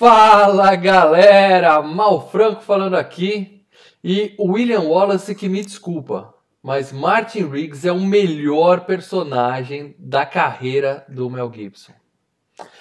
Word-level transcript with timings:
Fala 0.00 0.74
galera, 0.76 1.82
Mal 1.82 2.30
Franco 2.30 2.62
falando 2.62 2.96
aqui 2.96 3.66
e 4.02 4.34
William 4.40 4.80
Wallace 4.80 5.34
que 5.34 5.46
me 5.46 5.62
desculpa, 5.62 6.32
mas 6.62 6.90
Martin 6.90 7.46
Riggs 7.46 7.86
é 7.86 7.92
o 7.92 8.00
melhor 8.00 8.86
personagem 8.86 9.94
da 9.98 10.24
carreira 10.24 11.04
do 11.06 11.28
Mel 11.28 11.52
Gibson. 11.54 11.92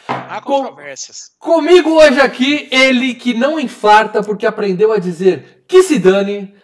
Há 0.07 0.39
controvérsias. 0.39 1.35
Com, 1.37 1.55
comigo 1.55 1.89
hoje 1.89 2.21
aqui, 2.21 2.69
ele 2.71 3.13
que 3.13 3.33
não 3.33 3.59
infarta 3.59 4.23
porque 4.23 4.45
aprendeu 4.45 4.93
a 4.93 4.97
dizer 4.97 5.65
que 5.67 5.83
se 5.83 5.99
dane, 5.99 6.55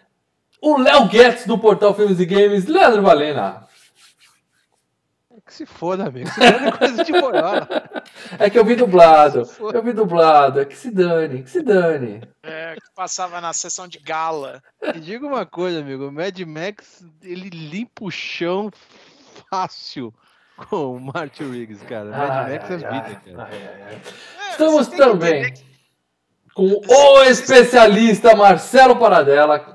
o 0.62 0.78
Léo 0.78 1.10
Guedes 1.10 1.46
do 1.46 1.58
Portal 1.58 1.94
Filmes 1.94 2.22
e 2.22 2.26
Games, 2.26 2.66
Leandro 2.66 3.02
Valena. 3.02 3.68
Que 5.46 5.54
se 5.54 5.66
foda, 5.66 6.08
amigo. 6.08 6.28
Se 6.30 6.40
dane 6.40 6.72
coisa 6.72 7.04
de 7.04 7.12
boiola. 7.12 7.68
É 8.40 8.50
que 8.50 8.58
eu 8.58 8.64
vi 8.64 8.76
dublado. 8.76 9.44
Eu 9.74 9.84
vi 9.84 9.92
dublado. 9.92 10.60
É 10.60 10.66
que 10.66 10.76
se 10.76 10.90
dane, 10.90 11.44
que 11.44 11.50
se 11.50 11.62
dane. 11.62 12.22
É, 12.42 12.76
que 12.76 12.94
passava 12.96 13.42
na 13.42 13.52
sessão 13.52 13.88
de 13.88 14.00
gala. 14.00 14.62
E 14.82 15.00
diga 15.00 15.26
uma 15.26 15.46
coisa, 15.46 15.80
amigo. 15.80 16.08
O 16.08 16.12
Mad 16.12 16.40
Max, 16.42 17.04
ele 17.22 17.50
limpa 17.50 18.06
o 18.06 18.12
chão 18.12 18.72
fácil 19.50 20.14
com 20.56 20.96
o 20.96 21.00
Martin 21.00 21.52
Riggs, 21.52 21.84
cara. 21.86 22.10
Mad 22.10 22.30
ai, 22.30 22.54
Max 22.54 22.72
é 22.72 22.78
vida, 22.78 23.22
cara. 23.26 23.50
Ai, 23.52 23.70
ai, 23.86 23.94
é, 23.94 24.52
Estamos 24.52 24.88
também 24.88 25.54
com 26.54 26.82
o 26.88 27.24
especialista 27.24 28.36
Marcelo 28.36 28.96
Paradela 28.96 29.75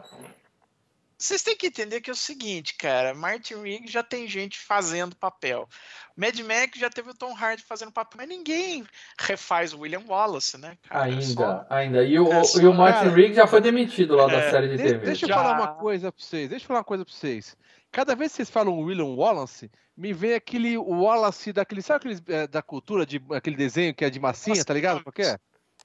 vocês 1.20 1.42
têm 1.42 1.54
que 1.54 1.66
entender 1.66 2.00
que 2.00 2.08
é 2.08 2.12
o 2.12 2.16
seguinte, 2.16 2.74
cara. 2.74 3.14
Martin 3.14 3.56
Riggs 3.56 3.92
já 3.92 4.02
tem 4.02 4.26
gente 4.26 4.58
fazendo 4.58 5.14
papel. 5.14 5.68
Mad 6.16 6.38
Max 6.40 6.78
já 6.78 6.88
teve 6.88 7.10
o 7.10 7.14
Tom 7.14 7.34
Hardy 7.34 7.62
fazendo 7.62 7.92
papel, 7.92 8.16
mas 8.16 8.28
ninguém 8.28 8.86
refaz 9.18 9.74
o 9.74 9.80
William 9.80 10.02
Wallace, 10.08 10.56
né? 10.56 10.78
Cara? 10.82 11.04
Ainda, 11.04 11.20
é 11.20 11.26
só... 11.26 11.66
ainda. 11.68 12.04
E 12.04 12.18
o, 12.18 12.32
é 12.32 12.42
só... 12.42 12.58
e 12.60 12.66
o 12.66 12.72
Martin 12.72 13.04
cara, 13.04 13.14
Riggs 13.14 13.36
já 13.36 13.46
foi 13.46 13.60
demitido 13.60 14.16
lá 14.16 14.24
é, 14.24 14.28
da 14.28 14.50
série 14.50 14.68
de 14.68 14.76
deixa, 14.78 14.94
TV. 14.94 15.06
Deixa 15.06 15.24
eu 15.26 15.28
já... 15.28 15.34
falar 15.34 15.52
uma 15.52 15.74
coisa 15.74 16.10
pra 16.10 16.24
vocês. 16.24 16.48
Deixa 16.48 16.64
eu 16.64 16.68
falar 16.68 16.78
uma 16.78 16.84
coisa 16.84 17.04
pra 17.04 17.14
vocês. 17.14 17.54
Cada 17.92 18.14
vez 18.14 18.30
que 18.30 18.36
vocês 18.36 18.50
falam 18.50 18.78
William 18.78 19.14
Wallace, 19.14 19.70
me 19.94 20.14
vem 20.14 20.32
aquele 20.32 20.78
Wallace 20.78 21.52
daquele, 21.52 21.82
sabe 21.82 22.14
aquele 22.14 22.34
é, 22.34 22.46
da 22.46 22.62
cultura 22.62 23.04
de 23.04 23.22
aquele 23.32 23.56
desenho 23.56 23.94
que 23.94 24.04
é 24.04 24.10
de 24.10 24.18
massinha, 24.18 24.54
Wallace 24.54 24.66
tá 24.66 24.72
ligado? 24.72 25.02
Qual 25.02 25.12
que 25.12 25.22
é? 25.22 25.36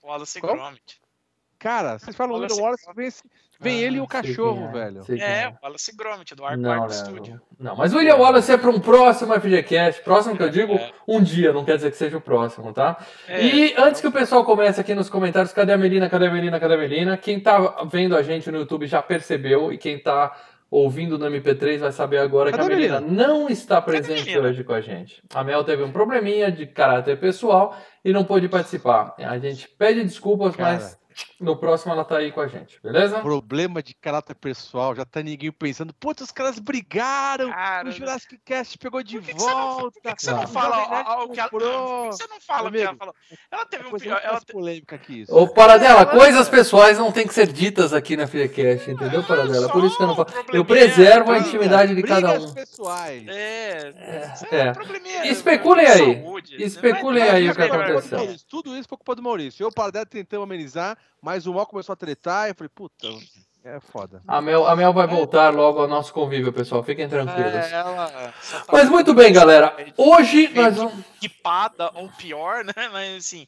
Wallace 0.01 0.39
Gromit. 0.39 1.01
Cara, 1.65 1.97
vocês 1.97 2.15
falam 2.15 2.39
William 2.39 2.61
Wallace, 2.61 2.85
vem, 2.95 3.09
vem 3.59 3.79
ah, 3.79 3.87
ele 3.87 3.97
e 3.97 3.99
o 3.99 4.05
cachorro, 4.05 4.67
é, 4.67 4.71
velho. 4.71 5.01
É, 5.09 5.41
é, 5.41 5.49
o 5.49 5.57
Wallace 5.63 5.95
Gromit, 5.95 6.35
do 6.35 6.45
Arco 6.45 6.93
Studio. 6.93 7.41
Não, 7.59 7.75
mas 7.75 7.91
o 7.91 7.97
William 7.97 8.17
Wallace 8.17 8.51
é 8.51 8.57
para 8.57 8.69
um 8.69 8.79
próximo 8.79 9.33
FGCast. 9.33 10.03
Próximo 10.03 10.37
que 10.37 10.43
eu 10.43 10.49
digo, 10.51 10.73
é. 10.73 10.91
um 11.07 11.23
dia, 11.23 11.51
não 11.51 11.65
quer 11.65 11.77
dizer 11.77 11.89
que 11.89 11.97
seja 11.97 12.17
o 12.17 12.21
próximo, 12.21 12.71
tá? 12.71 13.03
É, 13.27 13.43
e 13.43 13.73
antes 13.79 13.99
que 13.99 14.05
o 14.05 14.11
pessoal 14.11 14.45
comece 14.45 14.79
aqui 14.79 14.93
nos 14.93 15.09
comentários, 15.09 15.51
cadê 15.53 15.73
a 15.73 15.77
Melina, 15.77 16.07
cadê 16.07 16.27
a 16.27 16.31
Melina, 16.31 16.59
cadê 16.59 16.75
a 16.75 16.77
Melina? 16.77 17.17
Quem 17.17 17.39
tá 17.39 17.83
vendo 17.85 18.15
a 18.15 18.21
gente 18.21 18.51
no 18.51 18.59
YouTube 18.59 18.85
já 18.85 19.01
percebeu 19.01 19.73
e 19.73 19.79
quem 19.79 19.97
tá 19.97 20.37
ouvindo 20.69 21.17
no 21.17 21.25
MP3 21.25 21.79
vai 21.79 21.91
saber 21.91 22.19
agora 22.19 22.51
Cadê 22.51 22.63
que 22.63 22.73
a 22.73 22.75
Melina 22.75 23.01
não 23.01 23.49
está 23.49 23.81
presente 23.81 24.37
hoje 24.37 24.63
com 24.63 24.73
a 24.73 24.81
gente. 24.81 25.23
A 25.33 25.43
Mel 25.43 25.63
teve 25.63 25.81
um 25.81 25.91
probleminha 25.91 26.51
de 26.51 26.67
caráter 26.67 27.19
pessoal 27.19 27.75
e 28.03 28.13
não 28.13 28.23
pôde 28.23 28.47
participar. 28.47 29.15
A 29.17 29.39
gente 29.39 29.67
pede 29.67 30.03
desculpas, 30.03 30.55
Cara. 30.55 30.73
mas 30.73 31.04
no 31.39 31.55
próximo 31.55 31.93
ela 31.93 32.05
tá 32.05 32.17
aí 32.17 32.31
com 32.31 32.41
a 32.41 32.47
gente, 32.47 32.79
beleza? 32.81 33.19
Problema 33.19 33.81
de 33.81 33.93
caráter 33.93 34.35
pessoal, 34.35 34.95
já 34.95 35.05
tá 35.05 35.21
ninguém 35.21 35.51
pensando, 35.51 35.93
putz, 35.93 36.21
os 36.21 36.31
caras 36.31 36.59
brigaram, 36.59 37.49
Cara, 37.49 37.89
o 37.89 37.91
Jurassic 37.91 38.37
Cast 38.43 38.77
pegou 38.77 39.03
de 39.03 39.19
por 39.19 39.25
que 39.25 39.33
volta. 39.33 39.99
Por 40.01 40.15
que 40.15 40.21
você 40.21 40.31
não 40.31 40.47
fala 40.47 41.23
o 41.23 41.29
que 41.29 41.39
ela, 41.39 41.49
por 41.49 41.61
que 41.61 41.67
você 41.67 42.27
não 42.27 42.41
fala 42.41 42.69
o 42.69 42.71
que 42.71 42.79
ela 42.79 42.95
falou? 42.95 43.15
Ela 43.51 43.65
teve 43.65 43.87
um 43.87 43.91
pior, 43.97 44.21
ela 44.23 44.41
polêmica 44.41 44.95
aqui 44.95 45.21
isso. 45.21 45.35
Ô, 45.35 45.47
Paradela, 45.47 46.01
ela... 46.01 46.05
coisas 46.05 46.47
pessoais 46.49 46.97
não 46.97 47.11
tem 47.11 47.27
que 47.27 47.33
ser 47.33 47.47
ditas 47.47 47.93
aqui 47.93 48.15
na 48.15 48.27
FreeCast, 48.27 48.91
entendeu, 48.91 49.23
Paradela? 49.23 49.69
Por 49.69 49.83
isso 49.83 49.97
que 49.97 50.03
eu 50.03 50.07
não 50.07 50.15
falo. 50.15 50.29
Eu 50.53 50.65
preservo 50.65 51.31
a 51.31 51.39
intimidade 51.39 51.95
de 51.95 52.03
cada 52.03 52.39
um. 52.39 52.53
pessoais. 52.53 53.27
É, 53.27 53.93
é. 54.51 54.65
é. 55.23 55.27
Especulem 55.27 55.87
aí. 55.87 56.23
Especulem 56.57 57.23
aí 57.23 57.49
o 57.49 57.55
que 57.55 57.61
aconteceu. 57.61 58.35
Tudo 58.49 58.77
isso 58.77 58.87
foi 58.87 58.97
culpa 58.97 59.15
do 59.15 59.23
Maurício. 59.23 59.63
Eu, 59.63 59.71
Paradela, 59.71 60.05
tentamos 60.05 60.43
amenizar 60.43 60.97
mas 61.21 61.47
o 61.47 61.53
Mal 61.53 61.65
começou 61.65 61.93
a 61.93 61.95
tretar 61.95 62.47
e 62.47 62.51
eu 62.51 62.55
falei, 62.55 62.69
puta, 62.73 63.07
é 63.63 63.79
foda. 63.79 64.21
A 64.27 64.39
Mel, 64.41 64.67
a 64.67 64.75
Mel 64.75 64.93
vai 64.93 65.07
voltar 65.07 65.51
logo 65.51 65.79
ao 65.79 65.87
nosso 65.87 66.13
convívio, 66.13 66.53
pessoal. 66.53 66.83
Fiquem 66.83 67.09
tranquilos. 67.09 67.51
É, 67.51 67.71
ela 67.71 68.07
tá 68.07 68.65
mas 68.71 68.87
muito 68.89 69.11
bem, 69.13 69.33
galera. 69.33 69.75
Hoje 69.97 70.49
nós 70.53 70.75
vamos. 70.75 70.93
Equipada, 71.17 71.89
ou 71.95 72.07
pior, 72.09 72.63
né? 72.63 72.89
Mas 72.91 73.25
assim, 73.25 73.47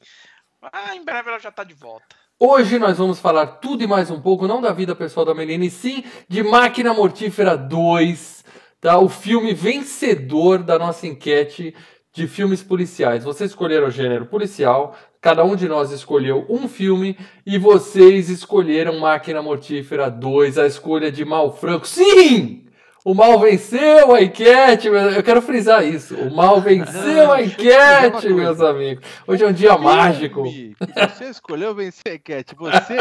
ah, 0.74 0.96
em 0.96 1.06
breve 1.06 1.30
ela 1.30 1.38
já 1.38 1.52
tá 1.52 1.64
de 1.64 1.76
volta. 1.76 2.16
Hoje 2.40 2.80
nós 2.80 2.98
vamos 2.98 3.20
falar 3.20 3.46
tudo 3.46 3.84
e 3.84 3.88
mais 3.88 4.10
um 4.10 4.20
pouco, 4.20 4.48
não 4.48 4.62
da 4.62 4.72
vida 4.72 4.96
pessoal 4.96 5.26
da 5.26 5.36
Melina, 5.36 5.66
e 5.66 5.70
sim 5.70 6.04
de 6.28 6.44
Máquina 6.44 6.94
Mortífera 6.94 7.56
2, 7.56 8.46
tá? 8.80 9.00
o 9.00 9.10
filme 9.10 9.54
vencedor 9.54 10.64
da 10.64 10.78
nossa 10.78 11.08
enquete 11.08 11.76
de 12.14 12.28
filmes 12.28 12.64
policiais. 12.64 13.24
Vocês 13.24 13.52
escolheram 13.52 13.88
o 13.88 13.92
gênero 13.92 14.26
policial, 14.26 14.96
Cada 15.22 15.44
um 15.44 15.56
de 15.56 15.68
nós 15.68 15.92
escolheu 15.92 16.46
um 16.50 16.68
filme 16.68 17.18
e 17.46 17.58
vocês 17.58 18.30
escolheram 18.30 19.00
Máquina 19.00 19.42
Mortífera 19.42 20.10
2, 20.10 20.58
a 20.58 20.68
escolha 20.68 21.12
de 21.12 21.26
Mal 21.26 21.56
Franco. 21.56 21.88
Sim! 21.88 22.64
O 23.08 23.14
mal 23.14 23.40
venceu 23.40 24.14
a 24.14 24.22
enquete, 24.22 24.88
eu 24.88 25.24
quero 25.24 25.42
frisar 25.42 25.82
isso. 25.82 26.14
O 26.14 26.36
mal 26.36 26.60
venceu 26.60 27.32
a 27.32 27.40
enquete, 27.42 28.28
meus 28.28 28.60
amigos. 28.60 29.02
Hoje 29.26 29.46
é 29.46 29.48
um 29.48 29.54
dia 29.54 29.78
mágico. 29.78 30.44
Você 30.44 31.30
escolheu 31.30 31.74
vencer 31.74 32.12
a 32.12 32.16
enquete. 32.16 32.54
Você 32.54 32.98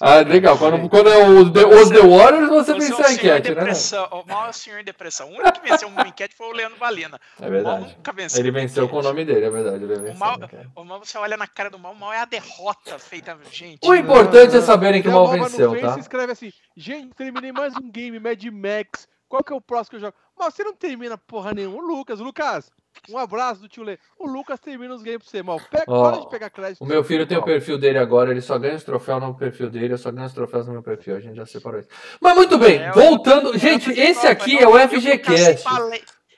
ah, 0.00 0.16
legal. 0.20 0.56
Quando, 0.58 0.88
quando 0.88 1.08
é 1.08 1.28
o 1.28 1.50
The, 1.50 1.64
os 1.66 1.88
The 1.90 2.00
Warriors, 2.00 2.48
você, 2.48 2.72
você 2.72 2.78
venceu 2.78 3.04
é 3.04 3.08
a 3.08 3.12
enquete, 3.12 3.54
né? 3.54 3.72
O 4.10 4.26
mal 4.26 4.46
é 4.46 4.50
o 4.50 4.52
senhor 4.52 4.80
em 4.80 4.84
depressão. 4.84 5.28
O 5.28 5.34
único 5.34 5.60
que 5.60 5.68
venceu 5.68 5.88
uma 5.88 6.08
enquete 6.08 6.34
foi 6.34 6.46
o 6.48 6.52
Leandro 6.52 6.78
Valina. 6.78 7.20
É 7.40 7.48
verdade. 7.48 7.78
O 7.78 7.80
mal 7.80 7.90
nunca 7.90 8.12
venceu. 8.12 8.40
Ele 8.40 8.50
venceu 8.50 8.88
com 8.88 8.98
o 8.98 9.02
nome 9.02 9.24
dele, 9.24 9.44
é 9.44 9.50
verdade. 9.50 9.84
Ele 9.84 10.10
o, 10.10 10.16
mal, 10.16 10.38
o 10.74 10.84
mal, 10.84 10.98
você 10.98 11.18
olha 11.18 11.36
na 11.36 11.46
cara 11.46 11.70
do 11.70 11.78
mal, 11.78 11.92
o 11.92 11.96
mal 11.96 12.12
é 12.12 12.20
a 12.20 12.24
derrota 12.24 12.98
feita, 12.98 13.36
gente. 13.50 13.86
O 13.86 13.94
importante 13.94 14.56
é 14.56 14.60
saberem 14.60 15.02
que 15.02 15.08
o 15.08 15.12
mal 15.12 15.28
venceu, 15.28 15.78
tá? 15.80 15.92
Você 15.92 16.00
escreve 16.00 16.32
assim, 16.32 16.52
gente, 16.76 17.14
terminei 17.14 17.52
mais 17.52 17.74
um 17.76 17.90
game, 17.90 18.18
Mad 18.18 18.42
Max. 18.44 19.06
Qual 19.28 19.44
que 19.44 19.52
é 19.52 19.56
o 19.56 19.60
próximo 19.60 19.90
que 19.90 19.96
eu 19.96 20.00
jogo? 20.00 20.14
Mas 20.38 20.54
você 20.54 20.64
não 20.64 20.74
termina 20.74 21.18
porra 21.18 21.52
nenhuma. 21.52 21.82
Lucas, 21.82 22.18
Lucas, 22.18 22.70
um 23.08 23.18
abraço 23.18 23.60
do 23.60 23.68
tio 23.68 23.82
Lê. 23.82 23.98
O 24.18 24.26
Lucas 24.26 24.60
termina 24.60 24.94
os 24.94 25.02
games 25.02 25.22
pra 25.22 25.30
você, 25.30 25.42
mal. 25.42 25.60
Pega, 25.70 25.84
oh, 25.88 26.02
para 26.02 26.20
de 26.20 26.28
pegar 26.28 26.50
crédito. 26.50 26.82
O 26.82 26.86
meu 26.86 27.02
filho 27.02 27.26
tem 27.26 27.38
o 27.38 27.42
perfil 27.42 27.78
dele 27.78 27.98
agora, 27.98 28.30
ele 28.30 28.40
só 28.40 28.58
ganha 28.58 28.76
os 28.76 28.84
troféus 28.84 29.20
no 29.20 29.34
perfil 29.34 29.70
dele, 29.70 29.94
eu 29.94 29.98
só 29.98 30.10
ganho 30.10 30.26
os 30.26 30.32
troféus 30.32 30.66
no 30.66 30.72
meu 30.72 30.82
perfil, 30.82 31.16
a 31.16 31.20
gente 31.20 31.36
já 31.36 31.46
separou 31.46 31.80
isso. 31.80 31.88
Mas 32.20 32.34
muito 32.34 32.58
bem, 32.58 32.82
é, 32.82 32.92
voltando. 32.92 33.50
Eu, 33.50 33.58
gente, 33.58 33.90
eu 33.90 33.96
esse 33.96 34.26
aqui 34.26 34.58
é 34.58 34.66
o 34.66 34.78
FGCast. 34.78 35.64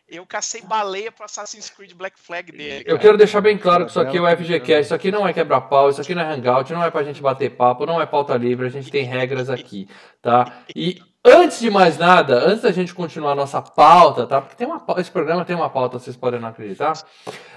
Eu 0.08 0.26
cacei 0.26 0.60
baleia 0.62 1.12
pro 1.12 1.24
Assassin's 1.24 1.70
Creed 1.70 1.92
Black 1.94 2.18
Flag 2.18 2.50
dele. 2.50 2.82
Cara. 2.82 2.96
Eu 2.96 2.98
quero 2.98 3.16
deixar 3.16 3.40
bem 3.40 3.56
claro 3.56 3.84
que 3.84 3.92
isso 3.92 4.00
aqui 4.00 4.16
é 4.16 4.20
o 4.20 4.36
FGCast, 4.36 4.80
isso 4.80 4.94
aqui 4.94 5.12
não 5.12 5.26
é 5.26 5.32
quebra-pau, 5.32 5.88
isso 5.88 6.00
aqui 6.00 6.16
não 6.16 6.22
é 6.22 6.34
hangout, 6.34 6.72
não 6.72 6.82
é 6.82 6.90
pra 6.90 7.04
gente 7.04 7.22
bater 7.22 7.50
papo, 7.50 7.86
não 7.86 8.02
é 8.02 8.06
pauta 8.06 8.36
livre, 8.36 8.66
a 8.66 8.70
gente 8.70 8.90
tem 8.90 9.04
regras 9.04 9.48
aqui, 9.48 9.88
tá? 10.20 10.64
E 10.74 11.00
Antes 11.22 11.60
de 11.60 11.68
mais 11.68 11.98
nada, 11.98 12.48
antes 12.48 12.62
da 12.62 12.72
gente 12.72 12.94
continuar 12.94 13.32
a 13.32 13.34
nossa 13.34 13.60
pauta, 13.60 14.26
tá? 14.26 14.40
Porque 14.40 14.56
tem 14.56 14.66
uma, 14.66 14.82
esse 14.96 15.10
programa 15.10 15.44
tem 15.44 15.54
uma 15.54 15.68
pauta, 15.68 15.98
vocês 15.98 16.16
podem 16.16 16.40
não 16.40 16.48
acreditar. 16.48 16.94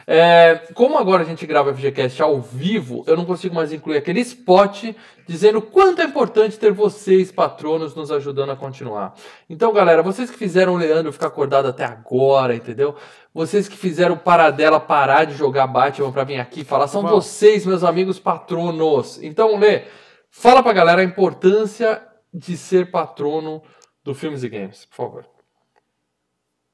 É, 0.06 0.63
como 0.73 0.97
agora 0.97 1.22
a 1.22 1.26
gente 1.26 1.46
grava 1.46 1.72
o 1.72 1.73
FGCast 1.73 2.22
ao 2.22 2.41
vivo, 2.41 3.05
eu 3.08 3.16
não 3.16 3.23
consigo 3.23 3.55
mais 3.55 3.72
incluir 3.72 3.96
aquele 3.96 4.20
spot 4.20 4.93
dizendo 5.26 5.61
quanto 5.61 6.02
é 6.02 6.03
importante 6.03 6.59
ter 6.59 6.73
vocês, 6.73 7.32
patronos, 7.32 7.96
nos 7.96 8.11
ajudando 8.11 8.49
a 8.49 8.55
continuar. 8.58 9.14
Então, 9.49 9.72
galera, 9.72 10.03
vocês 10.03 10.29
que 10.29 10.37
fizeram 10.37 10.73
o 10.73 10.78
Leandro 10.78 11.14
ficar 11.14 11.28
acordado 11.28 11.70
até 11.70 11.85
agora, 11.85 12.53
entendeu? 12.53 12.96
Vocês 13.34 13.70
que 13.70 13.78
fizeram 13.78 14.16
o 14.16 14.20
Paradela 14.20 14.78
parar 14.78 15.23
de 15.23 15.35
jogar 15.35 15.67
Batman 15.67 16.11
para 16.11 16.26
vir 16.26 16.37
aqui 16.37 16.66
falar, 16.66 16.90
são 16.90 17.02
vocês, 17.03 17.66
meus 17.66 17.85
amigos 17.85 18.20
patronos. 18.20 19.23
Então, 19.23 19.58
Lê, 19.58 19.84
fala 20.29 20.61
pra 20.61 20.73
galera 20.73 20.99
a 20.99 21.05
importância 21.05 22.02
de 22.34 22.58
ser 22.58 22.90
patrono 22.90 23.62
do 24.03 24.16
Filmes 24.16 24.44
e 24.44 24.50
Games, 24.50 24.85
por 24.85 24.96
favor. 24.96 25.34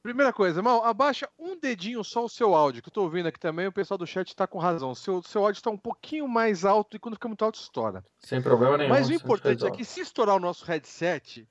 Primeira 0.02 0.32
coisa, 0.32 0.62
mal, 0.62 0.86
abaixa 0.86 1.28
um 1.38 1.60
dedinho 1.60 2.02
só 2.06 2.24
o 2.24 2.30
seu 2.30 2.56
áudio, 2.56 2.82
que 2.82 2.88
eu 2.88 2.94
tô 2.94 3.04
ouvindo 3.04 3.28
aqui 3.28 3.38
também, 3.38 3.68
o 3.68 3.72
pessoal 3.72 3.98
do 3.98 4.08
chat 4.08 4.34
tá 4.34 4.48
com 4.48 4.58
razão. 4.58 4.96
Seu, 4.96 5.22
seu 5.22 5.42
áudio 5.44 5.60
está 5.60 5.70
um 5.70 5.78
pouquinho 5.78 6.26
mais 6.26 6.64
alto 6.64 6.96
e 6.96 7.00
quando 7.00 7.16
fica 7.16 7.28
muito 7.28 7.44
alto, 7.44 7.60
estoura. 7.60 8.02
Sem 8.18 8.42
problema 8.42 8.78
nenhum. 8.78 8.90
Mas 8.90 9.10
o 9.10 9.14
importante 9.14 9.68
é 9.68 9.70
que 9.70 9.84
se 9.84 10.00
estourar 10.00 10.38
o 10.38 10.40
nosso 10.40 10.64
headset, 10.64 11.46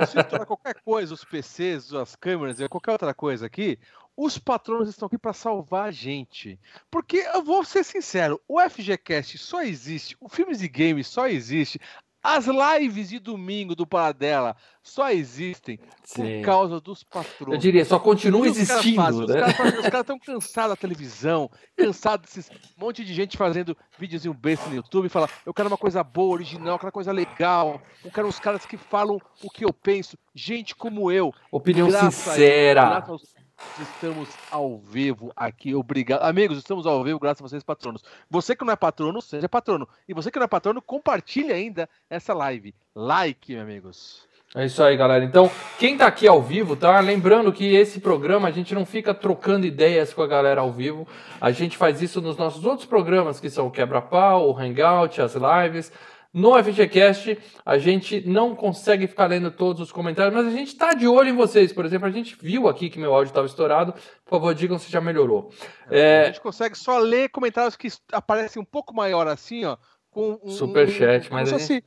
ou 0.00 0.06
se 0.06 0.16
estourar 0.16 0.46
qualquer 0.46 0.76
coisa, 0.84 1.12
os 1.12 1.24
PCs, 1.24 1.92
as 1.92 2.14
câmeras, 2.14 2.56
qualquer 2.68 2.92
outra 2.92 3.12
coisa 3.12 3.46
aqui, 3.46 3.76
os 4.16 4.38
patronos 4.38 4.88
estão 4.88 5.06
aqui 5.06 5.18
para 5.18 5.32
salvar 5.32 5.88
a 5.88 5.90
gente. 5.90 6.60
Porque 6.88 7.16
eu 7.34 7.42
vou 7.42 7.64
ser 7.64 7.82
sincero, 7.82 8.40
o 8.46 8.60
FGCast 8.60 9.38
só 9.38 9.60
existe, 9.60 10.16
o 10.20 10.28
Filmes 10.28 10.62
e 10.62 10.68
Games 10.68 11.08
só 11.08 11.26
existe 11.26 11.80
As 12.22 12.46
lives 12.46 13.08
de 13.08 13.18
domingo 13.18 13.74
do 13.74 13.84
Paradela 13.86 14.54
só 14.82 15.10
existem 15.10 15.78
Sim. 16.04 16.38
por 16.38 16.44
causa 16.44 16.80
dos 16.80 17.02
patrões. 17.02 17.52
Eu 17.54 17.58
diria, 17.58 17.84
só 17.84 17.98
continua 17.98 18.40
O 18.40 18.42
que 18.44 18.50
os 18.50 18.56
caras 18.56 18.70
existindo, 18.70 19.02
fazem? 19.02 19.26
né? 19.26 19.46
Os 19.80 19.82
caras 19.88 20.00
estão 20.00 20.18
cansados 20.18 20.70
da 20.70 20.76
televisão, 20.76 21.50
cansados 21.76 22.26
desses 22.32 22.50
monte 22.78 23.04
de 23.04 23.12
gente 23.12 23.36
fazendo 23.36 23.76
videozinho 23.98 24.32
besta 24.34 24.68
no 24.68 24.76
YouTube 24.76 25.06
e 25.06 25.08
fala, 25.08 25.28
eu 25.44 25.52
quero 25.52 25.68
uma 25.68 25.76
coisa 25.78 26.04
boa, 26.04 26.34
original, 26.34 26.74
eu 26.74 26.78
quero 26.78 26.86
uma 26.86 26.92
coisa 26.92 27.10
legal, 27.12 27.82
eu 28.04 28.10
quero 28.10 28.28
uns 28.28 28.38
caras 28.38 28.64
que 28.64 28.76
falam 28.76 29.18
o 29.42 29.50
que 29.50 29.64
eu 29.64 29.72
penso, 29.72 30.16
gente 30.34 30.76
como 30.76 31.10
eu. 31.10 31.32
Opinião 31.50 31.88
Graças 31.88 32.08
a 32.08 32.10
sincera. 32.32 32.84
Graças 32.86 33.10
aos- 33.10 33.41
Estamos 33.80 34.28
ao 34.50 34.78
vivo 34.78 35.32
aqui, 35.34 35.74
obrigado. 35.74 36.22
Amigos, 36.22 36.58
estamos 36.58 36.86
ao 36.86 37.02
vivo 37.02 37.18
graças 37.18 37.42
a 37.42 37.48
vocês, 37.48 37.62
patronos. 37.62 38.04
Você 38.30 38.54
que 38.54 38.64
não 38.64 38.72
é 38.72 38.76
patrono, 38.76 39.22
seja 39.22 39.48
patrono. 39.48 39.88
E 40.06 40.12
você 40.12 40.30
que 40.30 40.38
não 40.38 40.44
é 40.44 40.48
patrono, 40.48 40.82
compartilhe 40.82 41.52
ainda 41.52 41.88
essa 42.10 42.34
live. 42.34 42.74
Like, 42.94 43.52
meus 43.52 43.62
amigos. 43.62 44.32
É 44.54 44.66
isso 44.66 44.82
aí, 44.82 44.94
galera. 44.98 45.24
Então, 45.24 45.50
quem 45.78 45.96
tá 45.96 46.06
aqui 46.06 46.28
ao 46.28 46.42
vivo, 46.42 46.76
tá? 46.76 47.00
Lembrando 47.00 47.50
que 47.50 47.74
esse 47.74 48.00
programa 48.00 48.48
a 48.48 48.50
gente 48.50 48.74
não 48.74 48.84
fica 48.84 49.14
trocando 49.14 49.64
ideias 49.64 50.12
com 50.12 50.20
a 50.20 50.26
galera 50.26 50.60
ao 50.60 50.70
vivo. 50.70 51.08
A 51.40 51.50
gente 51.50 51.78
faz 51.78 52.02
isso 52.02 52.20
nos 52.20 52.36
nossos 52.36 52.66
outros 52.66 52.86
programas, 52.86 53.40
que 53.40 53.48
são 53.48 53.68
o 53.68 53.70
Quebra-Pau, 53.70 54.50
o 54.50 54.58
Hangout, 54.58 55.22
as 55.22 55.34
lives. 55.34 55.90
No 56.32 56.56
FGCast, 56.62 57.38
a 57.64 57.76
gente 57.76 58.26
não 58.26 58.54
consegue 58.56 59.06
ficar 59.06 59.26
lendo 59.26 59.50
todos 59.50 59.82
os 59.82 59.92
comentários, 59.92 60.34
mas 60.34 60.46
a 60.46 60.56
gente 60.56 60.74
tá 60.74 60.94
de 60.94 61.06
olho 61.06 61.28
em 61.28 61.36
vocês. 61.36 61.72
Por 61.74 61.84
exemplo, 61.84 62.08
a 62.08 62.10
gente 62.10 62.36
viu 62.40 62.68
aqui 62.68 62.88
que 62.88 62.98
meu 62.98 63.12
áudio 63.14 63.30
estava 63.30 63.46
estourado. 63.46 63.92
Por 64.24 64.30
favor, 64.30 64.54
digam 64.54 64.78
se 64.78 64.90
já 64.90 65.00
melhorou. 65.00 65.50
A 65.88 65.94
É, 65.94 66.26
gente 66.26 66.40
consegue 66.40 66.76
só 66.76 66.96
ler 66.98 67.28
comentários 67.28 67.76
que 67.76 67.88
aparecem 68.10 68.62
um 68.62 68.64
pouco 68.64 68.94
maior 68.94 69.26
assim, 69.26 69.64
ó. 69.66 69.76
Com 70.10 70.40
um, 70.42 70.50
Superchat, 70.50 71.28
como 71.28 71.38
mas 71.40 71.48
se 71.50 71.54
a 71.54 71.58
fosse 71.58 71.84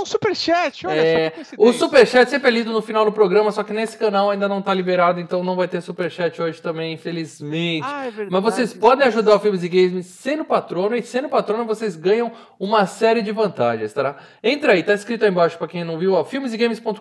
um 0.00 0.06
superchat, 0.06 0.86
olha 0.86 1.00
É, 1.00 1.32
só. 1.44 1.54
O 1.58 1.72
superchat 1.72 2.28
sempre 2.30 2.48
é 2.48 2.50
lido 2.50 2.72
no 2.72 2.82
final 2.82 3.04
do 3.04 3.12
programa, 3.12 3.52
só 3.52 3.62
que 3.62 3.72
nesse 3.72 3.96
canal 3.96 4.30
ainda 4.30 4.48
não 4.48 4.60
tá 4.60 4.74
liberado, 4.74 5.20
então 5.20 5.44
não 5.44 5.54
vai 5.56 5.68
ter 5.68 5.80
superchat 5.80 6.40
hoje 6.42 6.60
também, 6.60 6.92
infelizmente. 6.94 7.84
Ah, 7.86 8.06
é 8.06 8.10
verdade. 8.10 8.30
Mas 8.30 8.42
vocês 8.42 8.74
podem 8.74 9.06
ajudar 9.06 9.36
o 9.36 9.40
Filmes 9.40 9.62
e 9.62 9.68
Games 9.68 10.06
sendo 10.06 10.44
patrono, 10.44 10.96
e 10.96 11.02
sendo 11.02 11.28
patrono 11.28 11.64
vocês 11.64 11.94
ganham 11.96 12.32
uma 12.58 12.86
série 12.86 13.22
de 13.22 13.30
vantagens, 13.30 13.92
tá? 13.92 14.16
Entra 14.42 14.72
aí, 14.72 14.82
tá 14.82 14.94
escrito 14.94 15.24
aí 15.24 15.30
embaixo 15.30 15.56
pra 15.58 15.68
quem 15.68 15.84
não 15.84 15.98
viu, 15.98 16.14
ó, 16.14 16.24
filmesegames.com.br 16.24 17.00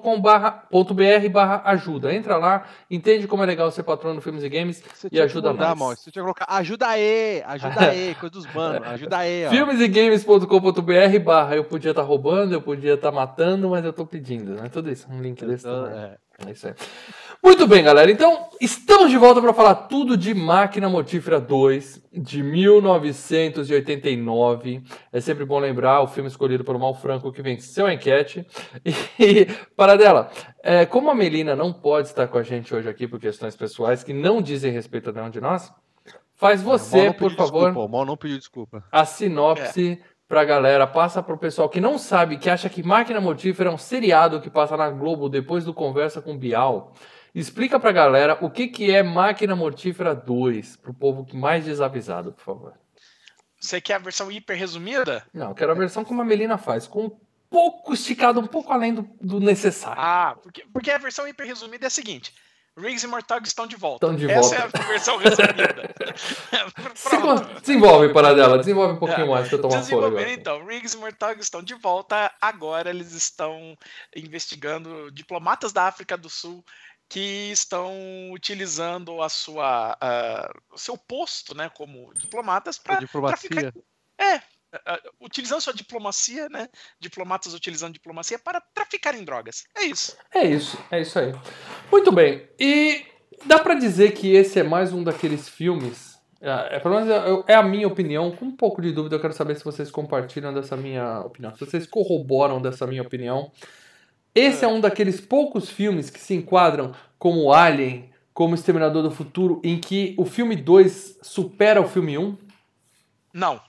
barra 1.32 1.62
ajuda. 1.66 2.14
Entra 2.14 2.38
lá, 2.38 2.64
entende 2.92 3.28
como 3.28 3.44
é 3.44 3.46
legal 3.46 3.72
ser 3.72 3.84
patrono 3.84 4.16
do 4.16 4.22
Filmes 4.22 4.44
e 4.44 4.50
Games 4.50 4.84
Você 4.94 5.08
e 5.12 5.20
ajuda 5.22 5.52
mudar, 5.52 5.76
mais. 5.76 6.00
Você 6.00 6.12
tinha 6.12 6.22
que 6.22 6.26
colocar 6.26 6.46
ajuda 6.48 6.88
aí, 6.88 7.42
ajuda 7.48 7.90
aí, 7.90 8.16
coisa 8.20 8.34
dos 8.34 8.54
manos, 8.54 8.88
ajuda 8.88 9.18
aí, 9.18 9.46
ó. 9.48 9.50
Filmesegames.com.br 9.50 11.20
barra 11.24 11.56
eu 11.56 11.64
podia 11.64 11.92
estar 11.92 12.04
roubando, 12.04 12.54
eu 12.54 12.62
podia 12.62 12.83
estar 12.92 13.12
matando, 13.12 13.70
mas 13.70 13.84
eu 13.84 13.94
tô 13.94 14.06
pedindo, 14.06 14.54
né? 14.56 14.70
Tudo 14.70 14.92
isso, 14.92 15.08
um 15.10 15.22
link 15.22 15.44
desse 15.46 15.64
também. 15.64 16.00
É. 16.00 16.18
É 16.48 16.52
isso 16.52 16.68
aí. 16.68 16.74
Muito 17.44 17.68
bem, 17.68 17.84
galera. 17.84 18.10
Então, 18.10 18.48
estamos 18.60 19.12
de 19.12 19.18
volta 19.18 19.40
para 19.42 19.54
falar 19.54 19.76
tudo 19.76 20.18
de 20.18 20.34
Máquina 20.34 20.90
Mortífera 20.90 21.40
2, 21.40 22.02
de 22.12 22.42
1989. 22.42 24.82
É 25.12 25.22
sempre 25.22 25.46
bom 25.46 25.60
lembrar 25.60 26.02
o 26.02 26.08
filme 26.08 26.28
escolhido 26.28 26.64
pelo 26.64 26.80
Mal 26.80 26.96
Franco 26.96 27.32
que 27.32 27.42
venceu 27.42 27.86
a 27.86 27.94
enquete. 27.94 28.46
E, 29.20 29.46
para 29.76 29.96
dela, 29.96 30.32
é, 30.64 30.86
como 30.86 31.10
a 31.10 31.16
Melina 31.16 31.56
não 31.56 31.72
pode 31.72 32.08
estar 32.08 32.28
com 32.28 32.38
a 32.38 32.44
gente 32.44 32.74
hoje 32.74 32.90
aqui 32.90 33.08
por 33.08 33.20
questões 33.20 33.56
pessoais 33.56 34.04
que 34.04 34.12
não 34.12 34.42
dizem 34.42 34.72
respeito 34.72 35.12
a 35.12 35.14
nenhum 35.14 35.30
de 35.30 35.40
nós, 35.40 35.72
faz 36.36 36.62
você, 36.62 37.06
não 37.06 37.14
por 37.14 37.32
favor, 37.36 37.68
Desculpa, 37.68 37.80
o 37.80 37.88
Mal 37.88 38.06
não 38.06 38.18
pediu 38.18 38.38
desculpa. 38.38 38.84
a 38.92 39.06
sinopse 39.06 40.02
pra 40.28 40.44
galera, 40.44 40.88
passa 40.88 41.22
pro 41.22 41.38
pessoal 41.38 41.70
que 41.70 41.82
não 41.82 41.98
sabe, 41.98 42.38
que 42.38 42.50
acha 42.50 42.70
que 42.70 42.84
Máquina 42.84 43.22
Mortífera 43.22 43.70
é 43.70 43.74
um 43.74 43.78
seriado 43.78 44.42
que 44.42 44.50
passa 44.50 44.76
na 44.78 44.90
Globo 44.90 45.30
depois 45.30 45.66
do 45.66 45.74
Conversa 45.74 46.22
com 46.22 46.38
Bial. 46.38 46.94
Explica 47.36 47.80
pra 47.80 47.92
galera 47.92 48.38
o 48.42 48.50
que, 48.50 48.68
que 48.68 48.92
é 48.92 49.02
Máquina 49.02 49.56
Mortífera 49.56 50.14
2, 50.14 50.78
pro 50.78 50.94
povo 50.94 51.26
mais 51.34 51.66
desavisado, 51.66 52.32
por 52.32 52.44
favor. 52.44 52.74
Você 53.60 53.80
quer 53.80 53.96
a 53.96 54.00
versão 54.00 54.32
hiper 54.32 54.58
resumida? 54.58 55.26
Não, 55.34 55.50
eu 55.50 55.56
quero 55.56 55.72
a 55.72 55.76
versão 55.76 56.04
como 56.04 56.22
a 56.22 56.26
Melina 56.26 56.58
faz, 56.58 56.86
com 56.86 57.06
um 57.06 57.12
pouco 57.50 57.94
esticado, 57.94 58.40
um 58.40 58.46
pouco 58.46 58.74
além 58.74 58.94
do, 58.94 59.10
do 59.22 59.40
necessário. 59.40 60.02
Ah, 60.02 60.36
porque, 60.42 60.66
porque 60.72 60.92
a 60.92 60.98
versão 60.98 61.28
hiper 61.28 61.48
resumida 61.48 61.86
é 61.86 61.88
a 61.88 61.92
seguinte: 61.92 62.34
Riggs 62.78 63.06
e 63.06 63.08
Mortog 63.08 63.48
estão 63.48 63.68
de 63.68 63.76
volta. 63.76 64.06
Estão 64.08 64.16
de 64.18 64.32
Essa 64.32 64.58
volta. 64.60 64.78
é 64.78 64.82
a 64.82 64.88
versão 64.88 65.18
resumida. 65.18 65.94
Desenvolve, 67.62 68.14
Paradela, 68.14 68.58
desenvolve 68.58 68.94
um 68.94 69.00
pouquinho 69.00 69.28
É, 69.28 69.30
mais 69.30 69.52
eu 69.52 69.62
tomar 69.62 69.78
agora. 69.78 70.32
então, 70.32 70.66
Riggs 70.66 70.96
e 70.96 71.00
Mortog 71.00 71.40
estão 71.40 71.62
de 71.62 71.76
volta. 71.76 72.32
Agora 72.42 72.90
eles 72.90 73.12
estão 73.14 73.78
investigando 74.16 75.12
diplomatas 75.12 75.72
da 75.72 75.84
África 75.84 76.18
do 76.18 76.30
Sul 76.30 76.64
que 77.10 77.52
estão 77.52 77.94
utilizando 78.32 79.22
a 79.22 79.30
sua, 79.30 79.96
ah, 80.02 80.52
o 80.72 80.78
seu 80.78 80.98
posto 80.98 81.56
né, 81.56 81.70
como 81.70 82.12
diplomatas 82.16 82.80
A 82.80 82.82
para 82.84 83.00
diplomacia. 83.00 83.74
É, 84.18 84.42
utilizando 85.20 85.62
sua 85.62 85.74
diplomacia, 85.74 86.48
né? 86.50 86.68
Diplomatas 87.00 87.54
utilizando 87.54 87.94
diplomacia 87.94 88.40
para 88.40 88.62
traficar 88.74 89.16
em 89.16 89.24
drogas. 89.24 89.66
É 89.76 89.84
isso. 89.84 90.18
É 90.34 90.44
isso, 90.46 90.78
é 90.92 91.02
isso 91.02 91.20
aí. 91.20 91.34
Muito 91.92 92.12
bem. 92.12 92.48
E 92.60 93.06
dá 93.46 93.60
pra 93.60 93.76
dizer 93.76 94.14
que 94.14 94.32
esse 94.34 94.60
é 94.60 94.64
mais 94.64 94.94
um 94.94 95.04
daqueles 95.04 95.48
filmes. 95.48 96.14
É, 96.42 96.76
é, 96.76 96.80
pelo 96.80 96.96
menos 96.96 97.44
é, 97.48 97.56
a 97.56 97.64
minha 97.64 97.88
opinião, 97.88 98.32
com 98.32 98.46
um 98.46 98.56
pouco 98.56 98.82
de 98.82 98.92
dúvida, 98.92 99.16
eu 99.16 99.20
quero 99.20 99.34
saber 99.34 99.56
se 99.56 99.64
vocês 99.64 99.90
compartilham 99.90 100.54
dessa 100.54 100.76
minha 100.76 101.22
opinião, 101.22 101.56
se 101.56 101.66
vocês 101.66 101.88
corroboram 101.88 102.62
dessa 102.62 102.86
minha 102.86 103.02
opinião. 103.02 103.52
Esse 104.36 104.66
é 104.66 104.68
um 104.68 104.82
daqueles 104.82 105.22
poucos 105.22 105.70
filmes 105.70 106.10
que 106.10 106.20
se 106.20 106.34
enquadram 106.34 106.94
como 107.18 107.54
Alien, 107.54 108.10
como 108.34 108.56
Exterminador 108.56 109.04
do 109.04 109.12
Futuro, 109.12 109.62
em 109.64 109.80
que 109.80 110.16
o 110.18 110.26
filme 110.26 110.56
2 110.56 111.20
supera 111.22 111.80
o 111.80 111.88
filme 111.88 112.18
1. 112.18 112.38
Não. 113.34 113.62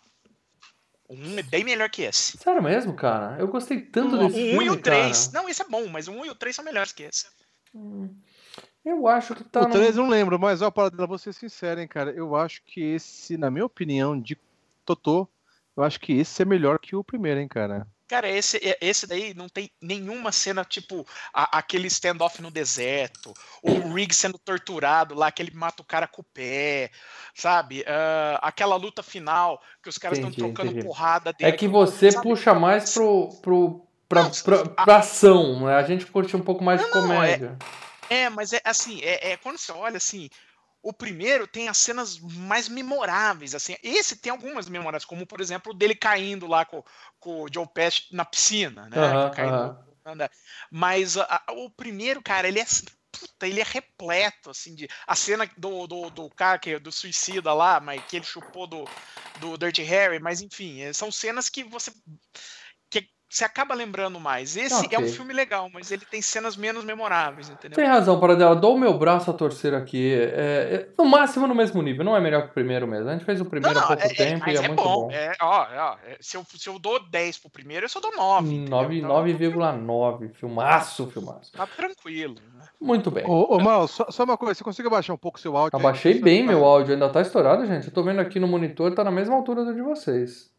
Um 1.08 1.38
é 1.38 1.42
bem 1.42 1.64
melhor 1.64 1.88
que 1.90 2.02
esse. 2.02 2.36
Sério 2.38 2.62
mesmo, 2.62 2.94
cara? 2.94 3.36
Eu 3.38 3.48
gostei 3.48 3.80
tanto 3.80 4.16
O 4.16 4.18
desse 4.18 4.40
1 4.40 4.48
filme, 4.50 4.64
e 4.64 4.70
o 4.70 4.76
3. 4.80 5.28
cara. 5.28 5.42
Não, 5.42 5.48
esse 5.48 5.62
é 5.62 5.68
bom, 5.68 5.86
mas 5.88 6.08
o 6.08 6.12
1 6.12 6.24
e 6.26 6.30
o 6.30 6.34
3 6.34 6.56
são 6.56 6.64
melhores 6.64 6.92
que 6.92 7.02
esse. 7.02 7.26
Eu 8.84 9.06
acho 9.08 9.34
que 9.34 9.44
tá 9.44 9.60
o 9.60 9.64
no- 9.64 9.70
3 9.70 9.96
eu 9.96 10.02
não 10.04 10.10
lembro, 10.10 10.38
mas 10.38 10.62
ó, 10.62 10.70
para 10.70 11.06
vou 11.06 11.18
ser 11.18 11.32
sincero, 11.32 11.80
hein, 11.80 11.88
cara. 11.88 12.10
Eu 12.12 12.34
acho 12.36 12.62
que 12.64 12.80
esse, 12.80 13.36
na 13.36 13.50
minha 13.50 13.64
opinião, 13.66 14.18
de 14.18 14.38
Totô, 14.84 15.28
eu 15.76 15.82
acho 15.82 15.98
que 16.00 16.12
esse 16.12 16.42
é 16.42 16.44
melhor 16.44 16.78
que 16.78 16.94
o 16.94 17.02
primeiro, 17.04 17.40
hein, 17.40 17.48
cara. 17.48 17.86
Cara, 18.06 18.28
esse, 18.28 18.58
é- 18.58 18.76
esse 18.82 19.06
daí 19.06 19.32
não 19.32 19.48
tem 19.48 19.70
nenhuma 19.80 20.30
cena, 20.30 20.62
tipo, 20.64 21.06
a- 21.32 21.58
aquele 21.58 21.86
standoff 21.88 22.42
no 22.42 22.50
deserto, 22.50 23.32
ou 23.62 23.78
o 23.78 23.94
Riggs 23.94 24.18
sendo 24.20 24.38
torturado 24.38 25.14
lá, 25.14 25.32
que 25.32 25.42
ele 25.42 25.52
mata 25.54 25.80
o 25.82 25.86
cara 25.86 26.06
com 26.06 26.20
o 26.20 26.24
pé, 26.24 26.90
sabe? 27.34 27.82
Ah, 27.86 28.38
aquela 28.42 28.76
luta 28.76 29.02
final, 29.02 29.60
que 29.82 29.88
os 29.88 29.96
caras 29.96 30.18
estão 30.18 30.30
trocando 30.30 30.70
entendi. 30.72 30.86
porrada 30.86 31.30
É 31.30 31.32
dele. 31.32 31.56
que 31.56 31.66
você 31.66 32.10
sabe? 32.12 32.22
puxa 32.22 32.52
mais 32.52 32.92
pro, 32.92 33.30
pro, 33.40 33.86
pra, 34.06 34.22
Não, 34.24 34.30
pra, 34.30 34.68
pra 34.68 34.96
ação, 34.98 35.64
né? 35.66 35.74
A 35.74 35.82
gente 35.82 36.04
curte 36.06 36.36
um 36.36 36.42
pouco 36.42 36.62
mais 36.62 36.80
de 36.80 36.90
Não, 36.90 37.06
não, 37.08 37.22
é- 37.22 37.38
comédia. 37.38 37.58
É, 38.10 38.28
mas 38.28 38.52
é 38.52 38.60
assim, 38.64 39.00
é, 39.02 39.32
é 39.32 39.36
quando 39.38 39.56
você 39.56 39.72
olha 39.72 39.96
assim, 39.96 40.28
o 40.82 40.92
primeiro 40.92 41.46
tem 41.46 41.70
as 41.70 41.78
cenas 41.78 42.18
mais 42.20 42.68
memoráveis, 42.68 43.54
assim. 43.54 43.74
Esse 43.82 44.16
tem 44.16 44.30
algumas 44.30 44.68
memoráveis, 44.68 45.06
como 45.06 45.26
por 45.26 45.40
exemplo 45.40 45.72
o 45.72 45.74
dele 45.74 45.94
caindo 45.94 46.46
lá 46.46 46.66
com, 46.66 46.84
com 47.24 47.42
o 47.42 47.48
Joe 47.52 47.66
Pesci 47.72 48.04
na 48.12 48.24
piscina, 48.24 48.88
né? 48.88 48.96
Aham. 48.98 49.76
anda. 50.06 50.30
Mas 50.70 51.16
a- 51.16 51.42
o 51.52 51.70
primeiro, 51.70 52.22
cara, 52.22 52.46
ele 52.46 52.60
é 52.60 52.64
puta, 53.10 53.46
ele 53.48 53.60
é 53.60 53.64
repleto 53.64 54.50
assim 54.50 54.74
de 54.74 54.86
a 55.06 55.14
cena 55.16 55.48
do, 55.56 55.86
do, 55.86 56.10
do 56.10 56.28
cara 56.30 56.58
que 56.58 56.78
do 56.78 56.92
suicida 56.92 57.54
lá, 57.54 57.80
mas 57.80 58.02
que 58.04 58.16
ele 58.16 58.24
chupou 58.26 58.66
do 58.66 58.84
do 59.40 59.56
Dirty 59.56 59.82
Harry, 59.82 60.20
mas 60.20 60.40
enfim, 60.42 60.80
é, 60.82 60.92
são 60.92 61.10
cenas 61.10 61.48
que 61.48 61.64
você 61.64 61.90
você 63.34 63.44
acaba 63.44 63.74
lembrando 63.74 64.20
mais. 64.20 64.56
Esse 64.56 64.94
é 64.94 64.98
um 64.98 65.08
filme 65.08 65.32
legal, 65.34 65.68
mas 65.72 65.90
ele 65.90 66.04
tem 66.08 66.22
cenas 66.22 66.56
menos 66.56 66.84
memoráveis, 66.84 67.48
entendeu? 67.48 67.74
Tem 67.74 67.84
razão, 67.86 68.20
Paradela. 68.20 68.54
Dou 68.54 68.76
o 68.76 68.78
meu 68.78 68.96
braço 68.96 69.28
a 69.28 69.34
torcer 69.34 69.74
aqui. 69.74 70.14
É, 70.14 70.28
é, 70.36 70.88
no 70.96 71.04
máximo 71.04 71.46
no 71.46 71.54
mesmo 71.54 71.82
nível. 71.82 72.04
Não 72.04 72.16
é 72.16 72.20
melhor 72.20 72.42
que 72.42 72.50
o 72.50 72.54
primeiro 72.54 72.86
mesmo. 72.86 73.08
A 73.08 73.12
gente 73.12 73.24
fez 73.24 73.40
o 73.40 73.44
primeiro 73.44 73.76
há 73.76 73.86
pouco 73.88 74.02
é, 74.04 74.08
tempo 74.08 74.44
mas 74.46 74.60
e 74.60 74.62
é, 74.62 74.68
muito 74.68 74.82
bom. 74.82 75.10
É, 75.10 75.32
ó, 75.40 75.66
ó, 75.68 75.96
é, 76.06 76.16
se, 76.20 76.36
eu, 76.36 76.46
se 76.56 76.68
eu 76.68 76.78
dou 76.78 77.02
10 77.08 77.38
pro 77.38 77.50
primeiro, 77.50 77.86
eu 77.86 77.88
só 77.88 77.98
dou 77.98 78.14
9. 78.14 78.46
entendeu? 78.54 78.68
9 78.70 78.98
Então, 78.98 79.10
9,9. 79.10 80.32
Filmaço, 80.34 81.06
filmaço. 81.08 81.52
Tá 81.52 81.66
tranquilo. 81.66 82.36
né? 82.56 82.66
Muito 82.80 83.10
bem. 83.10 83.24
Ô, 83.26 83.56
ô 83.56 83.60
Mal, 83.60 83.88
só, 83.88 84.06
só 84.10 84.22
uma 84.22 84.38
coisa, 84.38 84.54
você 84.54 84.62
consegue 84.62 84.86
abaixar 84.86 85.14
um 85.14 85.18
pouco 85.18 85.38
o 85.38 85.40
seu 85.40 85.56
áudio? 85.56 85.76
aí? 85.76 85.80
Abaixei 85.80 86.18
Só- 86.18 86.24
bem 86.24 86.46
meu 86.46 86.64
áudio. 86.64 86.94
Ainda 86.94 87.08
tá 87.08 87.20
estourado, 87.20 87.66
gente. 87.66 87.88
Eu 87.88 87.92
tô 87.92 88.04
vendo 88.04 88.20
aqui 88.20 88.38
no 88.38 88.46
monitor, 88.46 88.94
tá 88.94 89.02
na 89.02 89.10
mesma 89.10 89.34
altura 89.34 89.64
do 89.64 89.74
de 89.74 89.82
vocês. 89.82 90.53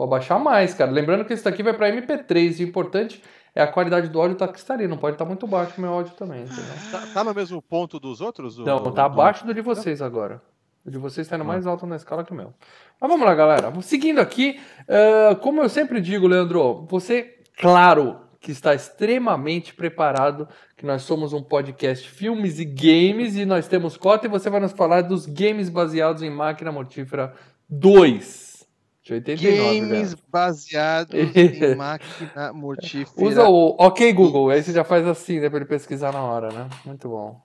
Vou 0.00 0.06
abaixar 0.06 0.40
mais, 0.40 0.72
cara. 0.72 0.90
Lembrando 0.90 1.26
que 1.26 1.34
esse 1.34 1.44
daqui 1.44 1.62
vai 1.62 1.74
pra 1.74 1.90
MP3. 1.90 2.58
E 2.60 2.64
o 2.64 2.68
importante 2.68 3.22
é 3.54 3.60
a 3.62 3.66
qualidade 3.66 4.08
do 4.08 4.18
áudio 4.18 4.34
tá 4.34 4.48
cristalino. 4.48 4.88
Não 4.88 4.96
pode 4.96 5.16
estar 5.16 5.26
muito 5.26 5.46
baixo 5.46 5.74
o 5.76 5.80
meu 5.82 5.92
áudio 5.92 6.14
também, 6.14 6.44
entendeu? 6.44 6.64
Tá, 6.90 7.02
tá 7.12 7.22
no 7.22 7.34
mesmo 7.34 7.60
ponto 7.60 8.00
dos 8.00 8.22
outros? 8.22 8.58
o- 8.58 8.64
Não, 8.64 8.82
do- 8.82 8.92
tá 8.92 9.04
abaixo 9.04 9.44
do 9.44 9.52
de 9.52 9.60
vocês 9.60 10.00
agora. 10.00 10.40
O 10.86 10.90
de 10.90 10.96
vocês 10.96 11.28
tá 11.28 11.36
indo 11.36 11.44
mais 11.44 11.66
alto 11.66 11.86
na 11.86 11.96
escala 11.96 12.24
que 12.24 12.32
o 12.32 12.34
meu. 12.34 12.54
Mas 12.98 13.10
vamos 13.10 13.26
lá, 13.26 13.34
galera. 13.34 13.70
Seguindo 13.82 14.20
aqui, 14.20 14.58
eh, 14.88 15.34
como 15.42 15.60
eu 15.60 15.68
sempre 15.68 16.00
digo, 16.00 16.26
Leandro, 16.26 16.86
você 16.88 17.34
claro 17.58 18.20
que 18.40 18.52
está 18.52 18.74
extremamente 18.74 19.74
preparado, 19.74 20.48
que 20.78 20.86
nós 20.86 21.02
somos 21.02 21.34
um 21.34 21.42
podcast 21.42 22.08
filmes 22.08 22.58
e 22.58 22.64
games 22.64 23.36
e 23.36 23.44
nós 23.44 23.68
temos 23.68 23.98
cota 23.98 24.24
e 24.26 24.30
você 24.30 24.48
vai 24.48 24.60
nos 24.60 24.72
falar 24.72 25.02
dos 25.02 25.26
games 25.26 25.68
baseados 25.68 26.22
em 26.22 26.30
máquina 26.30 26.72
mortífera 26.72 27.34
2. 27.68 28.49
De 29.10 29.14
89, 29.14 29.80
Games 29.80 30.14
baseados 30.28 31.12
em 31.14 31.74
máquina 31.74 32.52
mortífera. 32.52 33.26
Usa 33.26 33.48
o 33.48 33.74
OK 33.76 34.12
Google, 34.12 34.50
aí 34.50 34.62
você 34.62 34.72
já 34.72 34.84
faz 34.84 35.04
assim, 35.04 35.40
né, 35.40 35.48
para 35.48 35.58
ele 35.58 35.66
pesquisar 35.66 36.12
na 36.12 36.22
hora, 36.22 36.52
né? 36.52 36.68
Muito 36.84 37.08
bom. 37.08 37.42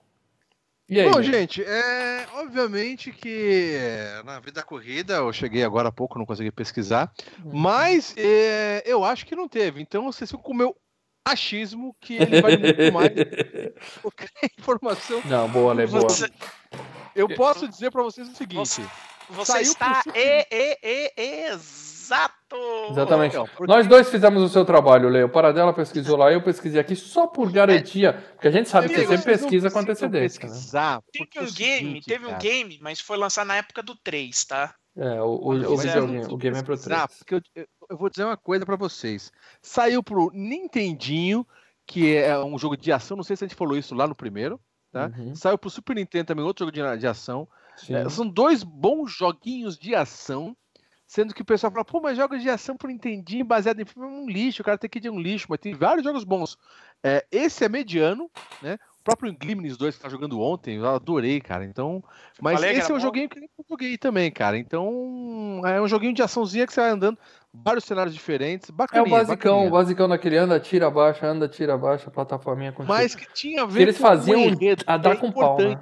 E 0.88 1.00
aí? 1.00 1.10
Bom, 1.10 1.20
gente, 1.20 1.64
é 1.64 2.24
obviamente 2.34 3.10
que 3.10 3.76
na 4.24 4.38
vida 4.38 4.62
corrida 4.62 5.14
eu 5.14 5.32
cheguei 5.32 5.64
agora 5.64 5.88
há 5.88 5.92
pouco, 5.92 6.16
não 6.16 6.24
consegui 6.24 6.52
pesquisar, 6.52 7.12
uhum. 7.44 7.50
mas 7.52 8.14
é, 8.16 8.84
eu 8.86 9.02
acho 9.02 9.26
que 9.26 9.34
não 9.34 9.48
teve. 9.48 9.82
Então 9.82 10.04
vocês 10.04 10.30
ficam 10.30 10.44
com 10.44 10.52
o 10.52 10.56
meu 10.56 10.76
achismo 11.26 11.96
que 12.00 12.14
ele 12.14 12.40
vai 12.40 12.56
muito 12.56 12.92
mais 12.92 13.10
qualquer 14.00 14.30
informação. 14.56 15.20
Não, 15.24 15.48
boa, 15.48 15.74
né? 15.74 15.84
Boa. 15.88 16.06
Eu 17.16 17.28
posso 17.34 17.66
dizer 17.66 17.90
para 17.90 18.04
vocês 18.04 18.28
o 18.28 18.36
seguinte. 18.36 18.82
Você 19.30 19.52
você 19.52 19.60
está 19.62 20.02
e, 20.14 20.46
e, 20.50 21.12
e, 21.16 21.50
exato! 21.50 22.56
Exatamente. 22.90 23.32
Então, 23.32 23.46
porque... 23.46 23.72
Nós 23.72 23.86
dois 23.86 24.08
fizemos 24.08 24.42
o 24.42 24.48
seu 24.48 24.64
trabalho, 24.64 25.08
Leo. 25.08 25.28
Paradela 25.28 25.72
pesquisou 25.72 26.16
lá, 26.16 26.32
eu 26.32 26.42
pesquisei 26.42 26.80
aqui 26.80 26.94
só 26.94 27.26
por 27.26 27.50
garantia, 27.50 28.12
porque 28.34 28.48
a 28.48 28.50
gente 28.50 28.68
sabe 28.68 28.88
que 28.88 28.94
você 28.94 29.06
sempre 29.06 29.32
pesquisa 29.32 29.70
com 29.70 29.78
antecedência. 29.80 30.48
Né? 30.48 31.00
Teve 31.12 31.40
um 31.44 31.52
game, 31.52 32.00
teve 32.02 32.26
um 32.26 32.38
game, 32.38 32.78
mas 32.80 33.00
foi 33.00 33.16
lançado 33.16 33.48
na 33.48 33.56
época 33.56 33.82
do 33.82 33.96
3, 33.96 34.44
tá? 34.44 34.74
É, 34.96 35.20
o, 35.20 35.26
o, 35.26 35.52
o, 35.52 36.30
o, 36.30 36.34
o 36.34 36.36
game 36.36 36.56
é 36.56 36.62
pro 36.62 36.78
3. 36.78 37.06
porque 37.18 37.34
eu, 37.34 37.42
eu 37.90 37.96
vou 37.96 38.08
dizer 38.08 38.24
uma 38.24 38.36
coisa 38.36 38.64
para 38.64 38.76
vocês. 38.76 39.30
Saiu 39.60 40.02
pro 40.02 40.30
Nintendinho, 40.32 41.46
que 41.86 42.16
é 42.16 42.38
um 42.38 42.58
jogo 42.58 42.76
de 42.76 42.90
ação, 42.90 43.16
não 43.16 43.24
sei 43.24 43.36
se 43.36 43.44
a 43.44 43.48
gente 43.48 43.56
falou 43.56 43.76
isso 43.76 43.94
lá 43.94 44.06
no 44.06 44.14
primeiro, 44.14 44.58
tá? 44.90 45.10
Uhum. 45.16 45.34
Saiu 45.34 45.58
pro 45.58 45.68
Super 45.68 45.96
Nintendo 45.96 46.26
também, 46.26 46.44
outro 46.44 46.64
jogo 46.64 46.72
de, 46.72 46.98
de 46.98 47.06
ação. 47.06 47.46
É, 47.88 48.08
são 48.08 48.26
dois 48.26 48.62
bons 48.62 49.12
joguinhos 49.12 49.78
de 49.78 49.94
ação, 49.94 50.56
sendo 51.06 51.34
que 51.34 51.42
o 51.42 51.44
pessoal 51.44 51.72
fala, 51.72 51.84
pô, 51.84 52.00
mas 52.00 52.16
jogos 52.16 52.42
de 52.42 52.50
ação 52.50 52.76
por 52.76 52.88
Nintendinho 52.88 53.44
baseado 53.44 53.80
em 53.80 53.84
filme 53.84 54.08
é 54.08 54.10
um 54.10 54.28
lixo, 54.28 54.62
o 54.62 54.64
cara 54.64 54.78
tem 54.78 54.90
que 54.90 54.98
ir 54.98 55.02
de 55.02 55.10
um 55.10 55.20
lixo, 55.20 55.46
mas 55.48 55.60
tem 55.60 55.74
vários 55.74 56.04
jogos 56.04 56.24
bons. 56.24 56.56
É, 57.02 57.24
esse 57.30 57.64
é 57.64 57.68
mediano, 57.68 58.30
né? 58.62 58.78
O 59.00 59.04
próprio 59.06 59.32
Glimmer's 59.32 59.76
2 59.76 59.96
que 59.96 60.02
tá 60.02 60.08
jogando 60.08 60.40
ontem, 60.40 60.78
eu 60.78 60.88
adorei, 60.88 61.40
cara. 61.40 61.64
Então, 61.64 62.02
mas 62.40 62.60
esse 62.60 62.90
é 62.90 62.94
um 62.94 62.96
bom. 62.96 63.02
joguinho 63.02 63.28
que 63.28 63.38
eu 63.38 63.64
joguei 63.70 63.96
também, 63.96 64.32
cara. 64.32 64.58
Então, 64.58 65.62
é 65.64 65.80
um 65.80 65.86
joguinho 65.86 66.12
de 66.12 66.22
açãozinha 66.22 66.66
que 66.66 66.72
você 66.72 66.80
vai 66.80 66.90
andando 66.90 67.16
vários 67.54 67.84
cenários 67.84 68.12
diferentes, 68.12 68.68
bacana. 68.70 69.04
É 69.04 69.06
o 69.06 69.10
basicão, 69.10 69.52
bacaninha. 69.52 69.68
o 69.68 69.70
basicão 69.70 70.08
daquele 70.08 70.36
anda, 70.36 70.58
tira, 70.58 70.90
baixa, 70.90 71.26
anda, 71.26 71.48
tira, 71.48 71.78
baixa, 71.78 72.10
plataforminha 72.10 72.72
com 72.72 72.84
Mas 72.84 73.14
que 73.14 73.32
tinha 73.32 73.62
a 73.62 73.66
ver 73.66 73.82
eles 73.82 73.98
faziam 73.98 74.42
a 74.86 74.96
dar 74.96 75.12
é 75.12 75.16
com 75.16 75.30
pau, 75.30 75.56
né? 75.56 75.80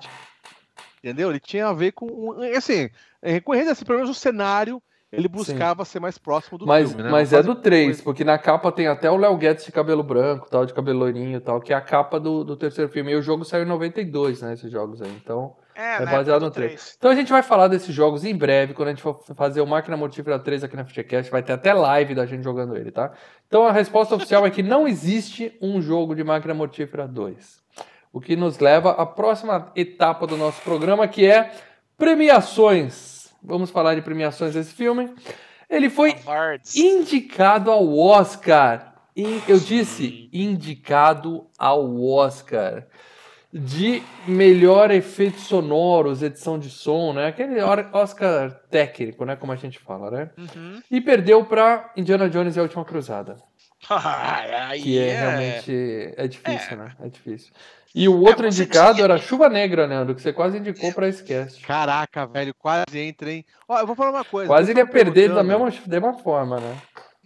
Entendeu? 1.04 1.28
Ele 1.28 1.38
tinha 1.38 1.66
a 1.66 1.73
ver 1.75 1.92
com. 1.92 2.34
Assim, 2.56 2.88
recorrendo 3.23 3.70
assim, 3.70 3.84
pelo 3.84 3.99
menos 3.99 4.16
o 4.16 4.18
cenário, 4.18 4.82
ele 5.12 5.28
buscava 5.28 5.84
Sim. 5.84 5.92
ser 5.92 6.00
mais 6.00 6.16
próximo 6.16 6.56
do 6.56 6.66
mas, 6.66 6.88
filme, 6.88 7.02
né? 7.02 7.11
Mas 7.11 7.30
é 7.30 7.42
do 7.42 7.54
3, 7.54 8.00
porque 8.00 8.25
na 8.25 8.38
capa 8.38 8.73
tem 8.73 8.87
até 8.87 9.11
o 9.11 9.18
Léo 9.18 9.37
Guedes 9.37 9.66
de 9.66 9.70
cabelo 9.70 10.02
branco, 10.02 10.49
tal, 10.50 10.64
de 10.64 10.73
cabelo 10.73 11.00
loirinho 11.00 11.42
tal, 11.42 11.61
que 11.61 11.75
é 11.75 11.76
a 11.76 11.80
capa 11.82 12.18
do, 12.18 12.42
do 12.42 12.56
terceiro 12.56 12.90
filme. 12.90 13.12
E 13.12 13.16
o 13.16 13.20
jogo 13.20 13.44
saiu 13.44 13.64
em 13.64 13.68
92, 13.68 14.40
né? 14.40 14.54
Esses 14.54 14.73
jogos 14.73 15.02
aí. 15.02 15.12
Então. 15.23 15.54
É, 15.76 16.02
é 16.02 16.06
baseado 16.06 16.40
no 16.40 16.50
3. 16.50 16.73
3. 16.73 16.94
Então 16.96 17.11
a 17.11 17.14
gente 17.14 17.30
vai 17.30 17.42
falar 17.42 17.68
desses 17.68 17.94
jogos 17.94 18.25
em 18.25 18.34
breve, 18.34 18.73
quando 18.73 18.88
a 18.88 18.92
gente 18.92 19.02
for 19.02 19.20
fazer 19.37 19.61
o 19.61 19.66
Máquina 19.66 19.99
Mortífera 19.99 20.38
3 20.38 20.64
aqui 20.64 20.75
na 20.75 20.87
FGCast, 20.87 21.30
vai 21.30 21.42
ter 21.42 21.52
até 21.52 21.75
live 21.75 22.14
da 22.14 22.25
gente 22.25 22.42
jogando 22.42 22.76
ele, 22.78 22.90
tá? 22.90 23.12
Então 23.46 23.66
a 23.66 23.73
resposta 23.73 24.14
oficial 24.14 24.46
é 24.46 24.50
que 24.50 24.62
não 24.62 24.88
existe 24.88 25.54
um 25.61 25.82
jogo 25.82 26.14
de 26.14 26.25
Máquina 26.25 26.54
Mortífera 26.54 27.06
2. 27.06 27.63
O 28.14 28.21
que 28.21 28.37
nos 28.37 28.61
leva 28.61 28.92
à 28.92 29.04
próxima 29.04 29.73
etapa 29.75 30.25
do 30.25 30.37
nosso 30.37 30.62
programa, 30.62 31.09
que 31.09 31.26
é 31.26 31.50
premiações. 31.99 33.35
Vamos 33.42 33.71
falar 33.71 33.97
de 33.97 34.02
premiações 34.02 34.54
desse 34.54 34.73
filme. 34.73 35.12
Ele 35.68 35.90
foi 35.90 36.14
indicado 36.76 37.73
ao 37.73 37.99
Oscar. 37.99 38.94
Eu 39.16 39.59
disse 39.59 40.30
indicado 40.33 41.49
ao 41.59 42.00
Oscar 42.00 42.87
de 43.52 44.00
melhor 44.28 44.92
efeitos 44.92 45.42
sonoros, 45.49 46.23
edição 46.23 46.56
de 46.56 46.71
som, 46.71 47.14
né? 47.14 47.26
Aquele 47.26 47.61
Oscar 47.61 48.52
técnico, 48.71 49.25
né? 49.25 49.35
Como 49.35 49.50
a 49.50 49.56
gente 49.56 49.80
fala, 49.80 50.09
né? 50.12 50.30
Uhum. 50.38 50.80
E 50.88 51.00
perdeu 51.00 51.44
para 51.44 51.92
Indiana 51.97 52.30
Jones 52.30 52.54
e 52.54 52.61
a 52.61 52.62
Última 52.62 52.85
Cruzada. 52.85 53.37
que 54.80 54.99
é, 54.99 55.09
é, 55.09 55.21
realmente 55.21 56.14
é 56.16 56.28
difícil, 56.28 56.73
é. 56.73 56.76
né? 56.76 56.92
É 57.00 57.09
difícil. 57.09 57.52
E 57.94 58.08
o 58.08 58.20
outro 58.20 58.44
é, 58.44 58.48
indicado 58.48 58.94
tinha... 58.94 59.04
era 59.04 59.18
Chuva 59.18 59.48
Negra, 59.48 59.86
Leandro, 59.86 60.16
que 60.16 60.20
você 60.20 60.32
quase 60.32 60.58
indicou 60.58 60.92
para 60.92 61.12
cast. 61.12 61.64
Caraca, 61.64 62.26
velho, 62.26 62.52
quase 62.52 62.98
entra, 62.98 63.30
hein? 63.30 63.44
Ó, 63.68 63.78
eu 63.78 63.86
vou 63.86 63.94
falar 63.94 64.10
uma 64.10 64.24
coisa. 64.24 64.48
Quase 64.48 64.72
iria 64.72 64.86
perder 64.86 65.32
da 65.32 65.44
mesma, 65.44 65.70
da 65.70 66.00
mesma 66.00 66.18
forma, 66.18 66.58
né? 66.58 66.76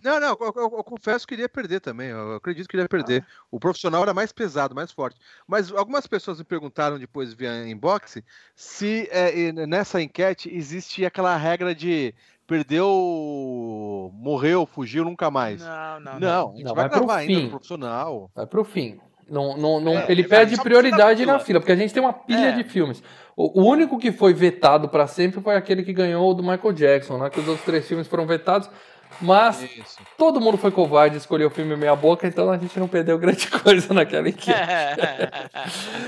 Não, 0.04 0.20
não, 0.20 0.28
eu, 0.28 0.52
eu, 0.54 0.74
eu, 0.76 0.84
confesso 0.84 1.26
que 1.26 1.34
iria 1.34 1.48
perder 1.48 1.80
também. 1.80 2.08
Eu 2.08 2.34
acredito 2.34 2.68
que 2.68 2.76
iria 2.76 2.88
perder. 2.88 3.24
Ah. 3.26 3.32
O 3.50 3.58
profissional 3.58 4.02
era 4.02 4.14
mais 4.14 4.30
pesado, 4.30 4.74
mais 4.74 4.92
forte. 4.92 5.18
Mas 5.46 5.72
algumas 5.72 6.06
pessoas 6.06 6.38
me 6.38 6.44
perguntaram 6.44 6.98
depois 6.98 7.34
via 7.34 7.66
inbox 7.66 8.22
se 8.54 9.08
é, 9.10 9.50
nessa 9.66 10.00
enquete 10.00 10.54
existe 10.54 11.04
aquela 11.04 11.36
regra 11.36 11.74
de 11.74 12.14
perdeu, 12.46 14.10
morreu, 14.14 14.66
fugiu, 14.66 15.04
nunca 15.04 15.30
mais. 15.30 15.60
Não, 15.60 16.00
não, 16.00 16.12
não. 16.12 16.20
Não, 16.20 16.48
a 16.48 16.52
gente 16.52 16.64
não, 16.64 16.74
vai, 16.74 16.88
vai 16.88 16.98
gravar 16.98 17.16
ainda 17.16 17.40
no 17.40 17.50
profissional. 17.50 18.30
Vai 18.34 18.46
pro 18.46 18.64
fim. 18.64 19.00
Não, 19.30 19.56
não, 19.56 19.80
não, 19.80 19.98
é, 19.98 20.06
ele 20.08 20.24
pede 20.24 20.56
prioridade 20.56 21.26
na 21.26 21.38
fila, 21.38 21.60
porque 21.60 21.72
a 21.72 21.76
gente 21.76 21.92
tem 21.92 22.02
uma 22.02 22.12
pilha 22.12 22.48
é. 22.48 22.52
de 22.52 22.64
filmes. 22.64 23.02
O, 23.36 23.60
o, 23.60 23.64
único 23.66 23.98
que 23.98 24.10
foi 24.10 24.32
vetado 24.32 24.88
para 24.88 25.06
sempre 25.06 25.40
foi 25.40 25.54
aquele 25.54 25.82
que 25.82 25.92
ganhou 25.92 26.34
do 26.34 26.42
Michael 26.42 26.72
Jackson, 26.72 27.18
né? 27.18 27.30
Que 27.30 27.38
os 27.38 27.46
outros 27.46 27.64
três 27.64 27.86
filmes 27.86 28.06
foram 28.06 28.26
vetados. 28.26 28.70
Mas 29.20 29.62
Isso. 29.62 29.98
todo 30.16 30.40
mundo 30.40 30.56
foi 30.56 30.70
covarde 30.70 31.16
e 31.16 31.18
escolheu 31.18 31.48
o 31.48 31.50
filme 31.50 31.74
meia 31.76 31.96
boca, 31.96 32.26
então 32.26 32.50
a 32.50 32.58
gente 32.58 32.78
não 32.78 32.86
perdeu 32.86 33.18
grande 33.18 33.48
coisa 33.62 33.92
naquela 33.92 34.28
enquete. 34.28 34.58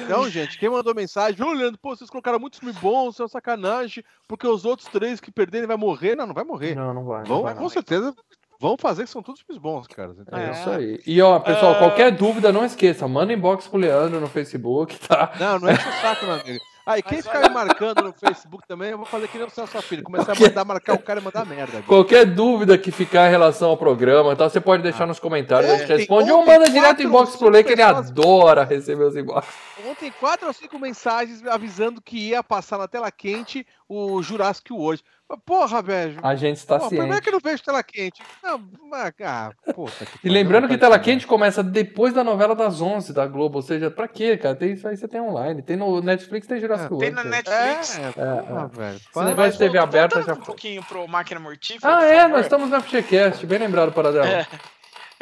então, 0.05 0.29
gente, 0.31 0.59
quem 0.59 0.69
mandou 0.69 0.95
mensagem, 0.95 1.45
ô 1.45 1.53
Leandro, 1.53 1.79
pô, 1.81 1.97
vocês 1.97 2.11
colocaram 2.11 2.39
muitos 2.39 2.61
filmes 2.61 2.79
bons, 2.79 3.15
isso 3.15 3.25
é 3.25 3.29
sacanagem, 3.29 4.05
porque 4.29 4.47
os 4.47 4.65
outros 4.65 4.89
três 4.89 5.19
que 5.19 5.33
perderem 5.33 5.67
vai 5.67 5.77
morrer. 5.77 6.15
Não, 6.15 6.27
não 6.27 6.35
vai 6.35 6.45
morrer. 6.45 6.75
Não, 6.75 6.95
não 6.95 7.05
vai. 7.05 7.25
Vão, 7.25 7.39
não 7.39 7.45
vai, 7.45 7.55
com 7.55 7.69
certeza 7.69 8.15
Vão 8.61 8.77
fazer 8.77 9.05
que 9.05 9.11
são 9.11 9.23
todos 9.23 9.41
filmes 9.41 9.61
bons, 9.61 9.87
cara. 9.87 10.15
É 10.33 10.51
isso 10.51 10.69
aí. 10.69 11.01
E 11.07 11.23
ó, 11.23 11.39
pessoal, 11.41 11.73
uh... 11.73 11.79
qualquer 11.79 12.11
dúvida, 12.11 12.53
não 12.53 12.63
esqueça, 12.63 13.09
manda 13.09 13.33
inbox 13.33 13.67
pro 13.67 13.79
Leandro 13.79 14.21
no 14.21 14.27
Facebook, 14.27 14.99
tá? 15.09 15.33
Não, 15.41 15.59
não 15.59 15.71
é 15.71 15.73
o 15.73 16.03
saco, 16.03 16.27
meu 16.27 16.35
amigo. 16.35 16.61
Aí, 16.85 17.03
quem 17.03 17.23
ficar 17.23 17.41
me 17.41 17.51
marcando 17.51 18.03
no 18.03 18.13
Facebook 18.13 18.67
também, 18.67 18.91
eu 18.91 18.99
vou 18.99 19.07
fazer 19.07 19.29
que 19.29 19.39
nem 19.39 19.47
o 19.47 19.51
seu 19.51 19.67
sua 19.67 19.81
filha. 19.81 20.03
Começar 20.03 20.35
Qualquer... 20.35 20.45
a 20.45 20.49
mandar 20.49 20.65
marcar 20.65 20.95
o 20.95 20.99
cara 20.99 21.21
e 21.21 21.23
mandar 21.23 21.47
merda. 21.47 21.75
Amigo. 21.75 21.87
Qualquer 21.87 22.27
dúvida 22.27 22.77
que 22.77 22.91
ficar 22.91 23.29
em 23.29 23.31
relação 23.31 23.71
ao 23.71 23.77
programa, 23.79 24.33
então 24.33 24.49
você 24.49 24.61
pode 24.61 24.83
deixar 24.83 25.05
ah. 25.05 25.07
nos 25.07 25.19
comentários, 25.19 25.71
é, 25.71 25.75
a 25.75 25.79
gente 25.79 25.89
responde 25.89 26.31
ou 26.31 26.45
manda 26.45 26.69
direto 26.69 27.03
inbox 27.03 27.37
pro 27.37 27.49
Lê, 27.49 27.65
que 27.65 27.73
ele 27.73 27.83
adora 27.83 28.65
receber 28.65 29.05
os 29.05 29.17
inbox. 29.17 29.47
Ontem, 29.89 30.13
quatro 30.21 30.49
ou 30.49 30.53
cinco 30.53 30.79
mensagens 30.79 31.47
avisando 31.47 32.03
que 32.03 32.29
ia 32.29 32.43
passar 32.43 32.77
na 32.77 32.89
tela 32.89 33.11
quente 33.11 33.67
o 33.89 34.21
Jurassic 34.23 34.71
World. 34.73 35.03
Porra, 35.39 35.81
velho. 35.81 36.19
A 36.23 36.35
gente 36.35 36.57
está 36.57 36.81
ciente. 36.81 36.97
Como 36.97 37.15
é 37.15 37.21
que 37.21 37.29
eu 37.29 37.33
não 37.33 37.41
vejo 37.41 37.63
tela 37.63 37.83
quente? 37.83 38.23
Não, 38.43 38.69
ah, 38.93 39.53
puta 39.75 40.05
que 40.05 40.19
e 40.25 40.29
lembrando 40.29 40.67
que 40.67 40.77
tela 40.77 40.99
quente 40.99 41.27
começa 41.27 41.63
depois 41.63 42.13
da 42.13 42.25
novela 42.25 42.55
das 42.55 42.81
11 42.81 43.13
da 43.13 43.27
Globo. 43.27 43.59
Ou 43.59 43.63
seja, 43.63 43.91
pra 43.91 44.09
quê, 44.09 44.37
cara? 44.37 44.57
Tem, 44.57 44.73
isso 44.73 44.89
aí 44.89 44.97
você 44.97 45.07
tem 45.07 45.21
online. 45.21 45.63
Tem 45.63 45.77
no 45.77 46.01
Netflix, 46.01 46.47
tem 46.47 46.61
Jurassic 46.61 46.93
World. 46.93 47.07
Tem 47.07 47.15
na 47.15 47.25
Netflix. 47.25 47.99
É, 47.99 48.09
é, 48.09 48.43
porra, 48.43 48.71
é. 48.73 48.77
velho. 48.77 49.01
Se 49.13 49.25
negócio 49.25 49.53
de 49.53 49.59
TV 49.59 49.79
aberta 49.79 50.23
já 50.23 50.33
um 50.35 50.41
pouquinho 50.41 50.83
pro 50.83 51.07
Máquina 51.07 51.39
Mortífera. 51.39 51.99
Ah, 51.99 52.05
é, 52.05 52.27
nós 52.27 52.43
estamos 52.43 52.69
na 52.69 52.81
FGCast. 52.81 53.47
Bem 53.47 53.59
lembrado, 53.59 53.93
para 53.93 54.13
dela. 54.13 54.27
É. 54.27 54.47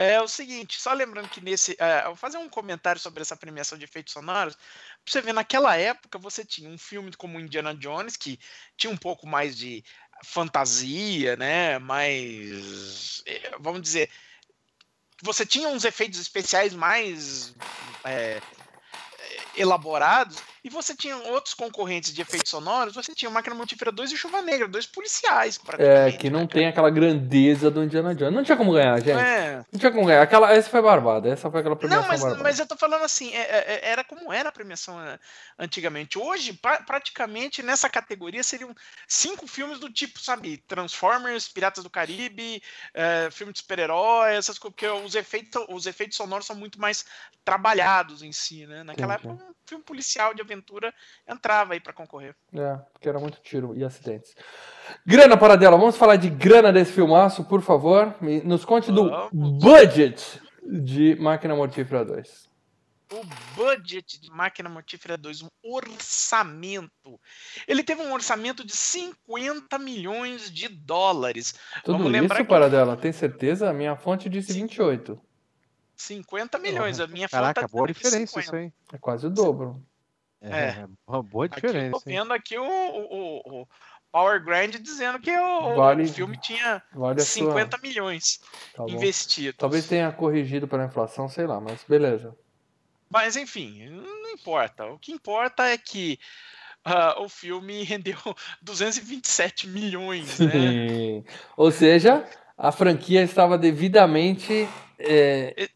É 0.00 0.22
o 0.22 0.28
seguinte, 0.28 0.80
só 0.80 0.92
lembrando 0.92 1.28
que 1.28 1.40
nesse. 1.40 1.76
É, 1.76 2.04
vou 2.04 2.14
fazer 2.14 2.38
um 2.38 2.48
comentário 2.48 3.00
sobre 3.00 3.20
essa 3.20 3.36
premiação 3.36 3.76
de 3.76 3.82
efeitos 3.82 4.12
sonoros. 4.12 4.56
Você 5.08 5.20
ver, 5.20 5.32
naquela 5.32 5.76
época 5.76 6.18
você 6.18 6.44
tinha 6.44 6.68
um 6.68 6.78
filme 6.78 7.10
como 7.16 7.40
Indiana 7.40 7.74
Jones, 7.74 8.16
que 8.16 8.38
tinha 8.76 8.92
um 8.92 8.96
pouco 8.96 9.26
mais 9.26 9.56
de 9.56 9.84
fantasia, 10.24 11.36
né? 11.36 11.78
Mais. 11.78 13.22
Eh, 13.26 13.52
vamos 13.60 13.82
dizer. 13.82 14.10
Você 15.22 15.44
tinha 15.44 15.68
uns 15.68 15.84
efeitos 15.84 16.20
especiais 16.20 16.74
mais 16.74 17.54
é, 18.04 18.40
elaborados. 19.56 20.38
E 20.64 20.70
você 20.70 20.94
tinha 20.94 21.16
outros 21.16 21.54
concorrentes 21.54 22.12
de 22.12 22.20
efeitos 22.20 22.50
sonoros, 22.50 22.94
você 22.94 23.14
tinha 23.14 23.30
Máquina 23.30 23.54
Mortífera 23.54 23.92
2 23.92 24.12
e 24.12 24.16
Chuva 24.16 24.42
Negra, 24.42 24.66
dois 24.68 24.86
policiais, 24.86 25.58
É, 25.78 26.12
que 26.12 26.28
não 26.30 26.46
tem 26.46 26.66
aquela 26.66 26.90
grandeza 26.90 27.70
do 27.70 27.82
Indiana 27.82 28.14
Jones. 28.14 28.34
Não 28.34 28.44
tinha 28.44 28.56
como 28.56 28.72
ganhar, 28.72 28.96
gente. 28.98 29.10
É. 29.18 29.64
Não 29.72 29.78
tinha 29.78 29.92
como 29.92 30.06
ganhar. 30.06 30.22
Aquela, 30.22 30.52
essa 30.52 30.68
foi 30.68 30.82
barbada. 30.82 31.28
Essa 31.28 31.50
foi 31.50 31.60
aquela 31.60 31.76
premiação 31.76 32.02
Não, 32.02 32.08
mas, 32.08 32.20
barbada. 32.20 32.42
mas 32.42 32.58
eu 32.58 32.66
tô 32.66 32.76
falando 32.76 33.04
assim, 33.04 33.32
é- 33.34 33.40
é- 33.40 33.80
era 33.90 34.02
como 34.04 34.32
era 34.32 34.48
a 34.48 34.52
premiação 34.52 34.98
né, 34.98 35.18
antigamente. 35.58 36.18
Hoje, 36.18 36.52
pra- 36.52 36.80
praticamente, 36.82 37.62
nessa 37.62 37.88
categoria 37.88 38.42
seriam 38.42 38.74
cinco 39.06 39.46
filmes 39.46 39.78
do 39.78 39.90
tipo, 39.90 40.18
sabe, 40.20 40.58
Transformers, 40.68 41.48
Piratas 41.48 41.84
do 41.84 41.90
Caribe, 41.90 42.62
é, 42.94 43.28
filme 43.30 43.52
de 43.52 43.60
super-herói, 43.60 44.34
essas 44.34 44.58
coisas, 44.58 44.74
porque 44.74 44.86
os 44.88 45.14
efeitos, 45.14 45.64
os 45.68 45.86
efeitos 45.86 46.16
sonoros 46.16 46.46
são 46.46 46.56
muito 46.56 46.80
mais 46.80 47.04
trabalhados 47.44 48.22
em 48.22 48.32
si, 48.32 48.66
né? 48.66 48.82
Naquela 48.82 49.14
Entendi. 49.14 49.28
época, 49.34 49.44
um 49.50 49.54
filme 49.66 49.84
policial 49.84 50.34
de 50.34 50.42
aventura 50.42 50.57
entrava 51.26 51.72
aí 51.74 51.80
pra 51.80 51.92
concorrer. 51.92 52.34
É, 52.54 52.76
porque 52.92 53.08
era 53.08 53.18
muito 53.18 53.40
tiro 53.40 53.74
e 53.76 53.84
acidentes. 53.84 54.34
Grana, 55.06 55.36
Paradela, 55.36 55.76
vamos 55.76 55.96
falar 55.96 56.16
de 56.16 56.28
grana 56.30 56.72
desse 56.72 56.92
filmaço, 56.92 57.44
por 57.44 57.60
favor. 57.62 58.14
Me- 58.20 58.40
Nos 58.42 58.64
conte 58.64 58.90
do 58.92 59.08
Vamos. 59.08 59.62
budget 59.62 60.40
de 60.66 61.16
Máquina 61.16 61.54
Mortífera 61.54 62.04
2. 62.04 62.48
o 63.10 63.24
budget 63.56 64.20
de 64.20 64.30
Máquina 64.30 64.68
Mortífera 64.68 65.16
2, 65.16 65.40
um 65.42 65.48
orçamento. 65.62 67.18
Ele 67.66 67.82
teve 67.82 68.02
um 68.02 68.12
orçamento 68.12 68.64
de 68.66 68.76
50 68.76 69.78
milhões 69.78 70.50
de 70.50 70.68
dólares. 70.68 71.54
Tudo 71.84 71.96
Vamos 71.98 72.12
lembrar 72.12 72.36
isso, 72.36 72.44
que- 72.44 72.50
Paradela, 72.50 72.96
tem 72.98 73.10
certeza? 73.12 73.70
A 73.70 73.72
minha 73.72 73.96
fonte 73.96 74.28
disse 74.28 74.52
28. 74.52 75.18
50 75.96 76.58
milhões. 76.58 77.00
A 77.00 77.06
minha 77.06 77.28
Caraca, 77.28 77.62
fonte 77.62 77.70
tá 77.70 77.76
boa 77.76 77.86
diferença 77.88 78.26
50. 78.40 78.40
isso 78.40 78.54
aí. 78.56 78.72
É 78.92 78.98
quase 78.98 79.26
o 79.26 79.30
dobro. 79.30 79.82
É, 80.40 80.86
uma 81.06 81.22
boa 81.22 81.46
Aqui 81.46 81.56
eu 81.56 81.60
diferença. 81.72 81.90
tô 82.04 82.10
hein? 82.10 82.16
vendo 82.18 82.32
aqui 82.32 82.56
o, 82.58 82.64
o, 82.64 83.60
o- 83.62 83.68
Power 84.10 84.42
Grand 84.42 84.70
dizendo 84.70 85.18
que 85.18 85.30
o, 85.36 85.74
Vale- 85.76 86.04
o 86.04 86.08
filme 86.08 86.38
tinha 86.40 86.82
Vale 86.94 87.20
a 87.20 87.24
sua. 87.24 87.52
50 87.52 87.76
milhões 87.78 88.40
Tá 88.74 88.84
investidos. 88.88 89.56
Talvez 89.58 89.86
tenha 89.86 90.10
corrigido 90.12 90.66
pela 90.66 90.86
inflação, 90.86 91.28
sei 91.28 91.46
lá, 91.46 91.60
mas 91.60 91.84
beleza. 91.84 92.34
Mas 93.10 93.36
enfim, 93.36 93.86
não 93.90 94.30
importa. 94.30 94.86
O 94.86 94.98
que 94.98 95.12
importa 95.12 95.64
é 95.66 95.76
que 95.76 96.18
ah, 96.84 97.20
o 97.20 97.28
filme 97.28 97.82
rendeu 97.84 98.16
227 98.62 99.66
milhões, 99.68 100.38
né? 100.38 101.22
Ou 101.56 101.70
seja, 101.70 102.26
a 102.56 102.72
franquia 102.72 103.22
estava 103.22 103.58
devidamente 103.58 104.66
é, 104.98 105.54
é, 105.64 105.68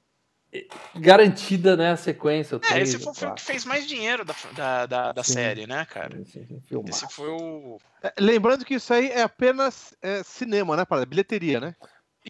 garantida, 0.95 1.77
né? 1.77 1.93
A 1.93 1.97
sequência. 1.97 2.61
É, 2.71 2.81
esse 2.81 2.99
foi 2.99 3.13
o 3.13 3.15
filme 3.15 3.35
que 3.35 3.43
fez 3.43 3.65
mais 3.65 3.87
dinheiro 3.87 4.25
da, 4.25 4.35
da, 4.55 4.87
da, 4.87 5.13
da 5.13 5.25
série, 5.25 5.67
né, 5.67 5.87
cara? 5.87 6.17
Sim, 6.25 6.47
sim. 6.47 6.85
Esse 6.89 7.09
foi 7.09 7.29
o. 7.29 7.79
É, 8.03 8.13
Lembrando 8.19 8.65
que 8.65 8.75
isso 8.75 8.93
aí 8.93 9.09
é 9.09 9.23
apenas 9.23 9.95
é, 10.03 10.23
cinema, 10.23 10.77
né, 10.77 10.85
para 10.85 11.07
bilheteria, 11.07 11.61
né? 11.61 11.75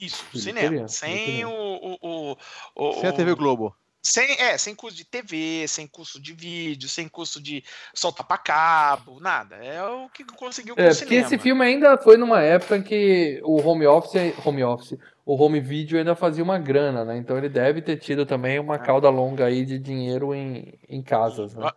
Isso, 0.01 0.25
Bilheteria, 0.33 0.69
cinema. 0.69 0.89
Sem 0.89 1.15
bilheteria. 1.15 1.49
o. 1.49 1.99
o, 2.03 2.37
o, 2.77 2.91
o 2.91 3.01
Sem 3.01 3.09
a 3.09 3.13
TV 3.13 3.35
Globo. 3.35 3.77
Sem, 4.03 4.33
é, 4.41 4.59
sem 4.59 4.75
custo 4.75 4.97
de 4.97 5.05
TV, 5.05 5.67
sem 5.69 5.87
custo 5.87 6.21
de 6.21 6.33
vídeo, 6.33 6.89
sem 6.89 7.09
custo 7.09 7.41
de 7.41 7.63
soltar 7.95 8.27
pra 8.27 8.37
cabo, 8.37 9.21
nada. 9.21 9.55
É 9.57 9.81
o 9.85 10.09
que 10.09 10.25
conseguiu 10.25 10.75
com 10.75 10.81
É, 10.83 10.89
o 10.89 10.95
porque 10.95 11.05
cinema. 11.05 11.27
esse 11.27 11.39
filme 11.39 11.65
ainda 11.65 11.97
foi 11.97 12.17
numa 12.17 12.43
época 12.43 12.77
em 12.77 12.83
que 12.83 13.41
o 13.45 13.61
home 13.61 13.87
office, 13.87 14.35
home 14.45 14.65
office, 14.65 14.99
o 15.25 15.41
home 15.41 15.61
video 15.61 15.99
ainda 15.99 16.17
fazia 16.17 16.43
uma 16.43 16.59
grana, 16.59 17.05
né? 17.05 17.17
Então 17.17 17.39
ele 17.39 17.49
deve 17.49 17.81
ter 17.81 17.97
tido 17.97 18.27
também 18.27 18.59
uma 18.59 18.75
É. 18.75 18.79
cauda 18.79 19.09
longa 19.09 19.47
aí 19.47 19.65
de 19.65 19.79
dinheiro 19.79 20.35
em, 20.35 20.75
em 20.89 21.01
casas, 21.01 21.55
né? 21.55 21.71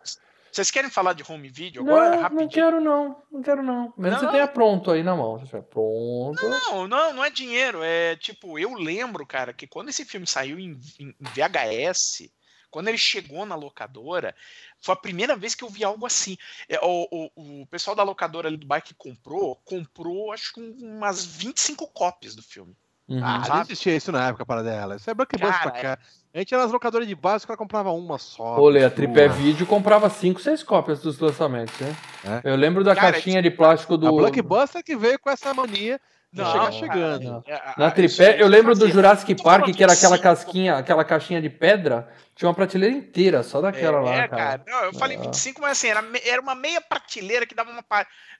Vocês 0.56 0.70
querem 0.70 0.88
falar 0.90 1.12
de 1.12 1.22
home 1.30 1.50
video 1.50 1.82
agora? 1.82 2.04
Não, 2.08 2.16
não 2.16 2.22
rapidinho. 2.22 2.48
quero 2.50 2.80
não, 2.80 3.22
não 3.30 3.42
quero 3.42 3.62
não. 3.62 3.92
Mesmo 3.94 3.94
que 3.96 4.08
Não? 4.10 4.18
você 4.20 4.26
tenha 4.30 4.48
pronto 4.48 4.90
aí 4.90 5.02
na 5.02 5.14
mão. 5.14 5.38
Tiver 5.44 5.60
pronto. 5.62 6.42
Não, 6.48 6.88
não, 6.88 7.12
não 7.12 7.22
é 7.24 7.28
dinheiro. 7.28 7.80
É 7.82 8.16
tipo, 8.16 8.58
eu 8.58 8.72
lembro, 8.72 9.26
cara, 9.26 9.52
que 9.52 9.66
quando 9.66 9.90
esse 9.90 10.02
filme 10.06 10.26
saiu 10.26 10.58
em, 10.58 10.80
em 10.98 11.14
VHS, 11.20 12.30
quando 12.70 12.88
ele 12.88 12.96
chegou 12.96 13.44
na 13.44 13.54
locadora, 13.54 14.34
foi 14.80 14.94
a 14.94 14.98
primeira 14.98 15.36
vez 15.36 15.54
que 15.54 15.62
eu 15.62 15.68
vi 15.68 15.84
algo 15.84 16.06
assim. 16.06 16.38
É, 16.70 16.78
O, 16.82 17.06
o, 17.36 17.60
o 17.62 17.66
pessoal 17.66 17.94
da 17.94 18.02
locadora 18.02 18.48
ali 18.48 18.56
do 18.56 18.66
bairro 18.66 18.84
que 18.86 18.94
comprou, 18.94 19.56
comprou 19.56 20.32
acho 20.32 20.54
que 20.54 20.60
um- 20.60 20.96
umas 20.96 21.22
25 21.24 21.86
cópias 21.88 22.34
do 22.34 22.42
filme. 22.42 22.74
Uhum. 23.08 23.20
Ah, 23.22 23.42
não 23.48 23.60
existia 23.60 23.94
isso 23.94 24.10
na 24.10 24.28
época 24.28 24.44
para 24.44 24.62
dela. 24.62 24.96
Isso 24.96 25.08
é 25.08 25.14
blockbuster 25.14 25.62
pra 25.62 25.70
Cara, 25.70 25.96
cá. 25.96 26.02
A 26.34 26.38
gente 26.38 26.52
era 26.52 26.64
nas 26.64 26.72
locadoras 26.72 27.06
de 27.06 27.14
base, 27.14 27.38
os 27.38 27.44
caras 27.46 27.58
compravam 27.58 27.96
uma 27.96 28.18
só. 28.18 28.58
Olê, 28.60 28.80
a 28.80 28.88
duas. 28.88 28.94
Tripé 28.94 29.28
Vídeo 29.28 29.64
comprava 29.66 30.10
5, 30.10 30.40
6 30.40 30.62
cópias 30.62 31.00
dos 31.00 31.18
lançamentos, 31.18 31.74
né? 31.80 31.96
É. 32.44 32.50
Eu 32.52 32.56
lembro 32.56 32.82
da 32.84 32.94
Cara, 32.94 33.12
caixinha 33.12 33.40
de 33.40 33.50
plástico 33.50 33.96
do. 33.96 34.08
A 34.08 34.12
blockbuster 34.12 34.82
que 34.82 34.96
veio 34.96 35.18
com 35.18 35.30
essa 35.30 35.54
mania 35.54 36.00
de 36.32 36.42
Não, 36.42 36.46
chegar 36.50 36.60
cara, 36.64 36.72
chegando. 36.72 37.24
não. 37.24 37.42
é, 37.46 37.54
a- 37.54 37.74
Na 37.78 37.90
tripé, 37.90 38.42
eu 38.42 38.48
lembro 38.48 38.74
do. 38.74 38.88
Jurassic 38.88 39.34
Park, 39.42 39.66
que 39.72 39.82
era 39.82 39.92
aquela 39.92 40.16
25. 40.16 40.22
casquinha, 40.22 40.76
aquela 40.76 41.04
caixinha 41.04 41.40
de 41.40 41.48
pedra, 41.48 42.08
tinha 42.36 42.48
uma 42.48 42.54
prateleira 42.54 42.94
inteira 42.94 43.42
só 43.42 43.62
daquela 43.62 43.98
lá, 43.98 44.14
É, 44.14 44.28
cara. 44.28 44.62
Não, 44.66 44.84
eu 44.84 44.92
falei 44.94 45.16
Ah. 45.16 45.22
25, 45.22 45.60
mas 45.62 45.72
assim, 45.72 45.88
era, 45.88 46.04
era 46.22 46.40
uma 46.40 46.54
meia 46.54 46.82
prateleira 46.82 47.46
que 47.46 47.54
dava 47.54 47.70
uma 47.70 47.82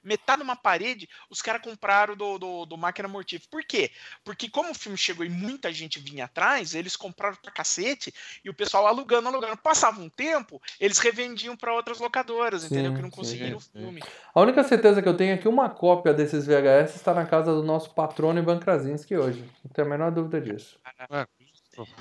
metade 0.03 0.37
de 0.37 0.43
uma 0.43 0.55
parede, 0.55 1.09
os 1.31 1.41
caras 1.41 1.63
compraram 1.63 2.15
do, 2.15 2.37
do, 2.37 2.65
do 2.67 2.77
Máquina 2.77 3.07
Mortífera. 3.07 3.49
Por 3.49 3.63
quê? 3.63 3.89
Porque 4.23 4.49
como 4.49 4.69
o 4.69 4.75
filme 4.75 4.97
chegou 4.97 5.25
e 5.25 5.29
muita 5.29 5.73
gente 5.73 5.99
vinha 5.99 6.25
atrás, 6.25 6.75
eles 6.75 6.95
compraram 6.95 7.35
pra 7.41 7.51
cacete 7.51 8.13
e 8.45 8.49
o 8.51 8.53
pessoal 8.53 8.85
alugando, 8.85 9.27
alugando. 9.29 9.57
Passava 9.57 9.99
um 9.99 10.09
tempo, 10.09 10.61
eles 10.79 10.99
revendiam 10.99 11.57
pra 11.57 11.73
outras 11.73 11.99
locadoras, 11.99 12.63
entendeu? 12.63 12.91
Sim, 12.91 12.95
Que 12.97 13.01
não 13.01 13.09
sim, 13.09 13.15
conseguiram 13.15 13.57
o 13.57 13.61
sim. 13.61 13.69
filme. 13.73 14.03
A 14.33 14.39
única 14.39 14.63
certeza 14.63 15.01
que 15.01 15.09
eu 15.09 15.17
tenho 15.17 15.33
é 15.33 15.37
que 15.37 15.47
uma 15.47 15.71
cópia 15.71 16.13
desses 16.13 16.45
VHS 16.45 16.95
está 16.95 17.15
na 17.15 17.25
casa 17.25 17.51
do 17.51 17.63
nosso 17.63 17.89
patrono 17.95 18.39
Ivan 18.39 18.59
Krasinski 18.59 19.17
hoje. 19.17 19.43
Não 19.65 19.71
tenho 19.71 19.87
a 19.87 19.89
menor 19.89 20.11
dúvida 20.11 20.39
disso. 20.39 20.79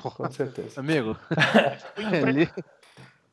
Com 0.03 0.31
certeza. 0.31 0.81
Amigo, 0.81 1.17
ali. 2.27 2.49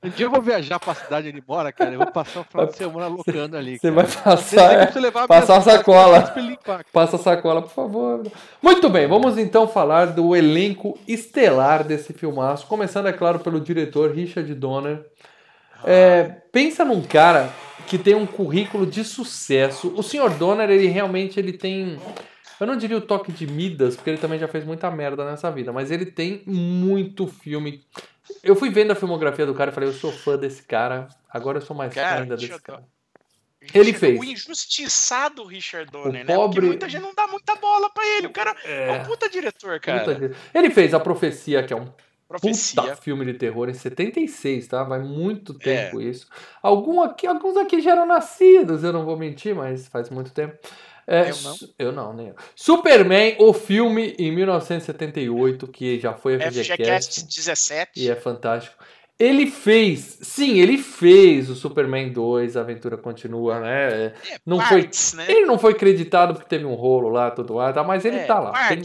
Um 0.03 0.09
dia 0.09 0.25
eu 0.25 0.29
vou 0.29 0.41
viajar 0.41 0.79
pra 0.79 0.93
cidade 0.93 1.29
onde 1.29 1.37
ele 1.37 1.45
mora, 1.47 1.71
cara. 1.71 1.93
Eu 1.93 1.99
vou 1.99 2.11
passar 2.11 2.41
o 2.41 2.43
final 2.43 2.65
de 2.65 2.75
semana 2.75 3.05
alocando 3.05 3.55
ali. 3.55 3.79
Você 3.79 3.89
cara. 3.89 4.05
vai 4.05 4.23
passar, 4.23 4.87
que 4.87 4.93
você 4.93 4.99
levar 4.99 5.27
passar 5.29 5.57
a 5.57 5.61
sacola. 5.61 6.33
limpar. 6.35 6.85
Passa 6.91 7.15
a 7.15 7.19
sacola, 7.19 7.61
por 7.61 7.71
favor. 7.71 8.23
Muito 8.61 8.89
bem, 8.89 9.07
vamos 9.07 9.37
então 9.37 9.65
falar 9.65 10.07
do 10.07 10.35
elenco 10.35 10.99
estelar 11.07 11.85
desse 11.85 12.11
filmaço. 12.11 12.67
Começando, 12.67 13.07
é 13.07 13.13
claro, 13.13 13.39
pelo 13.39 13.61
diretor 13.61 14.11
Richard 14.11 14.53
Donner. 14.53 15.05
É, 15.85 16.23
pensa 16.51 16.83
num 16.83 17.01
cara 17.01 17.49
que 17.87 17.97
tem 17.97 18.15
um 18.15 18.25
currículo 18.25 18.85
de 18.85 19.05
sucesso. 19.05 19.93
O 19.95 20.03
Sr. 20.03 20.31
Donner, 20.37 20.69
ele 20.69 20.87
realmente 20.87 21.39
ele 21.39 21.53
tem. 21.53 21.97
Eu 22.59 22.67
não 22.67 22.75
diria 22.77 22.97
o 22.97 23.01
toque 23.01 23.31
de 23.31 23.45
Midas, 23.47 23.95
porque 23.95 24.09
ele 24.09 24.17
também 24.19 24.39
já 24.39 24.47
fez 24.47 24.63
muita 24.65 24.89
merda 24.91 25.25
nessa 25.25 25.49
vida, 25.51 25.71
mas 25.73 25.91
ele 25.91 26.05
tem 26.05 26.41
muito 26.45 27.27
filme. 27.27 27.83
Eu 28.43 28.55
fui 28.55 28.69
vendo 28.69 28.91
a 28.91 28.95
filmografia 28.95 29.45
do 29.45 29.53
cara 29.53 29.71
e 29.71 29.73
falei, 29.73 29.89
eu 29.89 29.93
sou 29.93 30.11
fã 30.11 30.37
desse 30.37 30.63
cara, 30.63 31.07
agora 31.29 31.57
eu 31.57 31.61
sou 31.61 31.75
mais 31.75 31.93
fã 31.93 32.01
Cara, 32.01 32.21
ainda 32.21 32.37
deixa 32.37 32.53
desse 32.53 32.63
cara. 32.63 32.83
Ele 33.73 33.91
Richard- 33.91 33.99
fez. 33.99 34.19
O 34.19 34.23
injustiçado 34.23 35.43
Richard 35.45 35.89
Donner, 35.91 36.23
O 36.23 36.27
né? 36.27 36.35
pobre- 36.35 36.55
Porque 36.55 36.67
muita 36.67 36.89
gente 36.89 37.01
não 37.01 37.13
dá 37.13 37.27
muita 37.27 37.55
bola 37.55 37.89
pra 37.89 38.05
ele. 38.05 38.27
O 38.27 38.31
cara 38.31 38.55
é, 38.65 38.89
É, 38.89 38.91
um 39.01 39.03
puta 39.05 39.29
diretor, 39.29 39.79
cara. 39.79 39.99
puta 40.03 40.31
Ele 40.53 40.69
fez 40.69 40.93
A 40.93 40.99
Profecia, 40.99 41.63
que 41.63 41.71
é 41.73 41.75
um 41.77 41.87
Profecia. 42.27 42.81
Puta 42.81 42.95
filme 42.95 43.23
de 43.25 43.35
terror 43.35 43.69
em 43.69 43.73
76, 43.73 44.67
tá? 44.67 44.83
Vai 44.83 44.99
muito 44.99 45.55
É. 45.61 45.63
tempo 45.85 46.01
isso. 46.01 46.27
Algum 46.63 47.01
aqui, 47.01 47.27
alguns 47.27 47.55
aqui 47.57 47.79
já 47.79 47.91
eram 47.91 48.05
nascidos, 48.07 48.83
eu 48.83 48.91
não 48.91 49.05
vou 49.05 49.15
mentir, 49.15 49.53
mas 49.55 49.87
faz 49.87 50.09
muito 50.09 50.31
tempo. 50.31 50.57
É, 51.07 51.29
Eu 51.29 51.35
não. 51.43 51.55
eu 51.79 51.91
não, 51.91 52.13
nem 52.13 52.27
eu. 52.29 52.35
Superman, 52.55 53.35
o 53.39 53.53
filme 53.53 54.15
em 54.17 54.31
1978, 54.31 55.67
que 55.67 55.99
já 55.99 56.13
foi 56.13 56.35
FGCast 56.39 56.73
FGCast 56.73 57.25
17. 57.25 57.91
e 57.95 58.09
é 58.09 58.15
fantástico. 58.15 58.75
Ele 59.19 59.45
fez, 59.45 60.17
sim, 60.23 60.59
ele 60.59 60.75
fez 60.77 61.47
o 61.47 61.55
Superman 61.55 62.11
2, 62.11 62.57
a 62.57 62.61
aventura 62.61 62.97
continua, 62.97 63.59
né? 63.59 64.05
É, 64.07 64.13
não 64.43 64.59
foi- 64.59 64.81
partes, 64.81 65.13
né? 65.13 65.25
Ele 65.29 65.45
não 65.45 65.59
foi 65.59 65.75
creditado 65.75 66.33
porque 66.33 66.49
teve 66.49 66.65
um 66.65 66.73
rolo 66.73 67.09
lá, 67.09 67.29
tudo 67.29 67.53
lá, 67.53 67.71
tá? 67.71 67.83
mas 67.83 68.03
ele 68.05 68.17
É, 68.17 68.25
tá 68.25 68.39
lá. 68.39 68.67
Tem, 68.69 68.81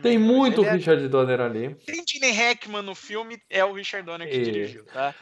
tem 0.00 0.18
2. 0.18 0.20
muito 0.20 0.62
Ele 0.62 0.68
é- 0.70 0.72
Richard 0.72 1.08
Donner 1.08 1.40
ali. 1.40 1.76
Tem 1.86 2.02
Gene 2.08 2.32
Hackman 2.32 2.82
no 2.82 2.94
filme, 2.94 3.38
é 3.50 3.62
o 3.64 3.72
Richard 3.74 4.04
Donner 4.06 4.28
que 4.28 4.36
É. 4.36 4.40
dirigiu, 4.40 4.82
tá? 4.86 5.14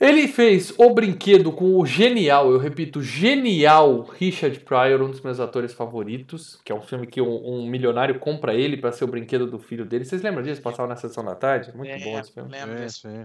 Ele 0.00 0.28
fez 0.28 0.72
O 0.78 0.90
Brinquedo 0.90 1.50
com 1.50 1.76
o 1.76 1.84
genial, 1.84 2.52
eu 2.52 2.58
repito, 2.58 3.02
genial 3.02 4.02
Richard 4.02 4.60
Pryor, 4.60 5.02
um 5.02 5.10
dos 5.10 5.20
meus 5.20 5.40
atores 5.40 5.72
favoritos, 5.72 6.60
que 6.64 6.70
é 6.70 6.74
um 6.74 6.80
filme 6.80 7.06
que 7.06 7.20
um, 7.20 7.44
um 7.44 7.66
milionário 7.66 8.18
compra 8.20 8.54
ele 8.54 8.76
para 8.76 8.92
ser 8.92 9.04
o 9.04 9.08
brinquedo 9.08 9.46
do 9.50 9.58
filho 9.58 9.84
dele. 9.84 10.04
Vocês 10.04 10.22
lembram 10.22 10.42
disso? 10.42 10.62
Passava 10.62 10.88
na 10.88 10.94
sessão 10.96 11.24
da 11.24 11.34
tarde? 11.34 11.76
Muito 11.76 11.90
É, 11.90 11.98
bom 11.98 12.18
esse 12.18 12.32
filme. 12.32 12.48
Lembro 12.50 12.76
É, 12.76 12.80
desse 12.82 13.00
sim. 13.00 13.24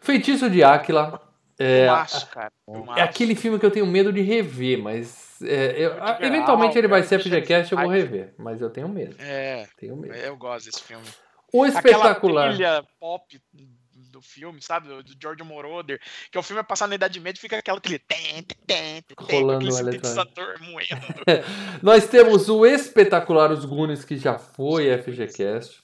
Feitiço 0.00 0.48
de 0.48 0.64
Áquila. 0.64 1.20
É, 1.58 1.84
filmaço, 1.86 2.26
cara. 2.28 2.52
é 2.68 2.72
filmaço. 2.74 3.00
aquele 3.02 3.34
filme 3.34 3.58
que 3.58 3.64
eu 3.64 3.70
tenho 3.70 3.86
medo 3.86 4.12
de 4.12 4.20
rever, 4.20 4.78
mas 4.78 5.40
é, 5.42 5.74
eu- 5.78 5.92
eventualmente 6.20 6.76
ah, 6.76 6.78
ele 6.78 6.88
vai 6.88 7.02
ser 7.02 7.18
FGCast, 7.18 7.72
eu 7.72 7.78
vou 7.78 7.88
rever, 7.90 8.34
mas 8.38 8.60
eu 8.60 8.68
tenho 8.68 8.88
medo. 8.88 9.16
É, 9.18 9.66
Tenho 9.78 9.96
medo. 9.96 10.14
eu 10.14 10.36
gosto 10.36 10.66
desse 10.66 10.82
filme. 10.82 11.04
O 11.52 11.62
Aquela 11.62 11.78
espetacular. 11.78 12.48
trilha 12.54 12.84
pop 13.00 13.40
do 14.16 14.22
filme, 14.22 14.62
sabe? 14.62 14.88
Do, 14.88 15.02
do 15.02 15.14
George 15.20 15.42
Moroder, 15.42 16.00
que 16.30 16.38
o 16.38 16.42
filme 16.42 16.60
é 16.60 16.64
passado 16.64 16.88
na 16.88 16.94
Idade 16.94 17.20
Média 17.20 17.38
e 17.38 17.40
fica 17.40 17.58
aquela 17.58 17.78
aquele 17.78 17.98
tem, 17.98 18.42
tem, 18.42 19.02
tem, 19.02 19.04
Rolando 19.18 19.56
aquele 19.56 19.70
o 19.70 19.74
sintetizador 19.74 20.56
moendo. 20.62 21.06
Nós 21.82 22.08
temos 22.08 22.48
o 22.48 22.64
espetacular 22.64 23.52
Os 23.52 23.64
Goonies, 23.64 24.04
que 24.04 24.16
já 24.16 24.38
foi 24.38 24.96
FGCast. 24.98 25.82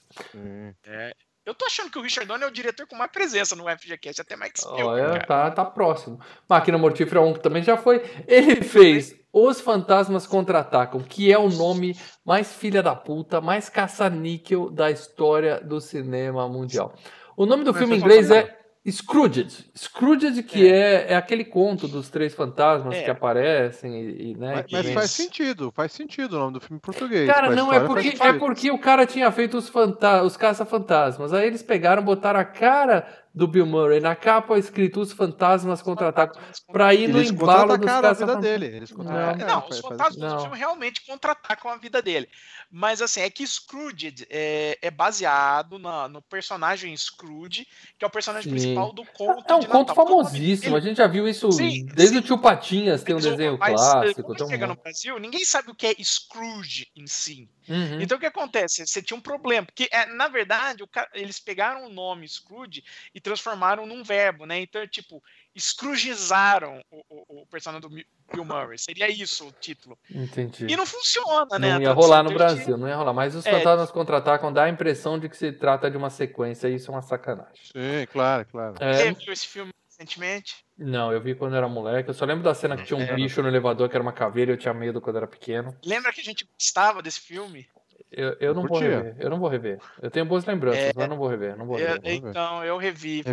Eu 1.45 1.53
tô 1.53 1.65
achando 1.65 1.91
que 1.91 1.99
o 1.99 2.01
Richard 2.01 2.25
Donner 2.25 2.47
é 2.47 2.49
o 2.49 2.53
diretor 2.53 2.87
com 2.87 2.95
mais 2.95 3.11
presença 3.11 3.55
no 3.55 3.65
FGCast, 3.65 4.21
até 4.21 4.35
mais 4.35 4.53
que 4.53 4.61
Spielberg, 4.61 4.87
Olha, 4.87 5.19
cara. 5.19 5.25
tá, 5.25 5.51
tá 5.51 5.65
próximo. 5.65 6.19
Máquina 6.47 6.77
Mortífera 6.77 7.21
1, 7.21 7.33
que 7.33 7.39
também 7.41 7.61
já 7.61 7.75
foi. 7.75 8.01
Ele 8.27 8.61
fez 8.63 9.13
Os 9.31 9.59
Fantasmas 9.59 10.25
Contra-Atacam, 10.25 11.01
que 11.01 11.31
é 11.31 11.37
o 11.37 11.49
nome 11.49 11.97
mais 12.25 12.53
filha 12.53 12.81
da 12.81 12.95
puta, 12.95 13.41
mais 13.41 13.67
caça-níquel 13.67 14.69
da 14.69 14.89
história 14.89 15.59
do 15.59 15.81
cinema 15.81 16.47
mundial. 16.47 16.95
O 17.37 17.45
nome 17.45 17.63
do 17.63 17.71
Mas 17.71 17.79
filme 17.79 17.95
em 17.95 17.99
inglês 17.99 18.29
é 18.31 18.57
Scrooged. 18.89 19.47
Scrooged, 19.77 20.43
que 20.43 20.67
é, 20.69 21.13
é 21.13 21.15
aquele 21.15 21.45
conto 21.45 21.87
dos 21.87 22.09
três 22.09 22.33
fantasmas 22.35 22.95
É. 22.95 23.03
que 23.03 23.09
aparecem 23.09 23.95
e, 24.01 24.31
e, 24.31 24.35
né, 24.35 24.55
Mas, 24.55 24.65
mas 24.71 24.85
vem- 24.85 24.93
faz 24.93 25.09
sentido, 25.11 25.71
faz 25.73 25.93
sentido 25.93 26.33
o 26.35 26.39
nome 26.39 26.53
do 26.53 26.59
filme 26.59 26.75
em 26.77 26.79
português. 26.81 27.25
Cara, 27.25 27.49
não, 27.55 27.71
é 27.71 27.79
porque, 27.79 28.17
é 28.19 28.33
porque 28.33 28.71
o 28.71 28.77
cara 28.77 29.05
tinha 29.05 29.31
feito 29.31 29.57
os, 29.57 29.69
fanta 29.69 30.21
os 30.23 30.35
caça-fantasmas. 30.35 31.33
Aí 31.33 31.47
eles 31.47 31.63
pegaram, 31.63 32.03
botaram 32.03 32.41
a 32.41 32.43
cara 32.45 33.07
do 33.33 33.47
Bill 33.47 33.65
Murray 33.65 33.99
na 33.99 34.15
capa 34.15 34.59
escrito 34.59 35.01
Os 35.01 35.11
Fantasmas 35.11 35.81
Contra-Atacam 35.81 36.39
pra 36.71 36.93
ir 36.93 37.07
no 37.07 37.17
Eles 37.17 37.31
embalo 37.31 37.69
dos 37.77 37.77
contra-atacaram 37.77 38.09
a 38.09 38.13
vida 38.13 38.35
dele. 38.35 38.65
Eles 38.67 38.91
É, 38.91 39.45
não, 39.45 39.61
faz- 39.61 39.69
os 39.75 39.79
fantasmas 39.79 40.17
Não. 40.17 40.35
do 40.35 40.41
filme 40.43 40.57
realmente 40.57 41.03
contra-atacam 41.05 41.71
a 41.71 41.77
vida 41.77 42.01
dele. 42.01 42.29
Mas 42.69 43.01
assim, 43.01 43.21
é 43.21 43.29
que 43.29 43.45
Scrooge 43.45 44.13
é, 44.29 44.77
é 44.81 44.91
baseado 44.91 45.79
na- 45.79 46.07
no 46.07 46.21
personagem 46.21 46.95
Scrooge, 46.95 47.65
que 47.97 48.05
é 48.05 48.07
o 48.07 48.11
personagem 48.11 48.51
Sim. 48.51 48.55
principal 48.57 48.93
do 48.93 49.03
conto 49.13 49.51
É 49.51 49.55
um 49.55 49.59
de 49.59 49.67
conto 49.67 49.95
famosíssimo. 49.95 50.75
A 50.75 50.79
gente 50.79 50.97
já 50.97 51.07
viu 51.07 51.27
isso 51.27 51.51
Sim, 51.51 51.85
desde 51.87 52.15
sim. 52.15 52.19
o 52.19 52.21
Tio 52.21 52.37
Patinhas, 52.37 53.03
tem 53.03 53.15
um 53.15 53.17
o- 53.17 53.21
desenho 53.21 53.57
mas, 53.59 53.73
clássico. 53.81 54.23
Quando 54.23 54.47
chega 54.47 54.67
no. 54.67 54.75
Brasil, 54.75 55.17
ninguém 55.17 55.43
sabe 55.45 55.71
o 55.71 55.75
que 55.75 55.87
é 55.87 55.95
Scrooge 56.03 56.87
em 56.95 57.07
si. 57.07 57.49
Uhum. 57.67 58.01
Então 58.01 58.17
o 58.17 58.19
que 58.19 58.25
acontece? 58.25 58.85
Você 58.85 59.01
tinha 59.01 59.17
um 59.17 59.21
problema, 59.21 59.65
porque 59.65 59.87
é, 59.91 60.05
na 60.05 60.27
verdade 60.27 60.83
o 60.83 60.87
ca- 60.87 61.09
eles 61.13 61.39
pegaram 61.39 61.85
o 61.85 61.89
nome 61.89 62.27
Scrooge 62.27 62.83
e 63.13 63.21
transformaram 63.21 63.85
num 63.85 64.03
verbo, 64.03 64.45
né? 64.45 64.59
Então, 64.59 64.85
tipo, 64.87 65.23
Scroogizaram 65.57 66.83
o, 66.91 67.03
o, 67.09 67.41
o 67.41 67.45
personagem 67.47 67.87
do 67.87 67.89
Bill 67.89 68.45
Murray. 68.45 68.77
Seria 68.77 69.07
isso 69.09 69.47
o 69.47 69.51
título. 69.51 69.97
Entendi. 70.09 70.67
E 70.67 70.75
não 70.75 70.85
funciona, 70.85 71.59
né? 71.59 71.73
Não 71.73 71.81
ia 71.81 71.91
rolar 71.91 72.23
no 72.23 72.31
Brasil, 72.33 72.77
não 72.77 72.87
ia 72.87 72.95
rolar. 72.95 73.13
Mas 73.13 73.35
os 73.35 73.45
É. 73.45 73.51
fantasmas 73.51 73.91
contra-atacam 73.91 74.51
dá 74.51 74.63
a 74.63 74.69
impressão 74.69 75.19
de 75.19 75.29
que 75.29 75.37
se 75.37 75.51
trata 75.51 75.89
de 75.89 75.97
uma 75.97 76.09
sequência, 76.09 76.67
e 76.67 76.75
isso 76.75 76.89
é 76.89 76.93
uma 76.93 77.01
sacanagem. 77.01 77.63
Sim, 77.71 78.07
claro, 78.11 78.45
claro. 78.45 78.75
É, 78.79 78.93
Você 78.97 79.11
viu 79.11 79.33
esse 79.33 79.47
filme 79.47 79.71
recentemente? 80.03 80.63
não, 80.77 81.11
eu 81.11 81.21
vi 81.21 81.35
quando 81.35 81.55
era 81.55 81.67
moleque. 81.67 82.09
Eu 82.09 82.13
só 82.13 82.25
lembro 82.25 82.43
da 82.43 82.53
cena 82.53 82.75
que 82.77 82.83
tinha 82.83 82.97
um 82.99 83.03
É. 83.03 83.13
bicho 83.15 83.41
no 83.41 83.47
elevador 83.47 83.87
que 83.89 83.95
era 83.95 84.01
uma 84.03 84.13
caveira 84.13 84.51
e 84.51 84.53
eu 84.53 84.57
tinha 84.57 84.73
medo 84.73 84.99
quando 85.01 85.17
era 85.17 85.27
pequeno. 85.27 85.75
Lembra 85.85 86.11
que 86.11 86.21
a 86.21 86.23
gente 86.23 86.47
gostava 86.57 87.01
desse 87.01 87.19
filme? 87.19 87.67
Eu, 88.15 88.35
eu 88.39 88.53
não 88.53 88.67
vou 88.67 88.77
rever. 88.79 89.15
Eu 89.19 89.29
não 89.29 89.39
vou 89.39 89.49
rever. 89.49 89.79
Eu 89.99 90.11
tenho 90.11 90.25
boas 90.25 90.45
lembranças, 90.45 90.83
É. 90.83 90.93
mas 90.95 91.09
não 91.09 91.17
vou 91.17 91.27
rever. 91.27 91.57
Não 91.57 91.65
vou 91.65 91.79
Eu- 91.79 91.93
rever. 91.93 92.01
ver. 92.21 92.29
então, 92.29 92.63
eu 92.63 92.77
revi. 92.77 93.23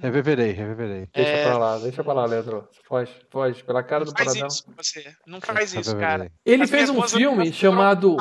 Reverberei, 0.00 0.50
reverberei. 0.50 1.08
Deixa 1.14 1.30
É. 1.30 1.44
pra 1.44 1.58
lá, 1.58 1.78
deixa 1.78 2.02
pra 2.02 2.12
lá, 2.12 2.26
Leandro. 2.26 2.68
Foge, 2.84 3.12
foge. 3.30 3.62
Pela 3.62 3.82
cara 3.84 4.04
Não 4.04 4.12
do 4.12 4.16
faz 4.16 4.28
paradão. 4.30 4.48
isso, 4.48 4.64
você. 4.76 5.14
Não 5.26 5.40
faz 5.40 5.72
isso, 5.74 5.96
cara. 5.96 6.32
Ele 6.44 6.64
As 6.64 6.70
fez 6.70 6.90
um 6.90 7.00
filme 7.02 7.52
chamado. 7.52 8.16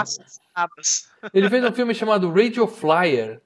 Ele 1.34 1.50
fez 1.50 1.64
um 1.64 1.72
filme 1.74 1.96
chamado 1.96 2.32
Radio 2.32 2.68
Flyer. 2.68 3.42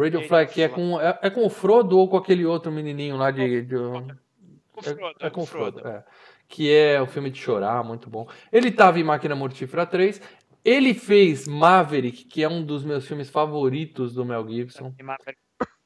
Radio 0.00 0.26
Flyer, 0.28 0.48
que 0.50 0.62
é 0.62 0.68
com, 0.68 1.00
é, 1.00 1.18
é 1.22 1.30
com 1.30 1.44
o 1.46 1.50
Frodo 1.50 1.98
ou 1.98 2.08
com 2.08 2.16
aquele 2.16 2.44
outro 2.46 2.70
menininho 2.72 3.16
lá 3.16 3.30
de. 3.30 3.62
de- 3.62 3.74
Com 3.76 4.80
o 4.80 4.82
Frodo, 4.82 5.16
é, 5.20 5.26
é 5.26 5.30
com 5.30 5.40
o 5.42 5.46
Frodo. 5.46 5.86
É. 5.86 6.04
Que 6.48 6.72
é 6.72 7.00
o 7.00 7.06
filme 7.06 7.30
de 7.30 7.38
chorar, 7.38 7.84
muito 7.84 8.10
bom. 8.10 8.28
Ele 8.52 8.70
tava 8.72 8.98
em 8.98 9.04
Máquina 9.04 9.34
Mortífera 9.36 9.86
3. 9.86 10.20
Ele 10.64 10.92
fez 10.94 11.46
Maverick, 11.46 12.24
que 12.24 12.42
é 12.42 12.48
um 12.48 12.62
dos 12.64 12.84
meus 12.84 13.06
filmes 13.06 13.30
favoritos 13.30 14.12
do 14.14 14.24
Mel 14.24 14.46
Gibson. 14.48 14.92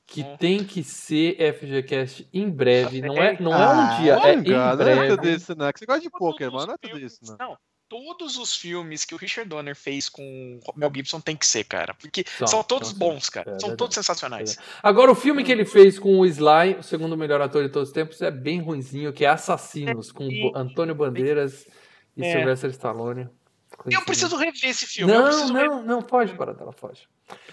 Que 0.07 0.22
tem 0.38 0.64
que 0.64 0.83
ser 0.83 1.37
FGCast 1.55 2.29
em 2.33 2.48
breve. 2.50 3.00
Não 3.00 3.16
é, 3.16 3.40
não 3.40 3.53
é 3.53 3.57
Ah, 3.64 3.70
um 3.98 4.03
dia, 4.03 4.14
é 4.16 4.35
em 4.35 4.42
Não 4.85 5.03
é 5.03 5.09
tudo 5.09 5.20
breve. 5.22 5.37
isso, 5.37 5.55
não. 5.57 5.66
É 5.66 5.72
que 5.72 5.79
você 5.79 5.87
gosta 5.87 6.00
de 6.03 6.11
os 6.11 6.50
mano. 6.50 6.66
Não 6.66 6.74
é 6.74 6.79
tudo 6.79 6.98
isso, 6.98 7.18
não. 7.38 7.57
Todos 7.94 8.37
os 8.37 8.57
filmes 8.57 9.04
que 9.04 9.14
o 9.14 9.18
Richard 9.18 9.48
Donner 9.48 9.76
fez 9.76 10.09
com 10.09 10.59
o 10.66 10.72
Mel 10.78 10.90
Gibson 10.92 11.20
tem 11.20 11.37
que 11.37 11.46
ser, 11.46 11.62
cara. 11.62 11.94
Porque 11.94 12.24
São, 12.38 12.46
são, 12.48 12.64
todos 12.64 12.88
são, 12.88 12.98
bons, 12.98 13.28
cara. 13.30 13.50
é 13.50 13.52
são 13.52 13.59
verdade. 13.61 13.76
todos 13.76 13.94
sensacionais. 13.94 14.59
Agora, 14.83 15.12
o 15.12 15.14
filme 15.14 15.44
que 15.44 15.52
ele 15.52 15.64
fez 15.64 15.96
com 15.98 16.18
o 16.18 16.26
Sly, 16.26 16.76
o 16.80 16.83
segundo 16.83 17.16
melhor 17.16 17.40
ator 17.40 17.62
de 17.62 17.68
todos 17.68 17.90
os 17.90 17.94
tempos, 17.94 18.20
é 18.20 18.33
bem 18.33 18.61
ruinzinho, 18.61 19.12
que 19.12 19.24
é 19.24 19.28
Assassinos, 19.28 20.11
com. 20.11 20.26
Bo- 20.28 20.52
Antônio 20.57 20.94
Bandeiras 20.94 21.66
e 22.16 22.24
É. 22.24 22.33
Sylvester 22.33 22.70
Stallone. 22.70 23.28
Eu 23.90 24.02
preciso 24.02 24.37
rever 24.37 24.70
esse 24.70 24.87
filme. 24.87 25.12
Não, 25.12 25.24
preciso 25.24 25.52
rever, 25.52 25.70
não, 25.70 25.83
não, 25.85 26.02
foge 26.02 26.35
para 26.35 26.52
dela, 26.52 26.72
foge. 26.72 27.02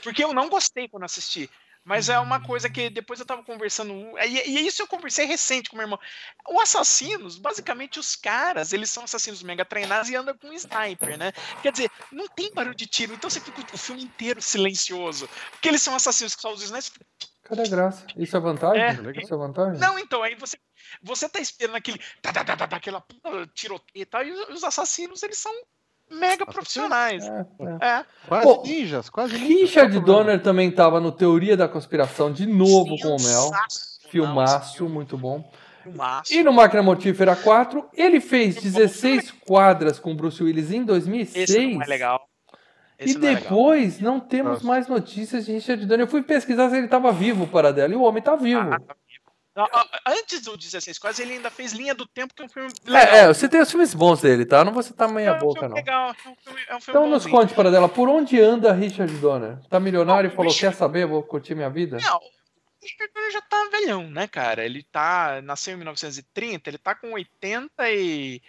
porque 0.04 0.24
eu 0.24 0.34
não 0.34 0.50
gostei 0.50 0.88
quando 0.88 1.04
assisti. 1.04 1.48
Mas 1.84 2.10
é 2.10 2.20
uma 2.20 2.40
coisa 2.42 2.70
que 2.70 2.90
depois 2.90 3.20
eu 3.20 3.26
tava 3.26 3.44
conversando. 3.44 3.94
E, 4.20 4.50
e 4.50 4.68
isso 4.68 4.82
eu 4.82 4.88
conversei 4.88 5.26
recente 5.26 5.70
com 5.70 5.76
meu 5.76 5.86
irmão. 5.86 6.00
O 6.48 6.60
Assassinos, 6.62 7.38
basicamente, 7.38 8.00
os 8.00 8.16
caras, 8.16 8.72
eles 8.72 8.92
são 8.92 9.04
assassinos 9.04 9.42
mega 9.42 9.66
treinados 9.66 10.10
e 10.10 10.16
andam 10.16 10.38
com 10.38 10.48
um 10.48 10.54
sniper, 10.54 11.18
né? 11.18 11.32
Quer 11.62 11.72
dizer, 11.72 11.92
não 12.12 12.28
tem 12.28 12.54
barulho 12.54 12.76
de 12.76 12.86
tiro, 12.86 13.14
então 13.14 13.30
você 13.30 13.40
fica 13.40 13.62
o 13.74 13.78
filme 13.78 14.04
inteiro 14.04 14.42
silencioso. 14.42 15.28
Porque 15.52 15.68
eles 15.68 15.82
são 15.82 15.96
assassinos 15.96 16.36
que 16.36 16.42
só 16.42 16.54
usam 16.54 16.66
snipers. 16.66 17.32
Cadê 17.44 17.64
a 17.64 17.68
graça? 17.68 18.06
Isso 18.16 18.38
é 18.38 18.40
vantagem? 18.40 18.82
É. 18.82 19.22
Isso 19.22 19.34
é 19.34 19.38
vantagem? 19.38 19.80
Não, 19.80 19.98
então, 19.98 20.22
aí 20.22 20.36
você. 20.36 20.58
Você 21.02 21.28
tá 21.28 21.40
esperando 21.40 21.76
aquele. 21.76 22.00
Tá, 22.22 22.32
tá, 22.32 22.44
tá, 22.44 22.56
tá, 22.56 22.68
tá, 22.68 22.78
aquela 22.78 23.02
puta 23.02 23.48
tiroteio 23.54 24.04
e 24.04 24.06
tal, 24.06 24.24
e 24.24 24.32
os 24.32 24.64
assassinos, 24.64 25.24
eles 25.24 25.38
são 25.38 25.52
mega 26.12 26.46
profissionais. 26.46 27.24
É, 27.26 27.46
é. 27.82 27.86
É. 28.00 28.06
Quase 28.28 28.44
Pô, 28.46 28.64
ninjas, 28.66 29.10
quase 29.10 29.34
ninjas. 29.38 29.50
Richard 29.50 29.92
problema? 29.94 30.20
Donner 30.24 30.42
também 30.44 30.70
estava 30.70 31.00
no 31.00 31.12
Teoria 31.12 31.56
da 31.58 31.68
Conspiração, 31.68 32.32
de 32.32 32.46
novo 32.46 32.96
com 33.00 33.16
o 33.16 33.22
Mel. 33.22 33.52
Filmaço, 34.10 34.78
filme, 34.78 34.94
muito 34.94 35.18
bom. 35.18 35.50
filmaço. 35.84 36.34
E 36.34 36.44
no 36.44 36.52
Máquina 36.52 36.84
Mortífera 36.84 37.36
4, 37.36 37.90
ele 37.94 38.20
fez 38.20 38.56
16 38.56 39.32
quadras 39.46 40.00
com 40.00 40.16
Bruce 40.16 40.44
Willis 40.44 40.72
em 40.72 40.84
2006. 40.84 41.50
Esse 41.50 41.74
não 41.74 41.82
é 41.82 41.86
legal. 41.86 42.28
Esse 43.00 43.16
E 43.16 43.18
não 43.18 43.28
é 43.28 43.32
legal. 43.32 43.44
depois 43.44 44.00
não 44.02 44.20
temos 44.20 44.54
Nossa. 44.56 44.68
mais 44.68 44.88
notícias 44.88 45.46
de 45.46 45.54
Richard 45.54 45.86
Donner. 45.86 46.06
Eu 46.06 46.10
fui 46.10 46.22
pesquisar 46.22 46.70
se 46.70 46.76
ele 46.76 46.86
estava 46.86 47.12
vivo 47.12 47.48
para 47.48 47.72
dela. 47.72 47.94
E 47.94 47.96
o 47.96 48.02
homem 48.04 48.22
tá 48.22 48.36
vivo. 48.36 48.70
Ah, 48.74 48.96
Antes 50.08 50.42
do 50.42 50.56
16 50.56 50.98
quase 50.98 51.22
ele 51.22 51.34
ainda 51.34 51.50
fez 51.50 51.74
Linha 51.74 51.94
do 51.94 52.06
Tempo, 52.06 52.34
que 52.34 52.42
é 52.42 52.46
um 52.46 52.50
filme 52.50 52.70
legal. 52.86 53.14
é, 53.14 53.20
é, 53.20 53.28
você 53.28 53.50
tem 53.50 53.60
os 53.62 53.70
filmes 53.70 53.94
bons 53.94 54.22
dele, 54.22 54.46
tá? 54.46 54.64
Não 54.64 54.72
vou 54.74 54.82
citar 54.82 55.10
É 55.10 55.12
meia 55.12 55.34
um 55.36 55.40
boca, 55.40 55.68
não. 55.68 55.76
legal. 55.76 56.10
É 56.10 56.12
um 56.30 56.36
filme, 56.36 56.60
é 56.70 56.76
um 56.76 56.80
filme 56.82 57.00
Então 57.00 57.02
nos 57.10 57.24
bonzinho. 57.26 57.32
conte 57.42 57.54
para 57.54 57.70
dela, 57.72 57.90
por 57.90 58.08
onde 58.08 58.40
anda 58.40 58.72
Richard 58.74 59.14
Donner? 59.18 59.58
Tá 59.70 59.80
milionário 59.80 60.28
e 60.28 60.30
Bom, 60.30 60.36
falou, 60.38 60.52
Richard- 60.52 60.74
quer 60.76 60.80
saber, 60.80 61.06
vou 61.06 61.22
curtir 61.22 61.54
minha 61.56 61.70
vida? 61.70 61.98
Não, 62.02 62.18
o 62.18 62.22
Richard 62.82 63.14
Donner 63.14 63.32
já 63.32 63.42
tá 63.42 63.70
velhão, 63.72 64.10
né, 64.10 64.26
cara? 64.28 64.64
Ele 64.66 64.84
tá. 64.84 65.42
Nasceu 65.44 65.74
em 65.74 65.78
1930, 65.78 66.70
ele 66.70 66.78
tá 66.78 66.96
com 66.96 67.12
80 67.12 67.90
e. 67.92 68.42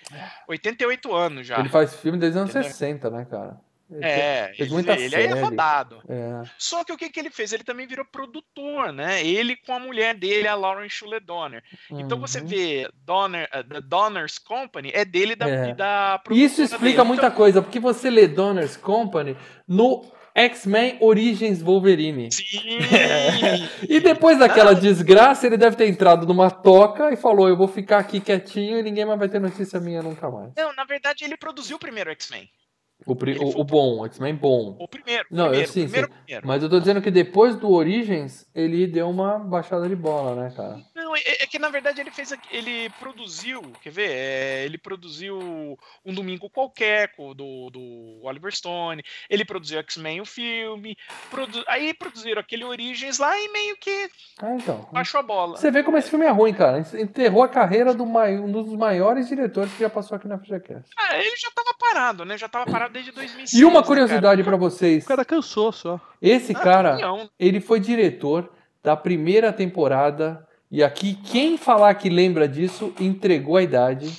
88 0.48 1.14
anos 1.14 1.46
já. 1.46 1.58
Ele 1.58 1.68
faz 1.68 1.94
filme 1.96 2.16
desde 2.18 2.38
os 2.38 2.42
anos 2.42 2.50
Entendeu? 2.54 2.70
60, 2.70 3.10
né, 3.10 3.26
cara? 3.30 3.60
É, 4.00 4.52
ele, 4.58 4.70
muita 4.70 4.92
ele 4.94 5.14
aí 5.14 5.24
é 5.24 5.28
série. 5.28 5.40
rodado. 5.40 6.02
É. 6.08 6.42
Só 6.56 6.84
que 6.84 6.92
o 6.92 6.96
que, 6.96 7.10
que 7.10 7.20
ele 7.20 7.30
fez? 7.30 7.52
Ele 7.52 7.64
também 7.64 7.86
virou 7.86 8.04
produtor, 8.04 8.92
né? 8.92 9.26
Ele 9.26 9.56
com 9.56 9.72
a 9.74 9.78
mulher 9.80 10.14
dele, 10.14 10.48
a 10.48 10.54
Lauren 10.54 10.88
Schuler 10.88 11.20
Donner. 11.22 11.62
Então 11.90 12.18
você 12.18 12.40
Uhum. 12.40 12.46
vê 12.46 12.88
Donner, 13.04 13.48
uh, 13.54 13.64
The 13.64 13.80
Donner's 13.80 14.38
Company 14.38 14.90
é 14.94 15.04
dele 15.04 15.32
e 15.32 15.36
da, 15.36 15.48
É. 15.48 15.74
da 15.74 16.20
Isso 16.30 16.62
explica 16.62 16.96
dele. 16.98 17.08
muita 17.08 17.26
Então, 17.26 17.36
coisa, 17.36 17.60
porque 17.60 17.78
você 17.80 18.08
lê 18.10 18.26
Donner's 18.28 18.76
Company 18.76 19.36
no 19.68 20.04
X-Men 20.34 20.96
Origins 21.00 21.60
Wolverine. 21.60 22.30
Sim! 22.32 22.78
E 23.88 24.00
depois 24.00 24.38
daquela 24.38 24.74
desgraça, 24.74 25.46
ele 25.46 25.56
deve 25.58 25.76
ter 25.76 25.86
entrado 25.88 26.26
numa 26.26 26.50
toca 26.50 27.12
e 27.12 27.16
falou: 27.16 27.48
Eu 27.48 27.56
vou 27.56 27.68
ficar 27.68 27.98
aqui 27.98 28.20
quietinho 28.20 28.78
e 28.78 28.82
ninguém 28.82 29.04
mais 29.04 29.18
vai 29.18 29.28
ter 29.28 29.40
notícia 29.40 29.78
minha 29.80 30.02
nunca 30.02 30.30
mais. 30.30 30.52
Não, 30.56 30.72
na 30.74 30.84
verdade 30.84 31.24
ele 31.24 31.36
produziu 31.36 31.76
o 31.76 31.80
primeiro 31.80 32.10
X-Men. 32.10 32.48
O, 33.06 33.16
pri- 33.16 33.38
o, 33.38 33.60
o 33.60 33.64
bom, 33.64 34.00
o 34.00 34.06
X-Men 34.06 34.34
bom. 34.34 34.76
O 34.78 34.88
primeiro. 34.88 35.26
Não, 35.30 35.46
eu 35.46 35.50
primeiro, 35.50 35.72
sim, 35.72 35.82
primeiro, 35.84 36.06
sim. 36.08 36.14
primeiro. 36.24 36.46
Mas 36.46 36.62
eu 36.62 36.68
tô 36.70 36.78
dizendo 36.78 37.00
que 37.02 37.10
depois 37.10 37.56
do 37.56 37.70
Origins, 37.70 38.46
ele 38.54 38.86
deu 38.86 39.08
uma 39.10 39.38
baixada 39.38 39.88
de 39.88 39.96
bola, 39.96 40.34
né, 40.34 40.52
cara? 40.56 40.80
Não, 40.94 41.14
é, 41.16 41.20
é 41.24 41.46
que 41.46 41.58
na 41.58 41.68
verdade 41.68 42.00
ele 42.00 42.10
fez. 42.10 42.32
Ele 42.50 42.88
produziu, 43.00 43.60
quer 43.82 43.90
ver? 43.90 44.10
É, 44.10 44.64
ele 44.64 44.78
produziu 44.78 45.78
Um 46.04 46.14
Domingo 46.14 46.48
Qualquer 46.50 47.10
do, 47.36 47.70
do 47.70 48.20
Oliver 48.22 48.54
Stone. 48.54 49.02
Ele 49.28 49.44
produziu 49.44 49.78
X-Men 49.80 50.20
o 50.20 50.24
filme. 50.26 50.96
produ- 51.30 51.64
Aí 51.68 51.92
produziram 51.94 52.40
aquele 52.40 52.64
Origins 52.64 53.18
lá 53.18 53.38
e 53.38 53.48
meio 53.52 53.76
que 53.76 54.08
Ah, 54.40 54.54
então. 54.54 54.88
baixou 54.92 55.20
a 55.20 55.22
bola. 55.22 55.56
Você 55.56 55.70
vê 55.70 55.82
como 55.82 55.96
esse 55.98 56.08
filme 56.10 56.24
é 56.24 56.30
ruim, 56.30 56.54
cara. 56.54 56.84
Enterrou 56.94 57.42
a 57.42 57.48
carreira 57.48 57.92
do 57.94 58.06
mai- 58.06 58.38
um 58.38 58.50
dos 58.50 58.72
maiores 58.74 59.28
diretores 59.28 59.72
que 59.72 59.80
já 59.80 59.90
passou 59.90 60.16
aqui 60.16 60.26
na 60.28 60.38
FGCast. 60.38 60.90
Ah, 60.96 61.18
ele 61.18 61.36
já 61.36 61.50
tava 61.50 61.74
parado, 61.78 62.24
né? 62.24 62.36
Já 62.38 62.48
tava 62.48 62.70
parado 62.70 62.91
desde 62.92 63.10
2006. 63.12 63.52
E 63.60 63.64
uma 63.64 63.80
né, 63.80 63.86
curiosidade 63.86 64.42
pra 64.44 64.56
vocês: 64.56 65.04
O 65.04 65.08
cara 65.08 65.24
cansou 65.24 65.72
só. 65.72 66.00
esse 66.20 66.52
cara? 66.54 66.94
Ah, 66.94 67.00
cara, 67.00 67.28
ele 67.38 67.60
foi 67.60 67.80
diretor 67.80 68.50
da 68.82 68.96
primeira 68.96 69.52
temporada. 69.52 70.46
E 70.70 70.82
aqui, 70.82 71.14
quem 71.14 71.58
falar 71.58 71.94
que 71.94 72.08
lembra 72.08 72.48
disso, 72.48 72.94
entregou 72.98 73.56
a 73.56 73.62
idade. 73.62 74.10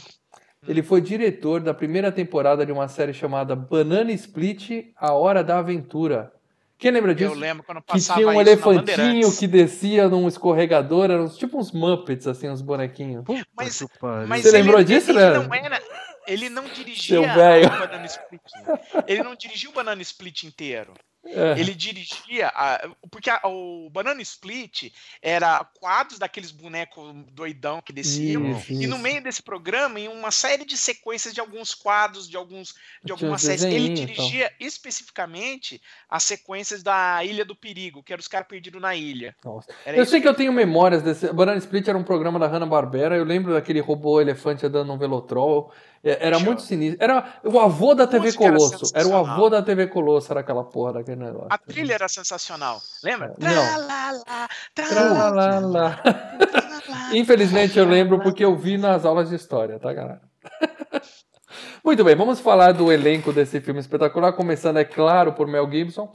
Ele 0.68 0.82
foi 0.84 1.02
diretor 1.02 1.60
da 1.60 1.74
primeira 1.74 2.12
temporada 2.12 2.66
de 2.66 2.72
uma 2.72 2.88
série 2.88 3.14
chamada 3.14 3.56
Banana 3.56 4.12
Split 4.14 4.86
A 4.96 5.12
Hora 5.14 5.44
da 5.44 5.58
Aventura. 5.60 6.32
Quem 6.78 6.92
lembra 6.92 7.14
disso? 7.16 7.34
Eu 7.34 7.38
lembro 7.40 7.64
quando 7.64 7.82
Que 7.82 7.94
passava 7.94 8.20
tinha 8.20 8.30
um 8.30 8.40
elefantinho 8.40 9.36
que 9.36 9.48
descia 9.48 10.08
num 10.08 10.28
escorregador, 10.28 11.06
eram 11.12 11.28
tipo 11.30 11.58
uns 11.58 11.72
Muppets, 11.72 12.28
assim, 12.28 12.50
uns 12.50 12.62
bonequinhos. 12.62 13.24
Mas- 13.56 13.80
que. 13.80 14.28
Mas 14.28 14.42
Você 14.44 14.50
ele- 14.50 14.58
lembrou 14.58 14.84
disso, 14.84 15.12
ele 15.12 15.20
Leandro? 15.20 15.48
não 15.48 15.56
era. 15.56 15.82
Ele 16.28 16.50
não 16.50 16.64
dirigia 16.66 17.22
o 17.22 17.26
Banana 17.28 18.06
Split. 18.06 18.42
Ele 19.08 19.24
não 19.24 19.36
dirigia 19.36 19.70
o 19.70 19.74
Banana 19.74 20.02
Split 20.02 20.44
inteiro. 20.44 20.94
É. 21.26 21.58
Ele 21.58 21.74
dirigia. 21.74 22.50
a- 22.54 22.90
porque 23.10 23.30
a- 23.30 23.40
o 23.46 23.90
Banana 23.90 24.22
Split 24.22 24.92
era 25.22 25.64
quadros 25.80 26.20
daqueles 26.20 26.52
bonecos 26.52 27.14
doidão 27.32 27.82
que 27.82 27.94
desciam. 27.94 28.52
Isso, 28.52 28.74
E 28.74 28.88
no 28.88 28.96
isso. 28.96 28.98
meio 29.04 29.24
desse 29.24 29.42
programa, 29.42 29.98
em 30.02 30.10
uma 30.10 30.32
série 30.32 30.66
de 30.66 30.76
sequências 30.76 31.34
de 31.34 31.40
alguns 31.40 31.74
quadros, 31.74 32.28
de 32.30 32.36
alguns 32.36 32.76
de 33.06 33.14
algumas 33.14 33.42
séries, 33.42 33.64
ele 33.64 33.94
dirigia 33.94 34.52
especificamente 34.60 35.82
as 36.10 36.24
sequências 36.24 36.84
da 36.84 37.24
Ilha 37.24 37.46
do 37.46 37.56
Perigo, 37.56 38.04
que 38.04 38.12
era 38.12 38.20
os 38.20 38.28
caras 38.28 38.48
perdidos 38.48 38.82
na 38.82 38.94
ilha. 38.96 39.34
Eu 39.86 40.06
sei 40.06 40.20
que 40.20 40.28
eu 40.28 40.34
tenho 40.34 40.52
memórias 40.52 41.02
desse. 41.02 41.32
Banana 41.32 41.58
Split 41.58 41.88
era 41.88 41.98
um 41.98 42.04
programa 42.04 42.38
da 42.38 42.48
Hanna-Barbera. 42.48 43.16
Eu 43.16 43.24
lembro 43.24 43.54
daquele 43.54 43.80
robô 43.80 44.20
elefante 44.20 44.66
andando 44.66 44.88
num 44.88 44.98
velotrol. 44.98 45.72
É, 46.04 46.28
Era 46.28 46.36
Show. 46.38 46.46
muito 46.46 46.62
sinistro. 46.62 47.02
Era 47.02 47.40
o 47.44 47.60
avô 47.60 47.96
da 47.96 48.06
TV 48.06 48.26
música 48.26 48.44
era 48.44 48.58
Colosso. 48.58 48.92
Era 48.94 49.08
o 49.08 49.16
avô 49.16 49.50
da 49.50 49.62
TV 49.62 49.88
Colosso, 49.88 50.32
era 50.32 50.42
aquela 50.42 50.64
porra 50.66 50.94
daquele 50.94 51.24
negócio. 51.24 51.48
A 51.50 51.58
trilha 51.58 51.94
era 51.94 52.10
sensacional. 52.10 52.82
Lembra? 53.02 53.34
É, 53.40 53.56
não. 55.62 55.96
Infelizmente 57.16 57.80
eu 57.80 57.86
lembro 57.86 58.20
porque 58.20 58.44
eu 58.44 58.56
vi 58.58 58.78
nas 58.78 59.06
aulas 59.06 59.30
de 59.30 59.36
história, 59.36 59.80
tá, 59.80 59.94
galera? 59.94 60.22
Muito 61.84 62.04
bem, 62.04 62.16
vamos 62.16 62.40
falar 62.40 62.74
do 62.74 62.92
elenco 62.92 63.32
desse 63.32 63.62
filme 63.62 63.80
espetacular, 63.80 64.34
começando, 64.34 64.78
é 64.78 64.86
claro, 64.86 65.34
por 65.34 65.48
Mel 65.48 65.70
Gibson, 65.70 66.12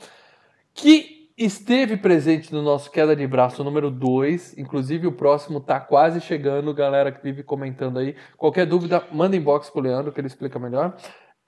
que 0.75 1.18
esteve 1.39 1.97
presente 1.97 2.53
no 2.53 2.61
nosso 2.61 2.91
Queda 2.91 3.15
de 3.15 3.27
Braço 3.27 3.63
número 3.63 3.91
2. 3.91 4.59
Inclusive, 4.59 5.07
o 5.07 5.13
próximo 5.13 5.61
tá 5.61 5.79
quase 5.79 6.21
chegando, 6.21 6.75
galera 6.75 7.13
que 7.13 7.23
vive 7.23 7.43
comentando 7.43 7.99
aí. 7.99 8.17
Qualquer 8.37 8.67
dúvida, 8.67 9.03
manda 9.13 9.37
inbox 9.37 9.71
pro 9.71 9.81
Leandro, 9.81 10.13
que 10.13 10.21
ele 10.21 10.27
explica 10.27 10.59
melhor. 10.59 10.97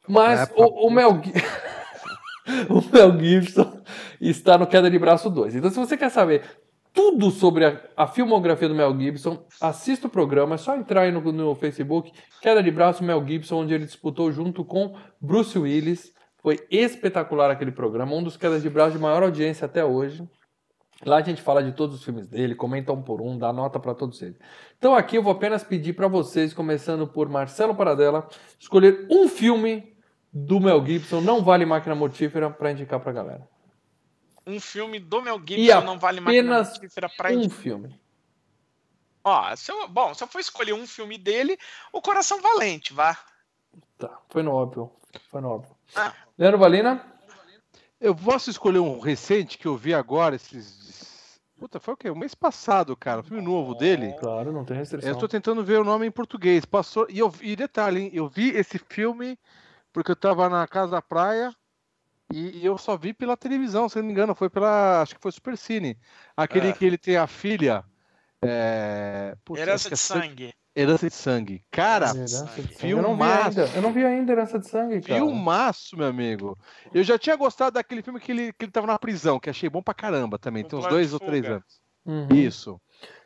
Mas 0.08 0.48
É, 0.48 0.52
o, 0.56 0.86
o 0.86 0.90
Mel 0.90 1.20
o 2.70 2.94
Mel 2.94 3.18
Gibson 3.18 3.82
está 4.20 4.56
no 4.56 4.66
Queda 4.66 4.88
de 4.88 4.98
Braço 4.98 5.28
2. 5.28 5.56
Então, 5.56 5.70
se 5.70 5.78
você 5.78 5.96
quer 5.96 6.10
saber 6.10 6.42
tudo 6.92 7.30
sobre 7.30 7.64
a, 7.64 7.80
a 7.96 8.06
filmografia 8.06 8.68
do 8.68 8.74
Mel 8.74 8.96
Gibson, 8.98 9.44
assista 9.60 10.06
o 10.06 10.10
programa, 10.10 10.54
é 10.54 10.58
só 10.58 10.76
entrar 10.76 11.02
aí 11.02 11.12
no, 11.12 11.20
no 11.32 11.54
Facebook, 11.54 12.12
Queda 12.40 12.62
de 12.62 12.70
Braço 12.70 13.02
Mel 13.02 13.24
Gibson, 13.26 13.62
onde 13.62 13.74
ele 13.74 13.84
disputou 13.84 14.30
junto 14.30 14.64
com 14.64 14.94
Bruce 15.20 15.58
Willis. 15.58 16.12
Foi 16.42 16.58
espetacular 16.70 17.50
aquele 17.50 17.70
programa, 17.70 18.14
um 18.14 18.22
dos 18.22 18.36
quedas 18.36 18.62
de 18.62 18.70
braço 18.70 18.92
de 18.92 18.98
maior 18.98 19.22
audiência 19.22 19.66
até 19.66 19.84
hoje. 19.84 20.26
Lá 21.04 21.16
a 21.16 21.22
gente 21.22 21.40
fala 21.40 21.62
de 21.62 21.72
todos 21.72 21.96
os 21.96 22.04
filmes 22.04 22.28
dele, 22.28 22.54
comenta 22.54 22.92
um 22.92 23.02
por 23.02 23.22
um, 23.22 23.38
dá 23.38 23.52
nota 23.52 23.78
para 23.80 23.94
todos 23.94 24.20
eles. 24.20 24.36
Então 24.76 24.94
aqui 24.94 25.16
eu 25.16 25.22
vou 25.22 25.32
apenas 25.32 25.64
pedir 25.64 25.94
para 25.94 26.08
vocês, 26.08 26.52
começando 26.52 27.06
por 27.06 27.28
Marcelo 27.28 27.74
Paradela, 27.74 28.28
escolher 28.58 29.06
um 29.10 29.26
filme 29.28 29.96
do 30.32 30.60
Mel 30.60 30.84
Gibson, 30.84 31.20
não 31.20 31.42
vale 31.42 31.64
máquina 31.64 31.94
mortífera, 31.94 32.50
para 32.50 32.72
indicar 32.72 33.00
pra 33.00 33.12
galera. 33.12 33.48
Um 34.46 34.60
filme 34.60 34.98
do 34.98 35.22
Mel 35.22 35.40
E 35.46 35.64
Gibson 35.64 35.80
não 35.82 35.98
vale 35.98 36.20
mais 36.20 36.38
apenas 36.38 36.78
pra 37.16 37.32
Um 37.32 37.48
filme. 37.48 38.00
Ó, 39.22 39.54
se 39.54 39.70
eu, 39.70 39.88
bom, 39.88 40.14
se 40.14 40.24
eu 40.24 40.28
for 40.28 40.40
escolher 40.40 40.72
um 40.72 40.86
filme 40.86 41.18
dele, 41.18 41.58
O 41.92 42.00
Coração 42.00 42.40
Valente, 42.40 42.92
vá. 42.92 43.18
Tá, 43.98 44.18
foi 44.28 44.42
no 44.42 44.52
óbvio. 44.52 44.90
Foi 45.30 45.40
no 45.40 45.50
óbvio. 45.50 45.79
Ah. 45.96 46.14
Leandro 46.38 46.58
Valina? 46.58 47.04
Eu 48.00 48.14
posso 48.14 48.48
escolher 48.50 48.78
um 48.78 48.98
recente 48.98 49.58
que 49.58 49.66
eu 49.66 49.76
vi 49.76 49.92
agora, 49.92 50.34
esses. 50.36 51.38
Puta, 51.58 51.78
foi 51.78 51.92
o 51.92 51.96
quê? 51.96 52.08
O 52.08 52.16
mês 52.16 52.34
passado, 52.34 52.96
cara. 52.96 53.20
Um 53.20 53.22
filme 53.22 53.42
novo 53.42 53.74
dele. 53.74 54.14
Claro, 54.18 54.50
não 54.50 54.64
tem 54.64 54.76
Eu 54.76 54.80
restrição. 54.80 55.12
estou 55.12 55.28
tentando 55.28 55.62
ver 55.62 55.78
o 55.78 55.84
nome 55.84 56.06
em 56.06 56.10
português. 56.10 56.64
Passou. 56.64 57.06
E, 57.10 57.18
eu, 57.18 57.30
e 57.42 57.54
detalhe, 57.54 58.00
hein? 58.04 58.10
Eu 58.14 58.26
vi 58.28 58.48
esse 58.50 58.78
filme 58.78 59.38
porque 59.92 60.10
eu 60.12 60.16
tava 60.16 60.48
na 60.48 60.66
casa 60.66 60.92
da 60.92 61.02
praia 61.02 61.54
e, 62.32 62.64
eu 62.64 62.78
só 62.78 62.96
vi 62.96 63.12
pela 63.12 63.36
televisão, 63.36 63.88
se 63.90 63.98
não 63.98 64.04
me 64.06 64.12
engano. 64.12 64.34
Foi 64.34 64.48
pela. 64.48 65.02
Acho 65.02 65.14
que 65.16 65.20
foi 65.20 65.32
Super 65.32 65.58
Cine. 65.58 65.98
Aquele 66.34 66.68
É. 66.68 66.72
que 66.72 66.84
ele 66.86 66.96
tem 66.96 67.18
a 67.18 67.26
filha. 67.26 67.84
É... 68.42 69.36
putz, 69.44 69.60
Herança 69.60 69.88
de 69.88 69.94
é 69.94 69.96
Sangue- 69.98 70.26
Sangue. 70.28 70.54
Herança 70.74 71.08
de 71.08 71.14
Sangue. 71.14 71.62
Cara. 71.70 72.12
Eu 72.14 72.46
filmaço. 72.68 73.60
ainda. 73.60 73.70
Eu 73.74 73.82
não 73.82 73.92
vi 73.92 74.04
ainda 74.04 74.32
Herança 74.32 74.58
de 74.58 74.68
Sangue, 74.68 75.00
cara. 75.00 75.18
filmaço, 75.20 75.96
meu 75.96 76.06
amigo. 76.06 76.56
Eu 76.94 77.02
já 77.02 77.18
tinha 77.18 77.34
gostado 77.36 77.72
daquele 77.74 78.02
filme 78.02 78.20
que 78.20 78.30
ele, 78.32 78.52
que 78.52 78.64
ele 78.64 78.72
tava 78.72 78.86
na 78.86 78.98
prisão, 78.98 79.40
que 79.40 79.50
achei 79.50 79.68
bom 79.68 79.82
pra 79.82 79.92
caramba 79.94 80.38
também. 80.38 80.62
O 80.62 80.66
Tem 80.68 80.78
uns 80.78 80.86
dois 80.86 81.12
ou 81.12 81.18
três 81.20 81.44
anos. 81.44 81.80
Uhum. 82.06 82.28
Isso. 82.32 82.80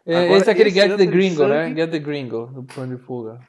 É, 0.07 0.25
Agora, 0.25 0.39
esse 0.39 0.49
é 0.49 0.53
aquele 0.53 0.69
esse 0.71 0.81
Get 0.81 0.97
the 0.97 1.07
Gringo, 1.07 1.47
né? 1.47 1.65
Sangue- 1.65 1.81
Get 1.81 1.91
the 1.91 1.99
Gringo, 1.99 2.47
do 2.47 2.63
plano 2.65 2.97
de 2.97 3.03
fuga. 3.03 3.41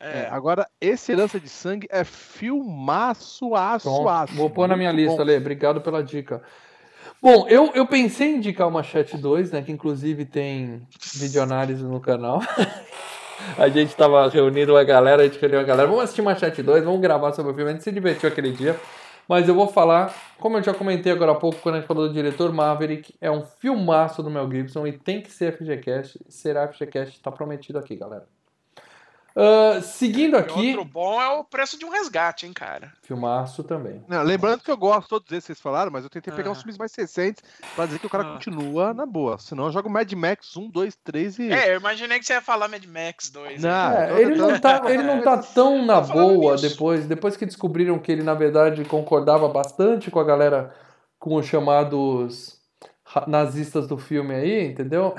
É, 0.00 0.22
É. 0.22 0.28
agora, 0.30 0.68
esse 0.80 1.12
Herança 1.12 1.38
de 1.40 1.48
Sangue 1.48 1.86
é 1.90 2.02
filmaço, 2.04 3.54
aço, 3.54 3.88
Pronto, 3.88 4.08
aço. 4.08 4.34
vou 4.34 4.50
pôr 4.50 4.66
na 4.68 4.76
minha 4.76 4.90
lista, 4.92 5.16
bom. 5.18 5.22
Lê. 5.24 5.36
Obrigado 5.36 5.80
pela 5.80 6.02
dica. 6.02 6.42
Bom, 7.22 7.46
eu, 7.48 7.70
eu 7.74 7.86
pensei 7.86 8.32
em 8.32 8.36
indicar 8.36 8.66
uma 8.68 8.82
Chat 8.82 9.16
2, 9.16 9.50
né? 9.52 9.62
Que 9.62 9.72
inclusive 9.72 10.24
tem 10.24 10.86
videoanálise 11.14 11.82
no 11.82 12.00
canal. 12.00 12.40
A 13.58 13.68
gente 13.68 13.94
tava 13.94 14.28
reunindo 14.28 14.76
a 14.76 14.84
galera, 14.84 15.22
a 15.22 15.24
gente 15.26 15.38
reuniu 15.38 15.60
a 15.60 15.62
galera. 15.62 15.88
Vamos 15.88 16.04
assistir 16.04 16.20
uma 16.20 16.34
Chat 16.34 16.62
2, 16.62 16.84
vamos 16.84 17.00
gravar 17.00 17.32
sobre 17.32 17.52
o 17.52 17.54
filme. 17.54 17.70
A 17.70 17.72
gente 17.74 17.84
se 17.84 17.92
divertiu 17.92 18.28
aquele 18.28 18.52
dia. 18.52 18.78
Mas 19.28 19.48
eu 19.48 19.54
vou 19.54 19.68
falar, 19.68 20.14
como 20.38 20.58
eu 20.58 20.62
já 20.62 20.74
comentei 20.74 21.10
agora 21.10 21.32
há 21.32 21.34
pouco, 21.34 21.58
quando 21.62 21.76
a 21.76 21.78
gente 21.78 21.86
falou 21.86 22.06
do 22.06 22.12
diretor 22.12 22.52
Maverick, 22.52 23.14
é 23.20 23.30
um 23.30 23.42
filmaço 23.42 24.22
do 24.22 24.30
Mel 24.30 24.50
Gibson 24.50 24.86
e 24.86 24.92
tem 24.92 25.22
que 25.22 25.32
ser 25.32 25.56
FGCast. 25.56 26.20
Será 26.28 26.68
FGCast, 26.68 27.22
tá 27.22 27.32
prometido 27.32 27.78
aqui, 27.78 27.96
galera. 27.96 28.26
Ah, 29.36 29.80
seguindo 29.82 30.36
E 30.36 30.40
aqui, 30.40 30.68
outro 30.68 30.84
bom 30.84 31.20
é 31.20 31.28
o 31.28 31.42
preço 31.42 31.76
de 31.76 31.84
um 31.84 31.90
resgate, 31.90 32.46
hein, 32.46 32.52
cara. 32.52 32.92
filmaço 33.02 33.64
também. 33.64 34.04
Não, 34.06 34.22
lembrando 34.22 34.62
que 34.62 34.70
eu 34.70 34.76
gosto 34.76 35.08
todos 35.08 35.30
esses 35.32 35.42
que 35.42 35.46
vocês 35.48 35.60
falaram, 35.60 35.90
mas 35.90 36.04
eu 36.04 36.10
tentei 36.10 36.32
pegar 36.32 36.50
uns 36.50 36.58
Aham. 36.58 36.62
filmes 36.62 36.78
mais 36.78 36.94
recentes 36.94 37.42
pra 37.74 37.84
dizer 37.86 37.98
que 37.98 38.06
o 38.06 38.10
cara 38.10 38.24
Ah. 38.28 38.32
continua 38.34 38.94
na 38.94 39.04
boa. 39.04 39.36
Senão 39.38 39.66
eu 39.66 39.72
jogo 39.72 39.90
Mad 39.90 40.10
Max 40.12 40.56
1, 40.56 40.70
2, 40.70 40.94
3 41.02 41.38
e. 41.40 41.50
É, 41.50 41.74
eu 41.74 41.80
imaginei 41.80 42.18
que 42.20 42.24
você 42.26 42.34
ia 42.34 42.40
falar 42.40 42.68
Mad 42.68 42.84
Max 42.86 43.28
2. 43.30 43.60
Não, 43.60 43.90
né? 43.90 44.04
eu 44.04 44.14
tô 44.14 44.14
É, 44.14 44.22
ele, 44.22 44.34
não 44.36 44.60
tá, 44.60 44.82
ele 44.86 45.02
não 45.02 45.20
tá 45.22 45.38
tão 45.38 45.84
na 45.84 46.00
boa 46.00 46.54
isso. 46.54 46.68
depois, 46.68 47.04
depois 47.06 47.36
que 47.36 47.44
descobriram 47.44 47.98
que 47.98 48.12
ele, 48.12 48.22
na 48.22 48.34
verdade, 48.34 48.84
concordava 48.84 49.48
bastante 49.48 50.10
com 50.12 50.20
a 50.20 50.24
galera, 50.24 50.72
com 51.18 51.34
os 51.34 51.46
chamados 51.46 52.60
nazistas 53.26 53.86
do 53.88 53.98
filme 53.98 54.32
aí, 54.34 54.66
entendeu? 54.68 55.14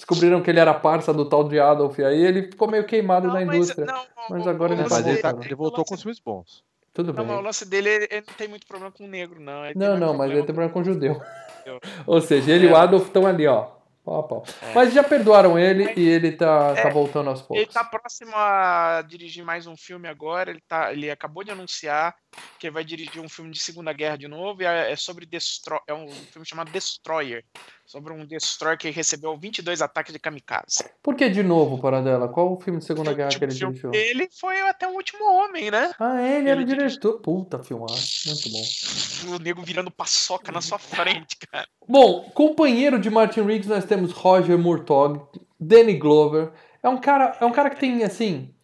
Descobriram 0.00 0.42
que 0.42 0.50
ele 0.50 0.58
era 0.60 0.72
parça 0.74 1.12
do 1.12 1.24
tal 1.28 1.44
de 1.48 1.60
Adolf 1.60 1.98
aí, 2.00 2.24
ele 2.24 2.42
ficou 2.44 2.68
meio 2.68 2.84
queimado 2.84 3.26
Não, 3.28 3.34
na 3.34 3.44
mas- 3.44 3.56
indústria. 3.56 3.84
não, 3.86 4.04
Mas 4.30 4.46
agora 4.46 4.72
ele 4.72 4.82
É, 4.82 4.84
mas 4.88 4.92
ele, 5.06 5.12
voltou, 5.20 5.22
tá- 5.38 5.44
ele 5.44 5.54
o 5.54 5.56
voltou 5.56 5.84
com 5.84 5.94
os 5.94 6.02
filmes 6.02 6.18
bons. 6.20 6.64
Tudo 6.92 7.12
Não, 7.12 7.22
bem. 7.22 7.26
mas 7.26 7.38
o 7.38 7.42
lance 7.42 7.68
dele, 7.68 7.88
ele, 7.88 8.08
ele 8.10 8.24
não 8.26 8.34
tem 8.34 8.48
muito 8.48 8.66
problema 8.66 8.90
com 8.92 9.04
o 9.04 9.08
negro, 9.08 9.38
não. 9.40 9.64
Ele 9.64 9.78
Não, 9.78 9.88
mais 9.88 10.00
não, 10.00 10.14
mas 10.14 10.30
ele 10.30 10.38
tem 10.42 10.46
problema 10.54 10.72
com 10.72 10.80
o 10.80 10.84
judeu. 10.84 11.20
Ou 12.06 12.20
seja, 12.20 12.50
ele 12.52 12.66
e 12.66 12.68
o 12.70 12.76
É. 12.76 12.80
Adolf 12.80 13.06
estão 13.06 13.26
ali, 13.26 13.46
ó. 13.46 13.78
Pau 14.02 14.22
pau. 14.26 14.44
É. 14.62 14.72
Mas 14.74 14.94
já 14.94 15.04
perdoaram 15.04 15.58
ele 15.58 15.92
e 15.94 16.08
ele 16.08 16.32
tá, 16.32 16.74
tá 16.74 16.88
É. 16.88 16.90
voltando 16.90 17.28
aos 17.28 17.42
poucos. 17.42 17.62
Ele 17.62 17.70
tá 17.72 17.84
próximo 17.84 18.32
a 18.34 19.04
dirigir 19.06 19.44
mais 19.44 19.66
um 19.66 19.76
filme 19.76 20.08
agora. 20.08 20.50
Ele, 20.50 20.62
tá, 20.66 20.90
ele 20.90 21.10
acabou 21.10 21.44
de 21.44 21.50
anunciar 21.50 22.14
que 22.58 22.66
ele 22.66 22.74
vai 22.74 22.82
dirigir 22.82 23.20
um 23.20 23.28
filme 23.28 23.50
de 23.50 23.58
Segunda 23.60 23.92
Guerra 23.92 24.16
de 24.16 24.26
novo. 24.26 24.62
E 24.62 24.64
é 24.66 24.90
é 24.90 24.96
sobre 24.96 25.26
Destro 25.26 25.78
é 25.86 25.92
um 25.92 26.08
filme 26.08 26.46
chamado 26.48 26.70
Destroyer. 26.72 27.44
Sobre 27.90 28.12
um 28.12 28.24
Destroyer 28.24 28.78
que 28.78 28.88
recebeu 28.90 29.36
22 29.36 29.82
ataques 29.82 30.12
de 30.12 30.20
kamikaze. 30.20 30.84
Por 31.02 31.16
que 31.16 31.28
de 31.28 31.42
novo, 31.42 31.76
Paradela? 31.76 32.28
Qual 32.28 32.52
o 32.52 32.60
filme 32.60 32.78
de 32.78 32.84
Segunda 32.84 33.10
O 33.10 33.14
Guerra 33.16 33.30
que 33.30 33.44
último 33.44 33.50
ele 33.70 33.72
dirigiu? 33.72 33.90
dele 33.90 34.28
foi 34.30 34.60
até 34.60 34.86
o 34.86 34.92
último 34.92 35.24
homem, 35.28 35.72
né? 35.72 35.90
Ah, 35.98 36.22
ele 36.22 36.48
era 36.48 36.60
o 36.60 36.62
Ele 36.62 36.72
dirige- 36.72 37.00
diretor. 37.00 37.18
Puta, 37.20 37.58
filmaço. 37.64 38.28
Muito 38.28 38.48
bom. 38.48 39.34
O 39.34 39.38
nego 39.40 39.62
virando 39.62 39.90
paçoca 39.90 40.52
na 40.52 40.60
sua 40.60 40.78
frente, 40.78 41.36
cara. 41.50 41.66
Bom, 41.88 42.30
companheiro 42.32 42.96
de 42.96 43.10
Martin 43.10 43.40
Riggs, 43.42 43.68
nós 43.68 43.84
temos 43.84 44.12
Roger 44.12 44.56
Murtaugh, 44.56 45.28
Danny 45.58 45.94
Glover. 45.98 46.52
É 46.84 46.88
um 46.88 46.96
cara, 46.96 47.36
é 47.40 47.44
um 47.44 47.50
cara 47.50 47.70
que 47.70 47.80
tem, 47.80 48.04
assim... 48.04 48.54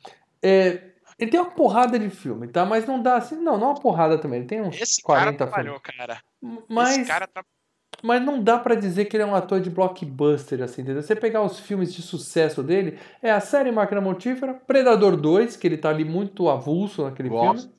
é, 0.40 0.84
ele 1.18 1.32
tem 1.32 1.40
uma 1.40 1.50
porrada 1.50 1.98
de 1.98 2.10
filme, 2.10 2.46
tá? 2.46 2.64
Mas 2.64 2.86
não 2.86 3.02
dá 3.02 3.16
assim... 3.16 3.34
Não, 3.34 3.58
não 3.58 3.66
é 3.66 3.70
uma 3.70 3.80
porrada 3.80 4.18
também. 4.18 4.38
Ele 4.38 4.48
tem 4.48 4.60
uns 4.60 4.80
Esse 4.80 5.02
cara 5.02 5.32
40 5.32 5.36
trabalhou, 5.48 5.80
filmes. 5.80 5.98
cara. 5.98 6.22
Mas, 6.68 6.90
Esse 6.98 7.06
cara 7.06 7.26
tá... 7.26 7.44
mas 8.02 8.22
não 8.22 8.42
dá 8.42 8.58
pra 8.58 8.74
dizer 8.74 9.06
que 9.06 9.16
ele 9.16 9.24
é 9.24 9.26
um 9.26 9.34
ator 9.34 9.60
de 9.60 9.70
blockbuster, 9.70 10.62
assim, 10.62 10.82
entendeu? 10.82 11.02
Você 11.02 11.16
pegar 11.16 11.42
os 11.42 11.58
filmes 11.58 11.92
de 11.94 12.02
sucesso 12.02 12.62
dele, 12.62 12.98
é 13.22 13.30
a 13.30 13.40
série 13.40 13.72
Máquina 13.72 14.00
Mortífera, 14.00 14.54
Predador 14.54 15.16
2, 15.16 15.56
que 15.56 15.66
ele 15.66 15.76
tá 15.76 15.88
ali 15.88 16.04
muito 16.04 16.48
avulso 16.48 17.04
naquele 17.04 17.28
Gosto. 17.28 17.62
filme. 17.62 17.76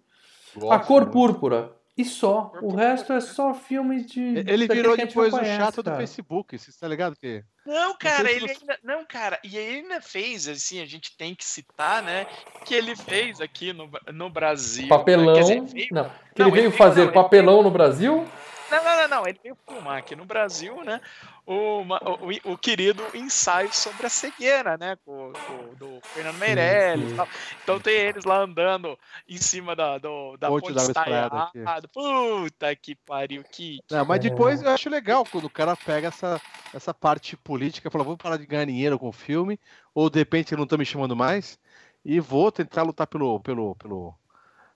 A 0.58 0.77
Gosto 0.77 0.88
Cor 0.88 1.01
muito. 1.01 1.13
Púrpura, 1.13 1.71
E 1.95 2.03
só. 2.03 2.51
O 2.62 2.75
resto 2.75 3.13
é 3.13 3.19
só 3.19 3.53
filme 3.53 4.03
de. 4.03 4.21
Ele 4.47 4.67
virou 4.67 4.97
depois 4.97 5.34
o 5.34 5.38
chato 5.38 5.84
cara. 5.84 5.95
do 5.95 5.99
Facebook, 5.99 6.58
você 6.58 6.71
tá 6.80 6.88
ligado 6.88 7.15
que. 7.15 7.43
Não, 7.65 7.95
cara, 7.97 8.32
ele 8.32 8.49
ainda. 8.49 8.80
Não, 8.84 9.06
cara, 9.06 9.39
e 9.43 9.58
ele 9.58 9.80
ainda 9.80 10.01
fez, 10.01 10.47
assim, 10.47 10.82
a 10.82 10.86
gente 10.86 11.15
tem 11.15 11.36
que 11.36 11.45
citar, 11.45 12.01
né? 12.01 12.25
Que 12.65 12.73
ele 12.73 12.95
fez 12.95 13.39
aqui 13.39 13.73
no, 13.73 13.89
no 14.13 14.30
Brasil. 14.30 14.88
Papelão. 14.88 15.34
Né, 15.34 15.41
dizer, 15.41 15.62
veio... 15.62 15.88
Não, 15.91 16.12
que 16.34 16.41
não, 16.41 16.47
ele 16.47 16.56
veio 16.58 16.71
fazer 16.71 17.06
não, 17.06 17.13
papelão 17.13 17.56
veio... 17.56 17.63
no 17.63 17.71
Brasil? 17.71 18.25
Não, 18.69 18.84
não, 18.84 18.97
não, 18.97 19.08
não, 19.08 19.27
ele 19.27 19.39
veio 19.41 19.58
filmar 19.67 19.97
aqui 19.97 20.15
no 20.15 20.25
Brasil, 20.25 20.84
né? 20.84 20.99
O, 21.45 21.82
o, 21.82 22.51
o 22.51 22.58
querido 22.58 23.01
ensaio 23.13 23.73
sobre 23.73 24.06
a 24.06 24.10
cegueira, 24.10 24.77
né? 24.77 24.97
Com, 25.06 25.32
com 25.32 25.73
do 25.75 25.99
Fernando 26.03 26.38
Meirelles. 26.38 27.10
Sim, 27.12 27.15
sim. 27.15 27.58
Então 27.63 27.80
tem 27.80 27.93
eles 27.93 28.25
lá 28.25 28.39
andando 28.39 28.99
em 29.27 29.38
cima 29.38 29.75
da, 29.75 29.97
do, 29.97 30.36
da 30.38 30.49
ponte, 30.49 30.73
ponte 30.73 30.82
estaiada. 30.82 31.49
Puta 31.93 32.75
que 32.75 32.95
pariu, 32.95 33.43
que. 33.43 33.80
Não, 33.89 34.06
mas 34.06 34.19
depois 34.19 34.62
eu 34.62 34.69
acho 34.69 34.89
legal 34.89 35.23
quando 35.25 35.45
o 35.45 35.49
cara 35.49 35.75
pega 35.75 36.10
essa, 36.10 36.41
essa 36.73 36.93
parte 36.93 37.38
política 37.38 37.88
e 37.88 37.91
fala: 37.91 38.03
vou 38.03 38.17
parar 38.17 38.38
de 38.38 38.45
ganhar 38.45 38.65
dinheiro 38.65 38.99
com 38.99 39.08
o 39.08 39.13
filme, 39.13 39.58
ou 39.95 40.10
de 40.10 40.19
repente 40.19 40.56
não 40.56 40.63
estão 40.63 40.77
me 40.77 40.86
chamando 40.86 41.15
mais, 41.15 41.58
e 42.03 42.19
vou 42.19 42.51
tentar 42.51 42.84
lutar 42.84 43.08
pelo, 43.08 43.39
pelo, 43.39 43.75
pelo, 43.75 44.13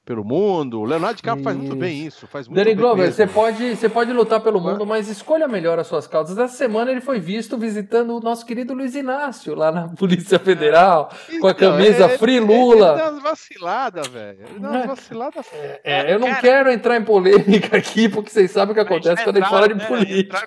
pelo 0.05 0.23
mundo. 0.23 0.81
O 0.81 0.85
Leonardo 0.85 1.17
DiCaprio 1.17 1.43
faz 1.43 1.57
muito 1.57 1.75
bem 1.75 2.05
isso. 2.05 2.27
Faz 2.27 2.47
muito 2.47 2.57
Danny 2.57 2.75
bem 2.75 2.75
Glover, 2.75 3.11
você 3.11 3.27
pode, 3.27 3.75
você 3.75 3.87
pode 3.87 4.11
lutar 4.11 4.41
pelo 4.41 4.59
mundo, 4.59 4.85
mas 4.85 5.07
escolha 5.07 5.47
melhor 5.47 5.77
as 5.79 5.87
suas 5.87 6.07
causas. 6.07 6.37
Essa 6.37 6.55
semana 6.55 6.91
ele 6.91 7.01
foi 7.01 7.19
visto 7.19 7.57
visitando 7.57 8.17
o 8.17 8.19
nosso 8.19 8.45
querido 8.45 8.73
Luiz 8.73 8.95
Inácio 8.95 9.53
lá 9.55 9.71
na 9.71 9.89
Polícia 9.89 10.39
Federal, 10.39 11.09
é. 11.29 11.39
com 11.39 11.47
a 11.47 11.51
então, 11.51 11.71
camisa 11.71 12.05
é, 12.05 12.17
Free 12.17 12.39
Lula. 12.39 12.89
Ele, 12.89 12.97
dá 12.97 13.09
umas 13.11 13.23
vaciladas, 13.23 14.07
velho. 14.07 14.39
Ele 14.49 14.59
dá 14.59 14.69
umas 14.69 14.85
vaciladas. 14.87 15.45
É, 15.53 15.81
é, 15.83 16.13
eu 16.13 16.19
não 16.19 16.29
Cara, 16.29 16.41
quero 16.41 16.71
entrar 16.71 16.97
em 16.97 17.03
polêmica 17.03 17.77
aqui, 17.77 18.09
porque 18.09 18.29
vocês 18.29 18.49
sabem 18.51 18.71
o 18.71 18.75
que 18.75 18.81
acontece 18.81 19.23
quando 19.23 19.37
a 19.37 19.39
gente 19.39 19.49
fala 19.49 19.67
de 19.67 19.75
né, 19.75 19.85
política. 19.85 20.45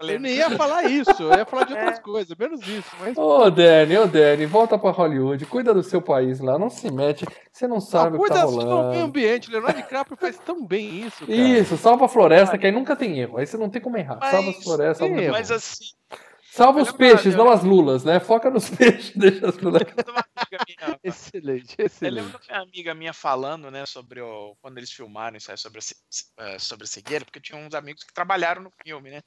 Eu 0.00 0.20
nem 0.20 0.34
ia 0.34 0.50
falar 0.50 0.84
isso, 0.84 1.22
eu 1.22 1.36
ia 1.36 1.44
falar 1.44 1.64
de 1.64 1.74
outras 1.74 1.98
é. 1.98 2.02
coisas, 2.02 2.36
menos 2.38 2.66
isso. 2.66 2.90
Mas... 2.98 3.16
Ô, 3.16 3.50
Danny, 3.50 3.98
ô, 3.98 4.06
Danny, 4.06 4.46
volta 4.46 4.78
pra 4.78 4.90
Hollywood, 4.90 5.44
cuida 5.46 5.74
do 5.74 5.82
seu 5.82 6.00
país 6.00 6.40
lá, 6.40 6.58
não 6.58 6.70
se 6.70 6.90
mete, 6.90 7.26
você 7.52 7.68
não 7.68 7.80
sabe 7.80 8.16
o 8.16 8.22
que 8.22 8.28
tá 8.28 8.42
rolando. 8.42 8.53
Meio 8.56 9.04
ambiente 9.04 9.44
gente. 9.44 9.50
Leonardo 9.50 9.82
DiCaprio 9.82 10.16
faz 10.16 10.38
tão 10.38 10.64
bem 10.64 11.06
isso, 11.06 11.26
cara. 11.26 11.32
Isso, 11.32 11.76
salva 11.76 12.06
a 12.06 12.08
floresta, 12.08 12.58
que 12.58 12.66
aí 12.66 12.72
nunca 12.72 12.96
tem 12.96 13.18
erro. 13.18 13.38
Aí 13.38 13.46
você 13.46 13.56
não 13.56 13.68
tem 13.68 13.80
como 13.80 13.96
errar. 13.96 14.18
Mas, 14.20 14.30
salva 14.30 14.50
as 14.50 14.62
florestas. 14.62 15.08
Salva 15.08 15.30
mas 15.30 15.50
assim. 15.50 15.84
Salva 16.54 16.82
os 16.82 16.92
peixes, 16.92 17.34
não 17.34 17.50
as 17.50 17.64
lulas, 17.64 18.04
né? 18.04 18.20
Foca 18.20 18.48
nos 18.48 18.70
peixes, 18.70 19.10
deixa 19.16 19.48
as 19.48 19.58
lulas. 19.58 19.82
excelente, 21.02 21.74
excelente. 21.76 22.18
Eu 22.18 22.24
lembro 22.26 22.40
uma 22.48 22.62
amiga 22.62 22.94
minha 22.94 23.12
falando, 23.12 23.72
né, 23.72 23.84
sobre 23.86 24.20
o, 24.20 24.56
quando 24.62 24.78
eles 24.78 24.92
filmaram 24.92 25.36
isso 25.36 25.50
aí 25.50 25.58
sobre 25.58 25.80
a, 25.80 26.44
eh, 26.44 26.58
sobre 26.60 26.84
a 26.84 26.86
cegueira, 26.86 27.24
porque 27.24 27.40
tinha 27.40 27.58
uns 27.58 27.74
amigos 27.74 28.04
que 28.04 28.14
trabalharam 28.14 28.62
no 28.62 28.70
filme, 28.86 29.10
né? 29.10 29.20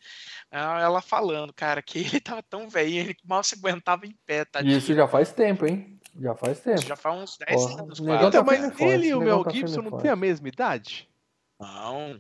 Ela 0.50 1.02
falando, 1.02 1.52
cara, 1.52 1.82
que 1.82 2.00
ele 2.00 2.22
tava 2.22 2.42
tão 2.42 2.70
velho, 2.70 2.96
ele 2.96 3.18
mal 3.26 3.44
se 3.44 3.56
aguentava 3.56 4.06
em 4.06 4.16
pé, 4.26 4.46
tá? 4.46 4.62
Isso 4.62 4.94
já 4.94 5.06
faz 5.06 5.34
tempo, 5.34 5.66
hein? 5.66 5.97
Já 6.20 6.36
faz 6.36 6.60
tempo. 6.60 6.82
Já 6.82 6.96
faz 6.96 7.22
uns 7.22 7.38
10 7.38 7.62
oh, 7.62 7.80
anos. 7.80 8.00
Então, 8.00 8.32
tá 8.32 8.44
mas 8.44 8.80
ele 8.80 9.08
e 9.08 9.14
o 9.14 9.20
Mel 9.20 9.46
Gibson 9.50 9.82
não 9.82 9.98
têm 9.98 10.12
a 10.12 10.16
mesma 10.16 10.48
idade? 10.48 11.08
Não. 11.60 12.20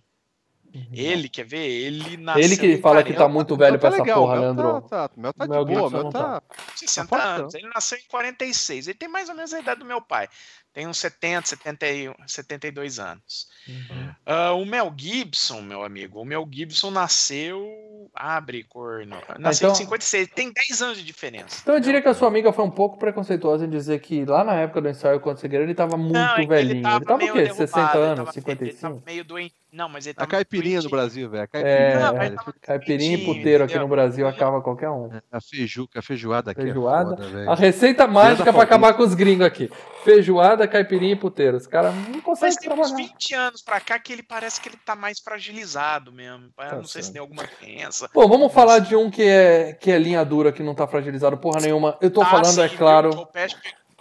Uhum. 0.74 0.88
Ele, 0.92 1.30
quer 1.30 1.46
ver? 1.46 1.66
Ele 1.66 2.18
nasceu. 2.18 2.44
Ele 2.44 2.58
que 2.58 2.78
fala 2.78 3.04
que 3.04 3.14
tá 3.14 3.28
muito 3.28 3.56
velho 3.56 3.80
pra 3.80 3.90
essa 3.90 3.98
legal, 4.00 4.22
porra, 4.22 4.40
Leandro. 4.40 4.82
Tá, 4.82 5.08
tá, 5.08 5.14
meu 5.16 5.34
tá 5.34 5.46
de 5.46 5.48
boa, 5.48 5.90
meu 5.90 6.10
tá. 6.10 6.42
60 6.76 7.08
tá 7.08 7.24
anos. 7.24 7.54
Ele 7.54 7.70
nasceu 7.74 7.98
em 7.98 8.08
46. 8.08 8.88
Ele 8.88 8.98
tem 8.98 9.10
mais 9.10 9.30
ou 9.30 9.36
menos 9.36 9.54
a 9.54 9.60
idade 9.60 9.80
do 9.80 9.86
meu 9.86 10.02
pai. 10.02 10.28
Tem 10.74 10.86
uns 10.86 10.98
70, 11.00 11.48
71, 11.48 12.14
72 12.28 13.00
anos. 13.00 13.48
Uhum. 13.68 14.16
Uh, 14.28 14.62
o 14.62 14.66
Mel 14.66 14.94
Gibson, 14.96 15.62
meu 15.62 15.84
amigo, 15.84 16.22
o 16.22 16.26
Mel 16.26 16.48
Gibson 16.52 16.92
nasceu. 16.92 17.66
Abre, 18.14 18.64
corno. 18.64 19.18
Nasceu 19.40 19.70
então, 19.70 19.80
em 19.80 19.84
56. 19.84 20.30
Tem 20.30 20.52
10 20.52 20.82
anos 20.82 20.98
de 20.98 21.04
diferença. 21.04 21.60
Então 21.62 21.76
eu 21.76 21.80
diria 21.80 22.02
que 22.02 22.08
a 22.08 22.14
sua 22.14 22.28
amiga 22.28 22.52
foi 22.52 22.66
um 22.66 22.72
pouco 22.72 22.98
preconceituosa 22.98 23.66
em 23.66 23.70
dizer 23.70 24.00
que 24.00 24.26
lá 24.26 24.44
na 24.44 24.56
época 24.56 24.82
do 24.82 24.90
ensaio 24.90 25.20
contra 25.20 25.38
o 25.38 25.42
Segredo 25.42 25.64
ele 25.64 25.76
tava 25.76 25.98
muito 25.98 26.14
não, 26.14 26.48
velhinho. 26.48 26.78
Ele 26.78 26.82
tava, 26.82 26.96
ele 26.98 27.06
tava 27.06 27.26
o 27.26 27.34
quê? 27.34 27.54
60 27.54 27.98
anos? 27.98 28.20
Ele 28.20 28.32
55? 28.32 28.64
Ele 28.64 28.74
tava 28.74 29.04
meio 29.06 29.26
doente 29.26 29.56
não, 29.72 29.90
mas 29.90 30.08
ele 30.08 30.14
tá. 30.14 30.24
A 30.24 30.28
caipirinha 30.28 30.82
no 30.82 30.90
Brasil, 30.90 31.30
velho. 31.30 31.50
É, 31.52 32.00
não, 32.00 32.22
é, 32.22 32.36
caipirinha 32.62 33.18
e 33.18 33.26
puteiro 33.26 33.66
aqui 33.66 33.78
no 33.78 33.88
Brasil 33.88 34.26
acaba 34.28 34.62
qualquer 34.62 34.90
um. 34.90 35.14
É, 35.14 35.22
a 35.32 35.42
feijuca, 35.42 36.00
a 36.00 36.02
feijoada 36.02 36.52
aqui. 36.52 36.62
É 36.62 36.64
feijoada. 36.64 37.14
É 37.14 37.18
foda, 37.18 37.52
a 37.52 37.56
receita 37.56 38.08
mágica 38.08 38.54
para 38.54 38.64
acabar 38.64 38.94
com 38.94 39.04
os 39.04 39.14
gringos 39.14 39.46
aqui. 39.46 39.70
Feijoada, 40.06 40.68
caipirinha 40.68 41.14
e 41.14 41.18
puteiro. 41.18 41.58
Os 41.58 41.68
caras 41.68 41.94
não 41.94 42.22
conseguem 42.22 42.56
Mas 42.56 42.58
tem 42.58 42.72
uns 42.72 42.92
20 42.92 43.36
anos 43.36 43.62
pra 43.62 43.82
cá 43.82 44.00
que 44.00 44.14
ele 44.14 44.24
parece 44.24 44.62
que 44.62 44.70
ele 44.70 44.78
tá 44.86 44.96
mais 44.96 45.20
fragilizado 45.20 46.14
mesmo. 46.14 46.50
Tá 46.56 46.76
não 46.76 46.86
sei 46.86 47.04
se 47.04 47.12
tem 47.12 47.20
alguma 47.20 47.44
doença. 47.60 48.10
Bom, 48.14 48.28
vamos 48.28 48.54
falar 48.54 48.80
de 48.80 48.96
um 48.96 49.12
que 49.12 49.24
é, 49.24 49.74
que 49.74 49.92
é 49.92 50.00
linha 50.00 50.24
dura, 50.24 50.54
que 50.54 50.64
não 50.64 50.74
tá 50.74 50.88
fragilizado 50.88 51.38
porra 51.38 51.60
nenhuma. 51.60 51.98
Eu 52.00 52.10
tô 52.10 52.22
ah, 52.22 52.26
falando, 52.26 52.56
sim, 52.56 52.62
é 52.62 52.70
claro. 52.70 53.28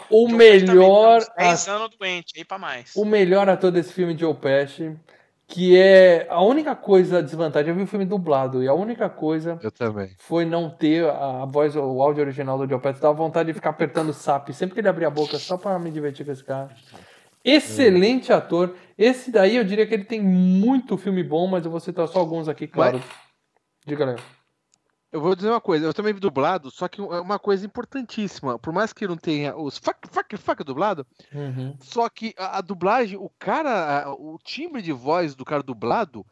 O, 0.09 0.27
o 0.27 0.29
melhor. 0.29 1.25
10 1.37 1.69
anos 1.69 1.91
doente, 1.99 2.35
aí 2.37 2.45
pra 2.45 2.57
mais. 2.57 2.95
O 2.95 3.05
melhor 3.05 3.49
ator 3.49 3.73
desse 3.73 3.93
filme, 3.93 4.17
Joe 4.17 4.33
Pesci 4.33 4.97
que 5.49 5.79
é 5.79 6.27
a 6.29 6.43
única 6.43 6.75
coisa 6.75 7.23
desvantagem. 7.23 7.71
Eu 7.71 7.77
vi 7.77 7.83
o 7.83 7.87
filme 7.87 8.05
dublado 8.05 8.63
e 8.63 8.69
a 8.69 8.75
única 8.75 9.09
coisa 9.09 9.59
eu 9.63 9.71
também. 9.71 10.11
foi 10.19 10.45
não 10.45 10.69
ter 10.69 11.09
a, 11.09 11.45
voz, 11.45 11.77
o 11.77 12.03
áudio 12.03 12.23
original 12.23 12.59
do 12.59 12.69
Joe 12.69 12.81
Pesci. 12.81 13.01
Dava 13.01 13.15
vontade 13.15 13.49
de 13.49 13.55
ficar 13.55 13.71
apertando 13.71 14.09
o 14.09 14.15
SAP 14.15 14.51
sempre 14.51 14.75
que 14.75 14.81
ele 14.81 14.89
abria 14.89 15.07
a 15.07 15.11
boca 15.11 15.39
só 15.39 15.57
para 15.57 15.79
me 15.79 15.91
divertir 15.91 16.27
com 16.27 16.33
esse 16.33 16.45
cara. 16.45 16.69
Excelente 17.45 18.33
ator. 18.33 18.75
Esse 18.99 19.31
daí 19.31 19.57
eu 19.57 19.63
diria 19.63 19.87
que 19.87 19.95
ele 19.95 20.05
tem 20.05 20.21
muito 20.21 20.99
filme 20.99 21.23
bom, 21.23 21.47
mas 21.47 21.65
eu 21.65 21.71
vou 21.71 21.79
citar 21.79 22.09
só 22.09 22.19
alguns 22.19 22.49
aqui, 22.49 22.67
claro. 22.67 22.99
Mas... 22.99 23.07
Diga, 23.87 24.05
Léo. 24.05 24.36
Eu 25.17 25.21
vou 25.23 25.35
dizer 25.35 25.49
uma 25.49 25.63
coisa, 25.63 25.87
eu 25.87 25.95
também 25.95 26.13
vi 26.13 26.21
dublado, 26.21 26.71
só 26.71 26.87
que 26.89 27.01
é 27.01 27.21
uma 27.21 27.39
coisa 27.39 27.65
importantíssima. 27.65 28.59
Por 28.59 28.71
mais 28.71 28.93
que 28.93 29.09
não 29.09 29.17
tenha 29.17 29.57
os 29.57 29.79
fuck, 29.79 30.07
fuck, 30.11 30.37
fuck 30.37 30.63
dublado, 30.63 31.07
uhum. 31.33 31.75
só 31.81 32.07
que 32.11 32.35
a, 32.37 32.59
a, 32.59 32.61
dublagem, 32.61 33.17
o 33.17 33.31
cara, 33.39 34.13
o 34.13 34.39
timbre 34.45 34.83
de 34.83 34.93
voz 34.93 35.35
do 35.35 35.43
cara 35.43 35.63
dublado 35.63 36.25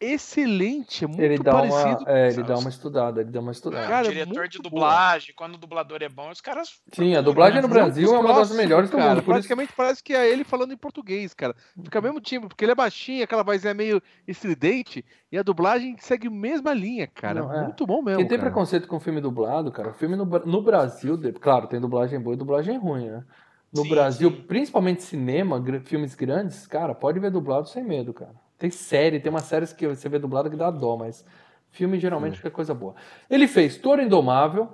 excelente, 0.00 1.04
é 1.04 1.06
muito 1.06 1.20
ele 1.20 1.38
dá 1.38 1.52
parecido. 1.52 2.02
Uma, 2.02 2.10
é, 2.10 2.28
ele 2.28 2.42
dá 2.42 2.56
uma 2.56 2.68
estudada, 2.68 3.20
ele 3.20 3.30
dá 3.30 3.40
uma 3.40 3.52
estudada. 3.52 3.86
Cara, 3.86 4.06
é, 4.06 4.10
diretor 4.10 4.48
de 4.48 4.58
dublagem, 4.58 5.34
boa. 5.34 5.36
quando 5.36 5.54
o 5.56 5.58
dublador 5.58 6.02
é 6.02 6.08
bom, 6.08 6.30
os 6.30 6.40
caras. 6.40 6.80
Sim, 6.92 7.14
a 7.14 7.20
dublagem 7.20 7.60
no 7.60 7.68
Brasil 7.68 8.14
é 8.14 8.18
uma 8.18 8.34
das 8.34 8.50
melhores 8.52 8.90
cara, 8.90 9.02
do 9.02 9.16
mundo. 9.16 9.24
Praticamente 9.24 9.68
isso... 9.68 9.76
parece 9.76 10.02
que 10.02 10.14
é 10.14 10.30
ele 10.30 10.44
falando 10.44 10.72
em 10.72 10.76
português, 10.76 11.34
cara. 11.34 11.54
Fica 11.82 12.00
mesmo 12.00 12.20
timbre, 12.20 12.48
porque 12.48 12.64
ele 12.64 12.72
é 12.72 12.74
baixinho, 12.74 13.24
aquela 13.24 13.42
voz 13.42 13.64
é 13.64 13.74
meio 13.74 14.02
estridente, 14.26 15.04
e 15.30 15.38
a 15.38 15.42
dublagem 15.42 15.96
segue 15.98 16.28
a 16.28 16.30
mesma 16.30 16.72
linha, 16.72 17.06
cara. 17.06 17.42
Não, 17.42 17.52
é. 17.52 17.62
Muito 17.64 17.86
bom 17.86 18.02
mesmo. 18.02 18.20
Quem 18.20 18.28
tem 18.28 18.38
cara. 18.38 18.50
preconceito 18.50 18.88
com 18.88 19.00
filme 19.00 19.20
dublado, 19.20 19.70
cara, 19.72 19.90
o 19.90 19.94
filme 19.94 20.16
no, 20.16 20.24
no 20.24 20.62
Brasil, 20.62 21.18
claro, 21.40 21.66
tem 21.66 21.80
dublagem 21.80 22.20
boa 22.20 22.34
e 22.34 22.38
dublagem 22.38 22.78
ruim, 22.78 23.08
né? 23.08 23.24
No 23.72 23.82
sim, 23.82 23.90
Brasil, 23.90 24.30
sim. 24.30 24.42
principalmente 24.42 25.02
cinema, 25.02 25.62
filmes 25.84 26.14
grandes, 26.14 26.66
cara, 26.66 26.94
pode 26.94 27.20
ver 27.20 27.30
dublado 27.30 27.68
sem 27.68 27.84
medo, 27.84 28.14
cara. 28.14 28.34
Tem 28.58 28.70
série, 28.70 29.20
tem 29.20 29.30
umas 29.30 29.44
séries 29.44 29.72
que 29.72 29.86
você 29.86 30.08
vê 30.08 30.18
dublada 30.18 30.50
que 30.50 30.56
dá 30.56 30.70
dó, 30.70 30.96
mas 30.96 31.24
filme 31.70 31.98
geralmente 31.98 32.44
é 32.44 32.50
coisa 32.50 32.74
boa. 32.74 32.94
Ele 33.30 33.46
fez 33.46 33.76
Toro 33.76 34.02
Indomável, 34.02 34.68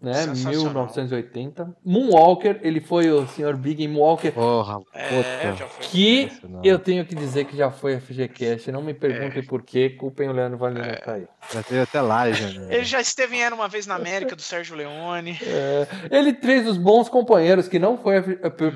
né? 0.00 0.26
1980. 0.26 1.76
Moonwalker, 1.84 2.58
ele 2.62 2.80
foi 2.80 3.10
o 3.10 3.26
Sr. 3.26 3.56
Big 3.56 3.84
em 3.84 3.88
Moonwalker. 3.88 4.32
Porra, 4.32 4.80
é, 4.94 5.54
que 5.82 6.30
eu 6.64 6.78
tenho 6.78 7.04
que 7.04 7.14
dizer 7.14 7.44
que 7.44 7.56
já 7.56 7.70
foi 7.70 8.00
FGCast. 8.00 8.72
Não 8.72 8.82
me 8.82 8.94
perguntem 8.94 9.42
é. 9.42 9.46
por 9.46 9.62
quê, 9.62 9.90
culpem 9.90 10.28
o 10.28 10.32
Leandro 10.32 10.58
Valina 10.58 10.86
é. 10.86 10.96
tá 10.96 11.14
aí. 11.14 11.26
Já 11.52 11.62
teve 11.62 11.80
até 11.80 12.00
live, 12.00 12.58
né? 12.58 12.74
Ele 12.74 12.84
já 12.84 13.00
esteve 13.00 13.36
em 13.36 13.42
Era 13.42 13.54
Uma 13.54 13.68
Vez 13.68 13.86
na 13.86 13.94
América, 13.94 14.34
do 14.34 14.42
Sérgio 14.42 14.74
Leone. 14.74 15.38
É. 15.42 15.86
Ele 16.10 16.34
fez 16.34 16.66
os 16.66 16.78
bons 16.78 17.08
companheiros, 17.08 17.68
que 17.68 17.78
não 17.78 17.98
foi. 17.98 18.20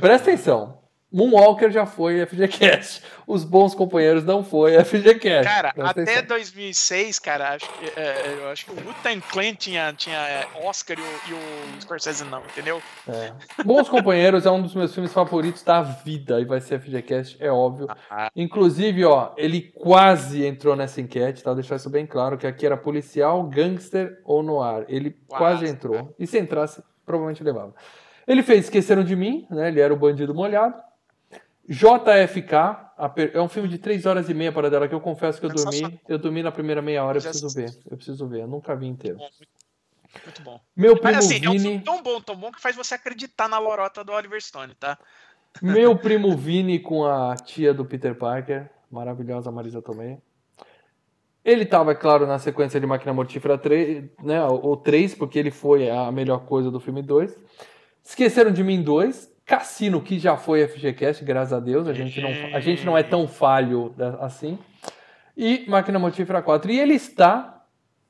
Presta 0.01 0.31
atenção. 0.31 0.84
Moonwalker 1.15 1.71
já 1.71 1.87
foi 1.87 2.27
FGCast. 2.27 3.01
Os 3.25 3.45
bons 3.45 3.73
companheiros 3.73 4.25
não 4.25 4.43
foi 4.43 4.73
FGCast. 4.85 5.45
Cara, 5.45 5.69
até 5.69 6.03
atenção. 6.03 6.25
2006, 6.27 7.19
cara, 7.21 7.55
acho 7.55 7.71
que, 7.71 8.01
é, 8.01 8.39
eu 8.41 8.49
acho 8.49 8.67
que 8.67 8.73
o 8.73 8.75
Wu-Tang 8.75 9.21
Clan 9.21 9.55
tinha, 9.55 9.93
tinha 9.93 10.19
é, 10.19 10.45
Oscar 10.65 10.97
e 10.99 11.01
o, 11.01 11.31
e 11.31 11.79
o 11.79 11.81
Scorsese 11.81 12.25
não, 12.25 12.41
entendeu? 12.41 12.83
É. 13.09 13.33
Bons 13.65 13.89
Companheiros 13.89 14.45
é 14.45 14.51
um 14.51 14.61
dos 14.61 14.75
meus 14.75 14.93
filmes 14.93 15.13
favoritos 15.13 15.63
da 15.63 15.83
vida 15.83 16.41
e 16.41 16.45
vai 16.45 16.61
ser 16.61 16.81
FGCast, 16.81 17.37
é 17.39 17.51
óbvio. 17.51 17.87
Ah. 18.11 18.29
Inclusive, 18.35 19.05
ó, 19.05 19.33
ele 19.37 19.61
quase 19.73 20.45
entrou 20.45 20.75
nessa 20.75 21.01
enquete, 21.01 21.45
tá? 21.45 21.55
Deixar 21.55 21.77
isso 21.77 21.89
bem 21.89 22.07
claro, 22.07 22.37
que 22.37 22.47
aqui 22.47 22.67
era 22.67 22.77
policial, 22.77 23.45
gangster 23.45 24.21
ou 24.25 24.43
noir. 24.43 24.85
Ele 24.89 25.17
quase, 25.29 25.61
quase 25.61 25.67
entrou. 25.69 26.13
E 26.19 26.27
se 26.27 26.41
entrasse, 26.41 26.83
provavelmente 27.07 27.45
levava. 27.45 27.73
Ele 28.27 28.43
fez 28.43 28.65
Esqueceram 28.65 29.05
de 29.05 29.15
Mim, 29.15 29.47
né? 29.49 29.69
Ele 29.69 29.81
era 29.81 29.95
o 29.95 29.97
bandido 29.97 30.35
molhado. 30.35 30.75
JFK, 31.69 32.53
é 33.33 33.41
um 33.41 33.49
filme 33.49 33.69
de 33.69 33.79
3 33.79 34.05
horas 34.07 34.29
e 34.29 34.35
meia 34.35 34.53
para 34.53 34.69
dela 34.69 34.87
que 34.87 34.95
eu 34.95 35.01
confesso 35.01 35.41
que 35.41 35.47
eu 35.47 35.51
dormi. 35.51 36.01
Eu 36.07 36.19
dormi 36.19 36.43
na 36.43 36.53
primeira 36.53 36.83
meia 36.83 37.05
hora, 37.05 37.19
eu 37.19 37.23
preciso 37.23 37.49
ver. 37.49 37.71
Eu 37.91 37.97
preciso 37.97 38.29
ver, 38.29 38.43
eu 38.43 38.49
nunca 38.49 38.77
vi 38.77 38.87
inteiro. 38.87 39.19
Muito 40.25 40.43
bom. 40.43 40.61
Meu 40.77 40.97
primo 40.97 41.17
Mas, 41.17 41.25
assim, 41.25 41.41
Vini... 41.41 41.47
é 41.47 41.51
um 41.51 41.59
filme 41.59 41.81
tão 41.81 42.03
bom, 42.03 42.21
tão 42.21 42.37
bom 42.37 42.53
que 42.53 42.61
faz 42.61 42.77
você 42.77 42.95
acreditar 42.95 43.49
na 43.49 43.59
lorota 43.59 44.05
do 44.05 44.13
Oliver 44.13 44.41
Stone, 44.41 44.75
tá? 44.75 44.99
Meu 45.61 45.97
primo 45.99 46.37
Vini 46.37 46.79
com 46.79 47.05
a 47.05 47.35
tia 47.35 47.75
do 47.75 47.85
Peter 47.85 48.15
Parker, 48.15 48.71
Maravilhosa 48.91 49.51
Marisa 49.51 49.83
Tomei. 49.83 50.19
Ele 51.45 51.65
estava, 51.65 51.93
é 51.93 51.95
claro, 51.95 52.27
na 52.27 52.39
sequência 52.39 52.81
de 52.81 52.87
Máquina 52.87 53.13
Mortífera 53.13 53.59
3, 53.59 54.05
né, 54.23 54.43
o 54.47 54.77
3, 54.77 55.15
porque 55.15 55.39
ele 55.39 55.51
foi 55.51 55.91
a 55.91 56.11
melhor 56.11 56.47
coisa 56.47 56.71
do 56.71 56.81
filme 56.81 57.03
2. 57.03 57.37
Esqueceram 58.03 58.51
de 58.51 58.65
mim 58.65 58.83
2. 58.83 59.34
Cassino, 59.47 60.01
que 60.01 60.19
já 60.19 60.37
foi 60.37 60.67
FGCast, 60.67 61.25
graças 61.25 61.53
a 61.53 61.61
Deus. 61.61 61.87
A 61.87 61.93
gente 61.93 62.21
não, 62.21 62.31
a 62.57 62.61
gente 62.61 62.85
não 62.85 62.97
é 62.97 63.03
tão 63.03 63.29
falho 63.29 63.95
assim. 64.21 64.59
E 65.37 65.65
Máquina 65.69 65.99
Mortífera 65.99 66.41
4. 66.41 66.71
E 66.71 66.79
ele 66.79 66.95
está 66.95 67.63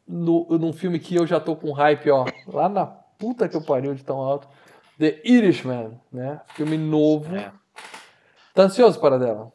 no, 0.07 0.47
num 0.59 0.72
filme 0.72 0.99
que 0.99 1.14
eu 1.14 1.26
já 1.26 1.41
tô 1.41 1.57
com 1.57 1.72
hype, 1.72 2.11
ó, 2.11 2.24
lá 2.47 2.68
na 2.68 2.87
puta 2.87 3.49
que 3.49 3.57
eu 3.57 3.62
pariu 3.62 3.95
de 3.95 4.05
tão 4.05 4.18
alto. 4.18 4.49
The 4.99 5.20
Irishman, 5.24 6.01
né? 6.12 6.41
Filme 6.55 6.76
novo. 6.78 7.35
É. 7.35 7.51
Tá 8.53 8.64
ansioso 8.64 9.01
para 9.01 9.18
dela? 9.18 9.53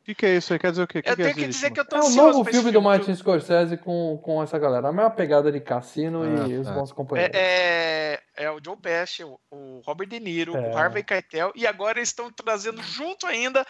O 0.00 0.04
que, 0.04 0.14
que, 0.14 0.26
é 0.26 0.36
isso 0.36 0.52
aí? 0.52 0.58
Quer 0.58 0.70
dizer 0.70 0.82
o 0.82 0.86
quê? 0.86 1.02
Que 1.02 1.10
eu 1.10 1.16
que 1.16 1.22
tenho 1.22 1.30
é 1.30 1.34
que 1.34 1.46
dizer 1.46 1.70
que 1.70 1.78
eu 1.80 1.84
tô 1.84 1.96
É 1.96 2.00
o 2.00 2.10
novo 2.10 2.44
filme 2.44 2.72
do 2.72 2.80
Martin 2.80 3.14
Scorsese 3.14 3.76
com, 3.76 4.18
com 4.22 4.42
essa 4.42 4.58
galera. 4.58 4.88
A 4.88 4.92
mesma 4.92 5.10
pegada 5.10 5.52
de 5.52 5.60
Cassino 5.60 6.22
Ah, 6.22 6.48
e 6.48 6.56
os 6.56 6.66
tá. 6.66 6.72
bons 6.72 6.90
companheiros. 6.90 7.36
É, 7.36 8.14
é, 8.36 8.44
é 8.44 8.50
o 8.50 8.58
Joe 8.64 8.76
Pesci, 8.76 9.22
o, 9.22 9.38
o 9.50 9.80
Robert 9.84 10.08
De 10.08 10.18
Niro, 10.18 10.56
É. 10.56 10.70
o 10.70 10.76
Harvey 10.76 11.04
Keitel 11.04 11.52
e 11.54 11.66
agora 11.66 11.98
eles 11.98 12.08
estão 12.08 12.32
trazendo 12.32 12.82
junto 12.82 13.26
ainda 13.26 13.64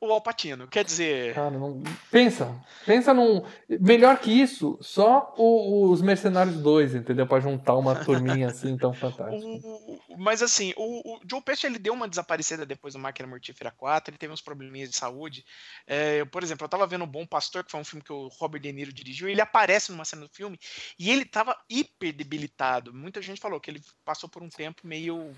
o 0.00 0.12
Al 0.12 0.20
Pacino. 0.20 0.68
Quer 0.68 0.84
dizer, 0.84 1.34
Cara, 1.34 1.50
não... 1.50 1.82
pensa. 2.10 2.54
Pensa 2.86 3.12
num. 3.12 3.42
Melhor 3.68 4.18
que 4.18 4.30
isso, 4.30 4.78
só 4.80 5.34
o- 5.36 5.90
os 5.90 6.00
Mercenários 6.00 6.56
2, 6.56 6.94
entendeu? 6.94 7.26
Pra 7.26 7.40
juntar 7.40 7.74
uma 7.76 7.94
turminha 8.04 8.48
assim 8.48 8.76
tão 8.76 8.92
fantástica. 8.92 9.34
o- 9.66 9.98
mas 10.16 10.42
assim, 10.42 10.72
o, 10.76 11.14
o 11.16 11.20
Joe 11.28 11.40
Pesci 11.40 11.66
ele 11.66 11.78
deu 11.78 11.92
uma 11.94 12.08
desaparecida 12.08 12.64
depois 12.66 12.94
do 12.94 13.00
Máquina 13.00 13.28
Mortífera 13.28 13.70
4, 13.70 14.10
ele 14.10 14.18
teve 14.18 14.32
uns 14.32 14.40
probleminhas 14.40 14.90
de 14.90 14.96
saúde. 14.96 15.44
É, 15.86 16.20
eu, 16.20 16.26
por 16.26 16.42
exemplo, 16.42 16.64
eu 16.64 16.68
tava 16.68 16.86
vendo 16.86 17.04
o 17.04 17.06
Bom 17.06 17.26
Pastor, 17.26 17.64
que 17.64 17.70
foi 17.70 17.80
um 17.80 17.84
filme 17.84 18.02
que 18.04 18.12
o 18.12 18.28
Robert 18.28 18.60
De 18.60 18.72
Niro 18.72 18.92
dirigiu, 18.92 19.28
e 19.28 19.32
ele 19.32 19.40
aparece 19.40 19.90
numa 19.92 20.04
cena 20.04 20.22
do 20.22 20.28
filme 20.32 20.58
e 20.98 21.10
ele 21.10 21.24
tava 21.24 21.56
hiper 21.68 22.12
debilitado. 22.12 22.92
Muita 22.92 23.20
gente 23.22 23.40
falou 23.40 23.60
que 23.60 23.70
ele 23.70 23.82
passou 24.04 24.28
por 24.28 24.42
um 24.42 24.48
tempo 24.48 24.86
meio 24.86 25.32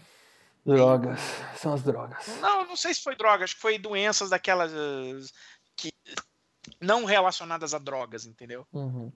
Drogas. 0.64 1.20
São 1.56 1.72
as 1.72 1.82
drogas. 1.82 2.26
Não, 2.40 2.66
não 2.66 2.76
sei 2.76 2.92
se 2.94 3.02
foi 3.02 3.16
droga, 3.16 3.44
acho 3.44 3.54
que 3.54 3.60
foi 3.62 3.78
doenças 3.78 4.30
daquelas 4.30 4.72
eh, 4.72 5.20
que 5.76 5.92
não 6.80 7.04
relacionadas 7.04 7.72
a 7.74 7.78
drogas, 7.78 8.26
entendeu? 8.26 8.66
Uhum. 8.72 9.10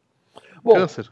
Bom, 0.62 0.74
Câncer. 0.74 1.10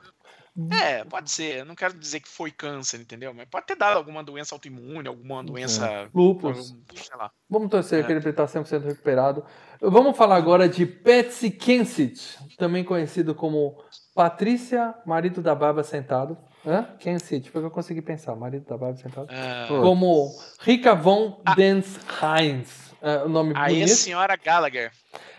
É, 0.70 1.02
pode 1.04 1.30
ser. 1.30 1.64
Não 1.64 1.74
quero 1.74 1.94
dizer 1.94 2.20
que 2.20 2.28
foi 2.28 2.50
câncer, 2.50 3.00
entendeu? 3.00 3.32
Mas 3.32 3.48
pode 3.48 3.64
ter 3.66 3.74
dado 3.74 3.96
alguma 3.96 4.22
doença 4.22 4.54
autoimune, 4.54 5.08
alguma 5.08 5.42
doença. 5.42 6.10
lupus. 6.14 6.74
Sei 6.94 7.16
lá. 7.16 7.30
Vamos 7.48 7.70
torcer 7.70 8.04
É. 8.04 8.06
que 8.06 8.12
ele 8.12 8.28
está 8.28 8.44
100% 8.46 8.84
recuperado. 8.84 9.42
Vamos 9.80 10.14
falar 10.14 10.36
agora 10.36 10.68
de 10.68 10.84
Patsy 10.84 11.50
Kensit, 11.50 12.38
também 12.58 12.84
conhecido 12.84 13.34
como 13.34 13.82
Patrícia, 14.14 14.94
marido 15.06 15.40
da 15.40 15.54
Barba 15.54 15.82
Sentado. 15.82 16.36
Hã? 16.66 16.86
Kensit, 16.98 17.50
foi 17.50 17.60
o 17.60 17.64
que 17.64 17.66
eu 17.68 17.70
consegui 17.74 18.00
pensar, 18.02 18.34
marido 18.36 18.66
da 18.68 18.76
Barba 18.76 18.96
Sentado. 18.96 19.26
Ah. 19.30 19.66
Como 19.68 20.30
Rika 20.60 20.94
von 20.94 21.40
Dens 21.56 21.98
Heinz, 22.22 22.94
é, 23.02 23.16
o 23.24 23.28
nome 23.28 23.52
aí, 23.56 23.80
bonito. 23.80 23.96
senhora 23.96 24.36
Gallagher. 24.36 24.92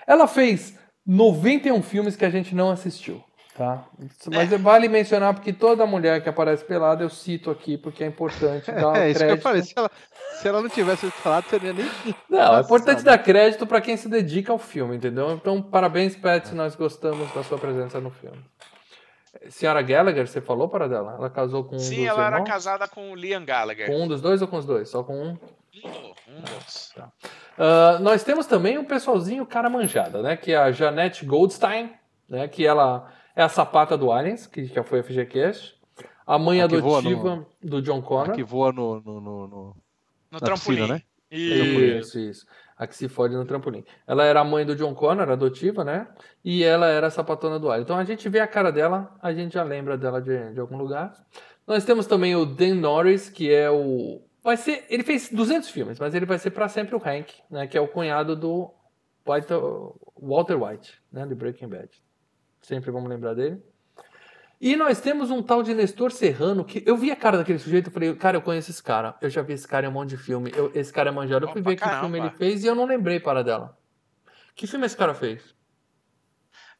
Ela 0.06 0.28
fez 0.28 0.78
91 1.08 1.82
filmes 1.82 2.16
que 2.18 2.26
a 2.26 2.30
gente 2.30 2.54
não 2.54 2.70
assistiu, 2.70 3.24
tá? 3.58 3.86
Mas 4.34 4.52
É. 4.52 4.58
vale 4.58 4.90
mencionar 4.90 5.34
porque 5.34 5.54
toda 5.54 5.86
mulher 5.86 6.22
que 6.22 6.28
aparece 6.28 6.66
pelada 6.66 7.04
eu 7.06 7.10
cito 7.10 7.50
aqui 7.50 7.78
porque 7.78 8.04
é 8.04 8.08
importante 8.08 8.70
dar 8.72 8.98
É, 8.98 9.10
isso 9.12 9.20
que 9.20 9.24
eu 9.24 9.28
crédito. 9.38 9.44
falei. 9.44 9.62
Se 9.64 9.74
ela, 9.78 9.92
se 10.42 10.48
ela 10.50 10.62
não 10.62 10.70
tivesse 10.70 11.10
falado, 11.12 11.46
seria 11.50 11.72
nem. 11.72 11.86
Não, 12.30 12.40
é 12.40 12.46
Nossa, 12.48 12.62
importante 12.66 12.98
sabe? 13.02 13.06
dar 13.06 13.18
crédito 13.20 13.66
para 13.66 13.80
quem 13.80 13.96
se 13.96 14.10
dedica 14.10 14.52
ao 14.52 14.60
filme, 14.60 14.98
entendeu? 14.98 15.32
Então, 15.32 15.62
parabéns, 15.62 16.18
Patsy, 16.18 16.54
nós 16.54 16.76
gostamos 16.76 17.32
da 17.34 17.44
sua 17.44 17.58
presença 17.58 18.02
no 18.02 18.12
filme. 18.12 18.44
Senhora 19.50 19.82
Gallagher, 19.82 20.28
você 20.28 20.40
falou 20.42 20.70
para 20.70 20.88
dela? 20.88 21.16
Ela 21.18 21.30
casou 21.30 21.64
com 21.64 21.76
um 21.76 21.80
Sim, 21.80 21.98
dos 21.98 22.06
ela 22.08 22.26
era 22.28 22.36
irmãos? 22.38 22.48
casada 22.50 22.88
com 22.88 23.12
o 23.12 23.16
Liam 23.16 23.44
Gallagher. 23.44 23.88
Com 23.88 24.04
um 24.04 24.08
dos 24.08 24.22
dois 24.22 24.42
ou 24.42 24.48
com 24.48 24.58
os 24.58 24.66
dois? 24.66 24.90
Só 24.90 25.04
com 25.04 25.16
um? 25.16 25.30
Um, 25.84 26.14
um 26.38 26.42
dos. 26.42 26.94
Ah, 27.58 27.98
nós 28.00 28.24
temos 28.24 28.46
também 28.46 28.78
um 28.78 28.86
pessoalzinho 28.86 29.46
cara 29.46 29.70
manjada, 29.70 30.22
né? 30.22 30.38
Que 30.38 30.54
é 30.54 30.58
a 30.58 30.72
Janette 30.72 31.26
Goldstein, 31.26 31.92
né? 32.30 32.48
Que 32.48 32.66
ela 32.66 33.12
é 33.36 33.42
a 33.44 33.50
sapata 33.50 33.98
do 33.98 34.12
Aliens, 34.12 34.46
que 34.48 34.66
já 34.66 34.84
foi 34.84 35.00
a 35.00 35.04
FGCast. 35.04 35.76
A 36.26 36.38
mãe 36.40 36.62
A 36.62 36.66
adotiva 36.66 37.46
do 37.62 37.82
John 37.82 38.02
Connor. 38.02 38.34
Que 38.36 38.44
voa 38.44 38.72
no. 38.72 39.02
no, 39.02 39.20
no, 39.20 39.48
no- 39.48 39.76
No 40.32 40.40
trampolim. 40.40 40.78
piscina, 40.78 40.94
né? 40.96 41.02
Isso. 41.30 42.18
Isso, 42.18 42.20
isso. 42.20 42.46
A 42.84 42.88
que 42.88 42.98
se 42.98 43.08
fode 43.08 43.34
no 43.34 43.46
trampolim. 43.46 43.86
Ela 44.06 44.26
era 44.26 44.42
a 44.42 44.44
mãe 44.44 44.66
do 44.66 44.76
John 44.76 44.94
Connor, 44.94 45.30
adotiva, 45.30 45.86
né? 45.86 46.06
E 46.44 46.64
ela 46.64 46.88
era 46.88 47.08
a 47.08 47.10
sapatona 47.10 47.58
do 47.58 47.72
Alien. 47.72 47.84
Então 47.84 47.98
a 47.98 48.04
gente 48.04 48.28
vê 48.28 48.42
a 48.42 48.48
cara 48.48 48.72
dela, 48.72 49.16
a 49.22 49.34
gente 49.34 49.54
já 49.54 49.64
lembra 49.64 49.98
dela 49.98 50.22
de, 50.22 50.52
de 50.52 50.60
algum 50.60 50.78
lugar. 50.78 51.14
Nós 51.66 51.86
temos 51.86 52.06
também 52.06 52.36
o 52.36 52.46
Dan 52.46 52.76
Norris, 52.76 53.30
que 53.30 53.54
é 53.54 53.72
o. 53.72 54.22
Vai 54.44 54.58
ser. 54.58 54.86
Ele 54.90 55.02
fez 55.02 55.30
200 55.30 55.70
filmes, 55.70 55.98
mas 55.98 56.14
ele 56.14 56.26
vai 56.26 56.38
ser 56.38 56.52
para 56.52 56.68
sempre 56.68 56.94
o 56.94 57.02
Hank, 57.02 57.34
né? 57.50 57.68
Que 57.68 57.78
é 57.78 57.82
o 57.82 57.88
cunhado 57.88 58.36
do 58.36 58.70
White, 59.26 59.48
Walter 60.22 60.62
White, 60.62 61.02
né? 61.10 61.26
De 61.26 61.36
Breaking 61.36 61.70
Bad. 61.70 61.90
Sempre 62.62 62.92
vamos 62.92 63.10
lembrar 63.10 63.34
dele. 63.34 63.64
E 64.66 64.78
nós 64.78 65.02
temos 65.02 65.30
um 65.30 65.44
tal 65.44 65.62
de 65.62 65.74
Nestor 65.74 66.10
Serrano, 66.10 66.64
que 66.64 66.82
eu 66.86 66.96
vi 66.96 67.12
a 67.12 67.18
cara 67.18 67.38
daquele 67.38 67.60
sujeito 67.60 67.90
e 67.90 67.94
falei, 67.94 68.16
cara, 68.16 68.38
eu 68.38 68.42
conheço 68.42 68.72
esse 68.72 68.82
cara. 68.82 69.14
Eu 69.20 69.30
já 69.30 69.42
vi 69.42 69.52
esse 69.52 69.68
cara 69.68 69.86
em 69.86 69.90
um 69.90 69.92
monte 69.92 70.12
de 70.12 70.18
filme. 70.18 70.54
Eu- 70.56 70.72
esse 70.74 70.94
cara 70.94 71.10
é 71.10 71.12
manjado. 71.12 71.46
Eu 71.48 71.52
fui 71.52 71.62
Bom 71.62 71.72
ver 71.72 71.76
pra 71.76 71.90
que 71.90 72.00
filme 72.00 72.18
ele 72.18 72.28
caramba. 72.28 72.38
fez 72.38 72.64
e 72.64 72.68
eu 72.68 72.74
não 72.74 72.86
lembrei 72.86 73.20
para 73.20 73.44
dela. 73.44 73.78
Que 74.56 74.66
filme 74.66 74.86
esse 74.86 74.96
cara 74.96 75.14
fez? 75.14 75.54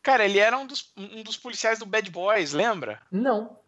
Cara, 0.02 0.24
ele 0.24 0.40
era 0.40 0.58
um 0.58 0.66
dos, 0.66 0.94
um 0.96 1.24
dos 1.24 1.36
policiais 1.36 1.80
do 1.80 1.86
Bad 1.86 2.10
Boys, 2.10 2.54
lembra? 2.54 3.02
Não. 3.12 3.60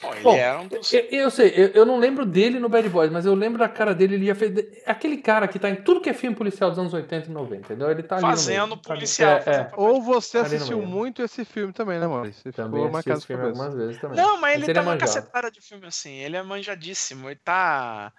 Pô, 0.00 0.14
ele 0.14 0.22
Bom, 0.22 0.34
era 0.36 0.58
um 0.60 0.66
dos. 0.66 0.92
Eu, 0.92 1.00
eu 1.10 1.30
sei, 1.30 1.52
eu, 1.54 1.68
eu 1.68 1.84
não 1.86 1.98
lembro 1.98 2.24
dele 2.24 2.58
no 2.58 2.68
Bad 2.70 2.88
Boys, 2.88 3.10
mas 3.10 3.26
eu 3.26 3.34
lembro 3.34 3.58
da 3.58 3.68
cara 3.68 3.94
dele. 3.94 4.14
Ele 4.14 4.24
ia 4.26 4.34
fazer. 4.34 4.82
Aquele 4.86 5.18
cara 5.18 5.46
que 5.46 5.58
tá 5.58 5.68
em 5.68 5.76
tudo 5.76 6.00
que 6.00 6.08
é 6.08 6.14
filme 6.14 6.34
policial 6.34 6.70
dos 6.70 6.78
anos 6.78 6.94
80 6.94 7.28
e 7.28 7.32
90, 7.32 7.56
entendeu? 7.66 7.90
Ele 7.90 8.02
tá 8.02 8.18
Fazendo 8.18 8.68
meio. 8.68 8.76
Tá 8.78 8.88
policial, 8.94 9.32
É, 9.32 9.40
fazendo 9.42 9.60
é. 9.60 9.64
papel 9.64 9.84
Ou 9.84 10.02
você 10.02 10.38
no 10.38 10.44
assistiu 10.44 10.80
muito 10.82 11.22
esse 11.22 11.44
filme 11.44 11.72
também, 11.72 11.98
né, 12.00 12.06
Maurício? 12.06 12.42
Você 12.42 12.52
Também 12.52 12.80
ficou 12.82 12.96
assisti 12.96 13.08
marcado 13.08 13.18
esse 13.18 13.26
filme 13.26 13.42
cabeça. 13.42 13.62
algumas 13.62 13.78
vezes 13.86 14.00
também. 14.00 14.16
Não, 14.16 14.40
mas 14.40 14.54
ele 14.54 14.64
ele 14.64 14.72
tá 14.74 14.80
é 14.80 14.82
uma 14.82 14.92
manjado. 14.92 15.12
cacetada 15.12 15.50
de 15.50 15.60
filme 15.60 15.86
assim. 15.86 16.14
Ele 16.14 16.36
é 16.36 16.42
manjadíssimo. 16.42 17.28
Ele 17.28 17.40
tá. 17.44 18.10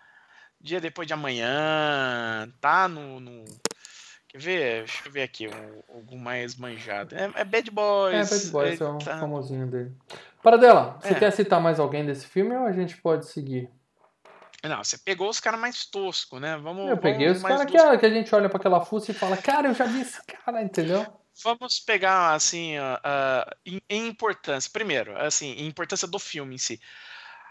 Dia 0.59 0.79
depois 0.79 1.07
de 1.07 1.13
amanhã. 1.15 2.47
Tá 2.61 2.88
no. 2.88 3.19
no- 3.19 3.45
Quer 4.32 4.38
ver? 4.39 4.77
Deixa 4.86 5.07
eu 5.07 5.11
ver 5.11 5.21
aqui. 5.23 5.47
um- 5.47 5.82
Algum 5.93 6.17
mais 6.17 6.55
manjado. 6.55 7.13
É, 7.15 7.29
é 7.36 7.43
Bad 7.43 7.69
É, 7.69 7.71
Boys. 7.71 8.29
Bad 8.29 8.47
Boys 8.51 8.82
ele 8.82 8.89
é 8.89 8.93
um 8.93 8.97
tá- 8.97 9.19
famosinho 9.19 9.67
dele. 9.67 9.91
Para 10.41 10.57
dela, 10.57 10.97
você 11.01 11.13
É. 11.13 11.19
quer 11.19 11.32
citar 11.32 11.59
mais 11.61 11.79
alguém 11.79 12.05
desse 12.05 12.25
filme 12.25 12.55
ou 12.55 12.65
a 12.65 12.71
gente 12.71 12.95
pode 12.97 13.25
seguir? 13.27 13.69
Não, 14.63 14.84
você 14.84 14.97
pegou 14.97 15.27
os 15.29 15.39
caras 15.39 15.59
mais 15.59 15.86
toscos, 15.86 16.39
né? 16.39 16.55
Vamos. 16.57 16.88
Eu 16.89 16.97
peguei 16.97 17.27
vamos 17.27 17.41
os 17.41 17.47
caras 17.47 17.65
que, 17.65 17.97
que 17.99 18.05
a 18.05 18.09
gente 18.09 18.34
olha 18.34 18.47
pra 18.47 18.57
aquela 18.59 18.79
fuça 18.86 19.11
e 19.11 19.13
fala, 19.13 19.36
cara, 19.36 19.67
eu 19.67 19.73
já 19.73 19.86
vi 19.86 20.01
esse 20.01 20.19
cara, 20.25 20.61
entendeu? 20.61 21.05
Vamos 21.43 21.79
pegar, 21.79 22.34
assim, 22.34 22.77
ó, 22.77 22.99
ah, 23.03 23.55
em, 23.65 23.82
em 23.89 24.07
importância. 24.07 24.69
Primeiro, 24.71 25.17
assim, 25.17 25.53
em 25.53 25.65
importância 25.65 26.07
do 26.07 26.19
filme 26.19 26.55
em 26.55 26.57
si. 26.59 26.79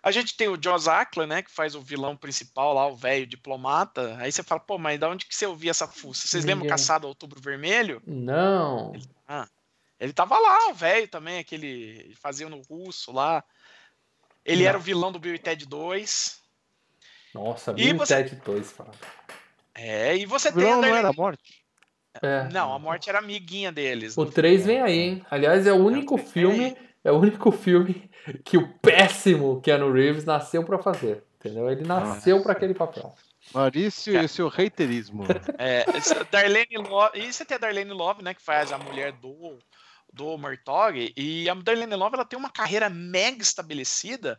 A 0.02 0.10
gente 0.10 0.36
tem 0.36 0.48
o 0.48 0.58
Joss 0.62 0.88
Ackler, 0.88 1.26
né, 1.26 1.42
que 1.42 1.50
faz 1.50 1.74
o 1.74 1.80
vilão 1.80 2.16
principal 2.16 2.72
lá, 2.72 2.86
o 2.86 2.96
velho 2.96 3.26
diplomata. 3.26 4.16
Aí 4.18 4.32
você 4.32 4.42
fala, 4.42 4.60
pô, 4.60 4.78
mas 4.78 4.98
da 4.98 5.08
onde 5.08 5.26
que 5.26 5.36
você 5.36 5.44
ouvia 5.46 5.70
essa 5.70 5.86
fuça? 5.86 6.26
Vocês 6.26 6.44
lembram. 6.44 6.68
Caçado 6.68 7.06
ao 7.06 7.10
Outubro 7.10 7.40
Vermelho? 7.40 8.00
Não. 8.06 8.92
Ele 9.98 10.12
tava 10.14 10.38
lá, 10.38 10.68
o 10.70 10.74
velho 10.74 11.06
também, 11.06 11.38
aquele 11.38 11.66
ele 12.06 12.14
fazia 12.14 12.48
no 12.48 12.62
russo 12.62 13.12
lá. 13.12 13.44
Ele 14.42 14.62
Não. 14.62 14.68
era 14.70 14.78
o 14.78 14.80
vilão 14.80 15.12
do 15.12 15.18
Bill 15.18 15.34
e 15.34 15.38
Ted 15.38 15.66
2. 15.66 16.40
Nossa, 17.34 17.72
Bill 17.74 17.88
e 17.88 17.92
você- 17.92 18.24
Ted 18.24 18.36
2, 18.42 18.72
fala. 18.72 18.92
É, 19.74 20.16
e 20.16 20.24
você 20.24 20.48
O 20.48 20.52
tem 20.54 20.62
não 20.64 20.70
Darlene- 20.80 20.96
era 20.98 21.08
a 21.10 21.12
morte? 21.12 21.62
É. 22.22 22.48
Não, 22.50 22.72
a 22.74 22.78
morte 22.78 23.08
era 23.10 23.18
amiguinha 23.18 23.70
deles. 23.70 24.16
O 24.16 24.24
no 24.24 24.30
3 24.32 24.62
filme. 24.62 24.72
vem 24.74 24.82
aí, 24.82 24.98
hein? 24.98 25.26
Aliás, 25.30 25.66
é 25.66 25.72
o 25.72 25.76
único 25.76 26.16
vem 26.16 26.26
filme, 26.26 26.76
é 27.04 27.12
o 27.12 27.18
único 27.18 27.52
filme 27.52 28.09
que 28.44 28.56
o 28.56 28.68
péssimo 28.80 29.60
Keanu 29.60 29.92
Reeves 29.92 30.24
nasceu 30.24 30.64
pra 30.64 30.78
fazer, 30.78 31.24
entendeu? 31.38 31.70
Ele 31.70 31.84
nasceu 31.84 32.42
pra 32.42 32.52
aquele 32.52 32.74
papel. 32.74 33.14
Maurício 33.54 34.14
e 34.14 34.24
o 34.24 34.28
seu 34.28 34.48
reiterismo. 34.48 35.24
É, 35.58 35.84
Darlene 36.30 36.76
Love, 36.76 37.18
e 37.18 37.32
você 37.32 37.44
tem 37.44 37.56
a 37.56 37.58
Darlene 37.58 37.92
Love, 37.92 38.22
né, 38.22 38.34
que 38.34 38.42
faz 38.42 38.72
a 38.72 38.78
mulher 38.78 39.12
do 39.12 39.58
do 40.12 40.36
Murtaugh, 40.36 40.96
e 41.16 41.48
a 41.48 41.54
Darlene 41.54 41.94
Love 41.94 42.16
ela 42.16 42.24
tem 42.24 42.36
uma 42.38 42.50
carreira 42.50 42.90
mega 42.90 43.42
estabelecida. 43.42 44.38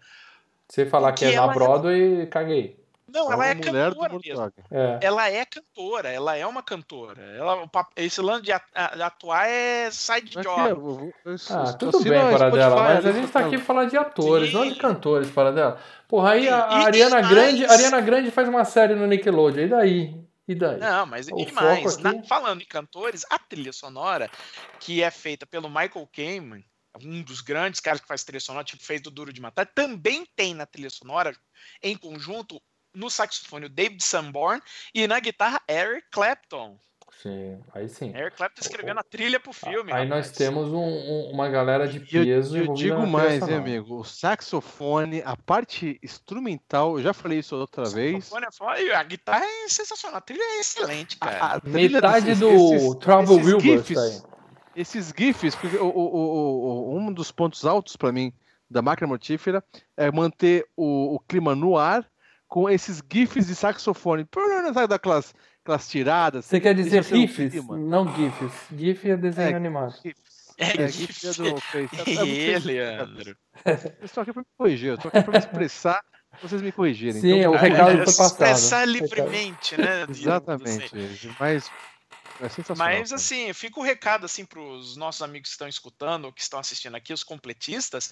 Se 0.68 0.86
falar 0.86 1.14
que 1.14 1.24
Porque 1.26 1.36
é 1.36 1.40
na 1.40 1.52
é- 1.52 1.54
Broadway, 1.54 2.28
caguei. 2.28 2.81
Não, 3.14 3.30
É 3.30 3.34
ela 3.34 3.48
é 3.48 3.56
cantora 3.56 4.20
mesmo. 4.24 4.54
É. 4.72 5.00
Ela 5.02 5.30
é 5.30 5.46
cantora, 5.46 6.10
ela 6.10 6.36
é 6.38 6.46
uma 6.48 6.64
cantora. 6.64 7.22
Ela, 7.22 7.70
esse 7.96 8.22
lance 8.22 8.44
de 8.44 8.52
a- 8.52 8.62
a- 8.74 9.06
atuar 9.08 9.48
é 9.48 9.90
side 9.92 10.32
Mas 10.36 10.46
job. 10.46 10.56
que 10.56 10.68
é, 10.68 10.72
eu- 10.72 11.14
eu- 11.26 11.32
eu- 11.34 11.38
Ah, 11.50 11.74
tudo 11.74 12.04
bem, 12.04 12.18
a 12.18 12.38
para 12.38 12.50
dela, 12.50 12.72
Spotify 12.76 12.94
mas 12.96 13.06
a 13.06 13.10
ali, 13.10 13.22
gente 13.22 13.32
tá 13.32 13.42
só 13.42 13.48
aqui 13.48 13.58
falar 13.58 13.86
de 13.86 13.98
atores, 13.98 14.54
não 14.54 14.64
de 14.66 14.74
Sim. 14.74 14.80
cantores, 14.80 15.30
para 15.30 15.52
dela. 15.52 15.80
Porra, 16.08 16.32
aí 16.32 16.48
a, 16.50 16.58
a 16.60 16.86
Ariana 16.86 17.16
mais- 17.22 17.30
Grande, 17.30 17.66
a 17.66 17.72
Ariana 17.72 18.02
Grande 18.02 18.32
faz 18.32 18.48
uma 18.48 18.66
série 18.66 18.96
no 18.96 19.06
Nickelodeon, 19.08 19.66
e 19.66 19.68
daí? 19.68 20.22
E 20.48 20.56
daí? 20.56 20.80
Não, 20.80 21.06
mas 21.06 21.28
O 21.28 21.40
e 21.40 21.52
mais, 21.52 21.94
aqui- 21.96 22.04
na- 22.04 22.24
falando 22.24 22.62
em 22.62 22.66
cantores, 22.66 23.26
a 23.30 23.38
trilha 23.40 23.72
sonora, 23.72 24.30
que 24.80 25.02
é 25.04 25.10
feita 25.12 25.46
pelo 25.46 25.70
Michael 25.70 26.10
Kamen, 26.12 26.66
um 27.02 27.22
dos 27.22 27.40
grandes 27.40 27.80
caras 27.80 28.02
que 28.02 28.08
faz 28.08 28.24
trilha 28.24 28.42
sonora, 28.42 28.66
tipo 28.66 28.84
fez 28.84 29.00
do 29.02 29.10
Duro 29.10 29.32
de 29.32 29.40
Matar, 29.40 29.66
também 29.66 30.26
tem 30.36 30.54
na 30.54 30.66
trilha 30.66 30.90
sonora, 30.90 31.34
em 31.82 31.96
conjunto, 31.96 32.62
no 32.94 33.10
saxofone 33.10 33.66
o 33.66 33.70
David 33.70 34.04
Sanborn 34.04 34.62
e 34.94 35.08
na 35.08 35.20
guitarra 35.20 35.62
Eric 35.68 36.08
Clapton. 36.12 36.78
Sim, 37.22 37.60
aí 37.76 37.88
sim. 37.88 38.12
Eric 38.16 38.36
Clapton 38.36 38.62
escrevendo 38.62 39.00
a 39.00 39.04
trilha 39.04 39.40
pro 39.40 39.54
filme. 39.54 39.92
Aí 39.94 40.08
nós 40.08 40.32
temos 40.32 40.70
um- 40.70 40.78
um- 40.80 41.32
uma 41.32 41.48
galera 41.50 41.88
de 41.88 42.00
E 42.00 42.18
eu, 42.18 42.24
peso 42.26 42.58
eu 42.58 42.64
envolvida 42.64 42.96
digo 42.96 43.06
mais, 43.08 43.48
hein, 43.48 43.56
amigo? 43.58 44.00
O 44.00 44.04
saxofone, 44.04 45.22
a 45.24 45.38
parte 45.38 46.00
instrumental, 46.02 46.98
eu 46.98 47.04
já 47.04 47.14
falei 47.14 47.40
isso 47.40 47.56
outra 47.56 47.86
vez. 47.90 48.26
saxofone 48.26 48.46
é 48.48 48.52
foda, 48.52 48.82
e 48.82 48.92
A 48.92 49.04
guitarra 49.04 49.46
é 49.46 49.68
sensacional, 49.70 50.18
a 50.18 50.22
trilha 50.22 50.42
é 50.42 50.60
excelente, 50.62 51.18
cara. 51.18 51.38
A- 51.38 51.54
a 51.56 51.60
trilha 51.60 52.02
Metade 52.02 52.26
desses- 52.26 52.40
do 52.40 52.74
esses- 52.76 52.96
Travel 52.96 53.36
esses 53.40 53.46
Wilbur 53.54 53.84
GIFs. 53.84 54.24
Esses 54.76 55.14
GIFs, 55.16 55.56
porque 55.56 55.78
o- 55.78 55.86
o- 55.86 56.16
o- 56.16 56.94
o- 56.94 56.98
um 56.98 57.14
dos 57.14 57.32
pontos 57.32 57.66
altos 57.66 57.96
pra 57.96 58.12
mim 58.12 58.34
da 58.70 58.82
máquina 58.82 59.06
mortífera 59.08 59.64
é 59.98 60.10
manter 60.12 60.66
o, 60.76 61.16
o 61.16 61.20
clima 61.20 61.54
no 61.54 61.78
ar 61.78 62.10
com 62.52 62.70
esses 62.70 63.02
GIFs 63.10 63.48
de 63.48 63.56
saxofone. 63.56 64.28
Sabe 64.74 64.88
daquelas 64.88 65.34
aquelas 65.64 65.88
tiradas? 65.88 66.44
Você 66.44 66.60
quer 66.60 66.76
dizer 66.76 67.02
riffs? 67.02 67.50
clima. 67.50 67.78
Não 67.78 68.14
GIFs. 68.14 68.52
GIF 68.78 69.10
é 69.10 69.16
desenho 69.16 69.52
É, 69.52 69.56
animado. 69.56 69.96
GIFs. 70.04 70.54
É, 70.58 70.84
É, 70.84 70.88
GIFs. 70.90 71.22
GIF 71.22 71.48
é 71.48 71.52
do 71.54 71.62
Face. 71.62 71.90
É, 72.12 72.52
é 72.52 72.60
Leandro. 72.60 73.38
Eu 73.66 74.06
estou 74.06 74.22
aqui 74.22 74.34
pra 74.34 74.42
me 74.42 74.48
corrigir, 74.58 74.90
eu 74.90 74.96
estou 74.96 75.08
aqui 75.08 75.24
pra 75.24 75.32
me 75.32 75.40
expressar, 75.40 76.04
vocês 76.42 76.62
me 76.62 76.74
corrigirem. 76.74 77.22
Sim, 77.22 77.40
Então, 77.40 77.54
o 77.54 77.56
recado 77.56 77.92
foi 77.92 78.06
passado. 78.06 78.32
Expressar 78.32 78.86
livremente, 78.86 79.78
né? 79.78 80.06
Exatamente, 80.10 81.34
mas 81.40 81.72
é 82.42 82.50
sensacional. 82.50 82.86
Mas 82.98 83.10
cara. 83.12 83.16
assim, 83.16 83.54
fica 83.54 83.80
o 83.80 83.84
recado 83.84 84.26
assim 84.26 84.44
para 84.44 84.60
os 84.60 84.98
nossos 84.98 85.22
amigos 85.22 85.48
que 85.48 85.54
estão 85.54 85.70
escutando, 85.70 86.26
ou 86.26 86.34
que 86.34 86.42
estão 86.42 86.60
assistindo 86.60 86.96
aqui, 86.96 87.14
os 87.14 87.24
completistas. 87.24 88.12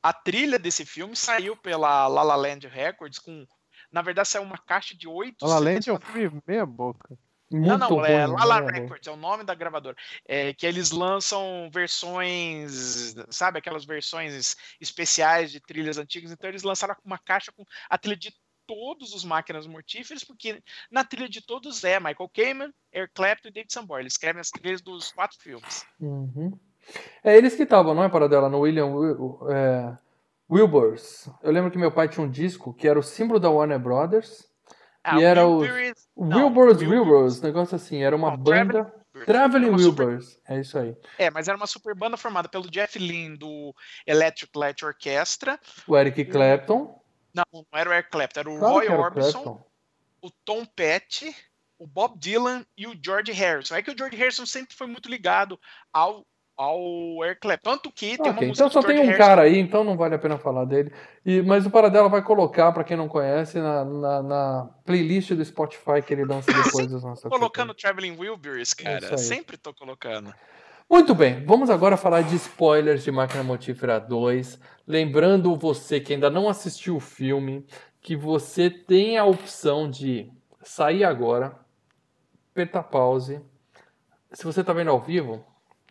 A 0.00 0.12
trilha 0.12 0.60
desse 0.60 0.84
filme 0.84 1.16
saiu 1.16 1.56
pela 1.56 2.06
La 2.06 2.22
La 2.22 2.36
Land 2.36 2.68
Records 2.68 3.18
com, 3.18 3.44
na 3.90 4.02
verdade, 4.02 4.28
saiu 4.28 4.42
uma 4.42 4.58
caixa 4.58 4.96
de 4.96 5.08
oito. 5.08 5.44
La 5.44 5.54
La 5.54 5.58
Land 5.58 5.88
é 5.88 5.92
um 5.92 6.00
filme 6.00 6.42
meia 6.46 6.66
boca. 6.66 7.18
Muito 7.50 7.66
Não, 7.66 7.78
não, 7.78 8.04
é 8.04 8.26
né? 8.60 8.80
Records, 8.80 9.08
é 9.08 9.10
o 9.10 9.16
nome 9.16 9.42
da 9.42 9.54
gravadora. 9.56 9.96
É, 10.24 10.54
que 10.54 10.64
eles 10.64 10.92
lançam 10.92 11.68
versões, 11.72 13.16
sabe, 13.28 13.58
aquelas 13.58 13.84
versões 13.84 14.56
especiais 14.80 15.50
de 15.50 15.58
trilhas 15.58 15.98
antigas. 15.98 16.30
Então 16.30 16.48
eles 16.48 16.62
lançaram 16.62 16.94
uma 17.04 17.18
caixa 17.18 17.50
com 17.50 17.64
a 17.88 17.98
trilha 17.98 18.16
de 18.16 18.32
todos 18.68 19.12
os 19.12 19.24
máquinas 19.24 19.66
mortíferas, 19.66 20.22
porque 20.22 20.62
na 20.88 21.02
trilha 21.02 21.28
de 21.28 21.44
todos 21.44 21.82
é 21.82 21.98
Michael 21.98 22.30
Kamen, 22.32 22.72
Eric 22.94 23.14
Clapton 23.14 23.48
e 23.48 23.50
David 23.50 23.72
Sanborn. 23.72 24.02
Eles 24.04 24.12
escrevem 24.12 24.40
as 24.40 24.50
trilhas 24.50 24.80
dos 24.80 25.10
quatro 25.10 25.36
filmes. 25.40 25.84
Uhum. 25.98 26.56
É 27.24 27.36
eles 27.36 27.56
que 27.56 27.64
estavam, 27.64 27.94
não 27.94 28.04
é 28.04 28.08
para 28.08 28.28
dela, 28.28 28.48
no 28.48 28.60
William 28.60 28.86
Wil- 28.86 29.50
é, 29.50 29.98
Wilburs. 30.50 31.28
Eu 31.42 31.52
lembro 31.52 31.70
que 31.70 31.78
meu 31.78 31.92
pai 31.92 32.08
tinha 32.08 32.24
um 32.24 32.30
disco 32.30 32.74
que 32.74 32.88
era 32.88 32.98
o 32.98 33.02
símbolo 33.02 33.38
da 33.38 33.48
Warner 33.50 33.78
Brothers. 33.78 34.48
E 35.16 35.22
era 35.22 35.46
o- 35.46 35.58
Wilburs. 36.16 36.80
Wilburs, 36.82 37.40
negócio 37.40 37.76
assim, 37.76 38.02
era 38.02 38.14
uma 38.14 38.36
banda. 38.36 38.92
Era 39.14 39.24
Traveling 39.24 39.70
uma 39.70 39.78
super- 39.78 40.06
Wilburs, 40.06 40.38
é 40.48 40.60
isso 40.60 40.78
aí. 40.78 40.96
É, 41.18 41.30
mas 41.30 41.48
era 41.48 41.56
uma 41.56 41.66
super 41.66 41.94
banda 41.94 42.16
formada 42.16 42.48
pelo 42.48 42.70
Jeff 42.70 42.98
Lynne 42.98 43.36
do 43.36 43.74
Electric 44.06 44.56
Light 44.56 44.84
Orchestra. 44.84 45.58
O 45.86 45.96
Eric 45.96 46.24
Clapton. 46.26 47.00
Não, 47.34 47.44
não 47.52 47.64
era 47.78 47.90
o 47.90 47.92
Eric 47.92 48.10
Clapton, 48.10 48.40
era 48.40 48.50
o 48.50 48.58
Claro 48.58 48.74
Roy 48.74 48.86
era 48.86 49.00
Orbison. 49.00 49.64
O 50.22 50.30
Tom 50.44 50.64
Petty, 50.64 51.34
o 51.78 51.86
Bob 51.86 52.18
Dylan 52.18 52.64
e 52.76 52.86
o 52.86 52.94
George 53.04 53.32
Harrison. 53.32 53.74
É 53.74 53.82
que 53.82 53.90
o 53.90 53.96
George 53.98 54.16
Harrison 54.16 54.46
sempre 54.46 54.76
foi 54.76 54.86
muito 54.86 55.08
ligado 55.10 55.58
ao, 55.92 56.24
ao 56.62 56.78
Clapton. 57.40 57.70
Tanto 57.70 57.90
que 57.90 58.16
tem 58.18 58.26
uma 58.26 58.32
Ok, 58.38 58.48
música 58.48 58.66
então 58.66 58.82
só 58.82 58.86
tem 58.86 58.96
um 58.98 59.02
Harrison- 59.02 59.18
cara 59.18 59.42
aí, 59.42 59.58
então 59.58 59.82
não 59.82 59.96
vale 59.96 60.14
a 60.14 60.18
pena 60.18 60.36
falar 60.38 60.64
dele. 60.66 60.92
E, 61.24 61.40
mas 61.42 61.64
o 61.64 61.70
Paradela 61.70 62.08
vai 62.08 62.22
colocar, 62.22 62.70
pra 62.72 62.84
quem 62.84 62.96
não 62.96 63.08
conhece, 63.08 63.58
na, 63.58 63.84
na- 63.84 64.22
na 64.22 64.70
playlist 64.84 65.32
do 65.32 65.44
Spotify 65.44 66.02
que 66.04 66.12
ele 66.12 66.24
lança 66.24 66.52
depois 66.84 66.86
dos 66.86 67.02
nossos 67.02 67.24
colocando 67.30 67.72
Traveling 67.74 68.16
Wilburys, 68.18 68.74
É 68.78 69.00
cara. 69.00 69.16
sempre 69.18 69.56
tô 69.56 69.72
colocando. 69.72 70.34
Muito 70.88 71.14
bem, 71.14 71.44
vamos 71.44 71.70
agora 71.70 71.96
falar 71.96 72.22
de 72.22 72.34
spoilers 72.36 73.04
de 73.04 73.12
Máquina 73.12 73.42
Mortífera 73.44 73.98
2. 74.00 74.58
Lembrando 74.86 75.54
você 75.56 76.00
que 76.00 76.12
ainda 76.12 76.28
não 76.28 76.48
assistiu 76.48 76.96
o 76.96 77.00
filme, 77.00 77.64
que 78.02 78.16
você 78.16 78.68
tem 78.68 79.16
a 79.16 79.24
opção 79.24 79.88
de 79.88 80.30
sair 80.62 81.04
agora, 81.04 81.56
apertar 82.52 82.82
pause. 82.82 83.40
Se 84.32 84.44
você 84.44 84.62
tá 84.64 84.72
vendo 84.72 84.90
ao 84.90 85.00
vivo, 85.00 85.44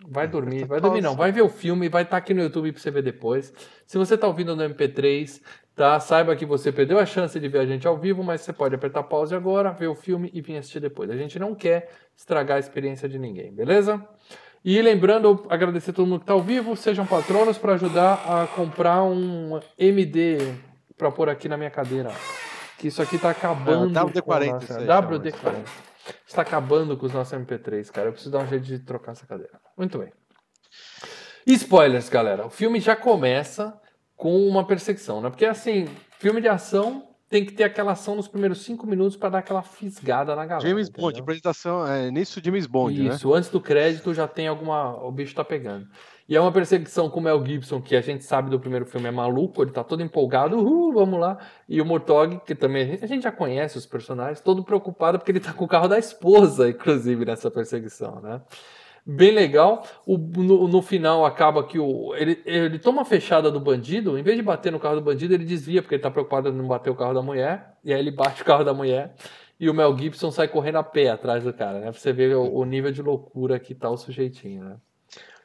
vai 0.07 0.27
dormir. 0.27 0.65
Vai 0.65 0.79
dormir 0.79 1.01
não, 1.01 1.15
vai 1.15 1.31
ver 1.31 1.41
o 1.41 1.49
filme, 1.49 1.89
vai 1.89 2.03
estar 2.03 2.17
aqui 2.17 2.33
no 2.33 2.41
YouTube 2.41 2.71
pra 2.71 2.81
você 2.81 2.91
ver 2.91 3.01
depois. 3.03 3.53
Se 3.85 3.97
você 3.97 4.17
tá 4.17 4.27
ouvindo 4.27 4.55
no 4.55 4.63
MP3, 4.63 5.41
tá? 5.75 5.99
Saiba 5.99 6.35
que 6.35 6.45
você 6.45 6.71
perdeu 6.71 6.99
a 6.99 7.05
chance 7.05 7.39
de 7.39 7.47
ver 7.47 7.59
a 7.59 7.65
gente 7.65 7.87
ao 7.87 7.97
vivo, 7.97 8.23
mas 8.23 8.41
você 8.41 8.51
pode 8.53 8.75
apertar 8.75 9.03
pause 9.03 9.35
agora, 9.35 9.71
ver 9.71 9.87
o 9.87 9.95
filme 9.95 10.29
e 10.33 10.41
vir 10.41 10.57
assistir 10.57 10.79
depois. 10.79 11.09
A 11.09 11.15
gente 11.15 11.37
não 11.39 11.53
quer 11.55 11.89
estragar 12.15 12.57
a 12.57 12.59
experiência 12.59 13.07
de 13.07 13.17
ninguém, 13.19 13.51
beleza? 13.53 14.01
E 14.63 14.81
lembrando, 14.81 15.45
agradecer 15.49 15.91
a 15.91 15.93
todo 15.93 16.05
mundo 16.07 16.19
que 16.19 16.23
está 16.23 16.33
ao 16.33 16.41
vivo, 16.41 16.75
sejam 16.75 17.05
patronos 17.05 17.57
para 17.57 17.73
ajudar 17.73 18.13
a 18.27 18.47
comprar 18.47 19.03
um 19.03 19.59
MD 19.77 20.37
para 20.97 21.09
pôr 21.11 21.29
aqui 21.29 21.47
na 21.47 21.55
minha 21.55 21.69
cadeira. 21.69 22.11
Que 22.77 22.87
isso 22.89 23.01
aqui 23.01 23.15
está 23.15 23.29
acabando. 23.29 23.97
É, 23.97 24.01
WD-40 24.03 24.21
com 24.21 24.33
a 24.33 24.45
isso 24.45 24.51
nossa- 24.53 24.79
aí 24.79 24.85
WD-40. 24.85 25.88
Está 26.27 26.41
acabando 26.41 26.95
com 26.97 27.05
os 27.05 27.13
nossos 27.13 27.37
MP3, 27.37 27.89
cara. 27.91 28.07
Eu 28.07 28.11
preciso 28.13 28.31
dar 28.31 28.39
um 28.39 28.47
jeito 28.47 28.65
de 28.65 28.79
trocar 28.79 29.13
essa 29.13 29.25
cadeira. 29.25 29.59
Muito 29.77 29.97
bem. 29.97 30.11
Spoilers, 31.45 32.09
galera. 32.09 32.45
O 32.45 32.49
filme 32.49 32.79
já 32.79 32.95
começa 32.95 33.79
com 34.15 34.47
uma 34.47 34.65
perseguição, 34.65 35.21
né? 35.21 35.29
Porque 35.29 35.45
assim, 35.45 35.87
filme 36.19 36.41
de 36.41 36.47
ação 36.47 37.07
tem 37.29 37.45
que 37.45 37.53
ter 37.53 37.63
aquela 37.63 37.91
ação 37.91 38.15
nos 38.15 38.27
primeiros 38.27 38.63
cinco 38.63 38.87
minutos 38.87 39.15
para 39.15 39.29
dar 39.29 39.39
aquela 39.39 39.61
fisgada 39.61 40.35
na 40.35 40.45
galera. 40.45 40.67
James 40.67 40.89
Bond, 40.89 41.05
entendeu? 41.05 41.23
apresentação, 41.23 41.87
é, 41.87 42.07
início 42.07 42.43
James 42.43 42.65
Bond, 42.65 43.01
né? 43.01 43.15
Isso, 43.15 43.33
antes 43.33 43.49
do 43.49 43.61
crédito 43.61 44.13
já 44.13 44.27
tem 44.27 44.47
alguma. 44.47 44.95
O 45.03 45.11
bicho 45.11 45.35
tá 45.35 45.43
pegando. 45.45 45.87
E 46.29 46.35
é 46.35 46.39
uma 46.39 46.51
perseguição 46.51 47.09
com 47.09 47.19
o 47.19 47.23
Mel 47.23 47.43
Gibson, 47.43 47.81
que 47.81 47.95
a 47.95 48.01
gente 48.01 48.23
sabe 48.23 48.51
do 48.51 48.59
primeiro 48.59 48.85
filme 48.85 49.07
é 49.07 49.11
maluco, 49.11 49.63
ele 49.63 49.71
tá 49.71 49.83
todo 49.83 50.03
empolgado, 50.03 50.57
uhul, 50.59 50.93
vamos 50.93 51.19
lá. 51.19 51.39
E 51.67 51.81
o 51.81 51.85
Murtog, 51.85 52.39
que 52.45 52.53
também 52.53 52.83
a 52.83 52.85
gente, 52.85 53.03
a 53.03 53.07
gente 53.07 53.23
já 53.23 53.31
conhece 53.31 53.79
os 53.79 53.87
personagens, 53.87 54.39
todo 54.39 54.63
preocupado 54.63 55.17
porque 55.17 55.31
ele 55.31 55.39
tá 55.39 55.51
com 55.53 55.65
o 55.65 55.67
carro 55.67 55.87
da 55.87 55.97
esposa, 55.97 56.69
inclusive, 56.69 57.25
nessa 57.25 57.49
perseguição, 57.49 58.21
né? 58.21 58.43
Bem 59.03 59.31
legal. 59.31 59.83
O, 60.05 60.19
no, 60.19 60.67
no 60.67 60.81
final 60.83 61.25
acaba 61.25 61.63
que 61.63 61.79
o, 61.79 62.13
ele, 62.15 62.39
ele 62.45 62.77
toma 62.77 63.01
a 63.01 63.05
fechada 63.05 63.49
do 63.49 63.59
bandido, 63.59 64.15
em 64.15 64.21
vez 64.21 64.37
de 64.37 64.43
bater 64.43 64.71
no 64.71 64.79
carro 64.79 64.97
do 64.97 65.01
bandido, 65.01 65.33
ele 65.33 65.45
desvia, 65.45 65.81
porque 65.81 65.95
ele 65.95 66.03
tá 66.03 66.11
preocupado 66.11 66.49
em 66.49 66.51
não 66.51 66.67
bater 66.67 66.91
o 66.91 66.95
carro 66.95 67.15
da 67.15 67.23
mulher, 67.23 67.75
e 67.83 67.91
aí 67.91 67.99
ele 67.99 68.11
bate 68.11 68.43
o 68.43 68.45
carro 68.45 68.63
da 68.63 68.73
mulher. 68.73 69.15
E 69.59 69.67
o 69.67 69.73
Mel 69.73 69.97
Gibson 69.97 70.29
sai 70.29 70.47
correndo 70.47 70.77
a 70.77 70.83
pé 70.83 71.09
atrás 71.09 71.43
do 71.43 71.51
cara, 71.51 71.79
né? 71.79 71.91
Pra 71.91 71.99
você 71.99 72.13
ver 72.13 72.35
o, 72.35 72.53
o 72.53 72.65
nível 72.65 72.91
de 72.91 73.01
loucura 73.01 73.59
que 73.59 73.73
tá 73.73 73.89
o 73.89 73.97
sujeitinho, 73.97 74.63
né? 74.63 74.77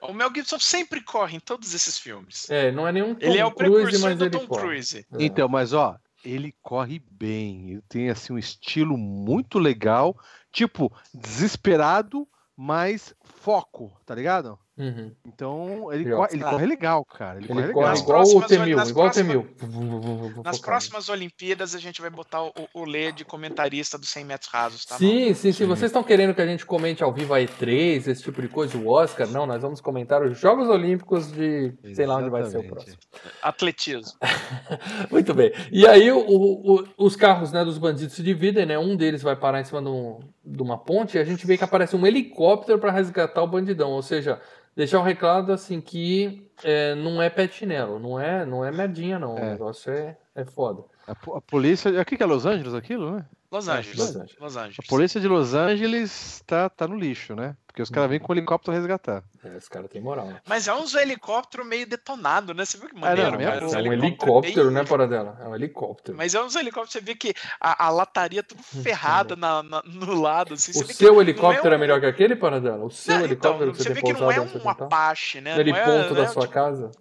O 0.08 0.12
Mel 0.12 0.30
Gibson 0.34 0.58
sempre 0.58 1.00
corre 1.00 1.36
em 1.36 1.40
todos 1.40 1.74
esses 1.74 1.98
filmes. 1.98 2.48
É, 2.50 2.70
não 2.70 2.86
é 2.86 2.92
nenhum 2.92 3.14
Tom 3.14 3.26
ele 3.26 3.38
é 3.38 3.44
o 3.44 3.50
Cruise, 3.50 3.72
precursor 3.72 4.08
mas 4.08 4.18
do 4.18 4.24
ele 4.24 4.38
Tom 4.38 4.46
corre. 4.46 4.62
Cruise. 4.62 4.98
É. 4.98 5.24
Então, 5.24 5.48
mas 5.48 5.72
ó, 5.72 5.98
ele 6.24 6.54
corre 6.62 7.02
bem, 7.10 7.70
ele 7.70 7.82
tem 7.88 8.10
assim 8.10 8.32
um 8.32 8.38
estilo 8.38 8.96
muito 8.96 9.58
legal, 9.58 10.16
tipo, 10.52 10.92
desesperado, 11.12 12.26
mas 12.56 13.14
foco, 13.22 13.92
tá 14.06 14.14
ligado? 14.14 14.58
Uhum. 14.76 15.12
Então, 15.24 15.92
ele, 15.92 16.02
Legal. 16.04 16.18
corre, 16.18 16.34
ele 16.34 16.44
Ah. 16.44 16.50
corre 16.50 16.66
legal, 16.66 17.04
cara. 17.04 17.38
Ele, 17.38 17.46
corre 17.46 17.60
Ele 17.60 17.66
legal. 17.68 17.82
corre 17.82 17.90
Nas 17.92 18.00
igual 18.00 18.22
o 18.22 18.42
T-1000, 18.42 18.74
nas 18.76 18.90
igual 18.90 19.06
o 19.06 19.10
próximas- 19.10 19.44
T-1000. 19.60 20.42
Nas 20.44 20.58
próximas 20.58 21.08
Olimpíadas 21.08 21.74
a 21.76 21.78
gente 21.78 22.00
vai 22.00 22.10
botar 22.10 22.42
o, 22.42 22.52
o 22.74 22.84
Lê 22.84 23.12
de 23.12 23.24
comentarista 23.24 23.96
dos 23.96 24.08
100 24.08 24.24
metros 24.24 24.50
rasos, 24.50 24.84
tá? 24.84 24.96
Sim, 24.98 25.32
sim, 25.32 25.52
sim. 25.52 25.52
Sim. 25.52 25.66
Vocês 25.66 25.90
estão 25.90 26.02
querendo 26.02 26.34
que 26.34 26.42
a 26.42 26.46
gente 26.46 26.66
comente 26.66 27.04
ao 27.04 27.12
vivo 27.12 27.32
a 27.34 27.38
E3, 27.40 28.08
esse 28.08 28.22
tipo 28.22 28.42
de 28.42 28.48
coisa, 28.48 28.76
o 28.76 28.88
Oscar? 28.88 29.28
Não, 29.28 29.46
nós 29.46 29.62
vamos 29.62 29.80
comentar 29.80 30.20
os 30.22 30.36
Jogos 30.38 30.68
Olímpicos 30.68 31.30
de 31.30 31.72
sei 31.94 32.04
lá 32.06 32.16
onde 32.16 32.28
vai 32.30 32.42
ser 32.42 32.56
o 32.56 32.60
Exatamente. 32.60 32.70
próximo. 32.74 32.98
Atletismo. 33.42 34.12
Muito 35.10 35.32
bem. 35.34 35.52
E 35.70 35.86
aí 35.86 36.10
o- 36.10 36.18
o- 36.18 36.84
os 36.98 37.14
carros 37.16 37.52
né, 37.52 37.64
dos 37.64 37.78
bandidos 37.78 38.14
se 38.14 38.22
dividem, 38.22 38.66
né? 38.66 38.78
Um 38.78 38.96
deles 38.96 39.22
vai 39.22 39.36
parar 39.36 39.60
em 39.60 39.64
cima 39.64 39.80
de, 39.80 39.88
um- 39.88 40.18
de 40.44 40.62
uma 40.62 40.76
ponte 40.78 41.16
e 41.16 41.20
a 41.20 41.24
gente 41.24 41.46
vê 41.46 41.56
que 41.56 41.64
aparece 41.64 41.94
um 41.94 42.06
helicóptero 42.06 42.78
para 42.78 42.90
resgatar 42.90 43.42
o 43.42 43.46
bandidão. 43.46 43.92
Ou 43.92 44.02
seja, 44.02 44.40
deixar 44.76 44.98
um 45.00 45.02
recado 45.02 45.52
assim 45.52 45.80
que 45.80 46.48
é, 46.62 46.94
não 46.94 47.20
é 47.20 47.30
chinelo, 47.48 47.98
não 47.98 48.18
é, 48.18 48.44
não 48.46 48.64
é 48.64 48.70
merdinha, 48.70 49.18
não. 49.18 49.34
O 49.34 49.38
É. 49.38 49.50
negócio 49.50 49.92
é, 49.92 50.16
é 50.34 50.44
foda. 50.44 50.82
A, 51.06 51.12
a 51.12 51.40
polícia. 51.40 52.00
Aqui 52.00 52.16
que 52.16 52.22
é 52.22 52.26
Los 52.26 52.46
Angeles 52.46 52.74
aquilo, 52.74 53.16
né? 53.16 53.26
Los 53.52 53.68
É, 53.68 53.72
Angeles. 53.72 53.98
Los 53.98 54.16
Angeles. 54.16 54.36
Los 54.40 54.56
Angeles. 54.56 54.78
A 54.78 54.88
polícia 54.88 55.20
de 55.20 55.28
Los 55.28 55.54
Angeles 55.54 56.42
tá, 56.46 56.68
tá 56.68 56.88
no 56.88 56.96
lixo, 56.96 57.34
né? 57.36 57.56
Porque 57.74 57.82
os 57.82 57.90
caras 57.90 58.08
vêm 58.08 58.20
com 58.20 58.32
o 58.32 58.36
helicóptero 58.36 58.72
resgatar. 58.76 59.24
É, 59.44 59.56
esse 59.56 59.68
cara 59.68 59.88
tem 59.88 60.00
moral, 60.00 60.26
né? 60.28 60.40
Mas 60.46 60.68
é 60.68 60.72
uns 60.72 60.94
helicóptero 60.94 61.64
meio 61.64 61.84
detonado, 61.84 62.54
né? 62.54 62.64
Você 62.64 62.78
viu 62.78 62.88
que 62.88 62.94
É, 62.94 63.00
maneiro? 63.00 63.32
não, 63.32 63.40
é 63.40 63.58
bom. 63.58 63.66
É 63.74 63.82
um 63.82 63.92
helicóptero 63.92 64.66
bem- 64.66 64.74
né, 64.74 64.84
Paradela? 64.84 65.36
É 65.42 65.48
um 65.48 65.56
helicóptero. 65.56 66.16
Mas 66.16 66.36
é 66.36 66.40
uns 66.40 66.54
helicópteros, 66.54 66.92
você 66.92 67.00
vê 67.00 67.16
que 67.16 67.34
a, 67.60 67.86
a 67.86 67.90
lataria 67.90 68.44
tudo 68.44 68.62
ferrada 68.62 69.34
na, 69.34 69.60
na- 69.64 69.82
no 69.84 70.14
lado. 70.14 70.54
Assim, 70.54 70.70
O 70.70 70.84
seu 70.86 71.14
não 71.14 71.20
helicóptero 71.20 71.74
é, 71.74 71.76
um- 71.76 71.80
melhor 71.80 71.98
que 71.98 72.06
aquele, 72.06 72.36
Paradela? 72.36 72.84
O 72.84 72.90
seu 72.90 73.18
Não, 73.18 73.24
helicóptero 73.24 73.64
então, 73.64 73.72
que 73.72 73.76
você, 73.78 73.82
você 73.82 73.88
tem 73.88 73.94
vê 73.94 74.02
que 74.02 74.12
não 74.12 74.20
pousado 74.20 74.40
é 74.54 74.56
um 74.60 74.60
tá? 74.62 74.70
Apache, 74.84 75.40
né? 75.40 75.50
Não 75.56 75.76
é- 75.76 76.08
né, 76.10 76.14
da 76.14 76.28
sua 76.28 76.42
tipo, 76.42 76.54
casa? 76.54 76.92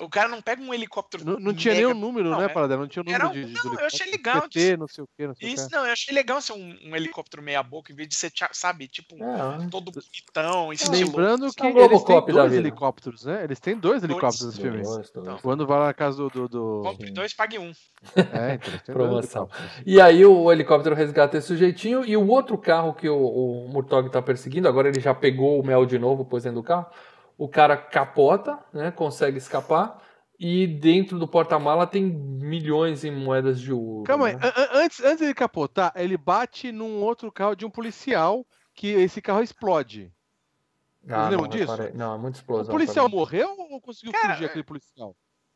O 0.00 0.08
cara 0.08 0.28
não 0.28 0.40
pega 0.40 0.62
um 0.62 0.72
helicóptero. 0.72 1.24
Não, 1.24 1.38
não 1.38 1.54
tinha 1.54 1.74
mega- 1.74 1.86
nenhum 1.88 1.98
número, 2.00 2.30
não, 2.30 2.38
né, 2.38 2.46
é- 2.46 2.48
Paradela? 2.48 2.80
Não 2.80 2.88
tinha 2.88 3.02
número 3.02 3.24
era 3.24 3.28
um- 3.30 3.32
de, 3.32 3.44
de 3.52 3.64
não, 3.64 3.74
eu 3.78 3.86
achei 3.86 4.10
legal 4.10 4.42
PT, 4.42 4.76
não 4.76 4.88
sei 4.88 5.04
o 5.04 5.08
que, 5.16 5.26
não 5.26 5.34
sei 5.34 5.48
o 5.48 5.52
Isso, 5.54 5.68
não, 5.70 5.84
eu 5.86 5.92
achei 5.92 6.14
legal 6.14 6.40
ser 6.40 6.52
um, 6.54 6.78
um 6.86 6.96
helicóptero 6.96 7.42
meia 7.42 7.62
boca, 7.62 7.92
em 7.92 7.94
vez 7.96 8.08
de 8.08 8.14
ser, 8.14 8.32
sabe, 8.52 8.88
tipo, 8.88 9.14
É, 9.16 9.68
todo 9.70 9.92
bonitão, 9.92 10.72
estiloso. 10.72 11.04
Lembrando 11.04 11.52
que 11.52 11.66
É 11.66 11.84
eles 11.84 12.02
têm 12.04 12.24
dois 12.26 12.50
vida. 12.52 12.56
helicópteros, 12.56 13.24
né? 13.24 13.44
Eles 13.44 13.60
têm 13.60 13.76
dois 13.76 14.02
helicópteros 14.02 14.46
nesse 14.46 14.60
filme. 14.60 14.82
dois, 14.82 15.10
dois. 15.10 15.10
Então. 15.16 15.38
Quando 15.42 15.66
vai 15.66 15.78
lá 15.78 15.86
na 15.86 15.94
casa 15.94 16.16
do. 16.16 16.30
do, 16.30 16.48
do- 16.48 16.82
Compre 16.82 17.10
dois, 17.10 17.34
pague 17.34 17.58
um. 17.58 17.72
É, 18.32 18.54
então, 18.54 18.70
dois 18.72 18.82
Promoção. 18.84 19.48
E 19.84 20.00
aí 20.00 20.24
o 20.24 20.50
helicóptero 20.50 20.94
resgata 20.94 21.36
esse 21.38 21.46
sujeitinho 21.48 22.04
e 22.04 22.16
o 22.16 22.26
outro 22.28 22.56
carro 22.58 22.94
que 22.94 23.08
o, 23.08 23.16
o 23.16 23.68
Murtog 23.68 24.08
tá 24.10 24.20
perseguindo, 24.22 24.66
agora 24.68 24.88
ele 24.88 25.00
já 25.00 25.14
pegou 25.14 25.60
o 25.60 25.66
mel 25.66 25.84
de 25.86 25.98
novo, 25.98 26.24
pôs 26.24 26.42
dentro 26.44 26.60
do 26.60 26.64
carro. 26.64 26.86
O 27.38 27.48
cara 27.48 27.76
capota, 27.76 28.58
né? 28.72 28.90
Consegue 28.90 29.38
escapar. 29.38 30.00
E 30.38 30.66
dentro 30.66 31.18
do 31.18 31.28
porta-mala 31.28 31.86
tem 31.86 32.02
milhões 32.04 33.04
em 33.04 33.10
moedas 33.12 33.60
de 33.60 33.72
ouro. 33.72 34.04
Calma 34.04 34.26
aí, 34.28 34.34
né? 34.36 34.40
an- 34.42 34.60
an- 34.62 34.68
antes, 34.84 35.00
antes 35.00 35.18
dele 35.20 35.34
capotar, 35.34 35.92
ele 35.94 36.16
bate 36.16 36.72
num 36.72 37.00
outro 37.02 37.30
carro 37.30 37.54
de 37.54 37.64
um 37.64 37.70
policial 37.70 38.44
que 38.74 38.88
esse 38.88 39.22
carro 39.22 39.40
explode. 39.42 40.12
Ah, 41.08 41.28
lembram 41.28 41.42
não, 41.42 41.48
disso? 41.48 41.70
reparei. 41.70 41.92
Não, 41.94 42.14
é 42.14 42.18
muito 42.18 42.34
O 42.36 42.38
explosão. 42.38 42.72
policial 42.72 43.06
pra 43.06 43.10
mim. 43.12 43.16
morreu 43.20 43.56
ou 43.70 43.80
conseguiu 43.80 44.12
Cara, 44.12 44.32
fugir 44.34 44.46
aquele 44.46 44.64
policial? 44.64 45.14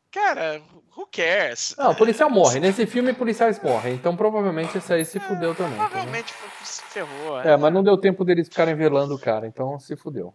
Cara, 0.09 0.61
who 0.95 1.05
cares? 1.11 1.75
Não, 1.77 1.91
o 1.91 1.95
policial 1.95 2.29
morre. 2.29 2.59
Nesse 2.61 2.85
filme, 2.85 3.13
policiais 3.13 3.61
morrem. 3.61 3.93
Então 3.93 4.15
provavelmente 4.15 4.77
esse 4.77 4.93
aí 4.93 5.03
se 5.03 5.19
fudeu 5.19 5.53
também. 5.53 5.73
entendeu? 5.73 5.89
Provavelmente 5.89 6.33
foi- 6.33 6.65
se 6.65 6.81
ferrou. 6.83 7.41
É, 7.41 7.57
mas 7.57 7.73
não 7.73 7.83
deu 7.83 7.97
tempo 7.97 8.23
deles 8.23 8.47
ficarem 8.47 8.73
velando 8.75 9.15
o 9.15 9.19
cara, 9.19 9.45
então 9.47 9.77
se 9.79 9.95
fudeu. 9.97 10.33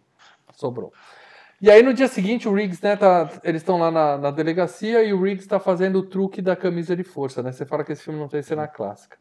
Sobrou. 0.53 0.93
E 1.63 1.71
aí 1.71 1.81
no 1.81 1.93
dia 1.93 2.09
seguinte 2.09 2.45
o 2.45 2.53
Riggs, 2.53 2.83
né, 2.83 2.97
tá, 2.97 3.29
eles 3.41 3.61
estão 3.61 3.79
lá 3.79 3.89
na, 3.89 4.17
na 4.17 4.31
delegacia 4.31 5.01
e 5.01 5.13
o 5.13 5.21
Riggs 5.21 5.47
tá 5.47 5.61
fazendo 5.61 5.99
o 5.99 6.03
truque 6.03 6.41
da 6.41 6.57
camisa 6.57 6.93
de 6.93 7.05
força, 7.05 7.41
né? 7.41 7.53
Você 7.53 7.65
fala 7.65 7.85
que 7.85 7.93
esse 7.93 8.03
filme 8.03 8.19
não 8.19 8.27
tem 8.27 8.41
cena 8.41 8.67
clássica. 8.67 9.17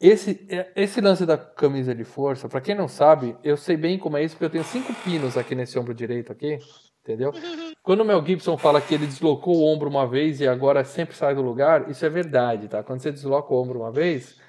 Esse, 0.00 0.44
é- 0.48 0.68
esse 0.74 1.00
lance 1.00 1.24
da 1.24 1.38
camisa 1.38 1.94
de 1.94 2.02
força, 2.02 2.48
pra 2.48 2.60
quem 2.60 2.74
não 2.74 2.88
sabe, 2.88 3.36
eu 3.44 3.56
sei 3.56 3.76
bem 3.76 4.00
como 4.00 4.16
é 4.16 4.24
isso, 4.24 4.34
porque 4.34 4.46
eu 4.46 4.50
tenho 4.50 4.64
cinco 4.64 4.92
pinos 5.04 5.36
aqui 5.38 5.54
nesse 5.54 5.78
ombro 5.78 5.94
direito 5.94 6.32
aqui, 6.32 6.58
entendeu? 7.04 7.30
Quando 7.84 8.00
o 8.00 8.04
Mel 8.04 8.24
Gibson 8.26 8.58
fala 8.58 8.80
que 8.80 8.92
ele 8.92 9.06
deslocou 9.06 9.58
o 9.58 9.64
ombro 9.64 9.88
uma 9.88 10.08
vez 10.08 10.40
e 10.40 10.48
agora 10.48 10.82
sempre 10.84 11.14
sai 11.14 11.36
do 11.36 11.40
lugar, 11.42 11.88
isso 11.88 12.04
é 12.04 12.08
verdade, 12.08 12.66
tá? 12.66 12.82
Quando 12.82 12.98
você 13.00 13.12
desloca 13.12 13.54
o 13.54 13.62
ombro 13.62 13.78
uma 13.78 13.92
vez, 13.92 14.40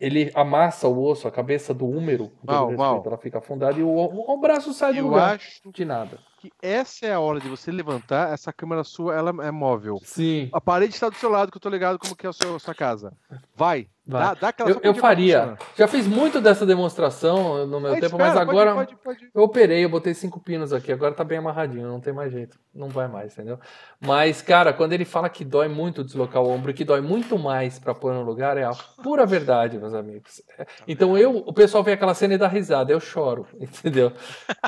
ele 0.00 0.30
amassa 0.34 0.88
o 0.88 1.04
osso, 1.04 1.28
a 1.28 1.30
cabeça 1.30 1.74
do 1.74 1.86
húmero, 1.86 2.32
Mal, 2.42 2.72
mal. 2.72 3.02
ela 3.04 3.18
fica 3.18 3.38
afundada 3.40 3.78
e 3.78 3.82
o, 3.82 3.88
o, 3.90 4.32
o 4.32 4.40
braço 4.40 4.72
sai 4.72 4.94
do 4.94 5.00
Eu 5.00 5.04
lugar. 5.08 5.34
acho 5.34 5.60
De 5.70 5.84
nada. 5.84 6.18
Que 6.42 6.50
essa 6.60 7.06
é 7.06 7.12
a 7.12 7.20
hora 7.20 7.38
de 7.38 7.48
você 7.48 7.70
levantar, 7.70 8.32
essa 8.32 8.52
câmera 8.52 8.82
sua, 8.82 9.14
ela 9.14 9.30
é 9.46 9.50
móvel. 9.52 10.00
Sim. 10.02 10.48
A 10.52 10.60
parede 10.60 10.92
está 10.92 11.08
do 11.08 11.14
seu 11.14 11.30
lado, 11.30 11.52
que 11.52 11.56
eu 11.56 11.60
tô 11.60 11.68
ligado 11.68 12.00
como 12.00 12.16
que 12.16 12.26
é 12.26 12.30
a 12.30 12.32
sua, 12.32 12.56
a 12.56 12.58
sua 12.58 12.74
casa. 12.74 13.12
Vai, 13.30 13.38
Vai. 13.54 13.88
Dá, 14.04 14.34
dá 14.34 14.48
aquela 14.48 14.68
Eu, 14.70 14.80
eu 14.82 14.94
faria. 14.94 15.56
Já 15.76 15.86
fiz 15.86 16.08
muito 16.08 16.40
dessa 16.40 16.66
demonstração 16.66 17.64
no 17.66 17.78
meu 17.80 17.94
Aí 17.94 18.00
tempo, 18.00 18.16
espera, 18.16 18.24
mas 18.24 18.34
pode- 18.34 18.50
agora 18.50 18.74
pode- 18.74 18.96
pode- 18.96 19.30
eu 19.32 19.42
operei, 19.42 19.84
eu 19.84 19.88
botei 19.88 20.12
cinco 20.12 20.40
pinos 20.40 20.72
aqui, 20.72 20.90
agora 20.92 21.14
tá 21.14 21.22
bem 21.22 21.38
amarradinho, 21.38 21.86
não 21.86 22.00
tem 22.00 22.12
mais 22.12 22.32
jeito. 22.32 22.58
Não 22.74 22.88
vai 22.88 23.06
mais, 23.06 23.32
entendeu? 23.34 23.60
Mas, 24.00 24.42
cara, 24.42 24.72
quando 24.72 24.92
ele 24.92 25.04
fala 25.04 25.28
que 25.28 25.44
dói 25.44 25.68
muito 25.68 26.02
deslocar 26.02 26.42
o 26.42 26.48
ombro 26.50 26.70
e 26.70 26.74
que 26.74 26.84
dói 26.84 27.00
muito 27.00 27.38
mais 27.38 27.78
pra 27.78 27.94
pôr 27.94 28.12
no 28.12 28.22
lugar, 28.22 28.56
é 28.56 28.64
a 28.64 28.72
pura 29.02 29.24
verdade, 29.24 29.78
meus 29.78 29.94
amigos. 29.94 30.42
É, 30.58 30.66
Então 30.88 31.16
eu, 31.16 31.36
o 31.36 31.52
pessoal 31.52 31.84
vê 31.84 31.92
aquela 31.92 32.14
cena 32.14 32.34
e 32.34 32.38
dá 32.38 32.48
risada, 32.48 32.90
eu 32.92 32.98
choro, 32.98 33.46
entendeu? 33.60 34.12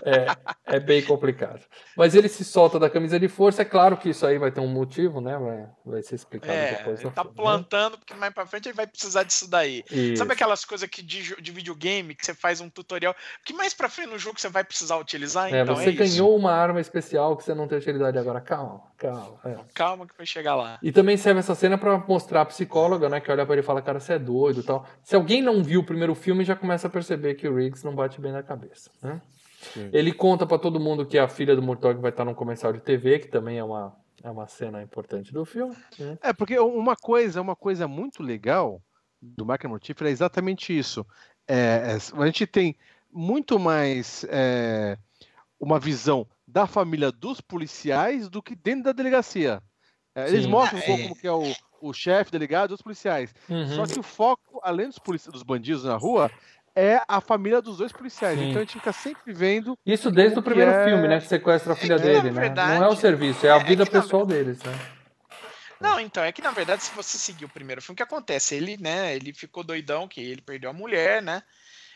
É, 0.04 0.76
é 0.76 0.80
bem 0.80 1.02
complicado. 1.02 1.60
Mas 1.96 2.14
ele 2.14 2.28
se 2.28 2.44
solta 2.44 2.78
da 2.78 2.88
camisa 2.90 3.18
de 3.18 3.26
força, 3.28 3.62
é 3.62 3.64
claro 3.64 3.96
que 3.96 4.10
isso 4.10 4.24
aí 4.26 4.38
vai 4.38 4.50
ter 4.52 4.60
um 4.60 4.68
motivo, 4.68 5.20
né? 5.20 5.36
Vai, 5.38 5.66
vai 5.94 6.02
ser 6.02 6.14
explicado 6.14 6.52
É, 6.52 6.76
depois. 6.76 7.00
ele 7.00 7.10
tá 7.10 7.22
filme, 7.22 7.36
né? 7.36 7.42
plantando, 7.42 7.98
porque 7.98 8.14
mais 8.14 8.32
pra 8.32 8.46
frente 8.46 8.68
ele 8.68 8.76
vai 8.76 8.86
precisar 8.86 9.23
disso 9.24 9.48
daí. 9.48 9.82
Isso. 9.90 10.16
Sabe 10.18 10.32
aquelas 10.32 10.64
coisas 10.64 10.88
que 10.88 11.02
de, 11.02 11.34
de 11.40 11.52
videogame 11.52 12.14
que 12.14 12.24
você 12.24 12.34
faz 12.34 12.60
um 12.60 12.68
tutorial, 12.68 13.14
que 13.44 13.52
mais 13.52 13.74
pra 13.74 13.88
frente 13.88 14.10
no 14.10 14.18
jogo 14.18 14.40
você 14.40 14.48
vai 14.48 14.62
precisar 14.64 14.96
utilizar? 14.98 15.52
É, 15.52 15.62
então 15.62 15.74
você 15.76 15.88
é 15.88 15.92
isso. 15.92 15.98
ganhou 15.98 16.36
uma 16.36 16.52
arma 16.52 16.80
especial 16.80 17.36
que 17.36 17.44
você 17.44 17.54
não 17.54 17.66
tem 17.66 17.78
utilidade 17.78 18.18
agora. 18.18 18.40
Calma, 18.40 18.82
calma. 18.98 19.38
é. 19.44 19.56
Calma 19.74 20.06
que 20.06 20.16
vai 20.16 20.26
chegar 20.26 20.54
lá. 20.54 20.78
E 20.82 20.92
também 20.92 21.16
serve 21.16 21.40
essa 21.40 21.54
cena 21.54 21.76
pra 21.78 21.98
mostrar 21.98 22.42
a 22.42 22.46
psicóloga, 22.46 23.08
né? 23.08 23.20
Que 23.20 23.30
olha 23.30 23.44
pra 23.44 23.54
ele 23.54 23.62
e 23.62 23.64
fala, 23.64 23.82
cara, 23.82 23.98
você 24.00 24.14
é 24.14 24.18
doido 24.18 24.60
e 24.60 24.62
tal. 24.64 24.86
Se 25.02 25.14
alguém 25.16 25.42
não 25.42 25.62
viu 25.62 25.80
o 25.80 25.84
primeiro 25.84 26.14
filme, 26.14 26.44
já 26.44 26.54
começa 26.54 26.86
a 26.86 26.90
perceber 26.90 27.34
que 27.34 27.48
o 27.48 27.54
Riggs 27.56 27.84
não 27.84 27.94
bate 27.94 28.20
bem 28.20 28.32
na 28.32 28.42
cabeça, 28.42 28.90
né? 29.02 29.20
Sim. 29.72 29.88
Ele 29.92 30.12
conta 30.12 30.46
pra 30.46 30.58
todo 30.58 30.78
mundo 30.78 31.06
que 31.06 31.18
a 31.18 31.26
filha 31.26 31.56
do 31.56 31.62
Murtaugh 31.62 31.98
vai 31.98 32.10
estar 32.10 32.24
num 32.24 32.34
comercial 32.34 32.70
de 32.72 32.80
TV, 32.80 33.18
que 33.20 33.28
também 33.28 33.58
é 33.58 33.64
uma, 33.64 33.96
é 34.22 34.30
uma 34.30 34.46
cena 34.46 34.82
importante 34.82 35.32
do 35.32 35.42
filme. 35.46 35.74
né? 35.98 36.18
É, 36.22 36.32
porque 36.34 36.58
uma 36.58 36.94
coisa, 36.94 37.40
uma 37.40 37.56
coisa 37.56 37.88
muito 37.88 38.22
legal 38.22 38.80
do 39.36 39.46
Máquina 39.46 39.70
Mortífera 39.70 40.10
é 40.10 40.12
exatamente 40.12 40.76
isso. 40.76 41.06
É, 41.48 41.96
é, 41.96 42.22
a 42.22 42.26
gente 42.26 42.46
tem 42.46 42.76
muito 43.12 43.58
mais 43.58 44.24
é, 44.28 44.98
uma 45.58 45.78
visão 45.78 46.26
da 46.46 46.66
família 46.66 47.10
dos 47.10 47.40
policiais 47.40 48.28
do 48.28 48.42
que 48.42 48.54
dentro 48.54 48.84
da 48.84 48.92
delegacia. 48.92 49.62
É, 50.14 50.28
eles 50.28 50.46
mostram 50.46 50.78
um 50.78 50.82
É. 50.82 50.86
pouco 50.86 51.02
como 51.02 51.16
que 51.16 51.26
é 51.26 51.32
o, 51.32 51.52
o 51.80 51.92
chefe, 51.92 52.30
delegado 52.30 52.70
e 52.70 52.74
os 52.74 52.82
policiais. 52.82 53.34
Uhum. 53.48 53.66
Só 53.68 53.86
que 53.86 53.98
o 53.98 54.02
foco, 54.02 54.60
além 54.62 54.88
dos, 54.88 54.98
dos 55.32 55.42
bandidos 55.42 55.84
na 55.84 55.96
rua, 55.96 56.30
é 56.76 57.00
a 57.08 57.20
família 57.20 57.62
dos 57.62 57.78
dois 57.78 57.92
policiais. 57.92 58.38
Sim. 58.38 58.50
Então 58.50 58.60
a 58.60 58.64
gente 58.64 58.74
fica 58.74 58.92
sempre 58.92 59.32
vendo. 59.32 59.76
Isso 59.86 60.10
desde 60.10 60.38
o 60.38 60.42
primeiro 60.42 60.70
é- 60.70 60.84
filme, 60.84 61.08
né? 61.08 61.20
Que 61.20 61.26
sequestra 61.26 61.72
a 61.72 61.76
filha 61.76 61.96
que, 61.98 62.04
na 62.04 62.12
dele, 62.12 62.30
né? 62.30 62.40
verdade, 62.40 62.78
Não 62.78 62.86
é 62.86 62.88
o 62.88 62.96
serviço, 62.96 63.46
é 63.46 63.50
a 63.50 63.56
é 63.56 63.64
vida 63.64 63.84
na 63.84 63.90
pessoal 63.90 64.26
deles, 64.26 64.62
né? 64.62 64.72
Não, 65.84 66.00
então, 66.00 66.24
é 66.24 66.32
que 66.32 66.40
na 66.42 66.50
verdade, 66.50 66.82
se 66.82 66.94
você 66.94 67.18
seguir 67.18 67.44
o 67.44 67.48
primeiro 67.48 67.82
filme, 67.82 67.94
o 67.94 67.96
que 67.96 68.02
acontece? 68.02 68.54
Ele, 68.54 68.76
né, 68.78 69.14
ele 69.14 69.32
ficou 69.34 69.62
doidão, 69.62 70.08
que 70.08 70.20
ele 70.20 70.40
perdeu 70.40 70.70
a 70.70 70.72
mulher, 70.72 71.22
né? 71.22 71.42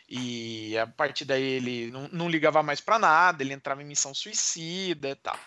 E 0.08 0.76
a 0.78 0.86
partir 0.86 1.24
daí 1.24 1.42
ele 1.42 1.90
não, 1.90 2.08
não 2.08 2.28
ligava 2.28 2.62
mais 2.62 2.80
pra 2.80 2.98
nada, 2.98 3.42
ele 3.42 3.52
entrava 3.54 3.82
em 3.82 3.86
missão 3.86 4.14
suicida 4.14 5.10
e 5.10 5.14
tal. 5.16 5.38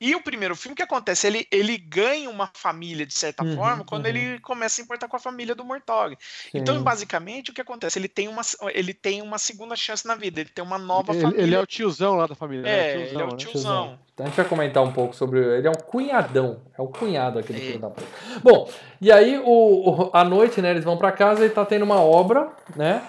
E 0.00 0.14
o 0.14 0.22
primeiro 0.22 0.54
filme, 0.54 0.72
o 0.74 0.76
que 0.76 0.82
acontece? 0.82 1.26
Ele, 1.26 1.46
ele 1.50 1.76
ganha 1.76 2.30
uma 2.30 2.48
família, 2.54 3.04
de 3.04 3.14
certa 3.14 3.42
Uhum, 3.42 3.54
forma, 3.56 3.84
quando 3.84 4.04
uhum. 4.04 4.10
ele 4.10 4.38
começa 4.40 4.80
a 4.80 4.84
importar 4.84 5.08
com 5.08 5.16
a 5.16 5.20
família 5.20 5.54
do 5.54 5.64
Mortog. 5.64 6.16
Então, 6.54 6.82
basicamente, 6.84 7.50
o 7.50 7.54
que 7.54 7.60
acontece? 7.60 7.98
Ele 7.98 8.08
tem 8.08 8.28
uma, 8.28 8.42
ele 8.72 8.94
tem 8.94 9.20
uma 9.22 9.38
segunda 9.38 9.74
chance 9.74 10.06
na 10.06 10.14
vida, 10.14 10.40
ele 10.40 10.50
tem 10.50 10.64
uma 10.64 10.78
nova 10.78 11.12
Ele, 11.12 11.22
família. 11.22 11.42
ele 11.42 11.54
é 11.54 11.60
o 11.60 11.66
tiozão 11.66 12.14
lá 12.16 12.26
da 12.26 12.34
família. 12.34 12.62
né? 12.62 12.90
É, 12.92 12.96
ele 12.96 13.20
é 13.20 13.24
o 13.24 13.30
né? 13.30 13.36
tiozão. 13.36 13.98
Então 14.14 14.26
a 14.26 14.28
gente 14.28 14.36
vai 14.36 14.48
comentar 14.48 14.82
um 14.82 14.92
pouco 14.92 15.14
sobre. 15.14 15.38
Ele 15.40 15.66
é 15.66 15.70
um 15.70 15.74
cunhadão. 15.74 16.60
É 16.76 16.82
o 16.82 16.88
cunhado 16.88 17.38
aqui 17.38 17.52
do 17.52 17.58
É. 17.58 17.62
filho 17.62 17.78
da 17.78 17.90
puta. 17.90 18.06
Bom, 18.42 18.68
e 19.00 19.12
aí 19.12 19.38
o, 19.38 20.06
o- 20.06 20.10
à 20.12 20.24
noite, 20.24 20.60
né? 20.60 20.70
Eles 20.70 20.84
vão 20.84 20.96
pra 20.96 21.12
casa 21.12 21.44
e 21.46 21.50
tá 21.50 21.64
tendo 21.64 21.84
uma 21.84 22.00
obra, 22.00 22.50
né? 22.74 23.02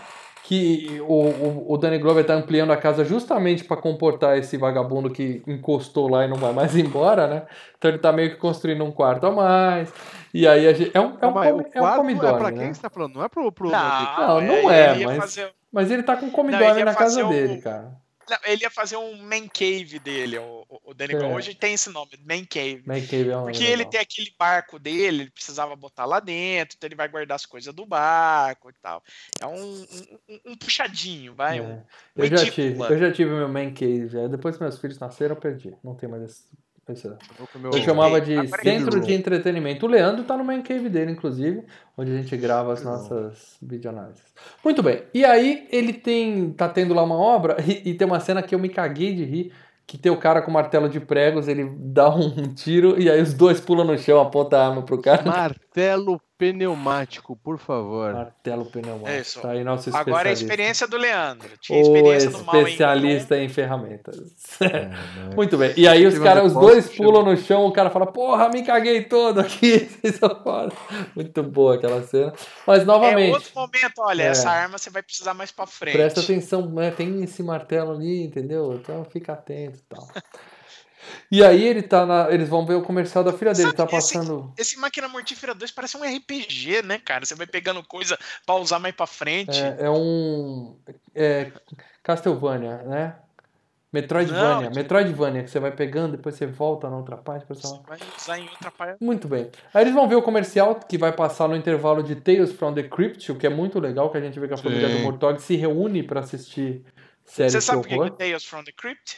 Que 0.50 1.00
o, 1.08 1.14
o, 1.14 1.74
o 1.74 1.78
Danny 1.78 2.00
Glover 2.00 2.26
tá 2.26 2.34
ampliando 2.34 2.72
a 2.72 2.76
casa 2.78 3.06
justamente 3.06 3.64
pra 3.64 3.78
comportar 3.78 4.36
esse 4.36 4.58
vagabundo 4.58 5.08
que 5.12 5.44
encostou 5.46 6.10
lá 6.10 6.26
e 6.26 6.28
não 6.28 6.38
vai 6.38 6.52
mais 6.52 6.74
embora, 6.76 7.28
né? 7.28 7.44
Então 7.78 7.92
ele 7.92 8.00
tá 8.00 8.12
meio 8.12 8.32
que 8.32 8.38
construindo 8.38 8.84
um 8.84 8.92
quarto 8.92 9.28
a 9.28 9.32
mais. 9.32 9.94
E 10.34 10.48
aí 10.48 10.68
a 10.68 10.74
gente. 10.74 10.90
É 10.92 11.00
um, 11.00 11.16
é 11.22 11.28
um, 11.28 11.44
é 11.44 11.54
um 11.54 11.64
quarto 11.64 11.98
come 11.98 12.14
é 12.14 12.34
pra 12.40 12.52
quem 12.52 12.62
né? 12.62 12.74
você 12.74 12.82
tá 12.82 12.90
falando? 12.90 13.14
Não 13.14 13.24
é 13.24 13.30
pro. 13.30 13.52
pro 13.52 13.70
Não, 13.70 14.42
não 14.42 14.72
é, 14.72 14.90
ele 14.94 15.02
ia 15.02 15.06
mas- 15.06 15.18
fazer- 15.20 15.52
Mas 15.72 15.92
ele 15.92 16.02
tá 16.02 16.18
com 16.18 16.32
Não, 16.54 16.60
ele 16.60 16.80
ia 16.80 16.86
na 16.86 16.96
casa 16.96 17.24
o- 17.24 17.30
dele, 17.30 17.62
cara. 17.62 17.92
Não, 18.30 18.38
ele 18.46 18.64
ia 18.64 18.70
fazer 18.70 18.96
um 18.98 19.18
man 19.18 19.48
cave 19.48 20.00
dele, 20.00 20.38
o, 20.38 20.66
o- 20.86 20.94
Danny 20.94 21.14
É. 21.16 21.26
Hoje 21.26 21.54
tem 21.56 21.74
esse 21.74 21.90
nome, 21.90 22.12
man 22.26 22.46
cave. 22.46 22.84
Man 22.86 23.02
Cave 23.02 23.30
é 23.30 23.38
um 23.38 23.44
Porque 23.44 23.60
legal. 23.60 23.74
ele 23.74 23.86
tem 23.86 24.00
aquele 24.00 24.34
barco 24.38 24.78
dele, 24.80 25.24
ele 25.24 25.32
precisava 25.32 25.76
botar 25.76 26.06
lá 26.06 26.20
dentro, 26.20 26.76
então 26.78 26.88
ele 26.88 26.96
vai 26.96 27.08
guardar 27.08 27.36
as 27.36 27.46
coisas 27.46 27.74
do 27.74 27.86
barco 27.86 28.70
e 28.70 28.74
tal. 28.82 29.04
É 29.42 29.46
um, 29.48 29.86
um- 30.30 30.40
um- 30.48 30.56
puxadinho, 30.58 31.34
vai. 31.34 31.60
É. 31.60 31.62
Um, 31.62 31.82
Eu 32.16 32.26
já, 32.28 32.38
tive, 32.52 32.78
eu 32.80 32.98
já 32.98 33.12
tive 33.12 33.32
meu 33.32 33.48
man 33.50 33.72
cave. 33.74 34.20
Aí 34.20 34.30
depois 34.30 34.56
que 34.58 34.64
meus 34.64 34.78
filhos 34.80 35.00
nasceram, 35.00 35.36
eu 35.36 35.42
perdi. 35.42 35.74
Não 35.84 35.96
tem 35.96 36.08
mais 36.10 36.24
esse. 36.24 36.44
Eu 36.90 37.18
Eu 37.72 37.84
chamava 37.84 38.20
de 38.20 38.34
é 38.34 38.48
Centro 38.64 39.00
de 39.00 39.14
Entretenimento. 39.14 39.86
O 39.86 39.90
Leandro 39.90 40.24
tá 40.24 40.36
no 40.36 40.44
man 40.44 40.60
cave 40.64 40.90
dele, 40.90 41.12
inclusive, 41.12 41.64
onde 41.96 42.12
a 42.12 42.16
gente 42.20 42.36
grava 42.36 42.74
as 42.74 42.84
nossas 42.84 43.58
videoanálises. 43.62 44.24
Muito 44.64 44.84
bem. 44.84 45.04
E 45.14 45.24
aí 45.26 45.68
ele 45.72 45.94
tem. 45.94 46.52
tá 46.52 46.68
tendo 46.68 46.94
lá 46.94 47.04
uma 47.04 47.16
obra 47.16 47.58
e, 47.66 47.92
e 47.92 47.94
tem 47.94 48.08
uma 48.08 48.20
cena 48.20 48.42
que 48.42 48.54
eu 48.54 48.60
me 48.60 48.70
caguei 48.70 49.14
de 49.14 49.24
rir. 49.24 49.54
Que 49.88 49.98
tem 49.98 50.12
o 50.12 50.18
cara 50.18 50.40
com 50.44 50.52
martelo 50.52 50.88
de 50.88 51.00
pregos, 51.00 51.48
ele 51.48 51.68
dá 51.76 52.14
um 52.14 52.30
tiro 52.54 53.02
e 53.02 53.10
aí 53.10 53.20
os 53.20 53.34
dois 53.34 53.60
pulam 53.60 53.84
no 53.84 53.98
chão, 53.98 54.22
aponta 54.22 54.58
a 54.58 54.68
arma 54.68 54.84
pro 54.84 55.02
cara. 55.02 55.24
Martelo 55.24 56.22
pneumático, 56.40 57.36
por 57.36 57.60
favor. 57.60 58.14
Martelo 58.14 58.66
pneumático. 58.66 59.10
É 59.10 59.20
isso. 59.20 59.42
Tá 59.42 59.52
aí 59.52 59.64
nosso 59.64 59.94
Agora 59.96 60.30
é 60.30 60.32
a 60.32 60.34
experiência 60.34 60.88
do 60.88 60.98
Leandro. 60.98 61.50
Tinha 61.60 61.80
O 61.80 61.82
experiência 61.82 62.30
do 62.30 62.46
mal 62.46 62.56
em 62.56 62.60
especialista 62.62 63.38
em 63.38 63.50
ferramentas. 63.50 64.18
É, 64.62 64.86
né? 64.88 64.96
Muito 65.36 65.58
bem. 65.58 65.74
E 65.76 65.86
aí 65.86 66.08
os 66.08 66.18
caras, 66.18 66.46
os 66.46 66.54
dois 66.54 66.88
pulam 66.88 67.24
no 67.24 67.36
chão, 67.36 67.66
o 67.66 67.74
cara 67.74 67.90
fala, 67.90 68.08
porra, 68.08 68.48
me 68.48 68.64
caguei 68.64 69.04
todo 69.04 69.42
aqui. 69.42 69.90
Muito 71.14 71.44
boa 71.44 71.76
aquela 71.76 72.02
cena. 72.04 72.34
Mas 72.66 72.84
É 72.84 72.86
novamente, 72.86 73.34
outro 73.34 73.52
momento, 73.54 74.00
olha, 74.00 74.24
É. 74.24 74.28
essa 74.28 74.50
arma 74.50 74.78
você 74.78 74.90
vai 74.90 75.04
precisar 75.04 75.34
mais 75.34 75.52
pra 75.52 75.68
frente. 75.68 75.98
presta 75.98 76.22
atenção, 76.22 76.66
né? 76.70 76.90
Tem 76.92 77.22
esse 77.22 77.44
martelo 77.44 77.92
ali, 77.92 78.24
entendeu? 78.24 78.74
Então 78.82 79.04
fica 79.04 79.34
atento 79.34 79.78
e 79.78 79.82
tal. 79.90 80.08
E 81.32 81.44
aí 81.44 81.64
ele 81.64 81.82
tá 81.82 82.06
na. 82.06 82.32
Eles 82.32 82.50
vão 82.50 82.66
ver 82.66 82.76
o 82.76 82.82
comercial 82.82 83.24
da 83.24 83.32
filha 83.34 83.54
dele, 83.54 83.68
Sabe 83.68 83.78
tá 83.78 83.88
que 83.88 83.96
esse- 83.96 84.14
passando. 84.14 84.54
Esse 84.58 84.78
Máquina 84.80 85.08
Mortífera 85.08 85.54
2 85.56 85.72
parece 85.72 85.96
um 85.98 86.04
RPG, 86.04 86.82
né, 86.84 86.98
cara? 87.00 87.26
Você 87.26 87.36
vai 87.36 87.48
pegando 87.48 87.84
coisa 87.84 88.18
pra 88.46 88.56
usar 88.56 88.80
mais 88.80 88.94
pra 88.96 89.08
frente. 89.08 89.60
É, 89.62 89.78
é 89.86 89.90
um. 89.90 90.78
É, 91.16 91.52
Castlevania, 92.04 92.78
né? 92.84 93.16
Metroidvania. 93.92 94.70
Não, 94.70 94.76
Metroidvania, 94.76 95.44
que 95.44 95.50
você 95.50 95.60
vai 95.60 95.72
pegando, 95.72 96.16
depois 96.16 96.36
você 96.36 96.46
volta 96.46 96.88
na 96.90 96.98
outra 96.98 97.18
parte. 97.18 97.42
Depois 97.42 97.60
você... 97.60 97.80
Vai 97.88 97.98
usar 98.16 98.38
em 98.38 98.48
outra 98.48 98.70
parte. 98.70 99.04
Muito 99.04 99.28
bem. 99.28 99.50
Aí 99.74 99.84
eles 99.84 99.96
vão 99.96 100.08
ver 100.08 100.14
o 100.16 100.22
comercial 100.22 100.76
que 100.76 100.96
vai 100.96 101.12
passar 101.12 101.48
no 101.48 101.56
intervalo 101.56 102.04
de 102.04 102.16
Tales 102.16 102.52
from 102.52 102.74
the 102.76 102.84
Crypt, 102.84 103.32
o 103.32 103.36
que 103.36 103.48
é 103.48 103.50
muito 103.50 103.80
legal, 103.80 104.12
que 104.12 104.18
a 104.18 104.22
gente 104.22 104.40
vê 104.40 104.48
que 104.48 104.54
a 104.54 104.58
família 104.58 104.88
Sim. 104.90 104.98
do 104.98 105.04
Mortog 105.04 105.42
se 105.42 105.56
reúne 105.56 106.04
pra 106.04 106.20
assistir 106.20 106.84
séries 107.26 107.54
Você 107.54 107.62
sabe 107.62 107.82
por 107.82 107.88
que 107.88 107.96
é 107.96 108.10
Tales 108.30 108.46
from 108.46 108.64
the 108.64 108.72
Crypt? 108.72 109.18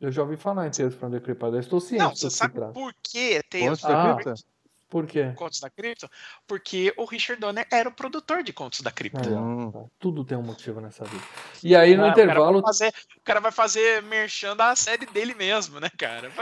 Eu 0.00 0.12
já 0.12 0.22
ouvi 0.22 0.36
falar 0.36 0.66
em 0.66 0.70
Tales 0.70 0.94
from 0.94 1.10
the 1.10 1.20
Crypt, 1.20 1.42
eu 1.44 1.58
estou 1.58 1.80
ciente 1.80 2.02
Não, 2.04 2.14
você 2.14 2.30
sabe 2.30 2.54
trata. 2.54 2.72
por 2.72 2.94
que 3.02 3.42
Tales 3.50 3.66
Contos 3.68 3.80
from 3.80 3.88
da 3.90 3.98
Ah. 4.02 4.06
the 4.06 4.14
cripta? 4.14 4.30
Crypt? 4.34 4.58
Por 4.90 5.04
quê? 5.06 5.32
Contos 5.36 5.60
da 5.60 5.68
Cripta? 5.68 6.08
Porque 6.46 6.94
o 6.96 7.04
Richard 7.04 7.38
Donner 7.38 7.66
era 7.70 7.90
o 7.90 7.92
produtor 7.92 8.42
de 8.42 8.54
Contos 8.54 8.80
da 8.80 8.90
Cripta. 8.90 9.20
Tá. 9.20 9.84
Tudo 9.98 10.24
tem 10.24 10.38
um 10.38 10.42
motivo 10.42 10.80
nessa 10.80 11.04
vida. 11.04 11.22
E 11.62 11.76
aí 11.76 11.94
no 11.94 12.06
Ah, 12.06 12.08
intervalo 12.08 12.60
O 12.60 12.62
cara, 12.62 12.72
vai 12.72 12.72
fazer, 12.72 12.88
o 13.18 13.20
cara 13.22 13.40
vai 13.40 13.52
fazer 13.52 14.02
merchan 14.04 14.56
da 14.56 14.74
série 14.74 15.04
dele 15.04 15.34
mesmo, 15.34 15.78
né, 15.78 15.90
cara? 15.98 16.32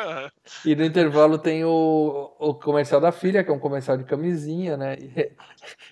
E 0.65 0.77
no 0.77 0.85
intervalo 0.85 1.39
tem 1.39 1.65
o, 1.65 2.37
o 2.39 2.55
comercial 2.55 3.01
da 3.01 3.11
filha, 3.11 3.43
que 3.43 3.51
é 3.51 3.53
um 3.53 3.59
comercial 3.59 3.97
de 3.97 4.05
camisinha, 4.05 4.77
né? 4.77 4.95
E, 4.95 5.33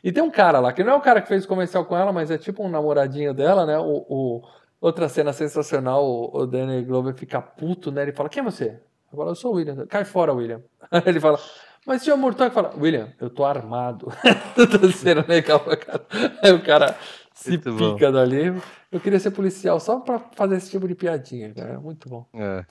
e 0.05 0.13
tem 0.13 0.23
um 0.23 0.31
cara 0.31 0.61
lá, 0.61 0.73
que 0.73 0.85
não 0.85 0.93
é 0.93 0.97
o 0.97 1.01
cara 1.01 1.21
que 1.21 1.27
fez 1.27 1.45
o 1.45 1.49
comercial 1.49 1.85
com 1.85 1.97
ela, 1.97 2.13
mas 2.13 2.31
é 2.31 2.39
tipo 2.39 2.63
um 2.63 2.69
namoradinho 2.69 3.35
dela, 3.35 3.67
né? 3.67 3.77
O, 3.81 4.07
o- 4.09 4.43
outra 4.87 5.09
cena 5.09 5.33
sensacional, 5.33 6.05
o, 6.05 6.41
o 6.43 6.47
Danny 6.47 6.83
Glover 6.85 7.15
fica 7.15 7.41
puto, 7.41 7.91
né? 7.91 8.03
Ele 8.03 8.13
fala, 8.13 8.29
quem 8.29 8.41
é 8.41 8.45
você? 8.45 8.79
Eu 9.13 9.17
falo, 9.19 9.31
eu 9.31 9.35
sou 9.35 9.53
o 9.53 9.55
William. 9.57 9.87
Cai 9.87 10.05
fora, 10.05 10.33
William. 10.33 10.63
Ele 11.07 11.21
fala, 11.21 11.39
mas 11.87 12.03
senhor 12.03 12.17
Murtaugh 12.17 12.51
fala, 12.51 12.75
William, 12.77 13.13
eu 13.21 13.31
tô 13.31 13.45
armado. 13.45 14.13
Toda 14.55 14.91
cena 14.93 15.25
legal 15.27 15.61
pra 15.61 15.77
cara. 15.77 16.07
Aí 16.43 16.53
o 16.53 16.63
cara 16.63 16.97
se 17.35 17.51
Muito 17.51 17.73
bom. 17.75 17.95
pica 17.95 18.13
dali. 18.13 18.61
Eu 18.93 19.01
queria 19.01 19.19
ser 19.21 19.31
policial 19.31 19.81
só 19.81 20.01
pra 20.01 20.19
fazer 20.35 20.57
esse 20.57 20.71
tipo 20.71 20.87
de 20.87 20.95
piadinha, 20.95 21.53
cara. 21.55 21.81
Muito 21.81 22.09
bom. 22.09 22.27
É. 22.35 22.65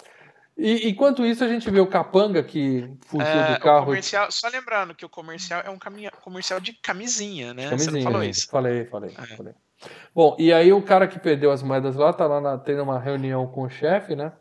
E 0.55 0.88
enquanto 0.88 1.26
isso, 1.26 1.43
a 1.43 1.47
gente 1.47 1.70
vê 1.72 1.80
o 1.80 1.88
capanga 1.88 2.43
que 2.43 2.88
fugiu 3.07 3.26
é, 3.28 3.55
do 3.55 3.59
carro. 3.59 3.82
o 3.84 3.86
comercial, 3.86 4.32
só 4.32 4.47
lembrando 4.49 4.93
que 4.93 5.03
o 5.03 5.09
comercial 5.09 5.61
é 5.66 5.70
um 5.70 5.80
caminha, 5.80 6.11
comercial 6.11 6.59
de 6.59 6.74
camisinha, 6.74 7.53
né? 7.55 7.64
Você 7.64 7.70
Camisinha, 7.70 7.93
não 7.95 8.03
falou 8.03 8.20
né? 8.20 8.28
isso. 8.28 8.47
Falei, 8.49 8.86
falei, 8.86 9.16
É. 9.18 9.36
falei. 9.36 9.53
Bom, 10.16 10.36
e 10.40 10.54
aí 10.54 10.72
o 10.72 10.82
cara 10.82 11.08
que 11.08 11.20
perdeu 11.20 11.52
as 11.52 11.64
moedas 11.64 11.96
lá 11.96 12.14
tá 12.14 12.26
lá 12.28 12.40
na- 12.40 12.58
tendo 12.58 12.84
uma 12.84 13.00
reunião 13.00 13.48
com 13.48 13.64
o 13.64 13.70
chefe, 13.70 14.16
né? 14.16 14.32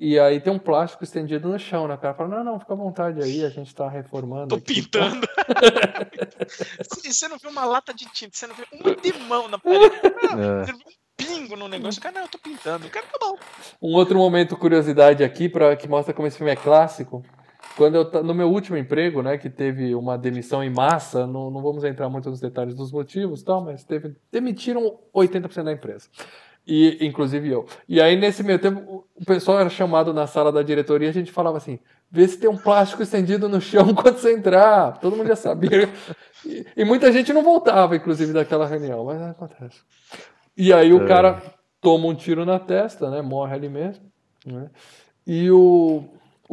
E 0.00 0.18
aí 0.18 0.40
tem 0.40 0.52
um 0.52 0.58
plástico 0.58 1.04
estendido 1.04 1.48
no 1.48 1.58
chão, 1.58 1.86
né? 1.86 1.94
O 1.94 1.98
cara 1.98 2.14
fala, 2.14 2.28
não, 2.28 2.44
não, 2.44 2.58
fica 2.60 2.72
à 2.72 2.76
vontade 2.76 3.22
aí, 3.22 3.44
a 3.44 3.48
gente 3.48 3.72
tá 3.74 3.88
reformando. 3.88 4.48
Tô 4.48 4.56
aqui." 4.56 4.82
pintando. 4.82 5.26
Você- 6.90 7.12
você 7.12 7.28
não 7.28 7.38
viu 7.38 7.50
uma 7.50 7.64
lata 7.64 7.94
de 7.94 8.04
tinta, 8.12 8.36
você 8.36 8.46
não 8.46 8.54
viu 8.54 8.66
um 8.72 8.90
limão 9.02 9.48
na 9.48 9.58
parede, 9.58 9.94
não, 10.32 10.60
É. 10.60 10.64
você 10.64 10.72
não 10.72 10.78
viu 10.78 10.88
um 10.88 11.16
pingo 11.16 11.56
no 11.56 11.68
negócio. 11.68 12.00
O 12.00 12.02
cara, 12.02 12.14
não, 12.16 12.22
eu 12.22 12.28
tô 12.28 12.38
pintando. 12.38 12.86
O 12.86 12.90
cara, 12.90 13.06
tá 13.06 13.18
bom. 13.20 13.36
Um 13.80 13.94
outro 13.94 14.18
momento 14.18 14.56
curiosidade 14.56 15.22
aqui 15.22 15.48
para 15.48 15.76
que 15.76 15.86
mostra 15.86 16.12
como 16.12 16.26
esse 16.26 16.36
filme 16.36 16.52
é 16.52 16.56
clássico. 16.56 17.24
Quando 17.76 17.96
eu 17.96 18.22
no 18.22 18.34
meu 18.34 18.48
último 18.50 18.76
emprego, 18.76 19.20
né, 19.22 19.36
que 19.36 19.50
teve 19.50 19.94
uma 19.94 20.16
demissão 20.16 20.62
em 20.62 20.70
massa, 20.70 21.26
não, 21.26 21.50
não 21.50 21.60
vamos 21.62 21.82
entrar 21.84 22.08
muito 22.08 22.30
nos 22.30 22.40
detalhes 22.40 22.74
dos 22.74 22.92
motivos, 22.92 23.42
tal, 23.42 23.64
mas 23.64 23.82
teve 23.84 24.14
demitiram 24.30 24.98
80% 25.12 25.64
da 25.64 25.72
empresa. 25.72 26.08
E 26.66 27.04
inclusive 27.04 27.48
eu. 27.50 27.66
E 27.88 28.00
aí 28.00 28.16
nesse 28.16 28.42
meio 28.42 28.58
tempo, 28.58 28.80
o- 28.80 29.04
o 29.20 29.24
pessoal 29.24 29.58
era 29.60 29.68
chamado 29.68 30.14
na 30.14 30.26
sala 30.26 30.50
da 30.50 30.62
diretoria, 30.62 31.08
a 31.10 31.12
gente 31.12 31.30
falava 31.32 31.58
assim: 31.58 31.78
"Vê 32.10 32.26
se 32.26 32.38
tem 32.38 32.48
um 32.48 32.56
plástico 32.56 33.02
estendido 33.02 33.48
no 33.48 33.60
chão 33.60 33.92
quando 33.94 34.16
você 34.18 34.32
entrar". 34.32 34.98
Todo 34.98 35.16
mundo 35.16 35.26
já 35.28 35.36
sabia. 35.36 35.90
E, 36.46 36.64
e 36.76 36.84
muita 36.84 37.12
gente 37.12 37.32
não 37.34 37.42
voltava, 37.42 37.96
inclusive, 37.96 38.32
daquela 38.32 38.66
reunião, 38.66 39.04
mas 39.04 39.20
acontece. 39.20 39.80
E 40.56 40.72
aí 40.72 40.92
o 40.92 41.02
É. 41.02 41.06
cara 41.06 41.42
toma 41.82 42.06
um 42.06 42.14
tiro 42.14 42.46
na 42.46 42.58
testa, 42.58 43.10
né? 43.10 43.20
Morre 43.20 43.54
ali 43.54 43.68
mesmo. 43.68 44.04
né? 44.46 44.70
E 45.26 45.50
o, 45.50 46.04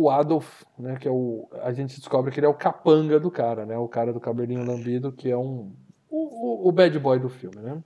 o 0.02 0.10
Adolf, 0.10 0.64
né? 0.78 0.98
Que 0.98 1.08
é 1.08 1.12
o. 1.12 1.50
A 1.64 1.72
gente 1.74 1.98
descobre 1.98 2.32
que 2.32 2.40
ele 2.40 2.46
é 2.46 2.50
o 2.50 2.54
capanga 2.54 3.20
do 3.20 3.30
cara, 3.32 3.66
né? 3.66 3.78
O 3.78 3.88
cara 3.88 4.12
do 4.12 4.20
cabelinho 4.20 4.66
lambido, 4.66 5.12
que 5.12 5.30
é 5.30 5.38
um. 5.38 5.76
O, 6.10 6.68
o- 6.68 6.72
bad 6.72 6.98
boy 7.00 7.20
do 7.20 7.30
filme, 7.30 7.58
né? 7.62 7.82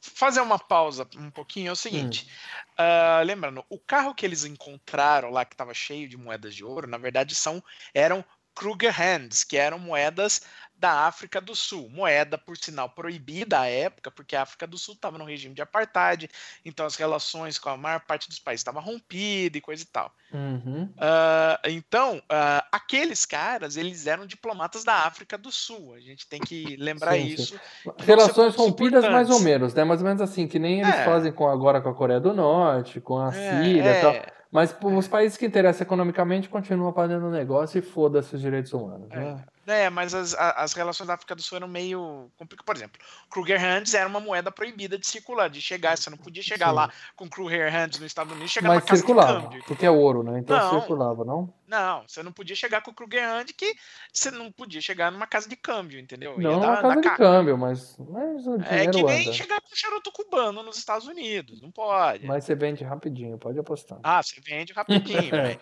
Fazer 0.00 0.40
uma 0.40 0.58
pausa 0.58 1.06
um 1.16 1.30
pouquinho 1.30 1.68
é 1.68 1.72
o 1.72 1.76
seguinte. 1.76 2.26
Hum. 2.28 2.72
ah, 2.78 3.22
lembrando, 3.24 3.64
o 3.70 3.78
carro 3.78 4.14
que 4.14 4.24
eles 4.24 4.44
encontraram 4.44 5.30
lá, 5.30 5.44
que 5.44 5.54
estava 5.54 5.72
cheio 5.74 6.08
de 6.08 6.16
moedas 6.16 6.54
de 6.54 6.64
ouro, 6.64 6.86
na 6.86 6.98
verdade 6.98 7.34
são 7.34 7.62
eram 7.94 8.24
Kruger 8.54 8.92
Hands, 8.92 9.44
que 9.44 9.56
eram 9.56 9.78
moedas 9.78 10.42
da 10.80 11.06
África 11.06 11.40
do 11.40 11.54
Sul. 11.54 11.88
Moeda, 11.90 12.38
por 12.38 12.56
sinal, 12.56 12.88
proibida 12.88 13.60
à 13.60 13.66
época, 13.66 14.10
porque 14.10 14.34
a 14.34 14.42
África 14.42 14.66
do 14.66 14.78
Sul 14.78 14.94
estava 14.94 15.18
no 15.18 15.24
regime 15.24 15.54
de 15.54 15.60
apartheid, 15.60 16.28
então 16.64 16.86
as 16.86 16.96
relações 16.96 17.58
com 17.58 17.68
a 17.68 17.76
maior 17.76 18.00
parte 18.00 18.28
dos 18.28 18.38
países 18.38 18.60
estavam 18.60 18.82
rompidas 18.82 19.58
e 19.58 19.60
coisa 19.60 19.82
e 19.82 19.86
tal. 19.86 20.10
Uhum. 20.32 20.88
Ah, 20.98 21.60
então, 21.66 22.22
ah, 22.28 22.64
aqueles 22.72 23.26
caras, 23.26 23.76
eles 23.76 24.06
eram 24.06 24.24
diplomatas 24.26 24.82
da 24.82 24.94
África 25.06 25.36
do 25.36 25.52
Sul. 25.52 25.94
A 25.94 26.00
gente 26.00 26.26
tem 26.26 26.40
que 26.40 26.76
lembrar 26.76 27.14
Sim, 27.14 27.36
sim. 27.36 27.42
isso. 27.42 27.60
Relações 27.98 28.54
pontos 28.54 28.70
rompidas, 28.70 29.04
mais 29.10 29.28
ou 29.28 29.40
menos, 29.40 29.74
né? 29.74 29.84
Mais 29.84 30.00
ou 30.00 30.06
menos 30.06 30.22
assim, 30.22 30.46
que 30.48 30.58
nem 30.58 30.80
eles 30.80 30.94
É. 30.94 31.04
fazem 31.04 31.30
com, 31.32 31.46
agora 31.48 31.80
com 31.80 31.90
a 31.90 31.94
Coreia 31.94 32.20
do 32.20 32.32
Norte, 32.32 33.00
com 33.00 33.18
a 33.18 33.28
É, 33.28 33.32
Síria 33.32 33.92
e 33.98 34.00
tal. 34.00 34.12
é, 34.12 34.26
Mas 34.50 34.74
os 34.82 35.06
países 35.06 35.36
que 35.36 35.46
interessam 35.46 35.84
economicamente 35.84 36.48
continuam 36.48 36.92
fazendo 36.92 37.26
o 37.26 37.30
negócio 37.30 37.78
e 37.78 37.82
foda-se 37.82 38.34
os 38.34 38.40
direitos 38.40 38.72
humanos. 38.72 39.08
Né? 39.08 39.44
É, 39.70 39.88
mas 39.90 40.14
as, 40.14 40.34
as 40.34 40.72
relações 40.72 41.06
da 41.06 41.14
África 41.14 41.34
do 41.34 41.42
Sul 41.42 41.56
eram 41.56 41.68
meio 41.68 42.30
complicadas. 42.36 42.64
Por 42.66 42.76
exemplo, 42.76 43.00
Kruger 43.30 43.60
Hands 43.60 43.94
era 43.94 44.08
uma 44.08 44.20
moeda 44.20 44.50
proibida 44.50 44.98
de 44.98 45.06
circular, 45.06 45.48
de 45.48 45.60
chegar. 45.60 45.96
Você 45.96 46.10
não 46.10 46.18
podia 46.18 46.42
chegar 46.42 46.68
Sim. 46.68 46.74
lá 46.74 46.92
com 47.16 47.28
Kruger 47.28 47.70
Hands 47.72 47.98
nos 47.98 48.06
Estados 48.06 48.32
Unidos 48.32 48.50
e 48.50 48.54
chegar 48.54 48.68
Mas 48.68 48.84
circulava, 48.84 49.42
câmbio. 49.42 49.64
porque 49.66 49.86
é 49.86 49.90
ouro, 49.90 50.22
né? 50.22 50.38
Então 50.40 50.56
Não. 50.58 50.78
circulava, 50.80 51.24
não? 51.24 51.52
Não, 51.66 52.02
você 52.06 52.20
não 52.22 52.32
podia 52.32 52.56
chegar 52.56 52.82
com 52.82 52.90
o 52.90 52.94
Kruger 52.94 53.22
Hand 53.24 53.46
que 53.56 53.74
você 54.12 54.30
não 54.32 54.50
podia 54.50 54.80
chegar 54.80 55.12
numa 55.12 55.26
casa 55.26 55.48
de 55.48 55.54
câmbio, 55.54 56.00
entendeu? 56.00 56.32
Ia 56.32 56.48
Não 56.48 56.60
numa 56.60 56.82
casa 56.82 57.00
de 57.00 57.10
câmbio, 57.10 57.56
mas, 57.56 57.96
mas 57.98 58.44
o 58.46 58.56
É 58.62 58.86
que 58.88 59.02
nem 59.04 59.22
anda. 59.26 59.32
chegar 59.32 59.60
com 59.60 59.68
charuto 59.76 60.10
cubano 60.10 60.64
nos 60.64 60.76
Estados 60.78 61.06
Unidos. 61.06 61.60
Não 61.62 61.70
pode. 61.70 62.26
Mas 62.26 62.42
você 62.44 62.56
vende 62.56 62.82
rapidinho, 62.82 63.38
pode 63.38 63.56
apostar. 63.58 64.00
Ah, 64.02 64.20
você 64.20 64.40
vende 64.40 64.72
rapidinho, 64.72 65.32
É, 65.32 65.42
velho. 65.42 65.60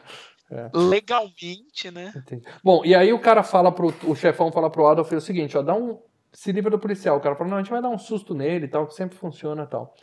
É. 0.50 0.70
Legalmente, 0.74 1.90
né? 1.90 2.12
Entendi. 2.16 2.42
Bom, 2.62 2.82
e 2.84 2.94
aí 2.94 3.12
o 3.12 3.18
cara 3.20 3.42
fala 3.42 3.70
pro. 3.72 3.92
O 4.04 4.14
chefão 4.14 4.50
fala 4.50 4.70
pro 4.70 4.86
Adolf 4.86 5.12
o 5.12 5.20
seguinte, 5.20 5.56
ó, 5.56 5.62
dá 5.62 5.74
um. 5.74 5.98
Se 6.32 6.52
livra 6.52 6.70
do 6.70 6.78
policial. 6.78 7.16
O 7.16 7.20
cara 7.20 7.34
fala, 7.34 7.50
não, 7.50 7.56
a 7.56 7.62
gente 7.62 7.70
vai 7.70 7.80
dar 7.82 7.88
um 7.88 7.98
susto 7.98 8.34
nele 8.34 8.66
e 8.66 8.68
tal, 8.68 8.86
que 8.86 8.94
sempre 8.94 9.16
funciona 9.16 9.62
e 9.64 9.66
tal. 9.66 9.94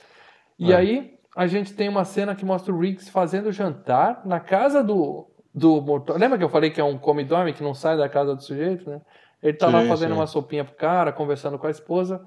E 0.58 0.72
É. 0.72 0.76
aí 0.76 1.14
a 1.36 1.48
gente 1.48 1.74
tem 1.74 1.88
uma 1.90 2.04
cena 2.06 2.36
que 2.36 2.44
mostra 2.46 2.74
o 2.74 2.80
Riggs 2.80 3.10
fazendo 3.10 3.52
jantar 3.52 4.22
na 4.26 4.40
casa 4.40 4.84
do. 4.84 5.28
Do 5.54 5.82
morto. 5.82 6.12
Lembra 6.12 6.38
que 6.38 6.44
eu 6.44 6.50
falei 6.50 6.70
que 6.70 6.82
é 6.82 6.84
um 6.84 6.98
come-dorme 6.98 7.54
que 7.54 7.64
não 7.64 7.74
sai 7.74 7.96
da 7.96 8.10
casa 8.10 8.36
do 8.36 8.44
sujeito, 8.44 8.90
né? 8.90 9.00
Ele 9.42 9.54
tá 9.58 9.68
lá 9.70 9.84
Sim, 9.84 9.88
fazendo 9.88 10.12
sim. 10.12 10.18
uma 10.20 10.28
sopinha 10.28 10.66
pro 10.66 10.76
cara, 10.76 11.14
conversando 11.14 11.58
com 11.58 11.66
a 11.66 11.70
esposa. 11.72 12.22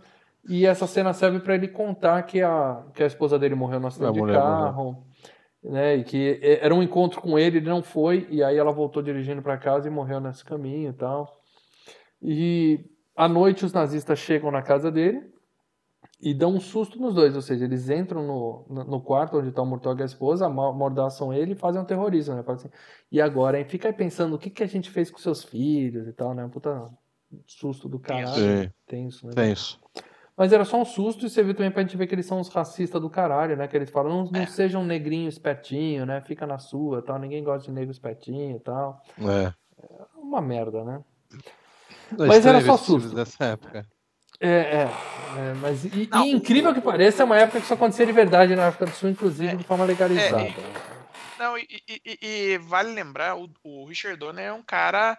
E 0.48 0.64
essa 0.64 0.86
cena 0.86 1.12
serve 1.12 1.40
pra 1.40 1.54
ele 1.54 1.68
contar 1.68 2.22
que 2.22 2.40
a, 2.40 2.82
que 2.94 3.02
a 3.02 3.06
esposa 3.06 3.38
dele 3.38 3.54
morreu 3.54 3.80
no 3.80 3.88
acidente 3.88 4.14
de 4.14 4.18
mulher 4.18 4.38
morreu. 4.40 5.04
Né, 5.62 5.96
e 5.96 6.04
que 6.04 6.16
e- 6.40 6.58
era 6.60 6.72
um 6.74 6.82
encontro 6.82 7.20
com 7.20 7.38
ele, 7.38 7.58
ele 7.58 7.68
não 7.68 7.82
foi, 7.82 8.28
e 8.30 8.42
aí 8.42 8.56
ela 8.56 8.70
voltou 8.70 9.02
dirigindo 9.02 9.42
para 9.42 9.58
casa 9.58 9.88
e 9.88 9.90
morreu 9.90 10.20
nesse 10.20 10.44
caminho 10.44 10.90
e 10.90 10.92
tal. 10.92 11.40
E 12.22 12.84
à 13.16 13.28
noite 13.28 13.64
os 13.64 13.72
nazistas 13.72 14.18
chegam 14.18 14.50
na 14.50 14.62
casa 14.62 14.90
dele 14.90 15.32
e 16.20 16.32
dão 16.32 16.54
um 16.54 16.60
susto 16.60 17.00
nos 17.00 17.14
dois, 17.14 17.34
ou 17.34 17.42
seja, 17.42 17.64
eles 17.64 17.90
entram 17.90 18.24
no, 18.26 18.84
no 18.84 19.00
quarto 19.00 19.38
onde 19.38 19.48
está 19.48 19.62
o 19.62 19.66
Murtaugh 19.66 19.98
e 19.98 20.02
a 20.02 20.06
esposa, 20.06 20.46
amordaçam 20.46 21.32
ele 21.32 21.52
e 21.52 21.56
fazem 21.56 21.80
um 21.80 21.84
terrorismo, 21.84 22.34
né? 22.34 22.44
Assim, 22.46 22.68
e 23.10 23.20
agora, 23.20 23.58
hein? 23.58 23.64
Fica 23.64 23.88
aí 23.88 23.94
pensando 23.94 24.34
o 24.34 24.38
que, 24.38 24.50
que 24.50 24.62
a 24.62 24.66
gente 24.66 24.90
fez 24.90 25.10
com 25.10 25.18
seus 25.18 25.44
filhos 25.44 26.06
e 26.08 26.12
tal, 26.12 26.34
né? 26.34 26.48
Puta 26.52 26.88
susto 27.46 27.88
do 27.88 27.98
caralho. 27.98 28.64
Sim. 28.64 28.70
Tenso, 28.86 29.26
né? 29.26 29.32
Tem 29.34 29.52
isso. 29.52 29.78
Mas 30.38 30.52
era 30.52 30.64
só 30.64 30.80
um 30.80 30.84
susto 30.84 31.26
e 31.26 31.30
você 31.30 31.42
viu 31.42 31.52
também 31.52 31.70
pra 31.72 31.82
gente 31.82 31.96
ver 31.96 32.06
que 32.06 32.14
eles 32.14 32.24
são 32.24 32.38
uns 32.38 32.48
racistas 32.48 33.00
do 33.02 33.10
caralho, 33.10 33.56
né? 33.56 33.66
Que 33.66 33.76
eles 33.76 33.90
falam, 33.90 34.24
não, 34.24 34.30
não 34.30 34.42
É. 34.42 34.46
seja 34.46 34.78
um 34.78 34.84
negrinho 34.84 35.28
espertinho, 35.28 36.06
né? 36.06 36.20
Fica 36.20 36.46
na 36.46 36.58
sua 36.58 37.02
tal. 37.02 37.18
Ninguém 37.18 37.42
gosta 37.42 37.66
de 37.68 37.72
negro 37.74 37.90
espertinho 37.90 38.56
e 38.56 38.60
tal. 38.60 39.02
É. 39.20 39.52
Uma 40.14 40.40
merda, 40.40 40.84
né? 40.84 41.00
Mas 42.16 42.46
era 42.46 42.60
só 42.60 42.76
susto. 42.76 43.14
Dessa 43.14 43.44
época. 43.46 43.84
É, 44.40 44.48
é, 44.48 44.82
é, 45.36 45.54
mas 45.60 45.84
e, 45.84 46.08
e 46.24 46.30
incrível 46.30 46.72
que 46.72 46.80
pareça, 46.80 47.22
é 47.22 47.26
uma 47.26 47.36
época 47.36 47.58
que 47.58 47.64
isso 47.64 47.74
acontecia 47.74 48.06
de 48.06 48.12
verdade 48.12 48.54
na 48.54 48.68
África 48.68 48.86
do 48.86 48.92
Sul, 48.92 49.10
inclusive 49.10 49.48
É, 49.52 49.56
de 49.56 49.64
forma 49.64 49.84
legalizada. 49.84 50.42
é, 50.42 50.54
Não, 51.36 51.58
e, 51.58 51.66
e- 51.88 52.00
e- 52.06 52.18
e 52.52 52.58
vale 52.58 52.92
lembrar, 52.92 53.36
o, 53.36 53.50
o 53.64 53.84
Richard 53.86 54.16
Donner 54.16 54.44
é 54.46 54.52
um 54.52 54.62
cara 54.62 55.18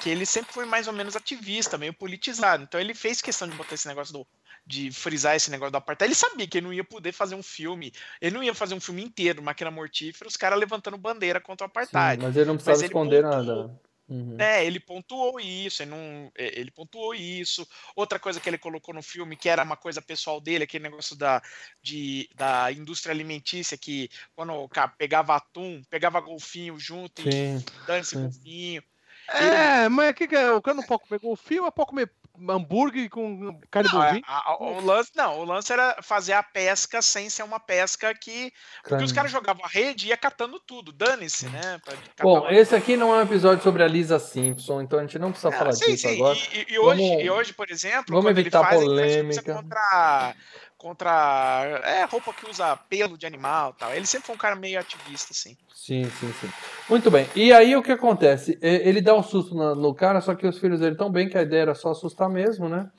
que 0.00 0.08
ele 0.08 0.24
sempre 0.24 0.50
foi 0.52 0.64
mais 0.64 0.86
ou 0.88 0.94
menos 0.94 1.14
ativista, 1.14 1.76
meio 1.76 1.92
politizado. 1.92 2.62
Então 2.62 2.80
ele 2.80 2.94
fez 2.94 3.20
questão 3.20 3.46
de 3.46 3.54
botar 3.54 3.74
esse 3.74 3.86
negócio 3.86 4.14
do. 4.14 4.26
De 4.68 4.92
frisar 4.92 5.34
esse 5.34 5.50
negócio 5.50 5.72
do 5.72 5.78
apartheid. 5.78 6.08
Ele 6.08 6.14
sabia 6.14 6.46
que 6.46 6.58
ele 6.58 6.66
não 6.66 6.74
ia 6.74 6.84
poder 6.84 7.10
fazer 7.10 7.34
um 7.34 7.42
filme. 7.42 7.90
Ele 8.20 8.36
não 8.36 8.42
ia 8.42 8.52
fazer 8.52 8.74
um 8.74 8.80
filme 8.80 9.02
inteiro, 9.02 9.42
máquina 9.42 9.70
mortífera, 9.70 10.28
os 10.28 10.36
caras 10.36 10.58
levantando 10.58 10.98
bandeira 10.98 11.40
contra 11.40 11.66
o 11.66 11.68
Sim, 11.68 11.70
apartheid. 11.70 12.22
mas 12.22 12.36
ele 12.36 12.44
não 12.44 12.54
precisava 12.54 12.78
ele 12.78 12.86
esconder 12.86 13.22
pontuou. 13.22 13.46
nada. 13.46 13.80
Uhum. 14.10 14.36
É, 14.38 14.64
ele 14.64 14.80
pontuou 14.80 15.38
isso, 15.38 15.82
ele, 15.82 15.90
não, 15.90 16.32
é, 16.36 16.58
ele 16.60 16.70
pontuou 16.70 17.14
isso. 17.14 17.66
Outra 17.96 18.18
coisa 18.18 18.40
que 18.40 18.48
ele 18.48 18.58
colocou 18.58 18.94
no 18.94 19.02
filme, 19.02 19.36
que 19.36 19.48
era 19.48 19.62
uma 19.62 19.76
coisa 19.76 20.02
pessoal 20.02 20.38
dele, 20.40 20.64
aquele 20.64 20.84
negócio 20.84 21.16
da, 21.16 21.42
de, 21.82 22.28
da 22.34 22.70
indústria 22.70 23.12
alimentícia, 23.12 23.76
que 23.76 24.10
quando 24.34 24.52
o 24.52 24.68
cara 24.68 24.88
pegava 24.88 25.34
atum, 25.34 25.82
pegava 25.88 26.20
golfinho 26.20 26.78
junto 26.78 27.26
e 27.26 27.32
Sim. 27.32 27.64
dane-se 27.86 28.10
sim. 28.10 28.22
golfinho. 28.22 28.82
É, 29.30 29.88
mas 29.90 30.14
que 30.14 30.26
que 30.26 30.34
é? 30.34 30.50
o 30.52 30.62
cara 30.62 30.74
não 30.74 30.82
pode 30.82 31.02
comer 31.02 31.20
golfinho, 31.20 31.62
mas 31.62 31.74
pode 31.74 31.90
comer 31.90 32.10
hambúrguer 32.48 33.08
com 33.10 33.58
carne 33.70 33.88
Não, 33.92 34.02
é, 34.02 34.06
bovina? 34.08 34.26
a- 34.28 34.50
a- 34.50 34.56
o 34.62 34.80
lance, 34.84 35.10
não, 35.16 35.38
o 35.40 35.44
lance 35.44 35.72
era 35.72 35.96
fazer 36.02 36.32
a 36.34 36.42
pesca 36.42 37.00
sem 37.02 37.28
ser 37.30 37.42
uma 37.42 37.58
pesca 37.60 38.14
que. 38.14 38.52
Porque 38.86 39.04
os 39.04 39.12
caras 39.12 39.30
jogavam 39.30 39.64
a 39.64 39.68
rede 39.68 40.06
e 40.06 40.08
ia 40.10 40.16
catando 40.16 40.60
tudo, 40.60 40.92
dane-se, 40.92 41.48
né? 41.48 41.80
Bom, 42.20 42.40
uma- 42.40 42.52
esse 42.52 42.74
aqui 42.74 42.96
não 42.96 43.14
é 43.14 43.18
um 43.18 43.22
episódio 43.22 43.62
sobre 43.62 43.82
a 43.82 43.88
Lisa 43.88 44.18
Simpson, 44.18 44.82
então 44.82 44.98
a 44.98 45.02
gente 45.02 45.18
não 45.18 45.30
precisa 45.30 45.48
Ah, 45.54 45.58
falar 45.58 45.72
sim, 45.72 45.86
disso 45.92 46.08
sim. 46.08 46.14
agora. 46.16 46.36
E, 46.38 46.58
e- 46.58 46.66
e 46.74 46.78
hoje, 46.78 47.02
Vamos- 47.08 47.24
e 47.24 47.30
hoje, 47.30 47.52
por 47.54 47.70
exemplo, 47.70 48.14
vamos 48.14 48.30
evitar 48.30 48.58
ele 48.60 48.68
faz, 48.68 48.82
ele 48.82 49.00
faz 49.00 49.12
polêmica. 49.16 49.54
contra, 49.54 50.34
contra 50.78 51.80
é, 51.84 52.04
roupa 52.04 52.32
que 52.32 52.48
usa 52.48 52.76
pelo 52.88 53.18
de 53.18 53.26
animal 53.26 53.74
tal. 53.74 53.92
Ele 53.92 54.06
sempre 54.06 54.26
foi 54.28 54.34
um 54.36 54.38
cara 54.38 54.54
meio 54.56 54.78
ativista, 54.78 55.32
assim. 55.32 55.56
Sim, 55.74 56.04
sim, 56.08 56.32
sim. 56.40 56.48
Muito 56.88 57.10
bem. 57.10 57.26
E 57.34 57.52
aí 57.52 57.74
o 57.76 57.82
que 57.82 57.92
acontece? 57.92 58.58
Ele 58.62 59.00
dá 59.00 59.14
um 59.14 59.22
susto 59.22 59.54
no 59.54 59.94
cara, 59.94 60.20
só 60.20 60.34
que 60.34 60.46
os 60.46 60.58
filhos 60.58 60.80
dele 60.80 60.92
estão 60.92 61.10
bem, 61.10 61.28
que 61.28 61.36
a 61.36 61.42
ideia 61.42 61.62
era 61.62 61.74
só 61.74 61.90
assustar 61.90 62.28
mesmo, 62.28 62.68
né? 62.68 62.90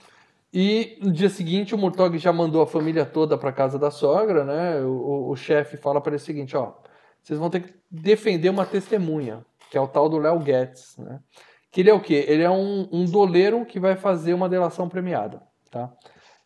E 0.54 0.98
no 1.02 1.12
dia 1.12 1.30
seguinte 1.30 1.74
o 1.76 1.78
Murtog 1.78 2.18
já 2.18 2.34
mandou 2.34 2.62
a 2.62 2.68
família 2.68 3.06
toda 3.06 3.38
para 3.38 3.52
casa 3.52 3.78
da 3.80 3.92
sogra, 3.92 4.44
né? 4.44 4.82
O, 4.82 4.90
o- 4.92 5.30
o 5.32 5.36
chefe 5.36 5.78
fala 5.78 6.02
para 6.02 6.12
ele 6.12 6.22
o 6.22 6.26
seguinte, 6.26 6.58
ó, 6.58 6.74
vocês 7.22 7.38
vão 7.40 7.50
ter 7.50 7.62
que 7.62 7.74
defender 7.90 8.50
uma 8.50 8.66
testemunha, 8.66 9.46
que 9.70 9.78
é 9.78 9.82
o 9.82 9.88
tal 9.88 10.10
do 10.10 10.18
Léo 10.18 10.40
Guedes, 10.40 10.98
né? 10.98 11.20
Que 11.72 11.82
ele 11.82 11.92
é 11.92 11.94
o 11.94 12.02
quê? 12.02 12.26
Ele 12.28 12.42
é 12.42 12.50
um, 12.50 12.90
um 12.92 13.06
doleiro 13.06 13.64
que 13.64 13.80
vai 13.80 13.96
fazer 13.96 14.34
uma 14.34 14.50
delação 14.50 14.90
premiada, 14.90 15.40
tá? 15.70 15.92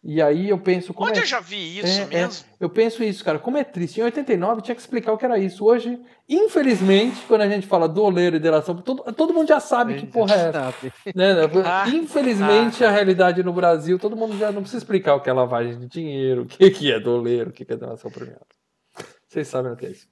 E 0.06 0.22
aí 0.22 0.50
eu 0.50 0.58
penso 0.58 0.94
como 0.94 1.10
Onde 1.10 1.20
é... 1.20 1.22
eu 1.22 1.26
já 1.26 1.40
vi 1.40 1.80
isso 1.80 2.02
É, 2.02 2.04
é. 2.04 2.08
mesmo? 2.08 2.46
Eu 2.60 2.70
penso 2.70 3.02
isso, 3.02 3.24
cara. 3.24 3.40
Como 3.40 3.58
é 3.58 3.64
triste. 3.64 4.02
Em 4.02 4.04
89 4.04 4.62
tinha 4.62 4.76
que 4.76 4.82
explicar 4.82 5.14
o 5.14 5.18
que 5.18 5.24
era 5.24 5.40
isso. 5.40 5.64
Hoje, 5.64 5.98
infelizmente, 6.28 7.22
quando 7.26 7.42
a 7.42 7.48
gente 7.48 7.66
fala 7.66 7.88
doleiro 7.88 8.36
e 8.36 8.40
delação, 8.40 8.76
todo, 8.76 9.02
todo 9.14 9.34
mundo 9.34 9.48
já 9.48 9.62
sabe 9.62 9.96
que 9.96 10.06
porra 10.06 10.36
é 10.36 10.50
essa. 10.50 10.74
Né? 11.16 11.34
Ah, 11.66 11.88
Infelizmente, 11.88 12.84
a 12.84 12.92
realidade 12.92 13.42
no 13.44 13.54
Brasil, 13.54 13.98
todo 13.98 14.16
mundo 14.16 14.38
já 14.38 14.52
não 14.52 14.62
precisa 14.62 14.84
explicar 14.84 15.16
o 15.16 15.22
que 15.22 15.30
é 15.30 15.34
lavagem 15.34 15.80
de 15.80 15.88
dinheiro, 15.88 16.42
o 16.44 16.46
que, 16.46 16.70
que 16.70 16.92
é 16.92 17.00
doleiro, 17.00 17.50
o 17.50 17.54
que, 17.54 17.64
que 17.64 17.72
é 17.74 17.78
delação 17.78 18.12
premiada. 18.12 18.46
Vocês 19.28 19.48
sabem 19.48 19.72
o 19.72 19.76
que 19.76 19.86
é 19.86 19.92
isso. 19.92 20.08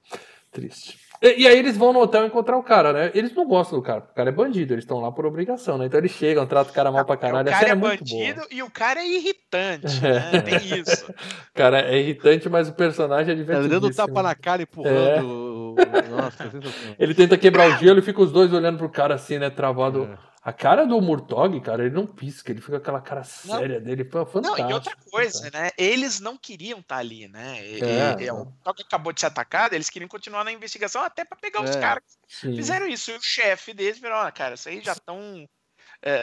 Triste. 0.50 0.98
E, 1.22 1.42
e 1.42 1.46
aí 1.46 1.56
eles 1.58 1.76
vão 1.76 1.92
no 1.92 2.00
hotel 2.00 2.26
encontrar 2.26 2.56
o 2.58 2.62
cara, 2.64 2.92
né? 2.92 3.10
Eles 3.14 3.32
não 3.34 3.46
gostam 3.46 3.78
do 3.78 3.82
cara, 3.84 4.00
porque 4.00 4.12
o 4.12 4.16
cara 4.16 4.28
é 4.30 4.32
bandido, 4.32 4.74
eles 4.74 4.82
estão 4.84 5.00
lá 5.00 5.12
por 5.12 5.24
obrigação, 5.24 5.78
né? 5.78 5.86
Então 5.86 6.00
eles 6.00 6.10
chegam, 6.10 6.44
tratam 6.46 6.72
o 6.72 6.74
cara 6.74 6.90
mal 6.90 7.04
pra 7.04 7.16
caralho. 7.16 7.48
o 7.48 7.50
cara 7.52 7.68
é 7.68 7.70
é 7.70 7.74
muito 7.76 8.00
bandido 8.00 8.40
boa. 8.40 8.48
e 8.50 8.62
o 8.62 8.70
cara 8.70 9.00
é 9.00 9.06
irritante, 9.06 10.02
né? 10.02 10.40
Tem 10.42 10.80
isso. 10.80 11.12
Cara 11.54 11.80
é 11.82 11.98
irritante, 11.98 12.48
mas 12.48 12.68
o 12.70 12.72
personagem 12.72 13.34
é 13.34 13.36
Tá 13.36 13.42
divertido. 13.42 13.68
dando 13.80 13.94
tapa 13.94 14.22
na 14.22 14.34
cara, 14.34 14.62
empurrando. 14.62 15.26
o- 15.28 15.74
Nossa. 16.10 16.50
Ele 16.98 17.14
tenta 17.14 17.36
quebrar 17.36 17.68
o 17.68 17.76
gelo 17.78 17.98
e 17.98 18.02
fica 18.02 18.20
os 18.22 18.32
dois 18.32 18.50
olhando 18.52 18.78
pro 18.78 18.88
cara 18.88 19.14
assim, 19.14 19.38
né? 19.38 19.50
Travado. 19.50 20.08
É. 20.10 20.31
A 20.44 20.52
cara 20.52 20.84
do 20.84 21.00
Murtog, 21.00 21.60
cara, 21.60 21.84
ele 21.86 21.94
não 21.94 22.04
pisca, 22.04 22.50
ele 22.50 22.60
fica 22.60 22.72
com 22.72 22.78
aquela 22.78 23.00
cara 23.00 23.22
séria 23.22 23.80
dele. 23.80 24.04
Pô, 24.04 24.18
Não, 24.18 24.26
fantástico. 24.26 24.70
e 24.70 24.74
outra 24.74 24.96
coisa, 25.08 25.38
fantástico. 25.44 25.56
né? 25.62 25.70
Eles 25.78 26.18
não 26.18 26.36
queriam 26.36 26.80
estar 26.80 26.96
ali, 26.96 27.28
né? 27.28 27.64
E- 27.64 27.80
É. 27.80 28.16
e- 28.24 28.30
o 28.32 28.46
Toque 28.64 28.82
acabou 28.82 29.12
de 29.12 29.20
ser 29.20 29.26
atacado, 29.26 29.74
eles 29.74 29.88
queriam 29.88 30.08
continuar 30.08 30.42
na 30.42 30.50
investigação 30.50 31.02
até 31.02 31.24
pra 31.24 31.38
pegar 31.38 31.62
os 31.62 31.70
É. 31.76 31.80
caras 31.80 32.02
Sim. 32.26 32.56
Fizeram 32.56 32.88
isso, 32.88 33.12
e 33.12 33.16
o 33.16 33.22
chefe 33.22 33.72
deles 33.72 34.00
virou, 34.00 34.16
"Ah, 34.18 34.32
cara, 34.32 34.56
vocês 34.56 34.82
já 34.84 34.92
estão. 34.92 35.46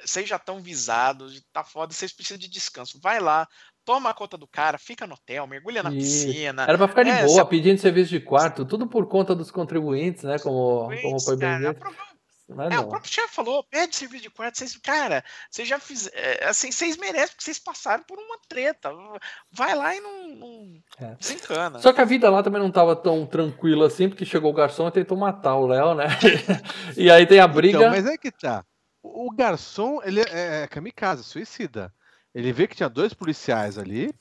vocês 0.04 0.28
já 0.28 0.36
estão 0.36 0.60
visados, 0.60 1.42
tá 1.54 1.64
foda, 1.64 1.94
vocês 1.94 2.12
precisam 2.12 2.38
de 2.38 2.50
descanso. 2.50 3.00
Vai 3.02 3.22
lá, 3.22 3.48
toma 3.86 4.14
conta 4.14 4.38
do 4.38 4.46
cara, 4.46 4.78
fica 4.78 5.08
no 5.08 5.14
hotel, 5.14 5.48
mergulha 5.48 5.82
na 5.82 5.90
Isso. 5.94 6.26
piscina. 6.28 6.64
Era 6.64 6.78
pra 6.78 6.90
ficar 6.90 7.04
de 7.04 7.12
É, 7.12 7.26
boa, 7.26 7.44
se- 7.44 7.50
pedindo 7.50 7.80
serviço 7.80 8.10
de 8.10 8.20
quarto, 8.20 8.66
tudo 8.66 8.86
por 8.88 9.08
conta 9.08 9.34
dos 9.34 9.50
contribuintes, 9.50 10.24
né? 10.24 10.38
Como, 10.40 10.90
como 11.02 11.20
foi 11.22 11.38
bem 11.38 11.48
cara, 11.62 11.74
dito. 11.74 11.96
Mas 12.56 12.72
é, 12.72 12.80
o 12.80 12.82
não. 12.82 12.90
próprio 12.90 13.12
chefe 13.12 13.34
falou, 13.34 13.64
pede 13.64 13.96
serviço 13.96 14.24
de 14.24 14.30
quarto, 14.30 14.58
vocês, 14.58 14.76
cara, 14.78 15.24
vocês 15.50 15.68
já 15.68 15.80
fizeram, 15.80 16.50
assim, 16.50 16.72
vocês 16.72 16.98
merecem, 16.98 17.28
porque 17.30 17.44
vocês 17.44 17.60
passaram 17.60 18.04
por 18.04 18.18
uma 18.18 18.38
treta. 18.48 18.92
Vai 19.52 19.76
lá 19.76 19.96
e 19.96 20.00
não, 20.00 20.28
não 20.36 20.84
É. 21.00 21.16
desencana. 21.16 21.80
Só 21.80 21.94
que 21.94 22.02
a 22.02 22.06
vida 22.06 22.30
lá 22.30 22.42
também 22.42 22.62
não 22.62 22.72
tava 22.72 22.96
tão 22.96 23.26
tranquila 23.26 23.88
assim, 23.88 24.10
porque 24.10 24.26
chegou 24.26 24.52
o 24.52 24.56
garçom 24.56 24.88
e 24.88 24.92
tentou 24.92 25.18
matar 25.18 25.56
o 25.56 25.68
Léo, 25.68 25.94
né? 25.94 26.06
e 26.98 27.10
aí 27.12 27.26
tem 27.26 27.40
a 27.40 27.48
briga. 27.48 27.78
Então, 27.78 27.90
mas 27.90 28.06
é 28.06 28.18
que 28.18 28.32
tá. 28.32 28.66
O 29.04 29.28
o 29.28 29.32
garçom, 29.32 30.02
ele 30.04 30.22
é, 30.22 30.64
é 30.64 30.68
kamikaze, 30.68 31.24
suicida. 31.24 31.94
Ele 32.34 32.52
vê 32.52 32.68
que 32.68 32.76
tinha 32.76 32.90
dois 32.90 33.14
policiais 33.14 33.78
ali 33.78 34.14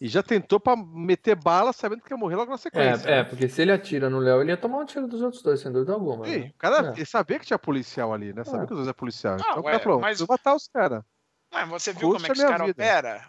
e 0.00 0.08
já 0.08 0.22
tentou 0.22 0.58
pra 0.60 0.74
meter 0.76 1.34
bala 1.36 1.72
sabendo 1.72 2.02
que 2.02 2.12
ia 2.12 2.16
morrer 2.16 2.36
logo 2.36 2.50
na 2.50 2.58
sequência. 2.58 3.08
É, 3.08 3.20
é, 3.20 3.24
porque 3.24 3.48
se 3.48 3.62
ele 3.62 3.72
atira 3.72 4.10
no 4.10 4.18
Léo, 4.18 4.40
ele 4.40 4.50
ia 4.50 4.56
tomar 4.56 4.78
um 4.78 4.84
tiro 4.84 5.06
dos 5.06 5.22
outros 5.22 5.42
dois, 5.42 5.60
sem 5.60 5.72
dúvida 5.72 5.92
alguma. 5.92 6.24
Sim, 6.26 6.38
né? 6.40 6.50
o 6.54 6.58
cara 6.58 6.88
É. 6.88 6.92
ele 6.96 7.06
sabia 7.06 7.38
que 7.38 7.46
tinha 7.46 7.58
policial 7.58 8.12
ali, 8.12 8.32
né? 8.32 8.44
Sabia 8.44 8.64
É. 8.64 8.66
que 8.66 8.72
os 8.72 8.78
dois 8.78 8.88
é 8.88 8.92
policial. 8.92 9.34
Ah, 9.34 9.46
então 9.50 9.62
o 9.62 9.64
ué, 9.66 9.72
cara 9.72 9.82
falou, 9.82 10.00
mas- 10.00 10.08
preciso 10.10 10.26
matar 10.28 10.54
os 10.54 10.68
caras. 10.68 11.02
Mas 11.52 11.68
você 11.68 11.92
viu 11.92 12.10
como 12.10 12.26
é 12.26 12.28
que 12.30 12.32
os 12.32 12.40
caras 12.42 12.66
vida. 12.66 12.82
operam? 12.82 13.20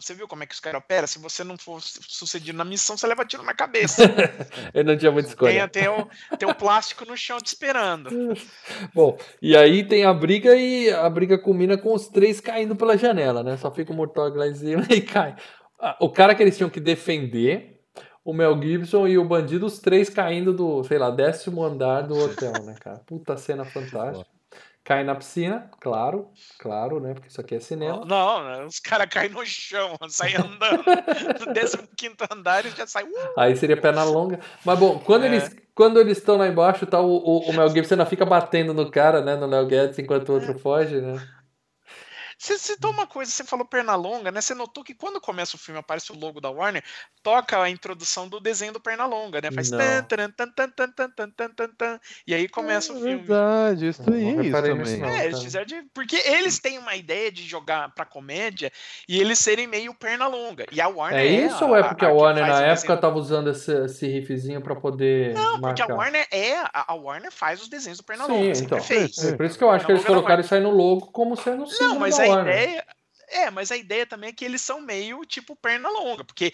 Você 0.00 0.14
viu 0.14 0.26
como 0.26 0.42
é 0.42 0.46
que 0.46 0.54
os 0.54 0.60
caras 0.60 0.80
operam? 0.80 1.06
Se 1.06 1.18
você 1.18 1.44
não 1.44 1.58
for 1.58 1.78
sucedido 1.82 2.56
na 2.56 2.64
missão, 2.64 2.96
você 2.96 3.06
leva 3.06 3.22
tiro 3.26 3.42
na 3.42 3.52
cabeça. 3.52 4.02
Ele 4.72 4.84
não 4.84 4.96
tinha 4.96 5.12
muita 5.12 5.28
escolha. 5.28 5.68
tem, 5.68 5.82
tem, 5.82 5.88
o, 5.92 6.08
tem 6.38 6.48
o 6.48 6.54
plástico 6.54 7.04
no 7.04 7.14
chão 7.18 7.36
te 7.38 7.48
esperando. 7.48 8.08
Bom, 8.94 9.18
e 9.42 9.54
aí 9.54 9.84
tem 9.86 10.06
a 10.06 10.14
briga 10.14 10.56
e 10.56 10.90
a 10.90 11.10
briga 11.10 11.36
culmina 11.36 11.76
com 11.76 11.92
os 11.92 12.08
três 12.08 12.40
caindo 12.40 12.74
pela 12.74 12.96
janela, 12.96 13.42
né? 13.42 13.58
Só 13.58 13.70
fica 13.70 13.92
o 13.92 13.94
Murtog 13.94 14.38
lá 14.38 14.46
em 14.48 14.54
cima 14.54 14.82
e 14.88 15.02
cai. 15.02 15.36
Ah, 15.78 15.96
O 16.00 16.08
cara 16.10 16.34
que 16.34 16.42
eles 16.42 16.56
tinham 16.56 16.70
que 16.70 16.80
defender, 16.80 17.80
o 18.24 18.32
Mel 18.32 18.60
Gibson 18.60 19.06
e 19.06 19.18
o 19.18 19.24
bandido, 19.24 19.66
os 19.66 19.78
três 19.78 20.08
caindo 20.10 20.52
do, 20.52 20.82
sei 20.84 20.98
lá, 20.98 21.10
décimo 21.10 21.62
andar 21.62 22.02
do 22.02 22.16
hotel, 22.18 22.52
né, 22.64 22.74
cara? 22.80 22.98
Puta 23.06 23.36
cena 23.36 23.64
fantástica. 23.64 24.26
Cai 24.82 25.02
na 25.02 25.16
piscina, 25.16 25.68
claro, 25.80 26.28
claro, 26.60 27.00
né? 27.00 27.12
Porque 27.12 27.26
isso 27.28 27.40
aqui 27.40 27.56
é 27.56 27.60
cinema. 27.60 28.04
Não, 28.06 28.42
não, 28.44 28.66
os 28.66 28.78
caras 28.78 29.08
caem 29.10 29.30
no 29.30 29.44
chão, 29.44 29.96
saem 30.08 30.36
andando 30.36 30.84
no 31.44 31.52
15 31.96 32.16
andar 32.30 32.64
e 32.64 32.70
já 32.70 32.86
sai. 32.86 33.02
Uh, 33.02 33.08
Aí 33.36 33.56
seria 33.56 33.76
perna 33.76 34.04
longa. 34.04 34.38
Mas 34.64 34.78
bom, 34.78 35.00
quando 35.00 35.24
É. 35.24 35.26
eles 35.26 35.56
quando 35.74 36.00
eles 36.00 36.16
estão 36.18 36.36
lá 36.38 36.48
embaixo, 36.48 36.86
tá, 36.86 37.00
o, 37.00 37.16
o, 37.16 37.50
o 37.50 37.52
Mel 37.52 37.68
Gibson 37.68 37.94
ainda 37.94 38.06
fica 38.06 38.24
batendo 38.24 38.72
no 38.72 38.90
cara, 38.90 39.20
né? 39.20 39.34
No 39.36 39.46
Léo 39.46 39.66
Guedes, 39.66 39.98
enquanto 39.98 40.28
o 40.30 40.34
outro 40.34 40.56
foge, 40.58 41.00
né? 41.00 41.20
Você 42.38 42.58
citou 42.58 42.90
uma 42.90 43.06
coisa, 43.06 43.30
você 43.32 43.42
falou 43.44 43.64
Pernalonga, 43.64 44.30
né? 44.30 44.40
Você 44.42 44.54
notou 44.54 44.84
que 44.84 44.94
quando 44.94 45.20
começa 45.20 45.56
o 45.56 45.58
filme, 45.58 45.80
aparece 45.80 46.12
o 46.12 46.18
logo 46.18 46.40
da 46.40 46.50
Warner, 46.50 46.84
toca 47.22 47.60
a 47.62 47.70
introdução 47.70 48.28
do 48.28 48.38
desenho 48.38 48.72
do 48.74 48.80
Pernalonga, 48.80 49.40
né? 49.40 49.50
Faz 49.50 49.70
tan, 49.70 50.02
tan, 50.04 50.30
tan, 50.30 50.48
tan, 50.50 50.68
tan, 50.70 50.90
tan, 50.90 51.10
tan, 51.10 51.30
tan, 51.30 51.48
tan, 51.50 51.68
tan, 51.68 52.00
e 52.26 52.34
aí 52.34 52.46
começa 52.48 52.92
o 52.92 52.96
É 52.96 53.00
filme. 53.00 53.16
verdade, 53.16 53.88
isso 53.88 54.02
aí, 54.10 54.48
isso 54.48 54.62
também. 54.62 54.96
não. 54.98 55.08
É, 55.08 55.22
eles 55.24 55.30
cara. 55.32 55.44
fizeram 55.44 55.66
de. 55.66 55.82
Porque 55.94 56.16
eles 56.26 56.58
têm 56.58 56.78
uma 56.78 56.94
ideia 56.94 57.32
de 57.32 57.42
jogar 57.44 57.90
pra 57.94 58.04
comédia 58.04 58.70
e 59.08 59.18
eles 59.18 59.38
serem 59.38 59.66
meio 59.66 59.94
perna 59.94 60.26
longa. 60.26 60.66
E 60.70 60.80
a 60.80 60.88
Warner 60.88 61.18
É 61.20 61.26
isso 61.26 61.64
ou 61.64 61.74
é 61.76 61.82
porque 61.82 62.04
a 62.04 62.08
que 62.10 62.14
Warner 62.14 62.46
na 62.46 62.52
o 62.54 62.60
época 62.62 62.74
desenho- 62.74 63.00
tava 63.00 63.18
usando 63.18 63.50
esse, 63.50 63.72
esse 63.84 64.06
riffzinho 64.06 64.60
pra 64.60 64.76
poder 64.76 65.32
Não, 65.34 65.60
porque 65.60 65.80
a 65.82 65.88
marcar? 65.88 65.94
Warner 65.96 66.26
é. 66.30 66.56
A 66.72 66.92
a 66.92 66.94
Warner 66.94 67.32
faz 67.32 67.60
os 67.62 67.68
desenhos 67.68 67.98
do 67.98 68.02
Sim, 68.02 68.06
Pernalonga, 68.06 68.54
sempre 68.54 68.66
então. 68.76 68.80
fez. 68.80 69.18
É 69.24 69.36
por 69.36 69.46
isso 69.46 69.56
que 69.58 69.64
eu 69.64 69.70
acho 69.70 69.86
que 69.86 69.92
eles 69.92 70.02
Pernalonga 70.02 70.22
colocaram 70.26 70.40
isso 70.44 70.54
aí 70.54 70.60
no 70.60 70.70
logo 70.70 71.06
como 71.06 71.34
sendo 71.36 71.64
o 71.64 71.66
símbolo 71.66 71.94
Não, 71.94 72.00
mas 72.00 72.16
da 72.16 72.25
a 72.32 72.42
ideia. 72.42 72.84
É, 73.28 73.50
mas 73.50 73.72
a 73.72 73.76
ideia 73.76 74.06
também 74.06 74.30
é 74.30 74.32
que 74.32 74.44
eles 74.44 74.60
são 74.62 74.80
meio 74.80 75.20
tipo 75.24 75.56
perna 75.56 75.88
longa, 75.90 76.22
porque 76.22 76.52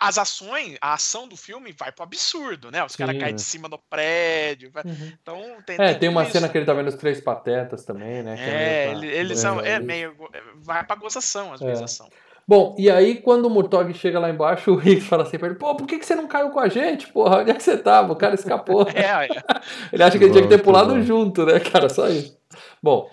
as 0.00 0.16
ações, 0.16 0.76
a 0.80 0.94
ação 0.94 1.28
do 1.28 1.36
filme 1.36 1.74
vai 1.78 1.92
pro 1.92 2.02
absurdo, 2.02 2.70
né? 2.70 2.82
Os 2.82 2.96
caras 2.96 3.18
caem 3.18 3.34
de 3.34 3.42
cima 3.42 3.68
do 3.68 3.78
prédio. 3.90 4.70
vai- 4.70 4.84
Uhum. 4.84 5.12
Então 5.22 5.42
tem. 5.66 5.76
É, 5.78 5.92
tem 5.92 6.08
uma 6.08 6.22
tudo 6.22 6.32
cena 6.32 6.46
isso. 6.46 6.52
que 6.52 6.58
ele 6.58 6.64
tá 6.64 6.72
vendo 6.72 6.88
os 6.88 6.94
três 6.94 7.20
patetas 7.20 7.84
também, 7.84 8.22
né? 8.22 8.36
que 8.36 8.42
É, 8.42 8.84
pra- 8.86 8.92
ele- 8.98 9.06
eles 9.06 9.38
são. 9.38 9.60
É, 9.60 9.74
eles- 9.76 9.86
meio. 9.86 10.14
Vai 10.56 10.82
pra 10.82 10.96
gozação 10.96 11.52
às 11.52 11.60
É. 11.60 11.66
vezes 11.66 11.82
a 11.82 11.84
ação. 11.84 12.08
Bom, 12.46 12.74
e 12.78 12.90
aí 12.90 13.20
quando 13.20 13.44
o 13.44 13.50
Murtog 13.50 13.92
chega 13.92 14.18
lá 14.18 14.30
embaixo, 14.30 14.70
o 14.72 14.76
Rick 14.76 15.02
fala 15.02 15.24
assim 15.24 15.36
pra 15.38 15.48
ele, 15.48 15.56
pô, 15.58 15.74
por 15.76 15.86
que, 15.86 15.98
que 15.98 16.06
você 16.06 16.14
não 16.14 16.26
caiu 16.26 16.48
com 16.50 16.60
a 16.60 16.68
gente, 16.70 17.06
porra? 17.12 17.40
Onde 17.40 17.50
é 17.50 17.54
que 17.54 17.62
você 17.62 17.76
tava? 17.76 18.10
O 18.14 18.16
cara 18.16 18.34
escapou. 18.34 18.86
É, 18.96 19.26
é. 19.26 19.28
Ele 19.92 20.02
acha 20.02 20.16
que 20.18 20.24
ele 20.24 20.32
tinha 20.32 20.42
que 20.44 20.48
ter 20.48 20.62
pulado 20.62 20.94
bom. 20.94 21.02
junto, 21.02 21.44
né, 21.44 21.60
cara? 21.60 21.90
Só 21.90 22.08
isso. 22.08 22.38
Bom, 22.82 23.10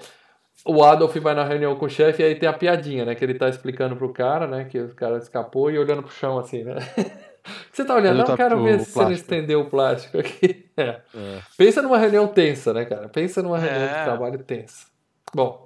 o 0.65 0.83
Adolf 0.83 1.15
vai 1.17 1.35
na 1.35 1.43
reunião 1.43 1.75
com 1.75 1.85
o 1.85 1.89
chefe 1.89 2.23
e 2.23 2.25
aí 2.25 2.35
tem 2.35 2.49
a 2.49 2.53
piadinha, 2.53 3.05
né? 3.05 3.13
Que 3.13 3.23
ele 3.23 3.35
tá 3.35 3.47
explicando 3.47 3.95
pro 3.95 4.11
cara, 4.11 4.47
né? 4.47 4.65
Que 4.65 4.79
o 4.79 4.95
cara 4.95 5.17
escapou 5.17 5.69
e 5.69 5.77
olhando 5.77 6.01
pro 6.01 6.11
chão 6.11 6.39
assim, 6.39 6.63
né? 6.63 6.75
Você 7.71 7.85
tá 7.85 7.93
olhando, 7.93 8.17
não, 8.17 8.25
tá 8.25 8.35
quero 8.35 8.63
ver 8.63 8.79
se 8.79 8.89
você 8.91 9.03
não 9.03 9.11
estendeu 9.11 9.61
o 9.61 9.69
plástico 9.69 10.17
aqui. 10.17 10.65
É. 10.77 10.99
É. 11.15 11.39
Pensa 11.57 11.81
numa 11.81 11.97
reunião 11.97 12.27
tensa, 12.27 12.73
né, 12.73 12.83
cara? 12.83 13.07
Pensa 13.07 13.41
numa 13.41 13.57
reunião 13.57 13.83
É. 13.83 13.97
de 13.99 14.03
trabalho 14.03 14.39
tensa. 14.39 14.87
Bom. 15.33 15.64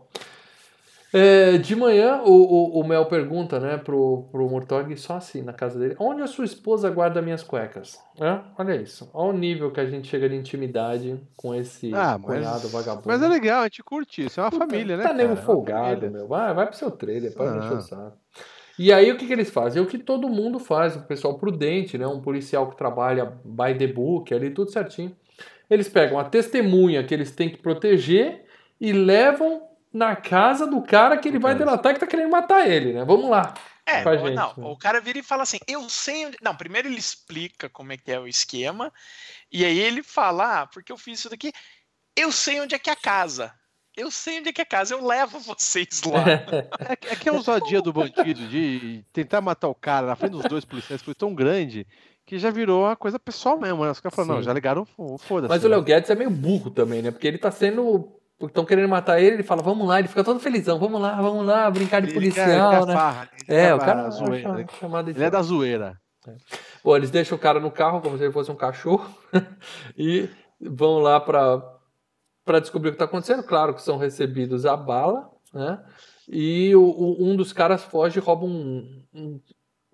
É, 1.12 1.58
de 1.58 1.76
manhã, 1.76 2.22
o, 2.24 2.32
o, 2.32 2.80
o 2.82 2.88
Mel 2.88 3.06
pergunta, 3.06 3.60
né, 3.60 3.78
pro, 3.78 4.28
pro 4.32 4.48
Murtog, 4.48 4.96
só 4.98 5.16
assim, 5.18 5.42
na 5.42 5.54
casa 5.54 5.80
dele, 5.80 5.96
onde 6.00 6.22
a 6.22 6.28
sua 6.28 6.46
esposa 6.46 6.90
guarda 6.90 7.22
minhas 7.22 7.42
cuecas? 7.42 8.00
É? 8.22 8.40
Olha 8.58 8.76
isso. 8.76 9.10
Olha 9.14 9.30
o 9.34 9.38
nível 9.38 9.72
que 9.72 9.80
a 9.80 9.86
gente 9.86 10.08
chega 10.08 10.30
de 10.30 10.36
intimidade 10.36 11.20
com 11.36 11.56
esse 11.56 11.92
Ah, 11.96 12.18
mas, 12.18 12.38
cunhado 12.40 12.68
vagabundo. 12.70 13.04
mas 13.08 13.22
é 13.24 13.28
legal, 13.28 13.62
a 13.62 13.64
gente 13.66 13.82
curte 13.84 14.26
isso. 14.26 14.40
É 14.40 14.44
uma 14.44 14.52
família, 14.52 14.98
né? 14.98 15.04
Tá 15.04 15.14
nego 15.14 15.30
cara? 15.30 15.40
É 15.42 15.44
folgado, 15.46 15.84
família. 16.02 16.10
meu. 16.12 16.28
Vai, 16.28 16.54
vai 16.54 16.68
pro 16.68 16.78
seu 16.78 16.92
trailer, 16.92 17.34
pode 17.34 17.58
Ah. 17.58 17.58
encher 17.66 17.78
o 17.78 17.82
saco. 17.82 18.18
E 18.78 18.94
aí 18.94 19.12
o 19.12 19.18
que, 19.18 19.26
que 19.28 19.34
eles 19.34 19.50
fazem? 19.50 19.82
É 19.82 19.84
o 19.84 19.88
que 19.90 19.98
todo 19.98 20.30
mundo 20.30 20.58
faz, 20.60 20.96
o 20.96 21.02
pessoal 21.02 21.38
prudente, 21.38 21.98
né? 21.98 22.08
Um 22.08 22.22
policial 22.22 22.70
que 22.70 22.78
trabalha 22.78 23.34
by 23.44 23.76
the 23.78 23.88
book, 23.88 24.34
ali 24.34 24.52
tudo 24.52 24.72
certinho. 24.72 25.14
Eles 25.70 25.90
pegam 25.90 26.18
a 26.18 26.24
testemunha 26.24 27.04
que 27.04 27.14
eles 27.14 27.32
têm 27.32 27.50
que 27.50 27.58
proteger 27.58 28.46
e 28.80 28.94
levam 28.94 29.64
na 29.92 30.16
casa 30.16 30.68
do 30.68 30.82
cara 30.82 31.18
que 31.18 31.28
ele 31.28 31.40
vai 31.40 31.56
delatar 31.56 31.94
que 31.94 32.00
tá 32.00 32.08
querendo 32.08 32.30
matar 32.30 32.68
ele, 32.70 32.94
né? 32.94 33.04
Vamos 33.06 33.30
lá. 33.30 33.54
É, 33.86 34.04
com 34.04 34.10
a 34.10 34.14
o- 34.14 34.18
gente, 34.20 34.36
não, 34.36 34.54
né? 34.56 34.66
o 34.68 34.78
cara 34.78 35.02
vira 35.02 35.18
e 35.18 35.24
fala 35.24 35.42
assim, 35.44 35.58
eu 35.68 35.90
sei 35.90 36.28
onde... 36.28 36.38
Não, 36.44 36.56
primeiro 36.56 36.88
ele 36.88 37.00
explica 37.00 37.68
como 37.70 37.92
é 37.92 37.98
que 37.98 38.12
é 38.12 38.20
o 38.20 38.28
esquema, 38.28 38.94
e 39.52 39.66
aí 39.66 39.80
ele 39.80 40.04
fala, 40.04 40.62
ah, 40.62 40.68
porque 40.68 40.92
eu 40.92 40.98
fiz 40.98 41.20
isso 41.20 41.30
daqui, 41.30 41.52
eu 42.16 42.32
sei 42.32 42.62
onde 42.62 42.76
é 42.76 42.80
que 42.80 42.90
é 42.90 42.94
a 42.94 42.96
casa. 42.96 43.52
Eu 43.98 44.12
sei 44.12 44.40
onde 44.40 44.50
é 44.50 44.54
que 44.54 44.62
é 44.62 44.64
a 44.64 44.68
casa, 44.68 44.94
eu 44.94 45.04
levo 45.06 45.40
vocês 45.40 46.02
lá. 46.06 46.24
É, 46.88 46.96
que- 46.96 47.08
é 47.08 47.16
que 47.16 47.28
a 47.30 47.34
ousadia 47.34 47.82
do 47.82 47.92
bandido 47.92 48.48
de 48.48 49.04
tentar 49.12 49.42
matar 49.42 49.68
o 49.68 49.76
cara 49.76 50.06
na 50.06 50.16
frente 50.16 50.34
dos 50.34 50.44
dois 50.46 50.64
policiais 50.64 51.02
foi 51.02 51.16
tão 51.16 51.34
grande 51.34 51.88
que 52.26 52.38
já 52.38 52.52
virou 52.52 52.84
uma 52.84 52.96
coisa 52.96 53.18
pessoal 53.18 53.60
mesmo, 53.60 53.84
né? 53.84 53.90
Os 53.90 54.00
caras 54.00 54.16
falaram, 54.16 54.36
não, 54.36 54.44
já 54.44 54.54
ligaram, 54.54 54.86
fo- 54.86 55.18
foda-se. 55.18 55.50
Mas 55.50 55.66
o 55.66 55.68
né? 55.68 55.76
Léo 55.76 55.84
Guedes 55.84 56.12
é 56.12 56.16
meio 56.16 56.30
burro 56.30 56.70
também, 56.70 57.02
né? 57.02 57.10
Porque 57.10 57.28
ele 57.28 57.40
tá 57.40 57.50
sendo. 57.50 58.19
Estão 58.42 58.64
querendo 58.64 58.88
matar 58.88 59.20
ele, 59.20 59.36
ele 59.38 59.44
fala, 59.44 59.62
vamos 59.62 59.86
lá, 59.88 60.00
ele 60.00 60.08
fica 60.08 60.24
todo 60.24 60.40
felizão, 60.40 60.80
vamos 60.80 61.02
lá, 61.02 61.22
vamos 61.22 61.46
lá, 61.46 61.70
brincar 61.70 62.00
de 62.02 62.08
Ele 62.08 62.14
policial, 62.14 62.46
quer- 62.48 62.54
ele 62.78 62.80
quer 62.80 62.88
né? 62.88 62.94
farra, 62.94 63.30
É, 63.48 63.74
o 63.74 63.80
cara 63.80 64.10
zoeira, 64.10 64.42
chama- 64.42 64.56
né? 64.58 64.66
chamado 64.80 65.06
de 65.12 65.18
Ele 65.20 65.26
é 65.26 65.30
da 65.30 65.42
zoeira. 65.42 65.94
Pô, 66.82 66.96
eles 66.96 67.10
deixam 67.12 67.38
o 67.38 67.42
cara 67.42 67.60
no 67.60 67.70
carro 67.72 68.00
como 68.02 68.18
se 68.18 68.24
ele 68.24 68.32
fosse 68.32 68.50
um 68.52 68.56
cachorro 68.56 69.10
e 69.98 70.30
vão 70.62 71.00
lá 71.00 71.20
pra, 71.20 71.62
pra 72.46 72.60
descobrir 72.60 72.90
o 72.90 72.92
que 72.94 72.98
tá 72.98 73.06
acontecendo. 73.06 73.44
Claro 73.44 73.74
que 73.74 73.82
são 73.82 73.98
recebidos 73.98 74.66
a 74.66 74.76
bala, 74.78 75.30
né? 75.54 75.84
E 76.28 76.74
o, 76.76 76.82
o- 76.84 77.18
um 77.26 77.36
dos 77.36 77.52
caras 77.52 77.84
foge 77.84 78.20
e 78.20 78.22
rouba 78.22 78.46
um, 78.46 79.04
um, 79.14 79.42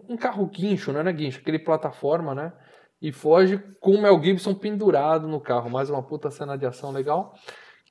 um 0.09 0.17
carro 0.17 0.45
guincho, 0.47 0.91
não 0.91 0.99
é 0.99 1.13
guincho, 1.13 1.39
aquele 1.39 1.57
plataforma, 1.59 2.35
né? 2.35 2.53
E 3.01 3.11
foge 3.11 3.57
com 3.79 3.91
o 3.91 4.01
Mel 4.01 4.21
Gibson 4.21 4.53
pendurado 4.53 5.27
no 5.27 5.39
carro. 5.39 5.69
Mais 5.69 5.89
uma 5.89 6.03
puta 6.03 6.29
cena 6.29 6.57
de 6.57 6.65
ação 6.65 6.91
legal. 6.91 7.33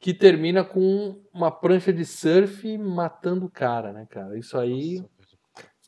Que 0.05 0.13
termina 0.13 0.63
com 0.63 1.19
uma 1.33 1.51
prancha 1.51 1.91
de 1.91 2.05
surf 2.05 2.77
matando 2.77 3.47
o 3.47 3.51
cara, 3.51 3.91
né, 3.91 4.07
cara? 4.11 4.39
Isso 4.39 4.59
aí. 4.59 5.03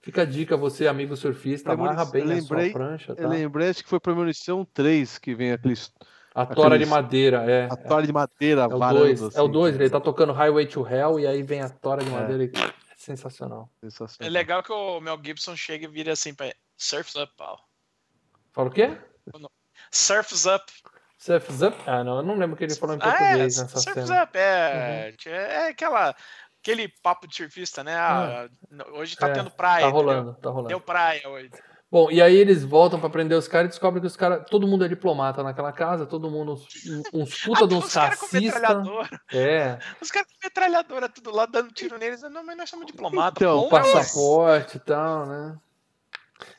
Fica 0.00 0.22
a 0.22 0.24
dica, 0.24 0.56
você, 0.56 0.86
amigo 0.88 1.14
surfista, 1.14 1.68
Premonição- 1.68 1.92
amarra 2.00 2.10
bem 2.10 2.22
eu 2.22 2.30
a 2.30 2.34
lembrei- 2.34 2.70
sua 2.70 2.72
prancha, 2.80 3.14
tá? 3.14 3.22
Eu 3.22 3.28
lembrei, 3.28 3.68
acho 3.68 3.82
que 3.82 3.90
foi 3.90 4.00
Premonição 4.00 4.64
3 4.72 5.18
que 5.18 5.34
vem 5.34 5.52
aqueles, 5.52 5.92
A 6.34 6.46
tora 6.46 6.78
de 6.78 6.84
aqueles- 6.84 6.88
madeira, 6.88 7.44
é. 7.44 7.66
a 7.70 7.76
tora 7.76 8.06
de 8.06 8.12
madeira 8.14 8.62
É 8.62 8.66
o 8.74 8.78
varando 8.78 9.00
2, 9.00 9.20
é 9.20 9.24
o 9.24 9.26
assim, 9.26 9.50
2, 9.52 9.72
cara. 9.74 9.84
ele 9.84 9.90
tá 9.90 10.00
tocando 10.00 10.32
Highway 10.32 10.66
to 10.66 10.86
Hell 10.88 11.20
e 11.20 11.26
aí 11.26 11.42
vem 11.42 11.60
a 11.60 11.68
tora 11.68 12.02
de 12.02 12.08
É. 12.10 12.12
madeira 12.14 12.44
e 12.44 12.46
é 12.46 12.72
sensacional. 12.96 13.68
É 13.82 13.90
Sensacional. 13.90 14.32
legal 14.32 14.62
que 14.62 14.72
o 14.72 14.98
Mel 14.98 15.20
Gibson 15.22 15.54
chega 15.54 15.84
e 15.84 15.88
vira 15.88 16.12
assim, 16.12 16.32
pra... 16.32 16.54
surfs 16.74 17.16
up, 17.16 17.30
pal. 17.36 17.68
Fala 18.54 18.68
o 18.68 18.72
quê? 18.72 18.96
Surfs 19.90 20.46
up. 20.46 20.64
Surf's 21.18 21.62
Up? 21.62 21.76
Ah, 21.86 22.04
não, 22.04 22.18
eu 22.18 22.22
não 22.22 22.36
lembro 22.36 22.54
o 22.54 22.58
que 22.58 22.64
ele 22.64 22.74
falou 22.74 22.94
em 22.96 22.98
Ah, 23.02 23.08
é, 23.08 23.10
português 23.10 23.58
nessa 23.58 23.78
surfs 23.80 24.06
cena. 24.06 24.16
Uhum. 24.18 24.22
up, 24.24 24.38
é, 24.38 25.14
é 25.26 25.68
aquela, 25.68 26.14
aquele 26.62 26.88
papo 27.02 27.26
de 27.26 27.36
surfista, 27.36 27.82
né? 27.82 27.94
Ah, 27.96 28.48
hoje 28.92 29.16
tá 29.16 29.28
É, 29.28 29.32
tendo 29.32 29.50
praia, 29.50 29.82
Tá 29.84 29.88
entendeu? 29.88 30.04
rolando, 30.06 30.34
tá 30.34 30.50
rolando. 30.50 30.68
Deu 30.68 30.80
praia 30.80 31.26
hoje. 31.28 31.50
Bom, 31.88 32.10
e 32.10 32.20
aí 32.20 32.34
eles 32.36 32.64
voltam 32.64 32.98
pra 32.98 33.08
prender 33.08 33.38
os 33.38 33.46
caras 33.46 33.66
e 33.66 33.70
descobrem 33.70 34.00
que 34.00 34.08
os 34.08 34.16
caras, 34.16 34.44
todo 34.50 34.66
mundo 34.66 34.84
é 34.84 34.88
diplomata 34.88 35.40
naquela 35.44 35.72
casa, 35.72 36.04
todo 36.04 36.28
mundo 36.28 36.54
uns, 37.14 37.40
puta 37.40 37.66
de 37.66 37.74
uns 37.76 37.84
os 37.86 37.94
caras 37.94 38.18
com 38.18 38.26
racistas. 38.26 38.60
metralhadora. 38.60 39.20
É, 39.32 39.78
Os 40.02 40.10
caras 40.10 40.28
com 40.28 40.38
metralhadora, 40.44 41.08
tudo 41.08 41.30
lá 41.30 41.46
dando 41.46 41.72
tiro 41.72 41.96
neles. 41.96 42.22
Não, 42.22 42.44
mas 42.44 42.56
nós 42.56 42.68
somos 42.68 42.86
diplomatas. 42.86 43.40
Então, 43.40 43.60
Bom, 43.60 43.68
passaporte 43.68 44.76
e 44.78 44.80
tal, 44.80 45.26
né? 45.26 45.56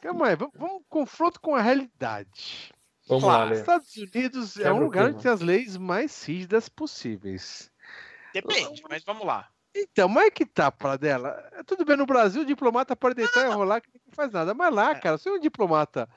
Calma 0.01 0.29
aí, 0.29 0.35
vamos, 0.37 0.53
vamos 0.57 0.81
confronto 0.89 1.41
com 1.41 1.53
a 1.55 1.61
realidade. 1.61 2.71
Vamos 3.07 3.23
Claro. 3.23 3.45
lá, 3.45 3.49
Lê. 3.51 3.59
Estados 3.59 3.95
Unidos 3.95 4.57
é 4.57 4.63
Quebra 4.63 4.73
um 4.73 4.77
o 4.79 4.83
lugar 4.83 5.05
onde 5.07 5.21
tem 5.21 5.31
as 5.31 5.41
leis 5.41 5.77
mais 5.77 6.23
rígidas 6.23 6.67
possíveis. 6.67 7.71
Depende, 8.33 8.83
mas 8.89 9.03
vamos 9.03 9.25
lá. 9.25 9.49
Então, 9.75 10.09
mas 10.09 10.27
é 10.27 10.31
que 10.31 10.45
tá 10.45 10.71
para 10.71 10.97
dela. 10.97 11.49
É 11.53 11.63
Tudo 11.63 11.85
bem, 11.85 11.95
no 11.95 12.05
Brasil 12.05 12.41
o 12.41 12.45
diplomata 12.45 12.95
pode 12.95 13.15
deitar 13.15 13.45
e 13.45 13.53
rolar 13.53 13.81
que 13.81 13.89
não 13.93 14.13
faz 14.13 14.31
nada. 14.31 14.53
Mas 14.53 14.73
lá, 14.73 14.95
cara, 14.95 15.17
se 15.17 15.29
um 15.29 15.39
diplomata 15.39 16.09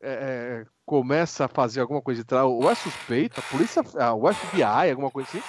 é, 0.00 0.10
é, 0.10 0.66
começa 0.84 1.44
a 1.44 1.48
fazer 1.48 1.80
alguma 1.80 2.02
coisa 2.02 2.22
de 2.22 2.26
trás, 2.26 2.44
ou 2.44 2.70
é 2.70 2.74
suspeito, 2.74 3.38
a 3.38 3.42
polícia, 3.44 3.82
ah, 3.98 4.14
o 4.14 4.32
FBI, 4.32 4.90
alguma 4.90 5.10
coisa 5.10 5.28
assim, 5.28 5.42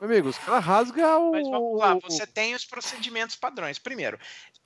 meu 0.00 0.08
amigo, 0.08 0.28
os 0.28 0.38
caras 0.38 0.64
rasgam 0.64 1.28
o. 1.28 1.32
Mas 1.32 1.48
vamos 1.48 1.78
lá, 1.78 1.94
você 1.94 2.26
tem 2.26 2.54
os 2.54 2.64
procedimentos 2.64 3.36
padrões. 3.36 3.78
Primeiro, 3.78 4.18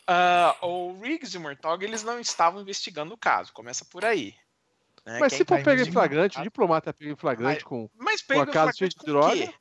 ah, 0.06 0.56
o 0.62 0.98
Riggs 1.00 1.34
e 1.34 1.38
o 1.38 1.40
Murtaugh, 1.40 1.82
eles 1.82 2.02
não 2.02 2.20
estavam 2.20 2.62
investigando 2.62 3.14
o 3.14 3.18
caso. 3.18 3.52
Começa 3.52 3.84
por 3.84 4.04
aí. 4.04 4.34
Né? 5.06 5.18
Mas 5.20 5.32
Quem 5.32 5.38
se 5.38 5.44
tá 5.44 5.54
for 5.56 5.60
pegar 5.62 5.72
em 5.72 5.74
investigando- 5.74 5.92
flagrante, 6.08 6.38
o 6.40 6.42
diplomata 6.42 6.92
pega 6.92 7.10
em 7.12 7.16
flagrante 7.16 7.64
com. 7.64 7.88
Mas 7.98 8.20
um 8.22 8.26
pega 8.26 8.42
acaso 8.42 8.76
cheio 8.78 8.88
de 8.90 8.96
com 8.96 9.06
droga? 9.06 9.36
quê? 9.36 9.54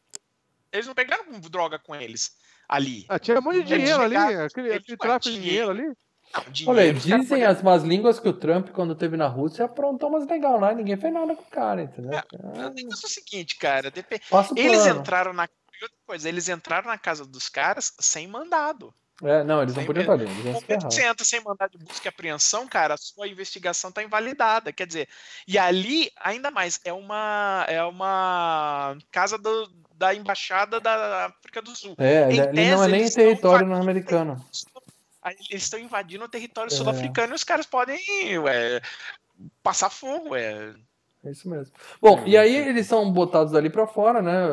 Eles 0.71 0.87
não 0.87 0.93
pegaram 0.95 1.25
com 1.25 1.39
droga 1.39 1.77
com 1.79 1.95
eles 1.95 2.35
ali. 2.67 3.05
Ah, 3.09 3.19
tinha 3.19 3.37
um 3.37 3.41
monte 3.41 3.63
de 3.63 3.73
Eles 3.73 3.83
dinheiro 3.83 4.01
ali, 4.03 4.15
chegaram- 4.15 4.45
aquele, 4.45 4.73
aquele 4.73 4.97
tráfico 4.97 5.35
de 5.35 5.41
dinheiro. 5.41 5.69
ali. 5.69 5.83
Não, 5.83 6.43
Olha 6.71 6.91
dinheiro, 6.91 6.99
dizem 7.21 7.43
as 7.43 7.61
más 7.61 7.83
línguas 7.83 8.19
que 8.19 8.27
o 8.27 8.33
Trump, 8.33 8.69
quando 8.69 8.95
teve 8.95 9.15
na 9.15 9.27
Rússia, 9.27 9.65
aprontou 9.65 10.09
umas 10.09 10.25
legal 10.27 10.59
lá 10.59 10.71
e 10.71 10.75
ninguém 10.77 10.97
fez 10.97 11.13
nada 11.13 11.35
com 11.35 11.43
o 11.43 11.45
cara, 11.45 11.83
entendeu? 11.83 12.19
O 12.33 12.69
negócio 12.73 13.05
é 13.05 13.07
o 13.07 13.09
seguinte, 13.09 13.55
cara. 13.57 13.89
o 13.89 14.59
Eles 14.59 14.81
plano. 14.83 14.99
entraram 14.99 15.31
na. 15.33 15.45
e 15.45 15.83
Outra 15.83 15.97
coisa, 16.07 16.27
eles 16.29 16.49
entraram 16.49 16.87
na 16.87 16.97
casa 16.97 17.23
dos 17.25 17.49
caras 17.49 17.93
sem 17.99 18.25
mandado. 18.27 18.91
É, 19.23 19.43
não, 19.43 19.61
eles 19.61 19.73
não 19.75 19.85
podiam 19.85 20.01
estar 20.01 20.13
ali, 20.13 20.23
eles 20.25 20.45
iam 20.45 20.79
você 20.81 21.03
entra 21.05 21.23
sem 21.25 21.41
mandado 21.41 21.77
de 21.77 21.85
busca 21.85 22.07
e 22.07 22.09
apreensão, 22.09 22.67
cara, 22.67 22.95
a 22.95 22.97
sua 22.97 23.27
investigação 23.27 23.91
tá 23.91 24.03
invalidada. 24.03 24.73
Quer 24.73 24.85
dizer, 24.85 25.07
e 25.47 25.57
ali, 25.57 26.11
ainda 26.17 26.51
mais, 26.51 26.79
é 26.83 26.91
uma, 26.91 27.65
é 27.69 27.83
uma 27.83 28.97
casa 29.11 29.37
do- 29.37 29.71
da 29.95 30.13
embaixada 30.13 30.79
da 30.79 31.27
África 31.27 31.61
do 31.61 31.75
Sul. 31.75 31.95
É, 31.97 32.23
ali 32.25 32.37
não 32.71 32.83
é 32.83 32.87
nem 32.87 33.09
território 33.09 33.65
invadindo- 33.65 33.81
americano. 33.81 34.45
Aí 35.21 35.35
Eles 35.49 35.63
estão 35.63 35.79
invadindo 35.79 36.25
o 36.25 36.29
território 36.29 36.73
É. 36.73 36.75
sul-africano 36.75 37.33
e 37.33 37.35
os 37.35 37.45
caras 37.45 37.65
podem 37.65 37.97
ué, 38.39 38.81
passar 39.61 39.89
fogo. 39.89 40.31
Ué. 40.31 40.73
É 41.25 41.31
isso 41.31 41.49
mesmo. 41.49 41.73
Bom, 42.01 42.21
e 42.25 42.35
aí 42.35 42.53
eles 42.53 42.85
são 42.85 43.09
botados 43.11 43.53
ali 43.55 43.69
pra 43.69 43.87
fora, 43.87 44.21
né? 44.21 44.45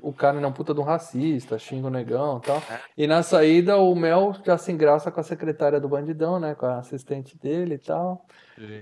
O 0.00 0.12
cara 0.12 0.34
não 0.38 0.44
é 0.44 0.46
um 0.46 0.52
puta 0.52 0.72
de 0.72 0.78
um 0.80 0.84
racista, 0.84 1.58
xinga 1.58 1.88
o 1.88 1.90
negão 1.90 2.38
e 2.38 2.46
tal. 2.46 2.58
É. 2.70 2.78
E 2.96 3.06
na 3.08 3.22
saída 3.24 3.76
o 3.78 3.92
Mel 3.94 4.34
já 4.44 4.56
se 4.56 4.70
engraça 4.70 5.10
com 5.10 5.18
a 5.18 5.24
secretária 5.24 5.80
do 5.80 5.88
bandidão, 5.88 6.38
né? 6.38 6.54
Com 6.54 6.66
a 6.66 6.78
assistente 6.78 7.36
dele 7.36 7.74
e 7.74 7.78
tal. 7.78 8.24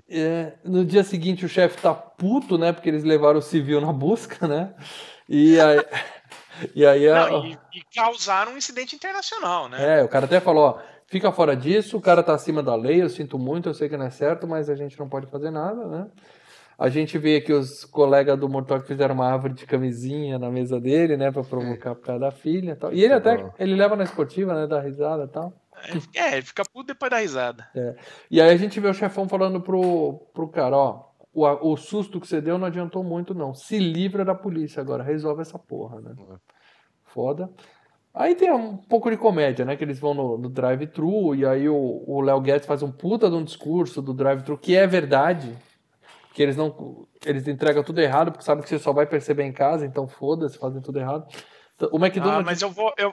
É, 0.08 0.52
no 0.64 0.84
dia 0.84 1.02
seguinte 1.02 1.44
o 1.46 1.48
chefe 1.48 1.80
tá 1.80 1.94
puto, 1.94 2.58
né? 2.58 2.72
Porque 2.72 2.88
eles 2.90 3.04
levaram 3.04 3.38
o 3.38 3.42
civil 3.42 3.80
na 3.80 3.92
busca, 3.92 4.46
né? 4.46 4.74
E 5.28 5.58
aí. 5.60 5.78
E 6.74 6.84
aí 6.84 7.08
a- 7.08 7.30
Não, 7.30 7.46
e, 7.46 7.52
e 7.72 7.82
causaram 7.96 8.52
um 8.52 8.56
incidente 8.58 8.94
internacional, 8.94 9.66
né? 9.66 10.00
É, 10.00 10.04
o 10.04 10.08
cara 10.08 10.26
até 10.26 10.40
falou, 10.40 10.62
ó, 10.64 10.78
fica 11.06 11.32
fora 11.32 11.56
disso, 11.56 11.96
o 11.96 12.02
cara 12.02 12.22
tá 12.22 12.34
acima 12.34 12.62
da 12.62 12.74
lei, 12.74 13.00
eu 13.00 13.08
sinto 13.08 13.38
muito, 13.38 13.70
eu 13.70 13.72
sei 13.72 13.88
que 13.88 13.96
não 13.96 14.04
é 14.04 14.10
certo, 14.10 14.46
mas 14.46 14.68
a 14.68 14.74
gente 14.74 14.98
não 14.98 15.08
pode 15.08 15.26
fazer 15.28 15.50
nada, 15.50 15.86
né? 15.86 16.06
A 16.80 16.88
gente 16.88 17.18
vê 17.18 17.42
que 17.42 17.52
os 17.52 17.84
colegas 17.84 18.38
do 18.40 18.48
Mortok 18.48 18.86
fizeram 18.86 19.14
uma 19.14 19.30
árvore 19.30 19.52
de 19.52 19.66
camisinha 19.66 20.38
na 20.38 20.50
mesa 20.50 20.80
dele, 20.80 21.14
né, 21.14 21.30
pra 21.30 21.44
provocar 21.44 21.94
por 21.94 22.06
causa 22.06 22.20
da 22.20 22.30
filha 22.30 22.72
e 22.72 22.74
tal. 22.74 22.90
E 22.90 23.04
ele 23.04 23.12
até, 23.12 23.52
ele 23.58 23.74
leva 23.74 23.94
na 23.94 24.04
esportiva, 24.04 24.54
né, 24.54 24.66
dá 24.66 24.80
risada 24.80 25.24
e 25.24 25.28
tal. 25.28 25.52
É, 26.14 26.32
ele 26.32 26.42
fica 26.42 26.62
puto 26.72 26.86
depois 26.86 27.10
da 27.10 27.18
risada. 27.18 27.68
E 28.30 28.40
aí 28.40 28.48
a 28.48 28.56
gente 28.56 28.80
vê 28.80 28.88
o 28.88 28.94
chefão 28.94 29.28
falando 29.28 29.60
pro, 29.60 30.26
pro 30.32 30.48
cara, 30.48 30.74
ó, 30.74 31.04
o, 31.34 31.72
o 31.72 31.76
susto 31.76 32.18
que 32.18 32.26
você 32.26 32.40
deu 32.40 32.56
não 32.56 32.66
adiantou 32.66 33.04
muito 33.04 33.34
não, 33.34 33.52
se 33.52 33.78
livra 33.78 34.24
da 34.24 34.34
polícia 34.34 34.80
agora, 34.80 35.02
resolve 35.02 35.42
essa 35.42 35.58
porra, 35.58 36.00
né? 36.00 36.14
Foda. 37.04 37.50
Aí 38.14 38.34
tem 38.34 38.50
um 38.50 38.78
pouco 38.78 39.10
de 39.10 39.18
comédia, 39.18 39.66
né? 39.66 39.76
Que 39.76 39.84
eles 39.84 39.98
vão 39.98 40.14
no, 40.14 40.38
no 40.38 40.48
drive-thru 40.48 41.34
e 41.34 41.44
aí 41.44 41.68
o 41.68 42.04
o 42.06 42.22
Léo 42.22 42.40
Guedes 42.40 42.66
faz 42.66 42.82
um 42.82 42.90
puta 42.90 43.28
de 43.28 43.36
um 43.36 43.44
discurso 43.44 44.00
do 44.00 44.14
drive-thru 44.14 44.56
que 44.56 44.74
é 44.74 44.86
verdade. 44.86 45.54
Que 46.32 46.42
eles 46.42 46.56
não. 46.56 47.06
Eles 47.24 47.46
entregam 47.48 47.82
tudo 47.82 48.00
errado, 48.00 48.30
porque 48.32 48.44
sabem 48.44 48.62
que 48.62 48.68
você 48.68 48.78
só 48.78 48.92
vai 48.92 49.06
perceber 49.06 49.42
em 49.44 49.52
casa, 49.52 49.84
então 49.84 50.06
foda-se, 50.08 50.58
fazem 50.58 50.80
tudo 50.80 50.98
errado. 50.98 51.26
Então, 51.76 51.88
O 51.92 51.96
Ah, 51.96 52.06
McDonald's. 52.06 52.44
mas 52.44 52.62
eu 52.62 52.70
vou. 52.70 52.92
Eu, 52.96 53.12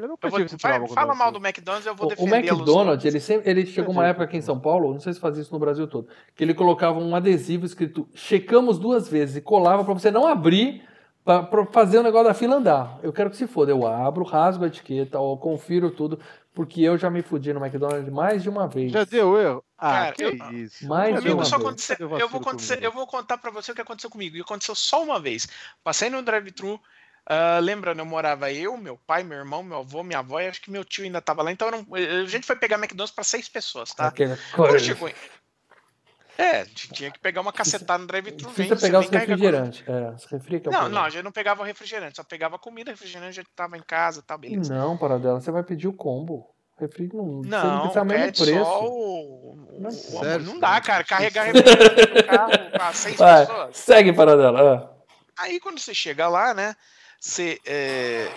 Eu 0.00 0.06
não 0.06 0.16
Eu 0.22 0.30
vou, 0.30 0.38
vai- 0.38 0.86
fala 0.88 1.12
mal 1.14 1.32
do 1.32 1.40
coisa. 1.40 1.48
McDonald's, 1.48 1.86
eu 1.86 1.94
vou 1.94 2.04
O, 2.06 2.06
o 2.06 2.14
defender 2.14 2.36
McDonald's, 2.52 3.04
ele, 3.04 3.18
sempre, 3.18 3.50
ele 3.50 3.66
chegou 3.66 3.92
uma 3.92 4.06
época 4.06 4.24
aqui 4.26 4.36
em 4.36 4.40
São 4.40 4.58
Paulo, 4.60 4.92
não 4.92 5.00
sei 5.00 5.12
se 5.12 5.18
fazia 5.18 5.42
isso 5.42 5.52
no 5.52 5.58
Brasil 5.58 5.88
todo, 5.88 6.06
que 6.36 6.44
ele 6.44 6.54
colocava 6.54 7.00
um 7.00 7.16
adesivo 7.16 7.66
escrito 7.66 8.08
checamos 8.14 8.78
duas 8.78 9.08
vezes 9.08 9.34
e 9.36 9.40
colava 9.40 9.84
pra 9.84 9.92
você 9.92 10.08
não 10.08 10.24
abrir 10.24 10.84
pra, 11.24 11.42
pra 11.42 11.66
fazer 11.66 11.98
o 11.98 12.02
negócio 12.04 12.28
da 12.28 12.34
fila 12.34 12.54
andar. 12.56 13.00
Eu 13.02 13.12
quero 13.12 13.28
que 13.28 13.36
se 13.36 13.48
foda, 13.48 13.72
eu 13.72 13.84
abro, 13.88 14.22
rasgo 14.24 14.62
a 14.62 14.68
etiqueta, 14.68 15.18
ou 15.18 15.36
confiro 15.36 15.90
tudo, 15.90 16.20
porque 16.54 16.80
eu 16.82 16.96
já 16.96 17.10
me 17.10 17.20
fudi 17.20 17.52
no 17.52 17.58
McDonald's 17.58 18.08
mais 18.08 18.40
de 18.40 18.48
uma 18.48 18.68
vez. 18.68 18.92
Já 18.92 19.02
deu 19.02 19.36
erro? 19.36 19.64
Ah, 19.78 20.12
Cara, 20.12 20.14
eu- 20.18 20.52
isso. 20.54 20.86
Mais 20.88 21.14
Comigo 21.14 21.36
uma 21.36 21.44
só 21.44 21.56
vez. 21.56 21.68
aconteceu. 21.68 21.96
Eu 22.00 22.28
vou, 22.28 22.40
acontecer, 22.40 22.82
eu 22.82 22.90
vou 22.92 23.06
contar 23.06 23.38
pra 23.38 23.50
você 23.50 23.70
o 23.70 23.74
que 23.74 23.80
aconteceu 23.80 24.10
comigo. 24.10 24.36
E 24.36 24.40
aconteceu 24.40 24.74
só 24.74 25.02
uma 25.02 25.20
vez. 25.20 25.46
Passei 25.84 26.10
no 26.10 26.20
drive-thru. 26.22 26.80
ah, 27.30 27.58
lembrando, 27.60 27.98
eu 27.98 28.06
morava 28.06 28.50
eu, 28.50 28.76
meu 28.78 28.96
pai, 29.06 29.22
meu 29.22 29.36
irmão, 29.38 29.62
meu 29.62 29.78
avô, 29.78 30.02
minha 30.02 30.18
avó 30.20 30.40
e 30.40 30.48
acho 30.48 30.62
que 30.62 30.70
meu 30.70 30.82
tio 30.84 31.04
ainda 31.04 31.20
tava 31.20 31.42
lá. 31.42 31.52
Então 31.52 31.70
não- 31.70 31.86
a 31.94 32.26
gente 32.26 32.46
foi 32.46 32.56
pegar 32.56 32.76
McDonald's 32.76 33.14
pra 33.14 33.22
seis 33.22 33.48
pessoas, 33.48 33.92
tá? 33.92 34.10
Quando 34.56 34.80
chegou. 34.80 35.10
É, 36.38 36.60
a 36.60 36.64
gente 36.64 36.88
tinha 36.92 37.10
que 37.10 37.18
pegar 37.18 37.40
uma 37.40 37.52
cacetada 37.52 37.98
no 37.98 38.06
drive-thru. 38.06 38.50
Precisa 38.50 38.74
vem, 38.76 38.80
pegar 38.80 39.00
você 39.00 39.06
os 39.08 39.10
refrigerantes. 39.10 39.84
É, 39.88 40.10
os 40.10 40.24
refri 40.24 40.62
é 40.64 40.68
o 40.68 40.72
Não, 40.72 40.88
não, 40.88 41.02
a 41.02 41.10
gente 41.10 41.24
não 41.24 41.32
pegava 41.32 41.64
refrigerante, 41.66 42.16
só 42.16 42.22
pegava 42.24 42.58
comida, 42.58 42.90
refrigerante 42.92 43.36
já 43.36 43.44
tava 43.54 43.76
em 43.76 43.82
casa, 43.82 44.22
tá, 44.22 44.38
beleza. 44.38 44.72
Não, 44.72 44.96
Paradela, 44.96 45.40
você 45.40 45.50
vai 45.50 45.62
pedir 45.62 45.86
o 45.88 45.92
combo. 45.92 46.48
Refri 46.80 47.10
não, 47.12 47.42
Não, 47.42 47.86
o 47.86 47.92
preço. 47.92 48.44
só 48.64 48.84
o... 48.86 49.58
Não, 49.78 49.90
o- 49.90 50.38
não 50.40 50.58
dá, 50.60 50.80
cara, 50.80 51.02
carregar 51.04 51.44
refrigerante 51.52 52.14
no 52.14 52.24
carro 52.24 52.70
pra 52.70 52.92
seis 52.92 53.16
Vai, 53.16 53.46
pessoas. 53.46 53.76
segue, 53.76 54.12
Paradela. 54.12 54.94
Ah. 55.36 55.42
Aí 55.42 55.60
quando 55.60 55.78
você 55.78 55.92
chega 55.94 56.28
lá, 56.28 56.52
né? 56.54 56.74
Você, 57.20 57.60
é, 57.66 58.28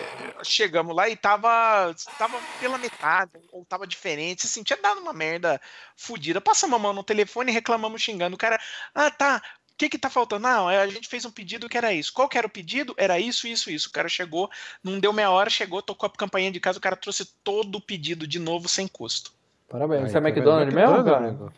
chegamos 0.42 0.94
lá 0.96 1.08
e 1.08 1.14
tava, 1.14 1.94
tava 2.18 2.36
pela 2.60 2.76
metade, 2.78 3.30
ou 3.52 3.64
tava 3.64 3.86
diferente, 3.86 4.46
assim, 4.46 4.64
tinha 4.64 4.76
dado 4.82 5.00
uma 5.00 5.12
merda 5.12 5.60
fodida. 5.96 6.40
Passamos 6.40 6.74
a 6.76 6.82
mão 6.82 6.92
no 6.92 7.04
telefone 7.04 7.52
e 7.52 7.54
reclamamos 7.54 8.02
xingando. 8.02 8.34
O 8.34 8.38
cara, 8.38 8.58
ah, 8.92 9.08
tá. 9.08 9.40
O 9.82 9.84
que 9.84 9.88
que 9.90 9.98
tá 9.98 10.08
faltando? 10.08 10.42
Não, 10.44 10.70
é, 10.70 10.80
a 10.80 10.86
gente 10.86 11.08
fez 11.08 11.24
um 11.24 11.30
pedido 11.30 11.68
que 11.68 11.76
era 11.76 11.92
isso. 11.92 12.12
Qual 12.12 12.28
que 12.28 12.38
era 12.38 12.46
o 12.46 12.50
pedido? 12.50 12.94
Era 12.96 13.18
isso, 13.18 13.48
isso, 13.48 13.68
isso. 13.68 13.88
O 13.88 13.90
cara 13.92 14.08
chegou, 14.08 14.48
não 14.82 15.00
deu 15.00 15.12
meia 15.12 15.28
hora, 15.28 15.50
chegou, 15.50 15.82
tocou 15.82 16.06
a 16.06 16.10
campainha 16.10 16.52
de 16.52 16.60
casa, 16.60 16.78
o 16.78 16.80
cara 16.80 16.94
trouxe 16.94 17.24
todo 17.42 17.74
o 17.76 17.80
pedido 17.80 18.24
de 18.24 18.38
novo 18.38 18.68
sem 18.68 18.86
custo. 18.86 19.32
Parabéns. 19.68 20.02
Aí, 20.04 20.10
Você 20.10 20.18
é 20.18 20.20
tá 20.20 20.24
vendo? 20.28 20.36
McDonald's 20.38 20.72
mesmo, 20.74 21.04
cara? 21.04 21.16
amigo? 21.16 21.52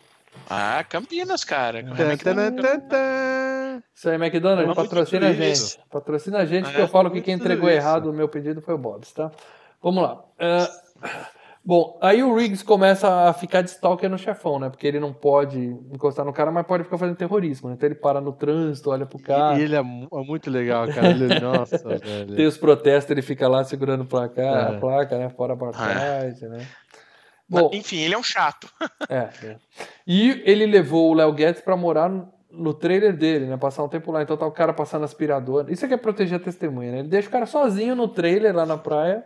Ah, 0.49 0.83
Campinas, 0.89 1.43
cara. 1.43 1.83
Tan, 1.83 1.95
tan, 1.95 2.03
McDonald's. 2.11 2.61
tan. 2.89 3.83
Isso 3.93 4.09
aí, 4.09 4.15
McDonald's, 4.15 4.65
Vamos 4.75 4.83
patrocina 4.89 5.27
a 5.29 5.33
gente. 5.33 5.51
isso. 5.53 5.77
Patrocina 5.91 6.37
a 6.39 6.45
gente, 6.45 6.71
que 6.71 6.77
É, 6.77 6.81
eu 6.81 6.87
falo 6.87 7.11
que 7.11 7.21
quem 7.21 7.35
entregou 7.35 7.69
isso. 7.69 7.77
errado 7.77 8.09
o 8.09 8.13
meu 8.13 8.27
pedido 8.27 8.59
foi 8.59 8.73
o 8.73 8.77
Bob's, 8.79 9.11
tá? 9.11 9.31
Vamos 9.83 10.01
lá. 10.03 10.23
É, 10.39 10.67
Bom, 11.67 11.97
aí 11.99 12.21
o 12.21 12.35
Riggs 12.35 12.63
começa 12.63 13.27
a 13.27 13.33
ficar 13.33 13.61
de 13.63 13.71
stalker 13.71 14.07
no 14.07 14.19
chefão, 14.19 14.59
né? 14.59 14.69
Porque 14.69 14.85
ele 14.85 14.99
não 14.99 15.11
pode 15.11 15.59
encostar 15.91 16.23
no 16.23 16.31
cara, 16.31 16.51
mas 16.51 16.65
pode 16.67 16.83
ficar 16.83 16.97
fazendo 16.99 17.15
terrorismo, 17.17 17.69
né? 17.69 17.75
Então 17.75 17.87
ele 17.89 17.95
para 17.95 18.21
no 18.21 18.31
trânsito, 18.31 18.91
olha 18.91 19.05
pro 19.05 19.17
cara. 19.17 19.57
E 19.57 19.63
ele 19.63 19.75
é 19.75 19.79
é 19.79 19.83
muito 20.23 20.49
legal, 20.51 20.87
cara. 20.87 21.09
Ele, 21.09 21.27
nossa, 21.41 21.77
velho. 21.79 22.35
Tem 22.35 22.45
os 22.45 22.55
protestos, 22.57 23.09
ele 23.09 23.23
fica 23.23 23.47
lá 23.47 23.63
segurando 23.63 24.01
o 24.01 24.05
placar, 24.05 24.45
É. 24.73 24.75
a 24.75 24.79
placa, 24.79 25.17
né? 25.17 25.29
Fora 25.29 25.57
pra 25.57 25.69
É. 25.69 25.71
trás, 25.71 26.41
né? 26.41 26.67
Mas, 27.49 27.61
Bom, 27.63 27.69
Enfim, 27.73 27.97
ele 27.97 28.13
é 28.13 28.17
um 28.17 28.23
chato. 28.23 28.67
É, 29.09 29.29
é. 29.43 29.55
E 30.05 30.43
ele 30.45 30.67
levou 30.67 31.09
o 31.09 31.13
Léo 31.15 31.33
Guedes 31.33 31.61
pra 31.61 31.75
morar 31.75 32.09
no- 32.09 32.31
no 32.51 32.73
trailer 32.75 33.17
dele, 33.17 33.47
né? 33.47 33.57
Passar 33.57 33.83
um 33.83 33.89
tempo 33.89 34.11
lá. 34.11 34.21
Então 34.21 34.37
tá 34.37 34.45
o 34.45 34.51
cara 34.51 34.71
passando 34.71 35.03
aspirador. 35.03 35.65
Isso 35.69 35.83
aqui 35.83 35.93
é 35.95 35.97
proteger 35.97 36.39
a 36.39 36.43
testemunha, 36.43 36.91
né? 36.91 36.99
Ele 36.99 37.07
deixa 37.07 37.27
o 37.27 37.31
cara 37.31 37.45
sozinho 37.47 37.95
no 37.95 38.07
trailer 38.07 38.55
lá 38.55 38.65
na 38.67 38.77
praia 38.77 39.25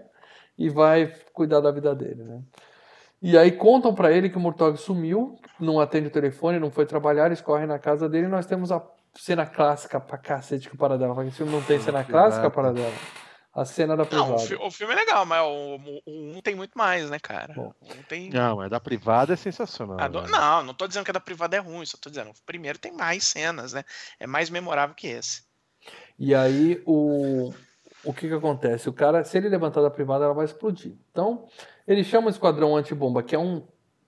e 0.59 0.69
vai 0.69 1.11
cuidar 1.33 1.61
da 1.61 1.71
vida 1.71 1.95
dele, 1.95 2.21
né? 2.23 2.41
E 3.21 3.37
aí 3.37 3.51
contam 3.51 3.95
pra 3.95 4.11
ele 4.11 4.29
que 4.29 4.37
o 4.37 4.39
Murtog 4.39 4.77
sumiu, 4.77 5.39
não 5.59 5.79
atende 5.79 6.07
o 6.07 6.11
telefone, 6.11 6.59
não 6.59 6.69
foi 6.69 6.85
trabalhar, 6.85 7.25
eles 7.27 7.41
correm 7.41 7.65
na 7.65 7.79
casa 7.79 8.07
dele 8.07 8.25
e 8.27 8.29
nós 8.29 8.45
temos 8.45 8.71
a 8.71 8.81
cena 9.15 9.45
clássica 9.45 9.99
pra 9.99 10.17
cacete 10.17 10.69
que 10.69 10.75
o 10.75 10.77
Paradela. 10.77 11.25
Esse 11.25 11.37
filme 11.37 11.51
não 11.51 11.61
tem 11.61 11.79
cena 11.79 12.03
clássica. 12.03 12.49
Paradela. 12.51 12.93
A 13.53 13.65
cena 13.65 13.97
da 13.97 14.03
Não, 14.03 14.09
privada. 14.09 14.35
o, 14.35 14.39
fi- 14.39 14.55
o 14.55 14.71
filme 14.71 14.93
é 14.93 14.95
legal, 14.97 15.25
mas 15.25 15.41
o, 15.41 15.75
o- 15.75 16.01
o 16.05 16.37
um 16.37 16.41
tem 16.41 16.55
muito 16.55 16.77
mais, 16.77 17.09
né, 17.09 17.17
cara? 17.19 17.53
Bom. 17.53 17.73
Um 17.81 18.03
tem. 18.03 18.29
Não, 18.29 18.57
mas 18.57 18.69
da 18.69 18.79
privada 18.79 19.33
é 19.33 19.35
sensacional. 19.35 19.97
do- 20.09 20.21
velho. 20.21 20.31
Não, 20.31 20.63
não 20.63 20.73
tô 20.73 20.87
dizendo 20.87 21.03
que 21.03 21.11
a 21.11 21.13
da 21.13 21.19
privada 21.19 21.57
é 21.57 21.59
ruim, 21.59 21.85
só 21.85 21.97
tô 21.99 22.09
dizendo, 22.09 22.29
o 22.29 22.45
primeiro 22.45 22.77
tem 22.77 22.91
mais 22.91 23.23
cenas, 23.25 23.73
né? 23.73 23.83
É 24.19 24.27
mais 24.27 24.49
memorável 24.49 24.95
que 24.95 25.07
esse. 25.07 25.41
E 26.17 26.33
aí 26.35 26.81
o, 26.85 27.51
o 28.03 28.13
que 28.13 28.27
que 28.27 28.33
acontece? 28.33 28.87
O 28.89 28.93
cara, 28.93 29.23
se 29.23 29.37
ele 29.37 29.49
levantar 29.49 29.81
da 29.81 29.89
privada, 29.89 30.25
ela 30.25 30.33
vai 30.33 30.45
explodir. 30.45 30.93
Então, 31.11 31.45
ele 31.87 32.03
chama 32.03 32.27
o 32.27 32.29
esquadrão 32.29 32.75
antibomba, 32.75 33.21
que 33.21 33.35
é 33.35 33.39
um, 33.39 33.61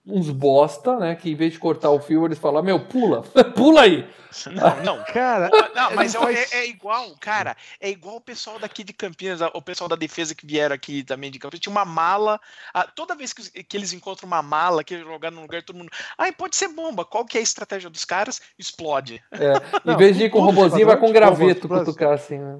uns 0.06 0.30
bosta, 0.30 0.96
né? 0.98 1.14
Que 1.14 1.30
em 1.30 1.34
vez 1.34 1.52
de 1.52 1.58
cortar 1.58 1.90
o 1.90 2.00
fio, 2.00 2.24
eles 2.24 2.38
falam, 2.38 2.62
meu, 2.62 2.80
pula, 2.80 3.22
pula 3.54 3.82
aí. 3.82 4.08
Não, 4.50 4.82
não. 4.96 5.04
Cara, 5.12 5.50
Não, 5.74 5.94
mas 5.94 6.14
é, 6.14 6.18
faz- 6.18 6.52
é- 6.54 6.60
é 6.60 6.66
igual, 6.66 7.14
cara, 7.20 7.54
é 7.78 7.90
igual 7.90 8.16
o 8.16 8.20
pessoal 8.20 8.58
daqui 8.58 8.82
de 8.82 8.94
Campinas, 8.94 9.42
o 9.52 9.60
pessoal 9.60 9.88
da 9.90 9.94
defesa 9.94 10.34
que 10.34 10.46
vieram 10.46 10.74
aqui 10.74 11.04
também 11.04 11.30
de 11.30 11.38
Campinas, 11.38 11.60
tinha 11.60 11.70
uma 11.70 11.84
mala, 11.84 12.40
ah, 12.72 12.84
toda 12.96 13.14
vez 13.14 13.34
que, 13.34 13.62
que 13.62 13.76
eles 13.76 13.92
encontram 13.92 14.26
uma 14.26 14.40
mala, 14.40 14.82
que 14.82 14.98
jogar 15.00 15.30
num 15.30 15.42
lugar, 15.42 15.62
todo 15.62 15.76
mundo, 15.76 15.90
ai, 16.16 16.32
pode 16.32 16.56
ser 16.56 16.68
bomba, 16.68 17.04
qual 17.04 17.26
que 17.26 17.36
é 17.36 17.40
a 17.40 17.42
estratégia 17.42 17.90
dos 17.90 18.06
caras? 18.06 18.40
Explode. 18.58 19.22
É, 19.32 19.52
em 19.84 19.90
Não, 19.92 19.98
vez 19.98 20.16
de 20.16 20.24
ir 20.24 20.30
com 20.30 20.38
o 20.38 20.46
todo 20.46 20.54
robozinho, 20.54 20.86
vai 20.86 20.96
com 20.96 21.08
antibomba 21.08 21.30
graveto 21.30 21.68
cutucar 21.68 22.12
assim, 22.14 22.38
né? 22.38 22.58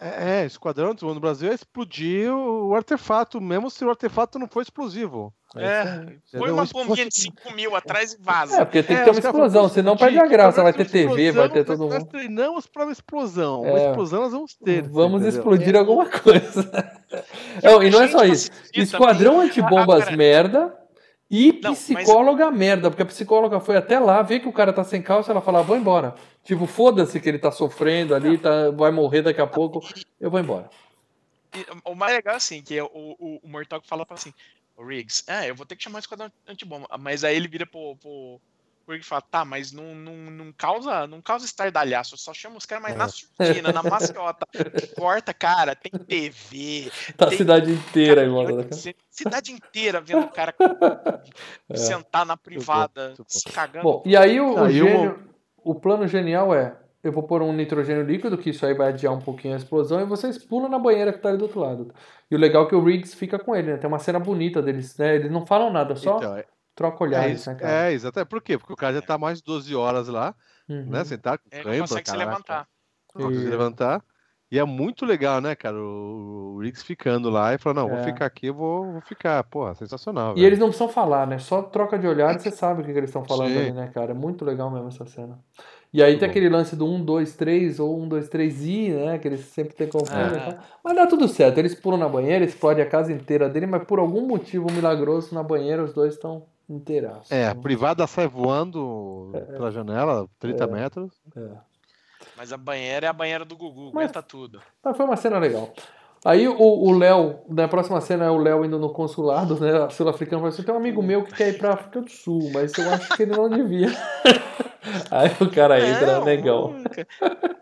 É, 0.00 0.42
é, 0.42 0.46
esquadrão 0.46 0.94
do 0.94 1.12
no 1.14 1.20
Brasil 1.20 1.50
é 1.50 1.54
explodir 1.54 2.30
o 2.32 2.74
artefato, 2.74 3.40
mesmo 3.40 3.70
se 3.70 3.84
o 3.84 3.88
artefato 3.90 4.38
não 4.38 4.46
for 4.48 4.60
explosivo. 4.62 5.32
É, 5.54 5.82
Entendeu? 5.82 6.20
põe 6.38 6.50
uma 6.50 6.64
Isso 6.64 6.72
bombinha 6.74 7.08
de 7.08 7.14
5 7.14 7.54
mil 7.54 7.74
atrás 7.74 8.12
e 8.12 8.16
É, 8.16 8.18
vaza. 8.20 8.66
porque 8.66 8.82
tem 8.82 8.94
que 8.96 9.02
É, 9.02 9.04
ter 9.04 9.10
uma 9.10 9.16
os 9.16 9.20
caras 9.20 9.34
explosão, 9.36 9.60
falam, 9.62 9.68
senão 9.74 9.94
"Explodir, 9.94 10.18
perde 10.18 10.34
a 10.34 10.36
graça. 10.36 10.62
Vai 10.62 10.72
ter 10.74 10.90
TV, 10.90 11.32
vai 11.32 11.48
ter 11.48 11.64
todo 11.64 11.78
mundo. 11.78 11.92
Nós 11.94 12.04
treinamos 12.04 12.66
para 12.66 12.82
uma 12.84 12.92
explosão. 12.92 13.64
É. 13.64 13.70
Uma 13.70 13.78
explosão 13.88 14.20
nós 14.22 14.32
vamos 14.32 14.54
ter. 14.54 14.82
Vamos 14.82 15.22
entendeu? 15.22 15.38
explodir 15.38 15.76
alguma 15.76 16.06
coisa. 16.10 16.92
Não, 17.62 17.82
e 17.82 17.88
não 17.90 18.02
é 18.02 18.08
só 18.08 18.18
pra 18.18 18.26
isso. 18.26 18.50
assistir 18.52 18.80
Esquadrão 18.80 19.34
também. 19.36 19.48
antibombas 19.48 20.02
Agora- 20.02 20.16
merda 20.16 20.74
e 21.30 21.60
Não, 21.62 21.70
mas- 21.70 21.84
psicóloga 21.84 22.50
merda, 22.50 22.90
porque 22.90 23.02
a 23.02 23.06
psicóloga 23.06 23.58
foi 23.60 23.76
até 23.76 23.98
lá, 23.98 24.22
vê 24.22 24.38
que 24.38 24.48
o 24.48 24.52
cara 24.52 24.72
tá 24.72 24.84
sem 24.84 25.02
calça, 25.02 25.32
ela 25.32 25.40
fala, 25.40 25.62
vou 25.62 25.76
embora. 25.76 26.14
Tipo, 26.44 26.66
foda-se 26.66 27.18
que 27.20 27.28
ele 27.28 27.38
tá 27.38 27.50
sofrendo 27.50 28.14
ali, 28.14 28.38
tá, 28.38 28.70
vai 28.70 28.92
morrer 28.92 29.22
daqui 29.22 29.40
a 29.40 29.46
pouco, 29.46 29.80
eu 30.20 30.30
vou 30.30 30.38
embora. 30.38 30.70
E 31.54 31.66
o 31.84 31.94
mais 31.94 32.14
legal 32.14 32.34
é 32.34 32.36
assim, 32.36 32.62
que 32.62 32.76
é 32.76 32.82
o, 32.84 32.88
o, 32.92 33.40
o 33.42 33.48
Murtaugh 33.48 33.82
fala 33.84 34.06
pra 34.06 34.14
assim, 34.14 34.32
o 34.76 34.84
Riggs, 34.84 35.24
é, 35.26 35.50
eu 35.50 35.54
vou 35.54 35.66
ter 35.66 35.74
que 35.74 35.82
chamar 35.82 35.96
o 35.96 36.00
esquadrão 36.00 36.30
antibomba. 36.46 36.86
Mas 37.00 37.24
aí 37.24 37.34
ele 37.34 37.48
vira 37.48 37.66
pro, 37.66 37.96
pro, 37.96 38.40
pro 38.86 38.94
Riggs 38.94 39.06
e 39.06 39.08
fala, 39.10 39.20
tá, 39.22 39.44
mas 39.44 39.72
não, 39.72 39.94
não, 39.94 40.14
não 40.30 40.52
causa 40.52 41.06
não 41.06 41.20
causa 41.20 41.44
estardalhaço, 41.44 42.16
só 42.16 42.32
chama 42.32 42.56
os 42.56 42.64
caras 42.64 42.82
mais 42.82 42.96
na 42.96 43.08
surdina, 43.08 43.72
na 43.72 43.82
maciota. 43.82 44.46
Corta, 44.96 45.34
cara, 45.34 45.74
tem 45.74 45.90
TV. 45.92 46.90
Tá 47.16 47.26
a 47.26 47.28
tem- 47.28 47.38
cidade 47.38 47.72
inteira 47.72 48.22
em 48.24 48.26
cara, 48.26 48.30
volta 48.30 48.56
da 48.56 48.64
casa. 48.64 48.80
ci- 48.80 48.96
Cidade 49.10 49.50
inteira 49.52 50.00
vendo 50.00 50.24
o 50.26 50.30
cara 50.30 50.54
sentar 51.74 52.24
na 52.24 52.36
privada, 52.36 53.08
muito 53.08 53.18
bom. 53.22 53.24
se 53.28 53.44
cagando. 53.50 53.82
Bom, 53.82 54.02
e 54.06 54.16
aí 54.16 54.40
o, 54.40 54.54
o 54.54 54.64
Aí 54.64 54.72
gênio, 54.74 55.18
o 55.64 55.74
plano 55.74 56.06
genial 56.06 56.54
é, 56.54 56.76
eu 57.02 57.12
vou 57.12 57.22
pôr 57.22 57.42
um 57.42 57.52
nitrogênio 57.52 58.02
líquido, 58.04 58.36
que 58.38 58.50
isso 58.50 58.64
aí 58.66 58.74
vai 58.74 58.88
adiar 58.88 59.12
um 59.12 59.20
pouquinho 59.20 59.54
a 59.54 59.56
explosão, 59.56 60.00
e 60.00 60.04
vocês 60.04 60.38
pulam 60.38 60.68
na 60.68 60.78
banheira 60.78 61.12
que 61.12 61.18
tá 61.18 61.28
ali 61.28 61.38
do 61.38 61.42
outro 61.44 61.60
lado. 61.60 61.92
E 62.30 62.34
o 62.34 62.38
legal 62.38 62.64
é 62.64 62.68
que 62.68 62.74
o 62.74 62.82
Riggs 62.84 63.14
fica 63.16 63.38
com 63.38 63.54
ele, 63.54 63.72
né? 63.72 63.76
Tem 63.78 63.88
uma 63.88 63.98
cena 63.98 64.18
bonita 64.18 64.60
deles, 64.60 64.96
né? 64.98 65.16
Eles 65.16 65.30
não 65.30 65.46
falam 65.46 65.72
nada, 65.72 65.94
só 65.96 66.16
Então, 66.18 66.36
é, 66.36 66.44
troca 66.76 67.02
é 67.02 67.06
olhares, 67.08 67.40
isso, 67.40 67.50
né, 67.50 67.56
cara? 67.56 67.72
é, 67.88 67.92
exato. 67.92 68.20
É, 68.20 68.24
por 68.24 68.40
quê? 68.40 68.56
Porque 68.56 68.72
o 68.72 68.76
cara 68.76 68.94
já 68.94 69.02
tá 69.02 69.18
mais 69.18 69.38
de 69.38 69.44
12 69.44 69.74
horas 69.74 70.06
lá, 70.06 70.32
Uhum. 70.68 70.84
né? 70.86 71.04
Sentado 71.04 71.40
com 71.40 71.48
Ele 71.50 71.62
cãibra, 71.64 71.78
não 71.78 71.86
consegue 71.88 72.08
se 72.08 72.12
caraca. 72.14 72.30
levantar. 72.30 72.68
Não 73.14 73.22
consegue 73.24 73.40
se 73.40 73.46
E- 73.46 73.50
levantar. 73.50 74.04
E 74.48 74.60
é 74.60 74.64
muito 74.64 75.04
legal, 75.04 75.40
né, 75.40 75.56
cara? 75.56 75.76
O, 75.76 76.54
o 76.54 76.60
Riggs 76.60 76.84
ficando 76.84 77.28
lá 77.28 77.52
e 77.54 77.58
falando, 77.58 77.78
não, 77.78 77.88
É. 77.90 77.94
vou 77.96 78.04
ficar 78.04 78.26
aqui, 78.26 78.46
eu 78.46 78.54
vou, 78.54 78.92
vou 78.92 79.00
ficar. 79.00 79.42
Porra, 79.42 79.74
sensacional. 79.74 80.32
E 80.32 80.34
velho. 80.36 80.46
eles 80.46 80.58
não 80.60 80.68
precisam 80.68 80.88
falar, 80.88 81.26
né? 81.26 81.38
Só 81.38 81.62
troca 81.62 81.98
de 81.98 82.06
olhar 82.06 82.32
e 82.36 82.38
você 82.38 82.52
sabe 82.52 82.80
o 82.82 82.84
que, 82.84 82.92
que 82.92 82.98
eles 82.98 83.10
estão 83.10 83.24
falando 83.24 83.48
Sim. 83.52 83.58
ali, 83.58 83.72
né, 83.72 83.90
cara? 83.92 84.12
É 84.12 84.14
muito 84.14 84.44
legal 84.44 84.70
mesmo 84.70 84.86
essa 84.86 85.04
cena. 85.04 85.36
E 85.92 86.00
aí 86.02 86.10
Muito 86.10 86.20
tem 86.20 86.28
bom. 86.28 86.30
aquele 86.30 86.48
lance 86.48 86.76
do 86.76 86.86
1, 86.86 87.04
2, 87.04 87.34
3 87.34 87.80
ou 87.80 87.98
1, 88.00 88.08
2, 88.08 88.28
3 88.28 88.64
i, 88.64 88.90
né? 88.90 89.18
Que 89.18 89.26
eles 89.26 89.40
sempre 89.46 89.74
têm 89.74 89.88
confuso. 89.88 90.14
É. 90.14 90.26
e 90.48 90.52
tal. 90.52 90.58
Mas 90.84 90.94
dá 90.96 91.06
tudo 91.08 91.26
certo. 91.26 91.58
Eles 91.58 91.74
pulam 91.74 91.98
na 91.98 92.08
banheira, 92.08 92.44
explode 92.44 92.80
a 92.80 92.86
casa 92.86 93.12
inteira 93.12 93.48
dele, 93.48 93.66
mas 93.66 93.82
por 93.84 93.98
algum 93.98 94.26
motivo 94.28 94.66
milagroso 94.70 95.34
na 95.34 95.42
banheira 95.42 95.82
os 95.82 95.92
dois 95.92 96.14
estão 96.14 96.44
inteiraços. 96.68 97.30
É, 97.30 97.46
a 97.48 97.54
né? 97.54 97.60
privada 97.60 98.06
sai 98.06 98.26
voando 98.26 99.30
pela 99.48 99.70
janela, 99.70 100.26
30 100.38 100.64
É. 100.64 100.66
metros. 100.66 101.12
É. 101.36 101.48
Mas 102.36 102.52
a 102.52 102.56
banheira 102.56 103.06
é 103.06 103.08
a 103.08 103.12
banheira 103.12 103.44
do 103.44 103.56
Gugu, 103.56 103.90
Mas- 103.94 104.04
aguenta 104.04 104.22
tudo. 104.22 104.60
Mas 104.82 104.96
foi 104.96 105.06
uma 105.06 105.16
cena 105.16 105.38
legal. 105.38 105.72
Aí 106.24 106.48
o 106.48 106.56
o 106.58 106.90
Léo, 106.98 107.40
na 107.48 107.68
próxima 107.68 108.00
cena 108.00 108.24
é 108.24 108.30
o 108.30 108.36
Léo 108.38 108.64
indo 108.64 108.78
no 108.78 108.90
consulado, 108.92 109.60
né, 109.60 109.88
sul-africano, 109.90 110.40
fala 110.42 110.48
assim, 110.52 110.62
tem 110.64 110.74
um 110.74 110.78
amigo 110.78 111.02
meu 111.02 111.22
que 111.24 111.32
quer 111.34 111.50
ir 111.50 111.58
pra 111.58 111.74
África 111.74 112.00
do 112.00 112.10
Sul, 112.10 112.50
mas 112.52 112.76
eu 112.76 112.90
acho 112.90 113.14
que 113.16 113.22
ele 113.22 113.36
não 113.36 113.48
devia. 113.48 113.88
Aí 115.10 115.30
o 115.40 115.50
cara 115.50 115.78
entra, 115.80 116.18
Não, 116.18 116.24
negão. 116.24 116.72
nunca. 116.72 117.06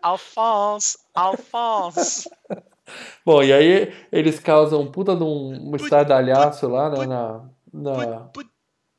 Alphonse, 0.02 0.98
Alphonse. 1.14 2.30
Bom, 3.24 3.42
e 3.42 3.50
aí 3.52 3.94
eles 4.12 4.38
causam 4.38 4.82
um 4.82 4.90
puta 4.92 5.16
de 5.16 5.22
um, 5.24 5.74
estardalhaço 5.76 6.68
lá 6.68 6.90
né, 6.90 7.06
na. 7.06 7.40
na... 7.72 8.18
But 8.34 8.46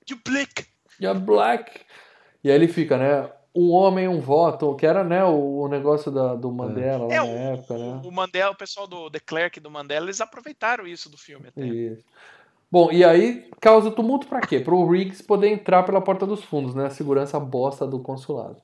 you 0.09 0.19
black. 0.25 0.65
You're 0.99 1.19
black. 1.19 1.81
E 2.43 2.49
aí 2.49 2.55
ele 2.55 2.67
fica, 2.67 2.97
né? 2.97 3.31
Um 3.55 3.71
homem, 3.71 4.07
um 4.07 4.19
voto, 4.19 4.75
que 4.75 4.85
era 4.85 5.03
né, 5.03 5.23
o, 5.23 5.61
o 5.61 5.67
negócio 5.69 6.11
da, 6.11 6.35
do 6.35 6.51
Mandela 6.51 7.05
lá 7.07 7.13
É, 7.13 7.17
na 7.17 7.23
o, 7.23 7.27
época, 7.27 7.77
né? 7.77 8.01
o 8.03 8.11
Mandela, 8.11 8.51
o 8.51 8.57
pessoal 8.57 8.85
do 8.85 9.09
The 9.09 9.19
Clerk 9.19 9.59
do 9.61 9.71
Mandela, 9.71 10.05
eles 10.05 10.19
aproveitaram 10.19 10.85
isso 10.85 11.09
do 11.09 11.17
filme 11.17 11.47
até. 11.47 11.65
Isso. 11.65 12.03
Bom, 12.69 12.91
e 12.91 13.05
aí 13.05 13.49
causa 13.61 13.89
tumulto 13.91 14.27
pra 14.27 14.41
quê? 14.41 14.59
Pro 14.59 14.85
Riggs 14.89 15.23
poder 15.23 15.47
entrar 15.47 15.83
pela 15.83 16.01
porta 16.01 16.25
dos 16.25 16.43
fundos, 16.43 16.75
né? 16.75 16.87
A 16.87 16.89
segurança 16.89 17.39
bosta 17.39 17.87
do 17.87 17.99
consulado. 17.99 18.61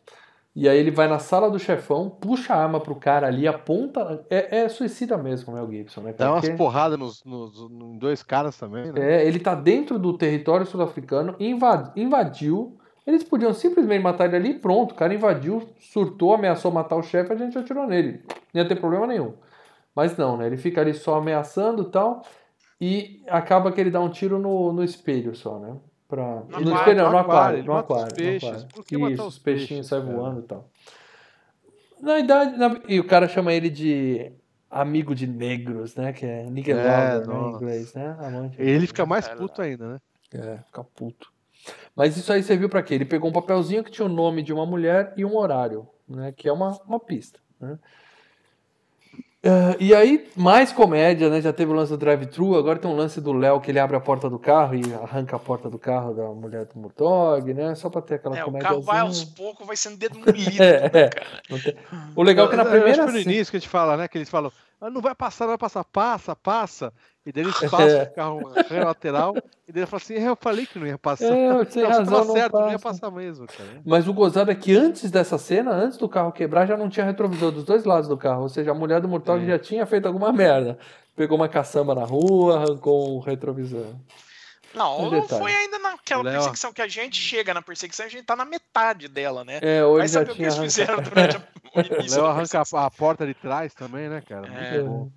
E 0.53 0.67
aí 0.67 0.77
ele 0.77 0.91
vai 0.91 1.07
na 1.07 1.17
sala 1.17 1.49
do 1.49 1.57
chefão, 1.57 2.09
puxa 2.09 2.53
a 2.53 2.61
arma 2.61 2.79
pro 2.79 2.93
cara 2.95 3.27
ali, 3.27 3.47
aponta. 3.47 4.25
É, 4.29 4.63
é 4.63 4.69
suicida 4.69 5.17
mesmo, 5.17 5.53
né, 5.53 5.61
o 5.61 5.71
Gibson, 5.71 6.01
né? 6.01 6.13
Dá 6.13 6.31
umas 6.31 6.41
Porque- 6.41 6.57
porradas 6.57 6.99
nos, 6.99 7.23
nos, 7.23 7.57
em 7.71 7.97
dois 7.97 8.21
caras 8.21 8.57
também, 8.57 8.91
né? 8.91 9.21
É, 9.21 9.25
ele 9.25 9.39
tá 9.39 9.55
dentro 9.55 9.97
do 9.97 10.17
território 10.17 10.65
sul-africano, 10.65 11.35
inva- 11.39 11.93
invadiu. 11.95 12.77
Eles 13.07 13.23
podiam 13.23 13.53
simplesmente 13.53 14.03
matar 14.03 14.25
ele 14.25 14.35
ali 14.35 14.49
e 14.51 14.59
pronto. 14.59 14.91
O 14.91 14.95
cara 14.95 15.13
invadiu, 15.13 15.69
surtou, 15.79 16.33
ameaçou 16.33 16.69
matar 16.71 16.97
o 16.97 17.01
chefe, 17.03 17.31
a 17.31 17.35
gente 17.37 17.57
atirou 17.57 17.87
nele. 17.87 18.21
Não 18.53 18.61
ia 18.61 18.67
ter 18.67 18.75
problema 18.75 19.07
nenhum. 19.07 19.33
Mas 19.95 20.15
não, 20.17 20.35
né? 20.37 20.47
Ele 20.47 20.57
fica 20.57 20.81
ali 20.81 20.93
só 20.93 21.15
ameaçando 21.15 21.83
e 21.83 21.91
tal. 21.91 22.21
E 22.79 23.23
acaba 23.29 23.71
que 23.71 23.79
ele 23.79 23.89
dá 23.91 24.01
um 24.01 24.09
tiro 24.09 24.37
no, 24.37 24.73
no 24.73 24.83
espelho 24.83 25.33
só, 25.35 25.59
né? 25.59 25.75
Pra... 26.11 26.23
No 26.25 26.41
no 26.41 26.45
aquário, 26.57 26.75
espelho, 26.75 26.97
não, 26.97 27.05
no 27.05 27.11
no 27.13 27.17
aquário, 27.19 27.63
No 27.63 27.73
mata 27.73 27.79
aquário. 27.85 28.07
no 28.09 28.15
peixes. 28.15 28.49
aquário. 28.49 28.67
Por 28.67 28.83
que 28.85 28.95
Isso, 28.97 29.21
os 29.21 29.27
os 29.27 29.39
peixinhos 29.39 29.87
saem 29.87 30.03
voando 30.03 30.39
e 30.41 30.43
tal. 30.43 30.69
Na 32.01 32.19
idade. 32.19 32.57
na- 32.57 32.81
E 32.87 32.99
o 32.99 33.03
cara 33.07 33.29
chama 33.29 33.53
ele 33.53 33.69
de 33.69 34.29
amigo 34.69 35.15
de 35.15 35.25
negros, 35.25 35.95
né? 35.95 36.11
Que 36.11 36.25
é 36.25 36.43
nigger 36.49 36.75
É, 36.77 37.25
né? 37.25 37.33
Em 37.33 37.49
inglês, 37.55 37.93
né? 37.93 38.15
Amante 38.19 38.61
Ele 38.61 38.87
fica 38.87 39.05
mais 39.05 39.25
puto 39.29 39.61
ainda, 39.61 39.87
né? 39.93 39.99
é, 40.33 40.57
fica 40.65 40.83
puto. 40.83 41.31
Mas 41.95 42.17
isso 42.17 42.31
aí 42.33 42.43
serviu 42.43 42.67
pra 42.67 42.83
quê? 42.83 42.95
Ele 42.95 43.05
pegou 43.05 43.29
um 43.29 43.33
papelzinho 43.33 43.81
que 43.83 43.91
tinha 43.91 44.05
o 44.05 44.09
nome 44.09 44.43
de 44.43 44.51
uma 44.51 44.65
mulher 44.65 45.13
e 45.15 45.23
um 45.23 45.37
horário, 45.37 45.87
né? 46.07 46.33
Que 46.35 46.49
é 46.49 46.51
uma, 46.51 46.71
uma 46.85 46.99
pista, 46.99 47.39
né? 47.59 47.79
Ah, 49.43 49.75
e 49.79 49.91
aí, 49.95 50.29
mais 50.35 50.71
comédia, 50.71 51.27
né? 51.27 51.41
Já 51.41 51.51
teve 51.51 51.71
o 51.71 51.73
lance 51.73 51.91
do 51.91 51.97
drive-thru, 51.97 52.55
agora 52.55 52.77
tem 52.77 52.89
um 52.89 52.95
lance 52.95 53.19
do 53.19 53.33
Léo 53.33 53.59
que 53.59 53.71
ele 53.71 53.79
abre 53.79 53.97
a 53.97 53.99
porta 53.99 54.29
do 54.29 54.37
carro 54.37 54.75
e 54.75 54.81
arranca 54.93 55.35
a 55.35 55.39
porta 55.39 55.67
do 55.67 55.79
carro 55.79 56.13
da 56.13 56.25
mulher 56.29 56.65
do 56.65 56.79
Murtog, 56.79 57.51
né? 57.51 57.73
Só 57.73 57.89
pra 57.89 58.01
ter 58.03 58.15
aquela 58.15 58.37
É, 58.37 58.43
o 58.43 58.45
comédia. 58.45 58.69
carro 58.69 58.81
vai 58.81 58.99
aos 58.99 59.23
poucos, 59.23 59.65
vai 59.65 59.75
sendo 59.75 59.97
demolido. 59.97 60.31
É, 60.61 60.85
é. 60.93 61.09
cara. 61.09 61.25
O 62.15 62.21
legal 62.21 62.45
é 62.45 62.49
que 62.51 62.55
na 62.55 62.63
Eu- 62.63 62.67
eu 62.69 62.71
acho 62.75 62.83
primeira 62.83 63.05
que 63.07 63.11
no 63.13 63.19
início 63.31 63.49
que 63.51 63.57
a 63.57 63.59
gente 63.59 63.69
fala, 63.69 63.97
né? 63.97 64.07
Que 64.07 64.19
eles 64.19 64.29
falam, 64.29 64.51
ah, 64.79 64.89
não 64.91 65.01
vai 65.01 65.15
passar, 65.15 65.45
não 65.45 65.51
vai 65.53 65.57
passar, 65.57 65.83
passa, 65.85 66.35
passa. 66.35 66.93
E 67.25 67.31
daí 67.31 67.43
eles 67.43 67.61
É. 67.61 67.69
passam 67.69 68.01
o 68.03 68.13
carro 68.13 68.41
na 68.71 68.85
lateral. 68.85 69.33
E 69.67 69.71
daí 69.71 69.81
ele 69.81 69.85
fala 69.85 70.01
assim, 70.01 70.13
eu 70.15 70.35
falei 70.35 70.65
que 70.65 70.79
não 70.79 70.87
ia 70.87 70.97
passar. 70.97 71.25
É, 71.25 71.49
Não, 71.49 71.57
você 71.59 71.85
razão, 71.85 72.05
tava 72.05 72.25
não 72.25 72.33
certo, 72.33 72.53
não 72.53 72.71
ia 72.71 72.79
passa. 72.79 72.99
passar 73.01 73.11
mesmo, 73.15 73.45
cara. 73.47 73.81
Mas 73.85 74.07
o 74.07 74.13
gozado 74.13 74.49
é 74.49 74.55
que 74.55 74.75
antes 74.75 75.11
dessa 75.11 75.37
cena, 75.37 75.71
antes 75.71 75.97
do 75.97 76.09
carro 76.09 76.31
quebrar, 76.31 76.65
já 76.65 76.75
não 76.75 76.89
tinha 76.89 77.05
retrovisor 77.05 77.51
dos 77.51 77.63
dois 77.63 77.83
lados 77.85 78.07
do 78.09 78.17
carro. 78.17 78.41
Ou 78.43 78.49
seja, 78.49 78.71
a 78.71 78.73
mulher 78.73 78.99
do 79.01 79.07
Murtaugh 79.07 79.39
Sim. 79.39 79.47
já 79.47 79.59
tinha 79.59 79.85
feito 79.85 80.07
alguma 80.07 80.33
merda. 80.33 80.79
Pegou 81.15 81.37
uma 81.37 81.47
caçamba 81.49 81.93
na 81.93 82.03
rua, 82.05 82.57
arrancou 82.57 83.17
o 83.17 83.19
retrovisor. 83.19 83.85
Não, 84.73 84.99
Um 85.01 85.11
não 85.11 85.21
detalhe. 85.21 85.41
foi 85.41 85.53
ainda 85.53 85.77
naquela 85.79 86.23
Léo- 86.23 86.33
perseguição 86.35 86.71
que 86.71 86.81
a 86.81 86.87
gente 86.87 87.17
chega 87.17 87.53
na 87.53 87.61
perseguição, 87.61 88.05
a 88.05 88.09
gente 88.09 88.23
tá 88.23 88.37
na 88.37 88.45
metade 88.45 89.09
dela, 89.09 89.43
né? 89.43 89.59
É, 89.61 89.83
hoje 89.83 89.97
Vai 89.99 90.07
já 90.07 90.13
saber 90.19 90.23
o 90.23 90.27
que 90.29 90.35
tinha 90.37 90.47
eles 90.47 90.57
fizeram 90.57 91.01
durante 91.03 91.35
a- 91.35 91.41
o 91.75 91.79
início 91.99 92.21
Léo 92.21 92.31
arranca 92.31 92.63
a, 92.73 92.85
a 92.85 92.89
porta 92.89 93.27
de 93.27 93.33
trás 93.33 93.73
também, 93.73 94.07
né, 94.09 94.21
cara? 94.27 94.47
É. 94.47 94.71
Muito 94.81 94.89
bom. 94.89 95.09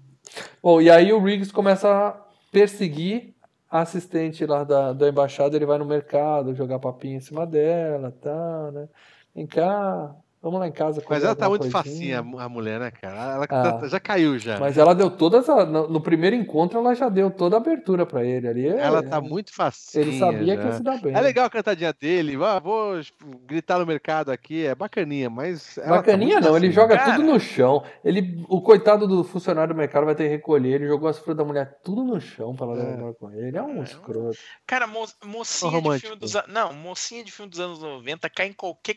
Bom, 0.62 0.80
e 0.80 0.90
aí 0.90 1.12
o 1.12 1.22
Riggs 1.22 1.52
começa 1.52 1.88
a 1.88 2.12
perseguir 2.50 3.34
a 3.70 3.80
assistente 3.80 4.46
lá 4.46 4.64
da, 4.64 4.92
da 4.92 5.08
embaixada. 5.08 5.56
Ele 5.56 5.66
vai 5.66 5.78
no 5.78 5.84
mercado 5.84 6.54
jogar 6.54 6.78
papinho 6.78 7.16
em 7.16 7.20
cima 7.20 7.46
dela, 7.46 8.12
tá, 8.12 8.70
né? 8.72 8.88
Vem 9.34 9.46
cá, 9.46 10.14
vamos 10.44 10.60
lá 10.60 10.68
em 10.68 10.72
casa. 10.72 11.02
Mas 11.08 11.24
ela 11.24 11.34
tá 11.34 11.48
muito 11.48 11.62
coisinha. 11.62 11.82
facinha, 11.82 12.18
a 12.20 12.22
mu- 12.22 12.38
a 12.38 12.48
mulher, 12.48 12.78
né, 12.78 12.90
cara? 12.90 13.34
Ela 13.34 13.44
Ah. 13.48 13.72
tá- 13.80 13.88
já 13.88 13.98
caiu 13.98 14.38
já. 14.38 14.58
Mas 14.60 14.78
ela 14.78 14.94
deu 14.94 15.10
todas. 15.10 15.48
a- 15.48 15.64
no, 15.66 15.88
no 15.88 16.00
primeiro 16.00 16.36
encontro, 16.36 16.78
ela 16.78 16.94
já 16.94 17.08
deu 17.08 17.30
toda 17.30 17.56
a 17.56 17.58
abertura 17.58 18.06
pra 18.06 18.24
ele 18.24 18.46
ali. 18.46 18.66
Ela 18.68 19.02
tá 19.02 19.20
muito 19.20 19.52
facinha. 19.52 20.04
Ele 20.04 20.18
sabia 20.18 20.56
que 20.56 20.62
já. 20.62 20.68
ia 20.68 20.74
se 20.76 20.82
dar 20.82 21.00
bem. 21.00 21.14
É 21.14 21.20
legal 21.20 21.46
a 21.46 21.50
cantadinha 21.50 21.92
dele, 21.92 22.36
ah, 22.44 22.58
vou 22.60 23.02
tipo, 23.02 23.38
gritar 23.46 23.78
no 23.78 23.86
mercado 23.86 24.30
aqui, 24.30 24.64
é 24.66 24.74
bacaninha, 24.74 25.28
mas. 25.30 25.78
ela 25.78 25.86
tá 25.88 25.96
Bacaninha 25.96 26.34
muito 26.36 26.48
não, 26.48 26.56
ele 26.56 26.66
facinha. 26.68 26.82
joga 26.82 26.96
Cara. 26.98 27.16
tudo 27.16 27.24
no 27.32 27.40
chão. 27.40 27.82
Ele, 28.04 28.44
o 28.48 28.60
coitado 28.60 29.08
do 29.08 29.24
funcionário 29.24 29.74
do 29.74 29.76
mercado 29.78 30.04
vai 30.04 30.14
ter 30.14 30.24
que 30.24 30.30
recolher. 30.30 30.74
Ele 30.74 30.86
jogou 30.86 31.08
as 31.08 31.18
frutas 31.18 31.36
da 31.38 31.44
mulher 31.44 31.78
tudo 31.82 32.04
no 32.04 32.20
chão 32.20 32.54
pra 32.54 32.66
ela 32.66 32.78
É. 32.82 32.96
levar 32.96 33.14
com 33.14 33.30
ele. 33.30 33.56
É 33.56 33.62
um 33.62 33.80
É, 33.80 33.84
escroto. 33.84 34.36
Cara, 34.66 34.86
mo 34.86 35.04
mocinha 35.24 35.80
de 35.80 35.98
filme 36.00 36.16
dos 36.16 36.36
anos. 36.36 36.52
Não, 36.52 36.72
mocinha 36.72 37.24
de 37.24 37.30
filme 37.32 37.50
dos 37.50 37.60
anos 37.60 37.80
90 37.80 38.28
cai 38.28 38.48
em 38.48 38.52
qualquer, 38.52 38.96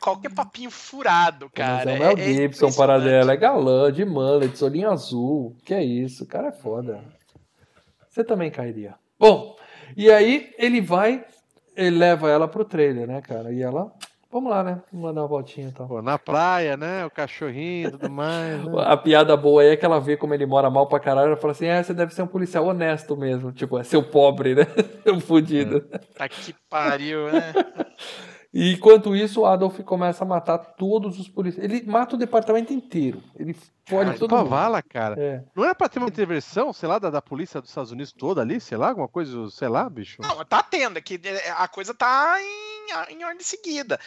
qualquer 0.00 0.30
papinho 0.44 0.70
furado, 0.70 1.50
cara. 1.50 1.84
Mas 1.84 1.86
é 1.86 1.94
o 1.94 1.98
Mel 1.98 2.16
Gibson 2.16 2.72
para 2.72 2.96
impressionante. 2.96 3.04
dela. 3.04 3.32
É 3.32 3.36
galã, 3.36 3.92
de 3.92 4.04
mullet, 4.04 4.64
olhinho 4.64 4.90
azul. 4.90 5.56
Que 5.64 5.74
é 5.74 5.82
isso, 5.82 6.24
o 6.24 6.26
cara 6.26 6.48
é 6.48 6.52
foda. 6.52 7.00
Você 8.08 8.22
também 8.22 8.50
cairia. 8.50 8.94
Bom, 9.18 9.56
e 9.96 10.10
aí 10.10 10.52
ele 10.58 10.80
vai, 10.80 11.24
ele 11.76 11.98
leva 11.98 12.30
ela 12.30 12.46
pro 12.46 12.64
trailer, 12.64 13.06
né, 13.06 13.20
cara? 13.20 13.52
E 13.52 13.60
ela, 13.60 13.92
vamos 14.30 14.50
lá, 14.50 14.62
né? 14.62 14.80
Vamos 14.92 15.06
lá 15.06 15.12
dar 15.12 15.22
uma 15.22 15.28
voltinha 15.28 15.68
e 15.68 15.72
tal. 15.72 15.88
Pô, 15.88 16.00
na 16.00 16.18
praia, 16.18 16.76
né? 16.76 17.04
O 17.04 17.10
cachorrinho 17.10 17.88
e 17.88 17.90
tudo 17.90 18.10
mais. 18.10 18.64
Né? 18.64 18.72
A 18.84 18.96
piada 18.96 19.36
boa 19.36 19.62
aí 19.62 19.68
é 19.68 19.76
que 19.76 19.84
ela 19.84 20.00
vê 20.00 20.16
como 20.16 20.34
ele 20.34 20.46
mora 20.46 20.70
mal 20.70 20.86
pra 20.86 21.00
caralho. 21.00 21.28
Ela 21.28 21.36
fala 21.36 21.52
assim: 21.52 21.66
é, 21.66 21.82
você 21.82 21.92
deve 21.92 22.14
ser 22.14 22.22
um 22.22 22.26
policial 22.26 22.66
honesto 22.66 23.16
mesmo. 23.16 23.50
Tipo, 23.50 23.78
é 23.78 23.82
seu 23.82 24.02
pobre, 24.02 24.54
né? 24.54 24.66
Seu 25.02 25.20
fudido. 25.20 25.80
Tá 26.16 26.28
que 26.28 26.54
pariu, 26.68 27.30
né? 27.30 27.52
E 28.54 28.74
enquanto 28.74 29.16
isso, 29.16 29.40
o 29.40 29.46
Adolf 29.46 29.80
começa 29.80 30.22
a 30.22 30.26
matar 30.26 30.58
todos 30.58 31.18
os 31.18 31.28
policiais. 31.28 31.68
Ele 31.68 31.84
mata 31.84 32.14
o 32.14 32.18
departamento 32.18 32.72
inteiro. 32.72 33.20
Ele 33.36 33.52
fode 33.84 34.10
Mas 34.10 34.18
todo 34.20 34.28
pra 34.28 34.38
mundo. 34.38 34.50
vala, 34.50 34.80
cara. 34.80 35.20
É. 35.20 35.42
Não 35.56 35.64
era 35.64 35.74
pra 35.74 35.88
ter 35.88 35.98
uma 35.98 36.06
intervenção, 36.06 36.72
sei 36.72 36.88
lá, 36.88 37.00
da, 37.00 37.10
da 37.10 37.20
polícia 37.20 37.60
dos 37.60 37.68
Estados 37.68 37.90
Unidos 37.90 38.12
toda 38.12 38.42
ali, 38.42 38.60
sei 38.60 38.78
lá, 38.78 38.90
alguma 38.90 39.08
coisa, 39.08 39.50
sei 39.50 39.66
lá, 39.66 39.90
bicho. 39.90 40.22
Não, 40.22 40.44
tá 40.44 40.62
tendo, 40.62 40.98
é 40.98 41.00
que 41.00 41.20
é, 41.24 41.50
a 41.50 41.66
coisa 41.66 41.92
tá 41.92 42.36
em, 42.40 43.14
em 43.14 43.24
ordem 43.24 43.42
seguida. 43.42 43.98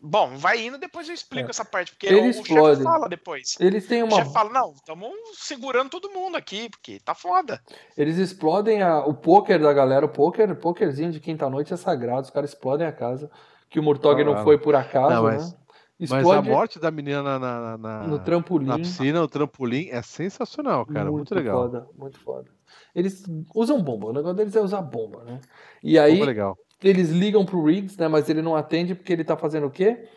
Bom, 0.00 0.36
vai 0.36 0.64
indo, 0.66 0.78
depois 0.78 1.08
eu 1.08 1.14
explico 1.14 1.48
É. 1.48 1.50
essa 1.50 1.64
parte, 1.64 1.92
porque 1.92 2.06
Ele 2.06 2.20
o, 2.20 2.24
o 2.24 2.30
explode. 2.30 2.76
chefe 2.76 2.82
fala 2.82 3.08
depois. 3.08 3.56
Eles 3.58 3.86
têm 3.86 4.02
O 4.02 4.06
uma. 4.06 4.16
chefe 4.16 4.32
fala, 4.32 4.50
não, 4.52 4.72
estamos 4.72 5.10
segurando 5.34 5.90
todo 5.90 6.10
mundo 6.10 6.36
aqui, 6.36 6.68
porque 6.70 7.00
tá 7.00 7.14
foda. 7.14 7.60
Eles 7.96 8.18
explodem 8.18 8.82
a- 8.82 9.04
o 9.04 9.14
poker 9.14 9.60
da 9.60 9.72
galera. 9.72 10.06
O 10.06 10.08
poker, 10.08 10.54
pokerzinho 10.56 11.10
de 11.10 11.20
quinta-noite 11.20 11.72
é 11.72 11.76
sagrado. 11.76 12.22
Os 12.22 12.30
caras 12.30 12.50
explodem 12.50 12.86
a 12.86 12.92
casa. 12.92 13.30
Que 13.68 13.80
o 13.80 13.82
Murtog 13.82 14.22
não 14.22 14.34
Ah, 14.34 14.44
foi 14.44 14.58
por 14.58 14.74
acaso, 14.76 15.14
não, 15.14 15.22
mas- 15.24 15.50
né? 15.52 15.58
Mas 15.98 16.12
a 16.12 16.18
Explode 16.18 16.50
morte 16.50 16.78
da 16.78 16.90
menina 16.90 17.22
na, 17.22 17.38
na, 17.38 17.78
na- 17.78 18.02
no 18.06 18.18
trampolim. 18.18 18.66
na 18.66 18.76
piscina, 18.76 19.22
o 19.22 19.26
trampolim, 19.26 19.88
é 19.88 20.02
sensacional, 20.02 20.84
cara. 20.84 21.10
Muito, 21.10 21.34
legal. 21.34 21.62
foda, 21.62 21.88
muito 21.98 22.20
foda. 22.20 22.50
Eles 22.94 23.24
usam 23.54 23.82
bomba, 23.82 24.08
o 24.08 24.12
negócio 24.12 24.36
deles 24.36 24.54
é 24.54 24.60
usar 24.60 24.82
bomba, 24.82 25.24
né? 25.24 25.40
E 25.82 25.98
aí 25.98 26.12
Muito 26.18 26.26
legal. 26.26 26.58
Eles 26.82 27.10
ligam 27.10 27.44
pro 27.44 27.64
Riggs, 27.64 27.98
né? 27.98 28.08
Mas 28.08 28.28
ele 28.28 28.42
não 28.42 28.54
atende 28.54 28.94
porque 28.94 29.12
ele 29.12 29.24
tá 29.24 29.36
fazendo 29.36 29.66
o 29.66 29.70
quê? 29.70 30.08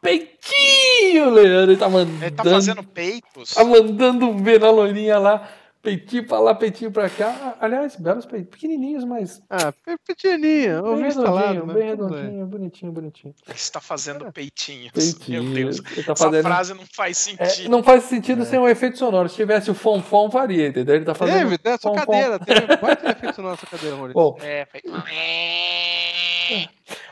Peitinho, 0.00 1.30
Leandro! 1.30 1.72
Ele 1.72 1.76
tá 1.76 1.88
mandando. 1.88 2.24
Ele 2.24 2.30
tá 2.34 2.44
fazendo 2.44 2.82
peitos. 2.84 3.54
Tá 3.54 3.64
mandando 3.64 4.32
ver 4.38 4.60
na 4.60 4.70
loirinha 4.70 5.18
lá. 5.18 5.48
Peitinho 5.86 6.26
pra 6.26 6.40
lá, 6.40 6.52
peitinho 6.52 6.90
pra 6.90 7.08
cá. 7.08 7.56
Aliás, 7.60 7.94
belos 7.94 8.26
peitos. 8.26 8.50
Pequenininhos, 8.50 9.04
mas. 9.04 9.40
Ah, 9.48 9.70
pe- 9.84 9.96
pequenininha, 10.04 10.82
Bem 10.82 10.96
redondinho, 11.04 11.64
né? 11.66 11.74
bem 11.74 11.88
redondinho, 11.90 12.46
bonitinho, 12.46 12.90
bonitinho. 12.92 13.32
Ele 13.46 13.54
está 13.54 13.80
fazendo 13.80 14.32
peitinhos. 14.32 14.90
Peitinho. 14.90 15.44
Meu 15.44 15.54
Deus. 15.54 15.80
Tá 15.80 16.12
Essa 16.12 16.16
fazendo. 16.16 16.42
frase 16.42 16.74
não 16.74 16.82
faz 16.92 17.28
É, 17.38 17.44
sentido. 17.44 17.70
não 17.70 17.84
faz 17.84 18.02
sentido 18.02 18.44
sem 18.44 18.58
um 18.58 18.66
efeito 18.66 18.98
sonoro. 18.98 19.28
Se 19.28 19.36
tivesse 19.36 19.70
o 19.70 19.74
fom-fom, 19.74 20.28
faria, 20.28 20.66
entendeu? 20.66 20.96
Ele 20.96 21.04
tá 21.04 21.14
fazendo. 21.14 21.38
Teve, 21.50 21.60
né? 21.64 21.76
Sua 21.78 21.92
fom-fom. 21.92 22.04
cadeira, 22.12 22.38
teve. 22.40 22.76
Vai 22.78 22.96
ter 22.96 23.10
efeito 23.10 23.36
sonoro 23.36 23.52
nessa 23.54 23.66
cadeira, 23.68 23.94
Maurício. 23.96 24.14
Bom, 24.20 24.36
É, 24.42 24.66
faz- 24.66 24.82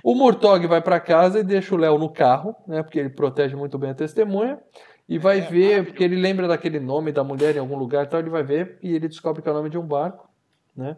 O 0.03 0.15
Murtog 0.15 0.67
vai 0.67 0.83
pra 0.83 1.01
casa 1.01 1.39
e 1.39 1.45
deixa 1.45 1.75
o 1.75 1.79
Léo 1.79 1.97
no 1.99 2.13
carro, 2.13 2.55
né? 2.67 2.83
Porque 2.83 2.99
ele 2.99 3.09
protege 3.11 3.57
muito 3.57 3.79
bem 3.79 3.91
a 3.91 3.95
testemunha. 3.95 4.59
E 5.09 5.19
vai 5.19 5.39
É, 5.39 5.43
ver, 5.43 5.85
porque 5.87 6.03
ele 6.03 6.17
lembra 6.17 6.49
daquele 6.49 6.81
nome 6.81 7.13
da 7.13 7.23
mulher 7.23 7.55
em 7.55 7.59
algum 7.59 7.77
lugar 7.77 8.05
e 8.05 8.09
tal, 8.09 8.21
ele 8.21 8.31
vai 8.31 8.43
ver 8.43 8.79
e 8.83 8.95
ele 8.95 9.09
descobre 9.09 9.43
que 9.43 9.49
é 9.49 9.53
o 9.53 9.55
nome 9.55 9.69
de 9.71 9.77
um 9.79 9.87
barco, 9.87 10.29
né? 10.77 10.97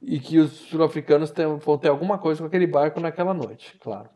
E 0.00 0.18
que 0.20 0.38
os 0.38 0.52
sul-africanos 0.52 1.30
têm- 1.30 1.58
vão 1.58 1.76
ter 1.76 1.88
alguma 1.88 2.16
coisa 2.16 2.40
com 2.40 2.46
aquele 2.46 2.66
barco 2.66 3.00
naquela 3.00 3.34
noite, 3.34 3.76
claro. 3.80 4.08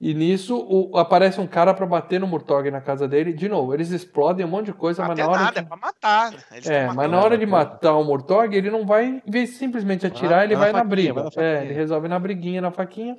E 0.00 0.12
nisso 0.14 0.56
o- 0.58 0.96
aparece 0.98 1.40
um 1.40 1.46
cara 1.46 1.72
pra 1.74 1.86
bater 1.86 2.20
no 2.20 2.26
Murtog 2.26 2.70
na 2.70 2.80
casa 2.82 3.08
dele. 3.08 3.32
De 3.32 3.48
novo, 3.48 3.72
eles 3.74 3.90
explodem 3.90 4.44
um 4.44 4.48
monte 4.48 4.66
de 4.66 4.72
coisa, 4.74 5.02
mas 5.04 5.18
na 5.18 5.26
hora 5.26 5.42
nada, 5.44 5.58
é 5.58 5.62
de... 5.62 5.68
pra 5.68 5.76
matar. 5.76 6.32
né? 6.32 6.38
Eles 6.52 6.66
É, 6.66 6.86
mas 6.86 7.10
na 7.10 7.18
hora 7.18 7.36
de 7.38 7.46
matar 7.46 7.94
o 7.96 8.04
Murtog, 8.04 8.54
ele 8.54 8.70
não 8.70 8.86
vai, 8.86 9.06
em 9.26 9.30
vez 9.30 9.50
de 9.50 9.56
simplesmente 9.56 10.06
atirar, 10.06 10.40
Ah, 10.40 10.44
ele 10.44 10.54
vai 10.54 10.70
vai 10.70 10.72
na 10.72 10.88
faquinha, 10.88 11.14
briga. 11.14 11.30
vai 11.30 11.30
na 11.34 11.42
É, 11.42 11.64
ele 11.64 11.74
resolve 11.74 12.08
na 12.08 12.18
briguinha, 12.18 12.60
na 12.60 12.70
faquinha. 12.70 13.16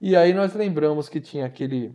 E 0.00 0.16
aí 0.16 0.32
nós 0.32 0.54
lembramos 0.54 1.08
que 1.08 1.20
tinha 1.20 1.46
aquele 1.46 1.94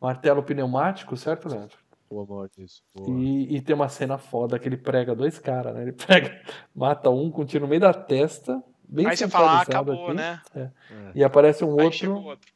martelo 0.00 0.42
pneumático, 0.44 1.16
certo, 1.16 1.48
Leandro? 1.48 1.76
Boa, 2.12 2.26
Maurício. 2.26 2.82
Boa. 2.94 3.18
E, 3.18 3.56
e 3.56 3.60
tem 3.62 3.74
uma 3.74 3.88
cena 3.88 4.18
foda 4.18 4.58
que 4.58 4.68
ele 4.68 4.76
prega 4.76 5.14
dois 5.14 5.38
caras, 5.38 5.74
né? 5.74 5.80
Ele 5.82 5.92
prega, 5.96 6.42
mata 6.74 7.08
um 7.08 7.30
com 7.30 7.40
um 7.40 7.46
tiro 7.46 7.64
no 7.64 7.68
meio 7.68 7.80
da 7.80 7.94
testa, 7.94 8.62
bem 8.86 9.06
Aí 9.06 9.16
você 9.16 9.26
fala, 9.28 9.52
ah, 9.52 9.62
acabou, 9.62 10.08
aqui, 10.08 10.14
né? 10.14 10.42
É. 10.54 10.70
E 11.14 11.24
aparece 11.24 11.64
um 11.64 11.80
Aí 11.80 11.86
outro, 11.86 12.14
outro. 12.16 12.52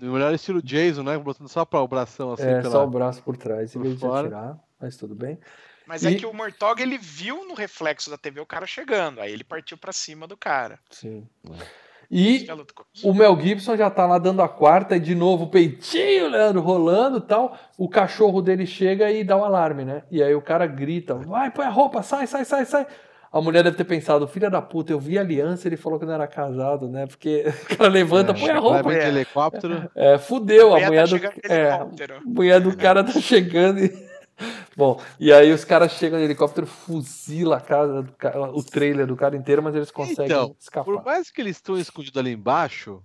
No 0.00 0.12
melhor 0.12 0.32
estilo 0.32 0.62
Jason, 0.62 1.02
né? 1.02 1.18
Botando 1.18 1.48
só 1.48 1.64
para 1.64 1.80
o 1.80 1.88
bração 1.88 2.32
assim 2.32 2.44
é, 2.44 2.60
pela... 2.60 2.70
só 2.70 2.84
o 2.84 2.90
braço 2.90 3.22
por 3.24 3.36
trás, 3.36 3.74
em 3.74 3.80
vez 3.80 3.98
de 3.98 4.06
atirar, 4.06 4.56
mas 4.80 4.96
tudo 4.96 5.16
bem. 5.16 5.36
Mas 5.84 6.04
é 6.04 6.12
E- 6.12 6.16
que 6.16 6.24
o 6.24 6.32
Mortog 6.32 6.80
ele 6.80 6.96
viu 6.96 7.46
no 7.46 7.54
reflexo 7.54 8.08
da 8.08 8.16
TV 8.16 8.40
o 8.40 8.46
cara 8.46 8.66
chegando. 8.66 9.20
Aí 9.20 9.32
ele 9.32 9.42
partiu 9.42 9.76
pra 9.76 9.92
cima 9.92 10.28
do 10.28 10.36
cara. 10.36 10.78
Sim. 10.90 11.28
Isso 11.44 11.81
E 12.14 12.46
é 12.46 13.08
o 13.08 13.14
Mel 13.14 13.40
Gibson 13.40 13.74
já 13.74 13.88
tá 13.88 14.04
lá 14.06 14.18
dando 14.18 14.42
a 14.42 14.48
quarta 14.48 14.94
e 14.96 15.00
de 15.00 15.14
novo 15.14 15.44
o 15.44 15.48
peitinho, 15.48 16.28
Leandro, 16.28 16.60
rolando 16.60 17.16
e 17.16 17.22
tal. 17.22 17.56
O 17.78 17.88
cachorro 17.88 18.42
dele 18.42 18.66
chega 18.66 19.10
e 19.10 19.24
dá 19.24 19.34
um 19.34 19.44
alarme, 19.44 19.82
né? 19.82 20.02
E 20.10 20.22
aí 20.22 20.34
o 20.34 20.42
cara 20.42 20.66
grita: 20.66 21.14
vai, 21.14 21.50
põe 21.50 21.64
a 21.64 21.70
roupa, 21.70 22.02
sai, 22.02 22.26
sai, 22.26 22.44
sai, 22.44 22.66
sai. 22.66 22.86
A 23.32 23.40
mulher 23.40 23.64
deve 23.64 23.78
ter 23.78 23.84
pensado, 23.84 24.28
filha 24.28 24.50
da 24.50 24.60
puta, 24.60 24.92
eu 24.92 25.00
vi 25.00 25.16
a 25.16 25.22
aliança, 25.22 25.66
ele 25.66 25.78
falou 25.78 25.98
que 25.98 26.04
não 26.04 26.12
era 26.12 26.26
casado, 26.26 26.86
né? 26.86 27.06
Porque 27.06 27.46
o 27.72 27.76
cara 27.78 27.88
levanta, 27.88 28.34
põe 28.34 28.50
a 28.50 28.52
Vai 28.52 28.60
roupa. 28.60 28.90
vir 28.90 28.98
de 28.98 29.04
É. 29.06 29.08
helicóptero. 29.08 29.90
É, 29.94 30.18
fudeu, 30.18 30.68
a 30.76 30.80
mulher 30.80 30.88
mulher 30.88 31.08
tá 31.08 31.16
do. 31.16 31.18
chegando 31.18 31.40
de 31.40 31.50
É, 31.50 31.70
a 31.70 31.86
mulher 32.26 32.60
do 32.60 32.76
cara 32.76 33.02
tá 33.02 33.12
chegando 33.12 33.78
e. 33.82 34.11
Bom, 34.76 35.00
e 35.20 35.32
aí 35.32 35.52
os 35.52 35.64
caras 35.64 35.92
chegam 35.92 36.18
de 36.18 36.24
helicóptero, 36.24 36.66
fuzila 36.66 37.58
a 37.58 37.60
casa 37.60 38.02
do 38.02 38.12
cara, 38.12 38.40
o 38.50 38.62
trailer 38.62 39.06
do 39.06 39.16
cara 39.16 39.36
inteiro, 39.36 39.62
mas 39.62 39.74
eles 39.74 39.90
conseguem 39.90 40.24
Então, 40.26 40.56
escapar. 40.58 40.84
Por 40.84 41.04
mais 41.04 41.30
que 41.30 41.40
eles 41.40 41.56
estão 41.56 41.76
escondidos 41.78 42.18
ali 42.18 42.32
embaixo, 42.32 43.02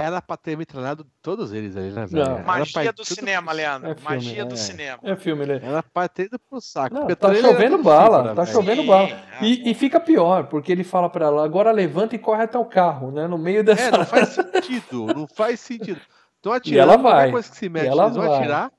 era 0.00 0.20
pra 0.22 0.36
ter 0.36 0.56
metralhado 0.56 1.04
todos 1.22 1.52
eles 1.52 1.76
ali, 1.76 1.90
né, 1.90 2.06
velho? 2.06 2.24
Não. 2.24 2.44
Magia 2.44 2.92
do 2.92 2.96
tudo 3.02 3.14
cinema, 3.14 3.52
Leandro. 3.52 3.90
É 3.90 3.94
filme, 3.94 4.08
Magia 4.14 4.44
do 4.44 4.54
é. 4.54 4.56
cinema. 4.56 4.98
É 5.02 5.16
filme, 5.16 5.46
né? 5.46 5.60
Era 5.62 5.82
pra 5.82 6.08
ter 6.08 6.26
ido 6.26 6.38
pro 6.38 6.60
saco. 6.60 6.94
Não, 6.94 7.06
tá 7.08 7.16
trailer 7.16 7.50
chovendo 7.52 7.76
é 7.76 7.82
bala, 7.82 8.18
fibra, 8.18 8.34
tá 8.34 8.42
velho. 8.44 8.56
chovendo 8.56 8.82
Sim, 8.82 8.88
bala. 8.88 9.08
é. 9.08 9.44
E, 9.44 9.70
e 9.70 9.74
fica 9.74 9.98
pior, 9.98 10.44
porque 10.46 10.70
ele 10.70 10.84
fala 10.84 11.08
pra 11.10 11.26
ela, 11.26 11.44
agora 11.44 11.72
levanta 11.72 12.14
e 12.14 12.18
corre 12.18 12.44
até 12.44 12.58
o 12.58 12.64
carro, 12.64 13.10
né? 13.10 13.26
No 13.26 13.38
meio 13.38 13.64
dessa. 13.64 13.82
É, 13.82 13.90
não 13.90 14.04
faz 14.04 14.28
sentido, 14.28 15.06
não 15.06 15.26
faz 15.26 15.60
sentido. 15.60 16.00
Estão 16.36 16.52
ela 16.52 16.58
atirando, 16.58 17.02
vai, 17.02 17.12
qualquer 17.12 17.30
coisa 17.32 17.50
que 17.50 17.56
se 17.56 17.68
mexe, 17.68 17.86
ela 17.88 18.04
eles 18.04 18.16
vão 18.16 18.26
vai. 18.28 18.38
atirar. 18.38 18.72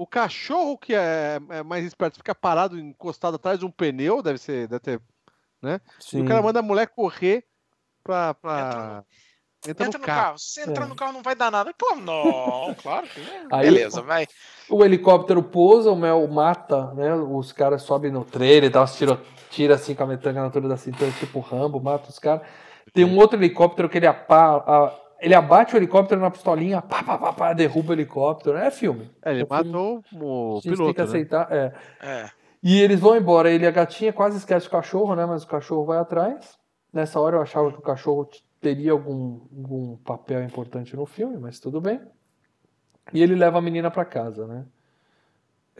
O 0.00 0.06
cachorro, 0.06 0.78
que 0.78 0.94
é, 0.94 1.38
é 1.50 1.62
mais 1.62 1.84
esperto, 1.84 2.16
fica 2.16 2.34
parado, 2.34 2.78
encostado 2.78 3.34
atrás 3.34 3.58
de 3.58 3.66
um 3.66 3.70
pneu, 3.70 4.22
deve 4.22 4.38
ser, 4.38 4.66
deve 4.66 4.80
ter. 4.80 5.00
E 5.62 5.78
Sim. 6.02 6.22
o 6.22 6.26
cara 6.26 6.40
manda 6.40 6.60
a 6.60 6.62
mulher 6.62 6.86
correr 6.88 7.44
pra. 8.02 8.32
pra... 8.32 9.04
Entra, 9.68 9.84
Entra 9.86 9.98
no 9.98 10.06
carro. 10.06 10.38
Se 10.38 10.62
entrar 10.62 10.86
É. 10.86 10.88
no 10.88 10.96
carro 10.96 11.12
não 11.12 11.22
vai 11.22 11.34
dar 11.34 11.50
nada. 11.50 11.70
Claro, 11.74 12.00
não, 12.00 12.74
claro 12.82 13.06
que 13.08 13.20
não. 13.20 13.48
Aí- 13.58 13.66
Beleza, 13.66 14.00
vai. 14.00 14.26
O 14.70 14.82
helicóptero 14.82 15.42
pousa, 15.42 15.90
o 15.90 15.96
Mel 15.96 16.26
mata, 16.28 16.94
né? 16.94 17.14
Os 17.14 17.52
caras 17.52 17.82
sobem 17.82 18.10
no 18.10 18.24
trailer 18.24 18.70
e 18.70 18.72
tal, 18.72 18.86
tira, 18.86 19.20
tira 19.50 19.74
assim 19.74 19.94
com 19.94 20.02
a 20.02 20.06
metanga 20.06 20.40
na 20.40 20.46
altura 20.46 20.66
da 20.66 20.78
cintura, 20.78 21.10
tipo 21.10 21.40
Rambo, 21.40 21.78
mata 21.78 22.08
os 22.08 22.18
caras. 22.18 22.40
Tem 22.94 23.04
um 23.04 23.18
outro 23.18 23.38
helicóptero 23.38 23.86
que 23.90 23.98
ele 23.98 24.06
apa, 24.06 24.64
a- 24.66 24.94
ele 25.20 25.34
abate 25.34 25.74
o 25.74 25.78
helicóptero 25.78 26.20
na 26.20 26.30
pistolinha, 26.30 26.80
pá, 26.82 27.02
pá, 27.02 27.18
pá, 27.18 27.32
pá, 27.32 27.52
derruba 27.52 27.90
o 27.90 27.94
helicóptero. 27.94 28.56
É 28.56 28.70
filme. 28.70 29.10
É, 29.22 29.30
ele 29.32 29.42
É 29.42 29.46
filme. 29.46 29.70
matou 29.72 30.04
o 30.12 30.58
A 30.58 30.60
gente 30.60 30.62
tem 30.62 30.70
que 30.72 30.76
piloto. 30.76 30.98
Né? 30.98 31.04
aceitar. 31.04 31.52
É. 31.52 31.72
É. 32.00 32.30
E 32.62 32.80
eles 32.80 33.00
vão 33.00 33.16
embora. 33.16 33.50
Ele 33.50 33.64
e 33.64 33.66
a 33.68 33.70
gatinha 33.70 34.12
quase 34.12 34.36
esquece 34.38 34.66
o 34.66 34.70
cachorro, 34.70 35.14
né? 35.14 35.24
Mas 35.26 35.42
o 35.44 35.46
cachorro 35.46 35.84
vai 35.84 35.98
atrás. 35.98 36.58
Nessa 36.92 37.20
hora 37.20 37.36
eu 37.36 37.42
achava 37.42 37.70
que 37.72 37.78
o 37.78 37.82
cachorro 37.82 38.28
teria 38.60 38.92
algum, 38.92 39.40
algum 39.56 39.96
papel 39.98 40.42
importante 40.44 40.94
no 40.96 41.06
filme, 41.06 41.38
mas 41.38 41.58
tudo 41.60 41.80
bem. 41.80 42.00
E 43.12 43.22
ele 43.22 43.34
leva 43.34 43.58
a 43.58 43.62
menina 43.62 43.90
pra 43.90 44.04
casa, 44.04 44.46
né? 44.46 44.64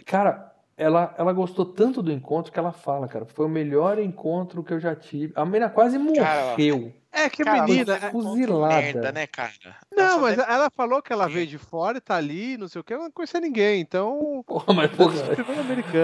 Cara, 0.06 0.49
ela, 0.80 1.14
ela 1.18 1.32
gostou 1.34 1.66
tanto 1.66 2.02
do 2.02 2.10
encontro 2.10 2.50
que 2.50 2.58
ela 2.58 2.72
fala, 2.72 3.06
cara, 3.06 3.26
foi 3.26 3.44
o 3.44 3.48
melhor 3.50 3.98
encontro 3.98 4.64
que 4.64 4.72
eu 4.72 4.80
já 4.80 4.96
tive. 4.96 5.30
A 5.36 5.44
menina 5.44 5.68
quase 5.68 5.98
Cara, 6.14 6.50
morreu. 6.52 6.92
É 7.12 7.28
que 7.28 7.44
Cara, 7.44 7.62
menina. 7.64 7.92
é- 7.92 8.06
é 8.06 8.10
fuzilada. 8.10 8.80
merda, 8.80 9.12
né, 9.12 9.26
cara? 9.26 9.52
Não, 9.94 10.20
mas 10.20 10.36
deve- 10.36 10.50
ela 10.50 10.70
falou 10.70 11.02
que 11.02 11.12
ela 11.12 11.28
veio 11.28 11.46
de 11.46 11.58
fora 11.58 11.98
e 11.98 12.00
tá 12.00 12.14
ali, 12.16 12.56
não 12.56 12.66
sei 12.68 12.80
o 12.80 12.84
que, 12.84 12.94
ela 12.94 13.04
não 13.04 13.10
conhecia 13.10 13.40
ninguém, 13.40 13.80
então. 13.80 14.42
Porra, 14.46 14.72
mas, 14.72 14.90
porra, 14.96 15.12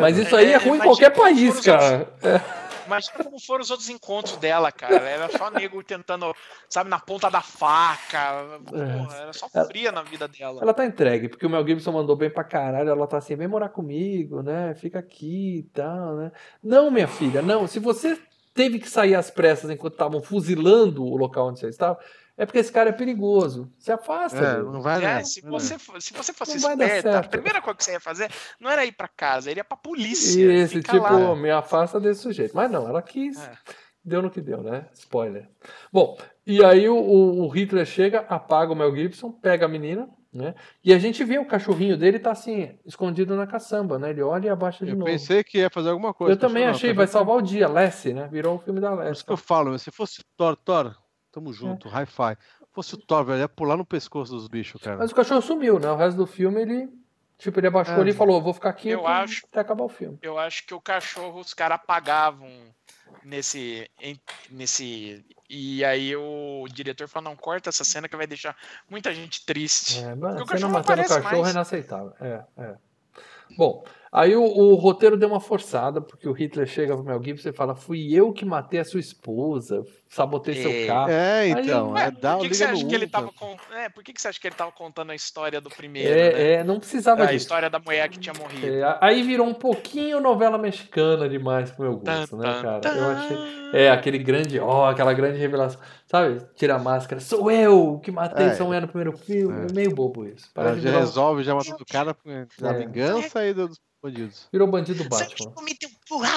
mas 0.00 0.18
isso 0.18 0.36
aí 0.36 0.52
é 0.52 0.54
É, 0.54 0.56
ruim 0.56 0.64
em 0.64 0.74
imagina 0.74 0.84
qualquer 0.84 1.10
país, 1.10 1.60
cara. 1.60 2.08
Imagina 2.86 3.24
como 3.24 3.40
foram 3.40 3.62
os 3.62 3.70
outros 3.70 3.88
encontros 3.88 4.36
dela, 4.36 4.70
cara. 4.70 5.08
Era 5.08 5.28
só 5.36 5.50
nego 5.50 5.82
tentando, 5.82 6.34
sabe, 6.68 6.88
na 6.88 6.98
ponta 6.98 7.28
da 7.30 7.40
faca. 7.40 8.60
Porra, 8.64 9.16
era 9.16 9.32
só 9.32 9.48
fria 9.48 9.92
na 9.92 10.02
vida 10.02 10.28
dela. 10.28 10.62
Ela 10.62 10.74
tá 10.74 10.86
entregue, 10.86 11.28
porque 11.28 11.46
o 11.46 11.50
Mel 11.50 11.66
Gibson 11.66 11.92
mandou 11.92 12.16
bem 12.16 12.30
pra 12.30 12.44
caralho. 12.44 12.88
Ela 12.88 13.06
tá 13.06 13.18
assim, 13.18 13.36
vem 13.36 13.48
morar 13.48 13.68
comigo, 13.68 14.42
né? 14.42 14.74
Fica 14.74 14.98
aqui 14.98 15.58
e 15.58 15.62
tal, 15.74 16.16
né? 16.16 16.32
Não, 16.62 16.90
minha 16.90 17.08
filha, 17.08 17.42
não. 17.42 17.66
Se 17.66 17.78
você 17.78 18.18
teve 18.54 18.78
que 18.78 18.88
sair 18.88 19.14
às 19.14 19.30
pressas 19.30 19.70
enquanto 19.70 19.92
estavam 19.92 20.22
fuzilando 20.22 21.04
o 21.04 21.16
local 21.16 21.48
onde 21.48 21.60
você 21.60 21.68
estava, 21.68 21.98
é 22.36 22.44
porque 22.46 22.58
esse 22.58 22.70
cara 22.72 22.90
é 22.90 22.92
perigoso. 22.92 23.72
Se 23.78 23.90
afasta 23.92 24.36
É, 24.38 24.62
não 24.62 24.80
vai 24.82 24.98
É, 24.98 25.00
dar. 25.00 25.24
se, 25.24 25.40
você, 25.40 25.76
se 26.00 26.12
você 26.12 26.32
fosse 26.32 26.58
Não 26.60 26.70
esperta, 26.72 27.18
a 27.18 27.22
primeira 27.22 27.60
coisa 27.62 27.76
que 27.78 27.84
você 27.84 27.92
ia 27.92 28.00
fazer 28.00 28.30
não 28.60 28.70
era 28.70 28.84
ir 28.84 28.92
pra 28.92 29.08
casa, 29.08 29.50
ele 29.50 29.60
ia 29.60 29.64
pra 29.64 29.76
polícia. 29.76 30.40
Esse 30.52 30.76
fica 30.76 30.92
tipo, 30.92 31.02
lá. 31.02 31.34
me 31.36 31.50
afasta 31.50 31.98
desse 32.00 32.20
sujeito. 32.22 32.54
Mas 32.54 32.70
não, 32.70 32.88
ela 32.88 33.00
quis. 33.02 33.38
É. 33.42 33.52
Deu 34.04 34.22
no 34.22 34.30
que 34.30 34.40
deu, 34.40 34.62
né? 34.62 34.86
Spoiler. 34.94 35.48
Bom, 35.92 36.16
e 36.46 36.64
aí 36.64 36.88
o, 36.88 36.96
o- 36.96 37.48
Hitler 37.48 37.84
chega, 37.84 38.20
apaga 38.28 38.72
o 38.72 38.76
Mel 38.76 38.94
Gibson, 38.94 39.32
pega 39.32 39.66
a 39.66 39.68
menina, 39.68 40.08
né? 40.32 40.54
E 40.84 40.92
a 40.94 40.98
gente 40.98 41.24
vê 41.24 41.38
o 41.40 41.44
cachorrinho 41.44 41.96
dele 41.96 42.20
tá 42.20 42.30
assim, 42.30 42.78
escondido 42.86 43.34
na 43.34 43.48
caçamba, 43.48 43.98
né? 43.98 44.10
Ele 44.10 44.22
olha 44.22 44.46
e 44.46 44.48
abaixa 44.48 44.84
de 44.84 44.92
Eu 44.92 44.98
novo. 44.98 45.10
pensei 45.10 45.42
que 45.42 45.58
ia 45.58 45.68
fazer 45.68 45.88
alguma 45.90 46.14
coisa. 46.14 46.34
Eu 46.34 46.36
também 46.36 46.66
achei, 46.66 46.92
vai 46.92 47.08
salvar 47.08 47.34
o 47.36 47.42
dia, 47.42 47.66
Lessie, 47.66 48.14
né? 48.14 48.28
Virou 48.30 48.54
o 48.54 48.58
filme 48.60 48.78
da 48.78 48.90
Por 48.90 48.98
Lessie. 48.98 49.12
isso 49.14 49.26
que 49.26 49.32
eu 49.32 49.36
falo, 49.36 49.76
se 49.76 49.90
fosse 49.90 50.22
Thor, 50.36 50.54
Thor, 50.54 50.94
tamo 51.36 51.52
junto, 51.52 51.86
hi-fi. 51.88 52.36
fosse 52.72 52.94
o 52.94 52.98
Thor, 52.98 53.24
velho, 53.24 53.40
ia 53.40 53.48
pular 53.48 53.76
no 53.76 53.84
pescoço 53.84 54.32
dos 54.32 54.48
bichos, 54.48 54.80
cara. 54.80 54.96
Mas 54.96 55.10
o 55.10 55.14
cachorro 55.14 55.42
sumiu, 55.42 55.78
né? 55.78 55.90
O 55.90 55.96
resto 55.96 56.16
do 56.16 56.26
filme 56.26 56.60
ele. 56.62 56.88
Tipo, 57.38 57.60
ele 57.60 57.66
abaixou 57.66 57.94
É. 57.96 58.00
ali 58.00 58.10
e 58.10 58.14
falou: 58.14 58.40
vou 58.40 58.54
ficar 58.54 58.70
aqui 58.70 58.88
Eu 58.88 59.06
até- 59.06 59.22
acho- 59.24 59.46
até 59.50 59.60
acabar 59.60 59.84
o 59.84 59.88
filme. 59.90 60.18
Eu 60.22 60.38
acho 60.38 60.66
que 60.66 60.72
o 60.72 60.80
cachorro 60.80 61.38
os 61.40 61.52
caras 61.52 61.74
apagavam 61.76 62.48
nesse, 63.22 63.90
em- 64.00 64.18
nesse. 64.50 65.22
E 65.48 65.84
aí 65.84 66.16
o 66.16 66.64
diretor 66.72 67.06
falou: 67.08 67.28
não, 67.30 67.36
corta 67.36 67.68
essa 67.68 67.84
cena 67.84 68.08
que 68.08 68.16
vai 68.16 68.26
deixar 68.26 68.56
muita 68.88 69.12
gente 69.14 69.44
triste. 69.44 69.98
É, 70.02 70.14
Porque 70.16 70.20
mas 70.20 70.40
o 70.40 70.46
cena 70.46 70.68
matando 70.68 71.02
o 71.02 71.04
cachorro 71.08 71.36
mais. 71.42 71.48
é 71.48 71.50
inaceitável. 71.50 72.12
É, 72.20 72.44
é. 72.56 72.74
Bom, 73.56 73.84
aí 74.10 74.34
o, 74.34 74.42
o 74.42 74.74
roteiro 74.74 75.16
deu 75.16 75.28
uma 75.28 75.38
forçada, 75.40 76.00
porque 76.00 76.28
o 76.28 76.32
Hitler 76.32 76.66
chega 76.66 76.94
pro 76.96 77.04
Mel 77.04 77.22
Gibson 77.22 77.50
e 77.50 77.52
fala: 77.52 77.74
fui 77.76 78.12
eu 78.14 78.32
que 78.32 78.44
matei 78.46 78.80
a 78.80 78.84
sua 78.84 78.98
esposa, 79.00 79.84
sabotei 80.08 80.54
seu 80.62 80.70
É. 80.70 80.86
carro. 80.86 81.10
É, 81.10 81.48
então, 81.48 81.90
Ué, 81.92 82.04
é, 82.06 82.10
dá 82.10 82.34
por 82.36 82.42
que, 82.42 82.48
que 82.50 82.54
você 82.56 82.64
acha 82.64 82.84
que 82.86 82.94
ele 82.94 83.06
tava 83.06 83.32
con- 83.32 83.56
é, 83.74 83.88
por 83.88 84.02
que, 84.04 84.12
que 84.12 84.20
você 84.20 84.28
acha 84.28 84.40
que 84.40 84.46
ele 84.46 84.54
tava 84.54 84.72
contando 84.72 85.10
a 85.10 85.14
história 85.14 85.60
do 85.60 85.68
primeiro? 85.68 86.08
É, 86.08 86.32
né? 86.32 86.52
é, 86.54 86.64
não 86.64 86.78
precisava 86.78 87.22
A 87.22 87.26
disso. 87.26 87.36
história 87.38 87.68
da 87.68 87.78
mulher 87.78 88.08
que 88.08 88.18
tinha 88.18 88.32
morrido. 88.34 88.66
É, 88.66 88.98
aí 89.00 89.22
virou 89.22 89.46
um 89.46 89.54
pouquinho 89.54 90.20
novela 90.20 90.56
mexicana 90.58 91.28
demais 91.28 91.70
pro 91.70 91.82
meu 91.90 91.98
Tan, 91.98 92.20
gosto, 92.20 92.36
né, 92.36 92.52
tan, 92.52 92.62
cara? 92.62 92.80
tan. 92.80 92.90
Eu 92.96 93.10
achei. 93.10 93.36
É, 93.72 93.90
aquele 93.90 94.18
grande, 94.18 94.58
ó, 94.60 94.88
aquela 94.88 95.12
grande 95.12 95.38
revelação. 95.38 95.80
Sabe? 96.06 96.40
Tira 96.54 96.76
a 96.76 96.78
máscara, 96.78 97.20
sou 97.20 97.50
eu 97.50 98.00
que 98.02 98.12
matei 98.12 98.46
É. 98.46 98.62
mulher 98.62 98.80
no 98.80 98.88
primeiro 98.88 99.16
filme. 99.18 99.62
É, 99.62 99.70
É. 99.70 99.74
meio 99.74 99.92
bobo 99.94 100.24
isso. 100.24 100.48
Parece 100.54 100.80
já 100.80 100.90
resolve, 101.00 101.42
já 101.42 101.52
matando 101.54 101.82
o 101.82 101.84
cara 101.92 102.16
da 102.60 102.70
É. 102.70 102.74
vingança 102.78 103.44
e 103.44 103.52
dos 103.52 103.76
bandidos. 104.00 104.48
Virou 104.52 104.68
bandido 104.68 105.02
Você 105.02 105.08
Batman. 105.08 105.52
me 105.64 105.76
porra! 106.08 106.28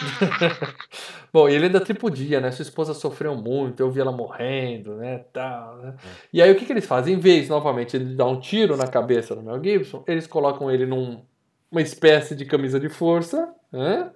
Bom, 1.32 1.48
e 1.48 1.54
ele 1.54 1.66
ainda 1.66 1.80
tripudia, 1.80 2.40
né? 2.40 2.50
Sua 2.50 2.62
esposa 2.62 2.92
sofreu 2.94 3.34
muito, 3.36 3.80
eu 3.80 3.90
vi 3.90 4.00
ela 4.00 4.12
morrendo, 4.12 4.96
né? 4.96 5.18
Tal, 5.32 5.76
né? 5.76 5.94
E 6.32 6.42
aí 6.42 6.50
o 6.50 6.56
que, 6.56 6.64
que 6.66 6.72
eles 6.72 6.86
fazem? 6.86 7.14
Em 7.14 7.18
vez, 7.18 7.48
novamente, 7.48 7.98
de 7.98 8.14
dar 8.16 8.26
um 8.26 8.40
tiro 8.40 8.76
na 8.76 8.86
cabeça 8.86 9.34
do 9.34 9.42
Mel 9.42 9.62
Gibson, 9.62 10.02
eles 10.06 10.26
colocam 10.26 10.70
ele 10.70 10.86
numa 10.86 11.80
espécie 11.80 12.34
de 12.34 12.44
camisa 12.44 12.80
de 12.80 12.88
força 12.88 13.52
né? 13.72 14.10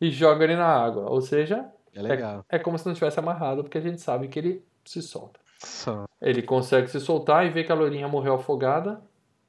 e 0.00 0.10
jogam 0.10 0.42
ele 0.44 0.56
na 0.56 0.66
água. 0.66 1.08
Ou 1.08 1.20
seja, 1.20 1.64
É 1.94 2.02
legal. 2.02 2.44
é 2.48 2.58
como 2.58 2.78
se 2.78 2.86
não 2.86 2.94
tivesse 2.94 3.18
amarrado, 3.18 3.62
porque 3.62 3.78
a 3.78 3.82
gente 3.82 4.00
sabe 4.00 4.28
que 4.28 4.38
ele 4.38 4.64
se 4.84 5.00
solta. 5.00 5.40
Só. 5.60 6.04
Ele 6.20 6.42
consegue 6.42 6.88
se 6.88 6.98
soltar 7.00 7.46
e 7.46 7.50
vê 7.50 7.64
que 7.64 7.72
a 7.72 7.74
loirinha 7.74 8.08
morreu 8.08 8.34
afogada, 8.34 9.00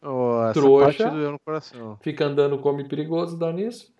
Oh, 0.03 0.51
Trouxa. 0.51 0.85
parte 1.03 1.15
doeu 1.15 1.31
no 1.33 1.39
coração. 1.45 1.95
fica 2.01 2.25
andando 2.25 2.57
come 2.57 2.83
perigoso, 2.85 3.37
dá 3.37 3.51
nisso. 3.53 3.93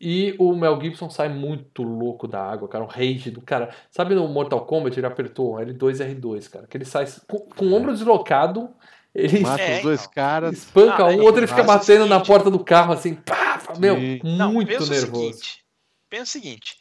E 0.00 0.34
o 0.38 0.54
Mel 0.54 0.78
Gibson 0.80 1.08
sai 1.08 1.28
muito 1.28 1.82
louco 1.82 2.28
da 2.28 2.42
água, 2.42 2.68
cara, 2.68 2.84
um 2.84 2.88
rage 2.88 3.30
do 3.30 3.40
cara. 3.40 3.74
Sabe 3.90 4.14
no 4.14 4.28
Mortal 4.28 4.64
Kombat 4.66 4.98
ele 4.98 5.06
apertou 5.06 5.54
L2 5.54 5.98
R2, 6.20 6.50
cara, 6.50 6.66
que 6.66 6.76
ele 6.76 6.84
sai 6.84 7.06
com, 7.26 7.38
com 7.38 7.64
o 7.66 7.72
ombro 7.74 7.92
deslocado, 7.92 8.68
ele 9.14 9.40
Mata 9.40 9.62
É, 9.62 9.76
os 9.78 9.82
dois 9.82 10.00
então. 10.02 10.12
caras. 10.12 10.52
espanca 10.58 11.02
Ah, 11.04 11.06
um, 11.06 11.10
é, 11.12 11.16
o 11.16 11.22
outro 11.22 11.40
ele 11.40 11.46
fica 11.46 11.62
é 11.62 11.64
batendo 11.64 12.04
na 12.06 12.16
seguinte- 12.16 12.26
porta 12.26 12.50
do 12.50 12.62
carro 12.62 12.92
assim, 12.92 13.14
pá, 13.14 13.62
meu, 13.78 13.96
Sim. 13.96 14.20
Não, 14.22 14.52
muito 14.52 14.68
pensa 14.68 14.84
o 14.84 14.88
nervoso. 14.90 15.22
seguinte. 15.32 15.64
Pensa 16.10 16.22
o 16.24 16.26
seguinte. 16.26 16.76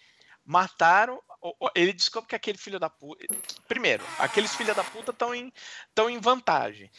Mataram. 0.45 1.19
Ele 1.75 1.93
descobre 1.93 2.27
que 2.29 2.35
aquele 2.35 2.57
filho 2.57 2.79
da 2.79 2.89
puta. 2.89 3.23
Primeiro, 3.67 4.03
aqueles 4.19 4.53
filha 4.55 4.73
da 4.73 4.83
puta 4.83 5.11
estão 5.11 5.33
em, 5.33 5.53
tão 5.93 6.09
em 6.09 6.19
vantagem. 6.19 6.89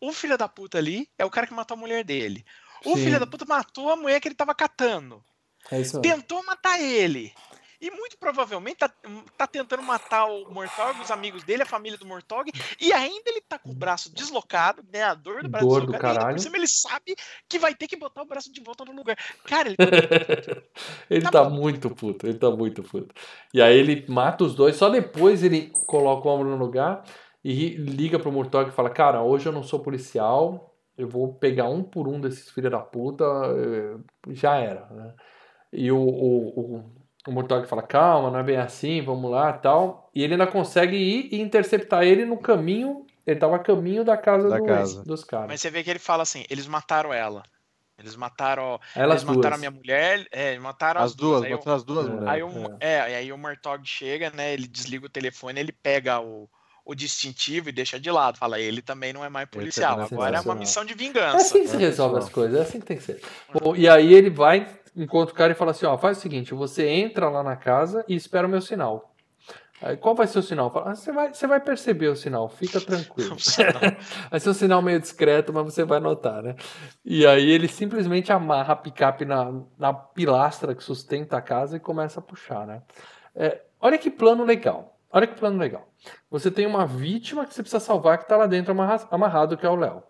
O 0.00 0.12
filho 0.12 0.36
da 0.36 0.48
puta 0.48 0.76
ali 0.78 1.08
é 1.16 1.24
o 1.24 1.30
cara 1.30 1.46
que 1.46 1.54
matou 1.54 1.76
a 1.76 1.80
mulher 1.80 2.04
dele. 2.04 2.44
O 2.84 2.96
Sim. 2.96 3.04
filho 3.04 3.20
da 3.20 3.26
puta 3.26 3.44
matou 3.46 3.90
a 3.90 3.96
mulher 3.96 4.20
que 4.20 4.26
ele 4.28 4.34
tava 4.34 4.54
catando. 4.54 5.24
É. 5.70 5.82
Tentou 6.00 6.44
matar 6.44 6.80
ele. 6.80 7.32
E 7.80 7.90
muito 7.90 8.16
provavelmente 8.16 8.76
tá, 8.76 8.88
tá 9.36 9.44
tentando 9.44 9.82
matar 9.82 10.26
o 10.26 10.48
Mortog, 10.52 11.00
os 11.00 11.10
amigos 11.10 11.42
dele, 11.42 11.64
a 11.64 11.66
família 11.66 11.98
do 11.98 12.06
Mortog. 12.06 12.48
E 12.80 12.92
ainda 12.92 13.22
ele 13.28 13.40
tá 13.40 13.58
com 13.58 13.72
o 13.72 13.74
braço 13.74 14.14
deslocado, 14.14 14.84
né? 14.92 15.02
A 15.02 15.14
dor 15.14 15.42
do 15.42 15.48
braço 15.48 15.66
Dor 15.66 15.80
do 15.80 15.86
deslocado. 15.86 16.04
e 16.04 16.10
ainda 16.10 16.20
caralho. 16.20 16.36
por 16.36 16.42
cima 16.42 16.56
ele 16.58 16.68
sabe 16.68 17.16
que 17.48 17.58
vai 17.58 17.74
ter 17.74 17.88
que 17.88 17.96
botar 17.96 18.22
o 18.22 18.24
braço 18.24 18.52
de 18.52 18.60
volta 18.60 18.84
no 18.84 18.92
lugar. 18.92 19.16
Cara, 19.46 19.68
ele 19.68 19.76
tá 19.82 20.62
Ele 21.10 21.22
Tá 21.22 21.30
tá 21.32 21.50
muito 21.50 21.90
puto, 21.90 22.24
ele 22.28 22.38
tá 22.38 22.50
muito 22.52 22.84
puto. 22.84 23.12
E 23.52 23.60
aí 23.60 23.76
ele 23.76 24.04
mata 24.08 24.44
os 24.44 24.54
dois, 24.54 24.76
só 24.76 24.88
depois 24.88 25.42
ele 25.42 25.70
coloca 25.84 26.28
o 26.28 26.30
ombro 26.30 26.48
no 26.50 26.56
lugar 26.56 27.02
e 27.42 27.70
liga 27.70 28.16
pro 28.16 28.30
Murtog 28.30 28.70
e 28.70 28.72
fala: 28.72 28.90
Cara, 28.90 29.22
hoje 29.24 29.46
eu 29.46 29.52
não 29.52 29.64
sou 29.64 29.80
policial, 29.80 30.72
eu 30.96 31.08
vou 31.08 31.34
pegar 31.34 31.68
um 31.68 31.82
por 31.82 32.06
um 32.06 32.20
desses 32.20 32.48
filhos 32.48 32.70
da 32.70 32.78
puta, 32.78 33.24
eh, 33.24 33.96
já 34.28 34.54
era, 34.56 34.86
né? 34.90 35.14
E 35.72 35.90
o, 35.90 35.96
o, 35.98 36.48
o, 36.60 36.92
o 37.28 37.32
Murtog 37.32 37.66
fala: 37.66 37.82
Calma, 37.82 38.30
não 38.30 38.38
é 38.38 38.42
bem 38.42 38.56
assim, 38.56 39.02
vamos 39.02 39.30
lá 39.30 39.52
tal. 39.52 40.10
E 40.14 40.22
ele 40.22 40.34
ainda 40.34 40.46
consegue 40.46 40.96
ir 40.96 41.28
e 41.32 41.40
interceptar 41.40 42.02
ele 42.04 42.24
no 42.24 42.36
caminho, 42.36 43.06
ele 43.26 43.38
tava 43.40 43.56
a 43.56 43.58
caminho 43.58 44.04
da 44.04 44.16
casa, 44.16 44.48
Da 44.48 44.58
do- 44.58 44.64
casa. 44.66 45.02
dos 45.04 45.24
caras. 45.24 45.48
Mas 45.48 45.60
você 45.60 45.70
vê 45.70 45.82
que 45.82 45.90
ele 45.90 45.98
fala 45.98 46.22
assim: 46.22 46.44
eles 46.50 46.66
mataram 46.66 47.12
ela. 47.12 47.42
Eles 47.98 48.16
mataram. 48.16 48.80
Elas 48.96 49.22
eles 49.22 49.24
mataram 49.24 49.40
duas. 49.42 49.54
a 49.54 49.58
minha 49.58 49.70
mulher. 49.70 50.26
É, 50.32 50.58
mataram 50.58 51.00
As 51.02 51.14
duas, 51.14 51.42
Aí, 51.44 51.54
o- 51.54 51.56
botaram 51.58 51.76
as 51.76 51.84
duas 51.84 52.06
É. 52.06 52.10
mulheres. 52.10 52.28
aí, 52.28 52.42
o, 52.42 52.76
é, 52.80 52.96
e 53.12 53.14
aí 53.14 53.32
o 53.32 53.38
Mortog 53.38 53.86
chega, 53.86 54.30
né? 54.30 54.52
Ele 54.52 54.66
desliga 54.66 55.06
o 55.06 55.10
telefone, 55.10 55.60
ele 55.60 55.70
pega 55.72 56.18
o, 56.20 56.48
o 56.84 56.94
distintivo 56.94 57.68
e 57.68 57.72
deixa 57.72 58.00
de 58.00 58.10
lado. 58.10 58.38
Fala, 58.38 58.58
ele 58.58 58.82
também 58.82 59.12
não 59.12 59.24
é 59.24 59.28
mais 59.28 59.48
policial. 59.48 60.00
é 60.00 60.04
Agora 60.04 60.36
é 60.36 60.40
uma 60.40 60.54
missão 60.56 60.84
de 60.84 60.94
É 60.94 60.96
vingança. 60.96 61.36
assim 61.36 61.62
que 61.62 61.68
se 61.68 61.76
É, 61.76 61.78
resolve 61.78 62.14
pessoal. 62.16 62.28
as 62.28 62.28
coisas, 62.34 62.58
é 62.58 62.62
assim 62.62 62.80
que 62.80 62.86
tem 62.86 62.96
que 62.96 63.04
ser. 63.04 63.22
Bom, 63.52 63.76
e 63.76 63.88
aí 63.88 64.12
ele 64.12 64.30
vai, 64.30 64.66
encontra 64.96 65.34
o 65.34 65.36
cara 65.36 65.52
e 65.52 65.56
fala 65.56 65.70
assim, 65.72 65.86
ó, 65.86 65.96
faz 65.96 66.18
o 66.18 66.20
seguinte, 66.20 66.54
você 66.54 66.86
entra 66.88 67.28
lá 67.28 67.42
na 67.42 67.56
casa 67.56 68.04
e 68.08 68.14
espera 68.14 68.46
o 68.46 68.50
meu 68.50 68.60
sinal. 68.60 69.12
Aí, 69.80 69.96
qual 69.96 70.14
vai 70.14 70.28
ser 70.28 70.38
o 70.38 70.42
sinal? 70.42 70.70
Fala, 70.72 70.92
"Ah, 70.92 70.94
você, 70.94 71.10
vai, 71.10 71.34
você 71.34 71.44
vai 71.44 71.58
perceber 71.58 72.06
o 72.06 72.14
sinal, 72.14 72.48
fica 72.48 72.80
tranquilo. 72.80 73.34
Vai 74.30 74.38
ser 74.38 74.50
um 74.50 74.54
sinal 74.54 74.80
meio 74.80 75.00
discreto, 75.00 75.52
mas 75.52 75.64
você 75.64 75.82
vai 75.84 75.98
notar, 75.98 76.40
né? 76.40 76.54
E 77.04 77.26
aí 77.26 77.50
ele 77.50 77.66
simplesmente 77.66 78.32
amarra 78.32 78.74
a 78.74 78.76
picape 78.76 79.24
na, 79.24 79.52
na 79.76 79.92
pilastra 79.92 80.72
que 80.72 80.84
sustenta 80.84 81.36
a 81.36 81.42
casa 81.42 81.76
e 81.76 81.80
começa 81.80 82.20
a 82.20 82.22
puxar, 82.22 82.64
né? 82.64 82.80
É, 83.34 83.60
olha 83.80 83.98
que 83.98 84.08
plano 84.08 84.44
legal. 84.44 84.96
Olha 85.10 85.26
que 85.26 85.34
plano 85.34 85.58
legal. 85.58 85.88
Você 86.30 86.48
tem 86.48 86.64
uma 86.64 86.86
vítima 86.86 87.44
que 87.44 87.52
você 87.52 87.62
precisa 87.62 87.80
salvar 87.84 88.18
que 88.18 88.28
tá 88.28 88.36
lá 88.36 88.46
dentro 88.46 88.70
amarra- 88.70 89.08
amarrado, 89.10 89.56
que 89.56 89.66
é 89.66 89.68
o 89.68 89.74
Léo. 89.74 90.02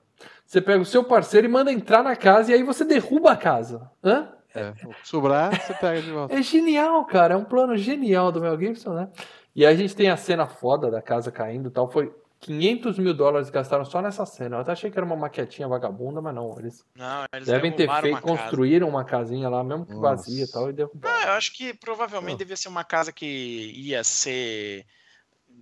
Você 0.44 0.60
pega 0.60 0.82
o 0.82 0.84
seu 0.86 1.02
parceiro 1.02 1.46
e 1.46 1.50
manda 1.50 1.72
entrar 1.72 2.02
na 2.02 2.14
casa 2.14 2.50
e 2.50 2.54
aí 2.54 2.62
você 2.62 2.84
derruba 2.84 3.32
a 3.32 3.36
casa. 3.36 3.90
Hã? 4.04 4.28
É, 4.54 4.70
o 4.84 4.94
que 4.94 5.08
sobrar, 5.08 5.58
você 5.60 5.74
pega 5.74 6.02
de 6.02 6.10
volta. 6.10 6.34
É 6.34 6.42
genial, 6.42 7.04
cara. 7.04 7.34
É 7.34 7.36
um 7.36 7.44
plano 7.44 7.76
genial 7.76 8.30
do 8.30 8.40
Mel 8.40 8.58
Gibson, 8.58 8.92
né? 8.92 9.08
E 9.54 9.64
aí 9.64 9.74
a 9.74 9.76
gente 9.76 9.94
tem 9.94 10.08
a 10.08 10.16
cena 10.16 10.46
foda 10.46 10.90
da 10.90 11.00
casa 11.02 11.30
caindo 11.30 11.68
e 11.68 11.70
tal. 11.70 11.90
Foi 11.90 12.12
500 12.40 12.98
mil 12.98 13.14
dólares 13.14 13.48
que 13.48 13.54
gastaram 13.54 13.84
só 13.84 14.02
nessa 14.02 14.26
cena. 14.26 14.56
Eu 14.56 14.60
até 14.60 14.72
achei 14.72 14.90
que 14.90 14.98
era 14.98 15.06
uma 15.06 15.14
maquetinha 15.16 15.68
vagabunda, 15.68 16.20
mas 16.20 16.34
não. 16.34 16.58
Eles 16.58 16.84
Não, 16.96 17.24
eles 17.32 17.46
devem 17.46 17.70
ter 17.70 17.88
feito, 17.88 18.08
uma 18.08 18.20
casa. 18.20 18.32
construíram 18.32 18.88
uma 18.88 19.04
casinha 19.04 19.48
lá, 19.48 19.62
mesmo 19.62 19.86
que 19.86 19.94
vazia 19.94 20.38
e 20.38 20.40
Nossa. 20.40 20.52
tal, 20.52 20.70
e 20.70 20.72
derrubaram. 20.72 21.16
Ah, 21.16 21.26
eu 21.26 21.32
acho 21.34 21.52
que 21.54 21.72
provavelmente 21.72 22.38
devia 22.38 22.56
ser 22.56 22.68
uma 22.68 22.82
casa 22.84 23.12
que 23.12 23.72
ia 23.76 24.02
ser 24.02 24.84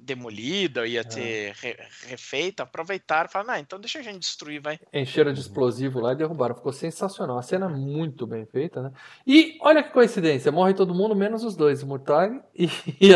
demolida, 0.03 0.87
ia 0.87 1.09
ser 1.09 1.53
re- 1.61 1.77
refeita. 2.07 2.63
Aproveitaram 2.63 3.29
e 3.29 3.33
falaram, 3.33 3.55
ah, 3.55 3.61
então 3.61 3.79
deixa 3.79 3.99
a 3.99 4.03
gente 4.03 4.21
destruir, 4.21 4.61
vai. 4.61 4.79
Encheram 4.93 5.33
de 5.33 5.41
explosivo 5.41 6.01
lá 6.01 6.13
e 6.13 6.17
derrubaram. 6.17 6.55
Ficou 6.55 6.73
sensacional. 6.73 7.39
A 7.39 7.43
cena 7.43 7.67
é 7.67 7.69
muito 7.69 8.27
bem 8.27 8.45
feita, 8.47 8.83
né? 8.83 8.93
E 9.27 9.57
olha 9.61 9.83
que 9.83 9.91
coincidência, 9.91 10.51
morre 10.53 10.75
todo 10.75 10.95
mundo, 10.95 11.15
menos 11.15 11.45
os 11.45 11.55
dois, 11.57 11.83
o 11.83 11.87
Murtag 11.87 12.41
e, 12.55 12.65
e, 13.01 13.11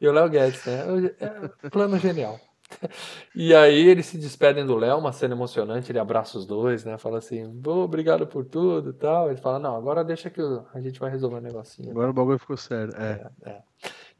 e 0.00 0.08
o 0.08 0.12
Léo 0.12 0.28
Guedes, 0.28 0.64
né? 0.64 0.80
É 1.20 1.66
um 1.66 1.70
plano 1.70 1.98
genial. 1.98 2.38
E 3.34 3.52
aí 3.52 3.88
eles 3.88 4.06
se 4.06 4.16
despedem 4.16 4.64
do 4.64 4.76
Léo, 4.76 4.96
uma 4.98 5.12
cena 5.12 5.34
emocionante, 5.34 5.90
ele 5.90 5.98
abraça 5.98 6.38
os 6.38 6.46
dois, 6.46 6.84
né? 6.84 6.96
Fala 6.98 7.18
assim, 7.18 7.60
"Pô, 7.60 7.82
obrigado 7.82 8.26
por 8.28 8.44
tudo 8.44 8.90
e 8.90 8.92
tal. 8.92 9.28
Ele 9.28 9.40
fala, 9.40 9.58
não, 9.58 9.74
agora 9.76 10.04
deixa 10.04 10.30
que 10.30 10.40
a 10.72 10.80
gente 10.80 11.00
vai 11.00 11.10
resolver 11.10 11.38
o 11.38 11.40
negocinho. 11.40 11.90
Agora 11.90 12.10
o 12.10 12.14
bagulho 12.14 12.38
ficou 12.38 12.56
sério. 12.56 12.92
É. 12.96 13.60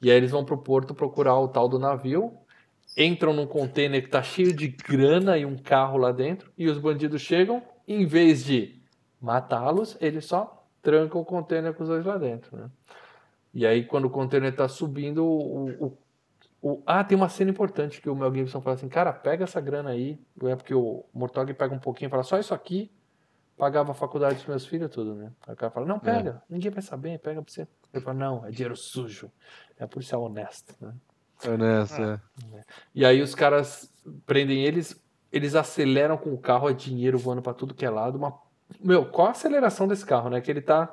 E 0.03 0.11
aí 0.11 0.17
eles 0.17 0.31
vão 0.31 0.45
pro 0.45 0.59
porto 0.59 0.95
procurar 0.95 1.39
o 1.39 1.49
tal 1.49 1.69
do 1.69 1.79
navio, 1.79 2.33
entram 2.97 3.33
num 3.33 3.47
container 3.47 4.03
que 4.03 4.09
tá 4.09 4.23
cheio 4.23 4.53
de 4.55 4.69
grana 4.69 5.37
e 5.39 5.45
um 5.45 5.57
carro 5.57 5.99
lá 5.99 6.11
dentro, 6.13 6.51
e 6.57 6.69
os 6.69 6.79
bandidos 6.79 7.21
chegam, 7.23 7.63
em 7.87 8.07
vez 8.07 8.45
de 8.45 8.81
matá-los, 9.21 9.97
eles 10.01 10.25
só 10.25 10.67
trancam 10.83 11.21
o 11.21 11.25
container 11.25 11.75
com 11.75 11.83
os 11.83 11.89
dois 11.89 12.05
lá 12.05 12.17
dentro, 12.17 12.57
né? 12.57 12.71
E 13.53 13.67
aí 13.67 13.85
quando 13.85 14.07
o 14.07 14.11
container 14.11 14.55
tá 14.55 14.69
subindo, 14.69 15.25
o, 15.25 15.69
o- 15.87 15.99
o- 16.63 16.83
ah, 16.87 17.03
tem 17.05 17.17
uma 17.17 17.29
cena 17.29 17.51
importante 17.51 18.01
que 18.01 18.09
o 18.09 18.15
Mel 18.15 18.33
Gibson 18.35 18.61
fala 18.61 18.77
assim, 18.77 18.89
cara, 18.89 19.13
pega 19.13 19.45
essa 19.45 19.61
grana 19.61 19.91
aí, 19.91 20.19
é 20.45 20.57
porque 20.57 20.75
o 20.75 21.05
Mortog 21.13 21.53
pega 21.55 21.75
um 21.75 21.79
pouquinho 21.79 22.09
e 22.09 22.11
fala, 22.11 22.23
só 22.23 22.39
isso 22.39 22.55
aqui, 22.55 22.91
pagava 23.57 23.93
a 23.93 23.95
faculdade 23.95 24.37
dos 24.37 24.47
meus 24.47 24.67
filhos 24.67 24.91
tudo, 24.91 25.15
né? 25.15 25.33
Aí 25.47 25.55
o 25.55 25.57
cara 25.57 25.71
fala, 25.71 25.87
não, 25.87 25.99
pega, 25.99 26.43
ninguém 26.49 26.71
vai 26.71 26.83
saber, 26.83 27.19
pega 27.19 27.43
pra 27.43 27.53
você. 27.53 27.67
Ele 27.93 28.05
fala, 28.05 28.17
não, 28.19 28.47
é 28.47 28.51
dinheiro 28.51 28.77
sujo. 28.77 29.31
É 29.79 29.87
policial 29.87 30.23
honesto, 30.23 30.75
né? 30.81 30.95
É 31.43 31.57
nessa. 31.57 32.23
é. 32.55 32.65
E 32.95 33.05
aí 33.05 33.23
os 33.23 33.35
caras 33.35 33.91
prendem 34.27 34.63
eles, 34.65 35.01
eles 35.33 35.55
aceleram 35.55 36.17
com 36.17 36.33
o 36.35 36.39
carro, 36.39 36.69
é 36.69 36.73
dinheiro 36.75 37.19
voando 37.19 37.41
pra 37.43 37.55
tudo 37.55 37.75
que 37.75 37.85
é 37.85 37.91
lado. 37.91 38.19
Uma... 38.19 38.39
Meu, 38.79 39.07
qual 39.07 39.29
a 39.29 39.31
aceleração 39.31 39.89
desse 39.89 40.05
carro, 40.05 40.29
né? 40.29 40.41
Que 40.41 40.51
ele 40.51 40.61
tá 40.61 40.93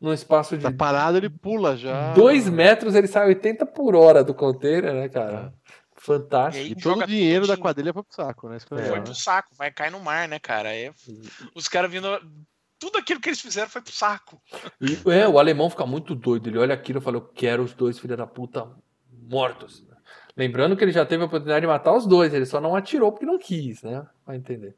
num 0.00 0.12
espaço 0.12 0.56
de 0.56 0.62
Tá 0.62 0.72
parado, 0.72 1.16
ele 1.18 1.28
pula 1.28 1.76
já. 1.76 2.12
dois 2.14 2.48
metros, 2.48 2.94
ele 2.94 3.08
sai 3.08 3.26
80 3.26 3.66
por 3.66 3.96
hora 3.96 4.22
do 4.22 4.32
container, 4.32 4.94
né, 4.94 5.08
cara? 5.08 5.52
Fantástico. 5.96 6.64
E 6.64 6.66
aí 6.68 6.72
E 6.72 6.74
todo 6.76 6.82
joga 6.94 7.04
o 7.04 7.06
dinheiro 7.08 7.44
tudo 7.44 7.56
da 7.56 7.60
quadrilha 7.60 7.92
foi 7.92 8.04
pro 8.04 8.14
saco, 8.14 8.48
né? 8.48 8.54
É 8.54 8.56
É. 8.56 8.60
Foi 8.60 8.78
legal. 8.78 9.02
pro 9.02 9.14
saco, 9.14 9.48
vai 9.56 9.72
cair 9.72 9.90
no 9.90 10.00
mar, 10.00 10.28
né, 10.28 10.38
cara? 10.38 10.72
É, 10.74 10.92
os 11.54 11.66
caras 11.66 11.90
vindo. 11.90 12.08
Tudo 12.78 12.98
aquilo 12.98 13.20
que 13.20 13.28
eles 13.28 13.40
fizeram 13.40 13.68
foi 13.68 13.82
pro 13.82 13.92
saco. 13.92 14.40
É, 15.12 15.26
o 15.28 15.38
alemão 15.38 15.68
fica 15.68 15.84
muito 15.84 16.14
doido. 16.14 16.48
Ele 16.48 16.58
olha 16.58 16.74
aquilo 16.74 16.98
e 17.00 17.02
fala: 17.02 17.16
Eu 17.16 17.22
quero 17.22 17.62
os 17.62 17.72
dois 17.74 17.98
filhos 17.98 18.16
da 18.16 18.26
puta 18.26 18.70
mortos. 19.28 19.84
Lembrando 20.36 20.76
que 20.76 20.84
ele 20.84 20.92
já 20.92 21.04
teve 21.04 21.22
a 21.22 21.26
oportunidade 21.26 21.62
de 21.62 21.66
matar 21.66 21.92
os 21.96 22.06
dois, 22.06 22.32
ele 22.32 22.46
só 22.46 22.60
não 22.60 22.76
atirou 22.76 23.10
porque 23.10 23.26
não 23.26 23.38
quis, 23.38 23.82
né? 23.82 24.06
Vai 24.24 24.36
entender. 24.36 24.76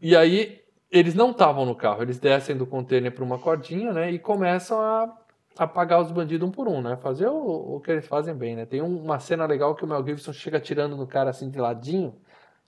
E 0.00 0.16
aí, 0.16 0.62
eles 0.90 1.14
não 1.14 1.32
estavam 1.32 1.66
no 1.66 1.74
carro, 1.74 2.02
eles 2.02 2.18
descem 2.18 2.56
do 2.56 2.66
container 2.66 3.12
para 3.12 3.24
uma 3.24 3.38
cordinha, 3.38 3.92
né? 3.92 4.10
E 4.10 4.18
começam 4.18 4.80
a, 4.80 5.12
a 5.58 5.66
pagar 5.66 6.00
os 6.00 6.10
bandidos 6.10 6.48
um 6.48 6.50
por 6.52 6.68
um, 6.68 6.80
né? 6.80 6.96
Fazer 6.96 7.26
o, 7.26 7.76
o 7.76 7.80
que 7.80 7.90
eles 7.90 8.06
fazem 8.06 8.34
bem, 8.34 8.56
né? 8.56 8.64
Tem 8.64 8.80
um- 8.80 9.02
uma 9.02 9.18
cena 9.18 9.44
legal 9.44 9.74
que 9.74 9.84
o 9.84 9.86
Mel 9.86 10.04
Gibson 10.06 10.32
chega 10.32 10.56
atirando 10.58 10.96
no 10.96 11.06
cara 11.06 11.30
assim 11.30 11.50
de 11.50 11.58
ladinho 11.58 12.14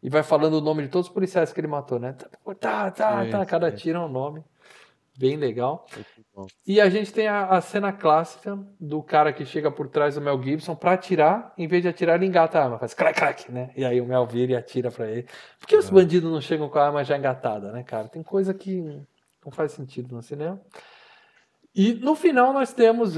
e 0.03 0.09
vai 0.09 0.23
falando 0.23 0.55
o 0.55 0.61
nome 0.61 0.83
de 0.83 0.89
todos 0.89 1.09
os 1.09 1.13
policiais 1.13 1.53
que 1.53 1.61
ele 1.61 1.67
matou, 1.67 1.99
né? 1.99 2.13
Tá, 2.61 2.91
tá, 2.91 3.27
tá. 3.27 3.47
Cada 3.47 3.71
sim. 3.71 3.77
tiro 3.77 3.99
é 3.99 4.01
um 4.01 4.09
nome. 4.09 4.45
Bem 5.19 5.37
legal. 5.37 5.85
E 6.65 6.81
a 6.81 6.89
gente 6.89 7.13
tem 7.13 7.27
a, 7.27 7.47
a 7.47 7.61
cena 7.61 7.93
clássica 7.93 8.57
do 8.79 9.03
cara 9.03 9.33
que 9.33 9.45
chega 9.45 9.69
por 9.69 9.89
trás 9.89 10.15
do 10.15 10.21
Mel 10.21 10.41
Gibson 10.41 10.77
pra 10.77 10.93
atirar, 10.93 11.53
em 11.59 11.67
vez 11.67 11.83
de 11.83 11.89
atirar, 11.89 12.15
ele 12.15 12.27
engata 12.27 12.61
a 12.61 12.65
arma, 12.65 12.79
faz 12.79 12.95
clac, 12.95 13.19
clac, 13.19 13.51
né? 13.51 13.73
E 13.75 13.85
aí 13.85 14.01
o 14.01 14.07
Mel 14.07 14.25
vira 14.25 14.53
e 14.53 14.57
atira 14.57 14.93
pra 14.93 15.11
ele. 15.11 15.27
Por 15.59 15.67
que 15.67 15.77
os 15.77 15.91
bandidos 15.91 16.31
não 16.31 16.41
chegam 16.41 16.69
com 16.69 16.79
a 16.79 16.87
arma 16.87 17.03
já 17.03 17.19
engatada, 17.19 17.73
né, 17.73 17.83
cara? 17.83 18.07
Tem 18.07 18.23
coisa 18.23 18.55
que 18.55 18.81
não 19.45 19.51
faz 19.51 19.73
sentido 19.73 20.15
no 20.15 20.23
cinema. 20.23 20.61
E 21.75 21.95
no 21.95 22.15
final 22.15 22.53
nós 22.53 22.73
temos 22.73 23.17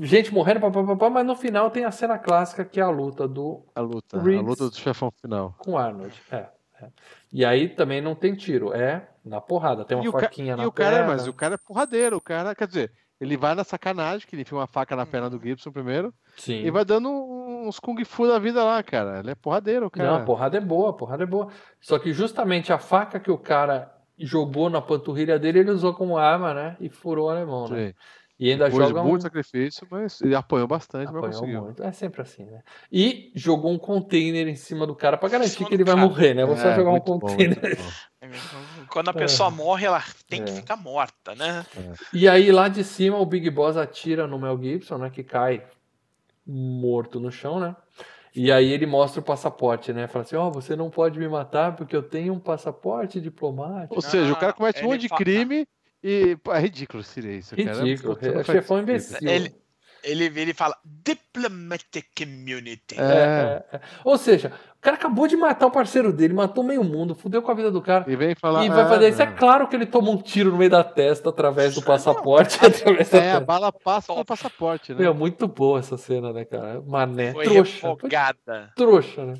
gente 0.00 0.32
morrendo, 0.32 0.60
papapá, 0.60 1.10
mas 1.10 1.26
no 1.26 1.34
final 1.36 1.70
tem 1.70 1.84
a 1.84 1.90
cena 1.90 2.18
clássica 2.18 2.64
que 2.64 2.80
é 2.80 2.82
a 2.82 2.90
luta 2.90 3.26
do 3.28 3.64
A 3.74 3.80
luta. 3.80 4.18
Riggs. 4.20 4.38
A 4.44 4.48
luta 4.48 4.70
do 4.70 4.76
chefão 4.76 5.10
final. 5.20 5.54
com 5.58 5.76
Arnold. 5.78 6.14
É, 6.30 6.46
é. 6.82 6.88
E 7.32 7.44
aí 7.44 7.68
também 7.68 8.00
não 8.00 8.14
tem 8.14 8.34
tiro, 8.34 8.72
é 8.72 9.08
na 9.24 9.40
porrada. 9.40 9.84
Tem 9.84 9.96
uma 9.96 10.04
E 10.04 10.08
o, 10.08 10.12
ca- 10.12 10.20
faquinha 10.20 10.56
na 10.56 10.62
e 10.64 10.66
o 10.66 10.72
cara, 10.72 10.96
perna. 10.98 11.12
mas 11.12 11.26
o 11.26 11.32
cara 11.32 11.54
é 11.54 11.58
porradeiro, 11.58 12.16
o 12.16 12.20
cara, 12.20 12.54
quer 12.54 12.66
dizer, 12.66 12.92
ele 13.20 13.36
vai 13.36 13.54
na 13.54 13.64
sacanagem, 13.64 14.26
que 14.26 14.34
ele 14.34 14.42
enfia 14.42 14.56
uma 14.56 14.66
faca 14.66 14.94
na 14.94 15.04
perna 15.04 15.28
do 15.28 15.40
Gibson 15.40 15.72
primeiro, 15.72 16.14
Sim. 16.36 16.62
e 16.64 16.70
vai 16.70 16.84
dando 16.84 17.10
uns 17.10 17.78
kung 17.80 18.02
fu 18.04 18.26
da 18.26 18.38
vida 18.38 18.62
lá, 18.64 18.82
cara. 18.82 19.18
Ele 19.18 19.32
é 19.32 19.34
porradeiro, 19.34 19.90
cara. 19.90 20.08
Não, 20.10 20.16
a 20.18 20.24
porrada 20.24 20.56
é 20.56 20.60
boa, 20.60 20.90
a 20.90 20.92
porrada 20.92 21.24
é 21.24 21.26
boa. 21.26 21.48
Só 21.80 21.98
que 21.98 22.12
justamente 22.12 22.72
a 22.72 22.78
faca 22.78 23.18
que 23.18 23.30
o 23.30 23.36
cara 23.36 23.92
jogou 24.16 24.70
na 24.70 24.80
panturrilha 24.80 25.38
dele, 25.38 25.58
ele 25.60 25.70
usou 25.70 25.92
como 25.94 26.16
arma, 26.16 26.54
né? 26.54 26.76
E 26.80 26.88
furou 26.88 27.26
o 27.26 27.30
alemão, 27.30 27.68
né? 27.68 27.88
Sim. 27.88 27.94
E 28.40 28.52
ainda 28.52 28.66
Depois 28.66 28.86
de 28.86 28.92
joga 28.92 29.02
um... 29.04 29.08
muito 29.08 29.22
sacrifício, 29.22 29.84
mas 29.90 30.20
ele 30.20 30.34
apanhou 30.34 30.68
bastante, 30.68 31.06
mas 31.06 31.16
Apanhou 31.16 31.40
conseguiu. 31.40 31.62
muito. 31.62 31.82
É 31.82 31.90
sempre 31.90 32.22
assim, 32.22 32.44
né? 32.44 32.62
E 32.90 33.32
jogou 33.34 33.72
um 33.72 33.78
container 33.78 34.46
em 34.46 34.54
cima 34.54 34.86
do 34.86 34.94
cara 34.94 35.16
pra 35.18 35.28
garantir 35.28 35.64
que 35.64 35.74
ele 35.74 35.82
vai 35.82 35.96
cara. 35.96 36.06
morrer, 36.06 36.34
né? 36.34 36.46
Você 36.46 36.62
vai 36.62 36.72
É, 36.72 36.76
jogar 36.76 36.90
um 36.92 37.00
bom, 37.00 37.18
container. 37.18 37.76
bom. 37.76 38.28
Quando 38.88 39.08
a 39.08 39.12
pessoa 39.12 39.50
morre, 39.50 39.86
ela 39.86 40.02
tem 40.28 40.44
que 40.44 40.50
É. 40.52 40.54
ficar 40.54 40.76
morta, 40.76 41.34
né? 41.34 41.66
E 42.12 42.28
aí 42.28 42.52
lá 42.52 42.68
de 42.68 42.84
cima 42.84 43.18
o 43.18 43.26
Big 43.26 43.50
Boss 43.50 43.76
atira 43.76 44.26
no 44.26 44.38
Mel 44.38 44.56
Gibson, 44.62 44.98
né? 44.98 45.10
Que 45.10 45.24
cai 45.24 45.64
morto 46.46 47.20
no 47.20 47.30
chão, 47.30 47.58
né? 47.58 47.74
E 48.34 48.52
aí 48.52 48.70
ele 48.70 48.86
mostra 48.86 49.20
o 49.20 49.24
passaporte, 49.24 49.92
né? 49.92 50.06
Fala 50.06 50.24
assim, 50.24 50.36
ó, 50.36 50.48
você 50.48 50.76
não 50.76 50.90
pode 50.90 51.18
me 51.18 51.28
matar 51.28 51.74
porque 51.74 51.96
eu 51.96 52.02
tenho 52.02 52.32
um 52.34 52.38
passaporte 52.38 53.20
diplomático. 53.20 53.96
Ou 53.96 54.00
seja, 54.02 54.32
o 54.32 54.36
cara 54.36 54.52
comete 54.52 54.78
um 54.78 54.82
ele 54.82 54.88
monte 54.92 55.00
de 55.00 55.08
fala- 55.08 55.18
crime 55.18 55.66
e. 56.02 56.36
pô, 56.36 56.52
É 56.52 56.60
ridículo 56.60 57.02
seria 57.02 57.32
isso, 57.32 57.56
cara. 57.56 57.82
Ridículo. 57.82 58.18
É 58.20 58.32
faz 58.32 58.46
chefão 58.46 58.80
imbecil. 58.80 59.18
Ele, 59.22 59.54
ele 60.02 60.30
vira 60.30 60.50
e 60.50 60.54
fala 60.54 60.76
Diplomatic 60.84 62.06
Community. 62.16 62.94
É. 62.98 63.02
É, 63.02 63.76
é. 63.76 63.80
Ou 64.04 64.16
seja, 64.16 64.52
o 64.76 64.80
cara 64.80 64.96
acabou 64.96 65.26
de 65.26 65.36
matar 65.36 65.66
o 65.66 65.70
parceiro 65.70 66.12
dele, 66.12 66.32
matou 66.32 66.62
meio 66.62 66.84
mundo, 66.84 67.14
fudeu 67.14 67.42
com 67.42 67.50
a 67.50 67.54
vida 67.54 67.70
do 67.70 67.82
cara. 67.82 68.04
E 68.06 68.14
vem 68.14 68.34
falar. 68.34 68.64
E 68.64 68.68
vai 68.68 68.82
ah, 68.82 68.88
fazer 68.88 69.08
isso. 69.08 69.22
É 69.22 69.26
claro 69.26 69.66
que 69.66 69.74
ele 69.74 69.86
toma 69.86 70.10
um 70.10 70.18
tiro 70.18 70.52
no 70.52 70.56
meio 70.56 70.70
da 70.70 70.84
testa 70.84 71.30
através 71.30 71.74
do 71.74 71.82
passaporte. 71.82 72.58
através 72.64 73.10
da 73.10 73.18
É, 73.18 73.32
a 73.32 73.40
bala 73.40 73.72
passa 73.72 74.12
pelo 74.12 74.24
passaporte, 74.24 74.92
né? 74.92 75.00
Meu, 75.00 75.14
muito 75.14 75.48
boa 75.48 75.80
essa 75.80 75.96
cena, 75.96 76.32
né, 76.32 76.44
cara? 76.44 76.80
Mané, 76.86 77.32
Foi 77.32 77.44
trouxa. 77.44 77.80
Foi 77.80 77.90
refogada. 77.90 78.72
trouxa, 78.76 79.24
né? 79.24 79.34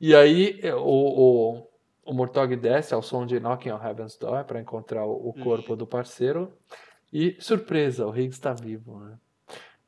E 0.00 0.14
aí 0.14 0.60
é, 0.62 0.72
o, 0.74 0.80
o, 0.80 1.67
o 2.08 2.14
Murtog 2.14 2.56
desce 2.56 2.94
ao 2.94 3.02
som 3.02 3.26
de 3.26 3.38
Knocking 3.38 3.70
on 3.70 3.84
Heaven's 3.84 4.16
Door 4.16 4.44
para 4.44 4.60
encontrar 4.60 5.04
o, 5.04 5.32
corpo 5.42 5.76
do 5.76 5.86
parceiro. 5.86 6.56
E, 7.12 7.36
surpresa, 7.38 8.06
o 8.06 8.10
Higgs 8.16 8.36
está 8.38 8.52
vivo, 8.54 8.98
né? 9.00 9.18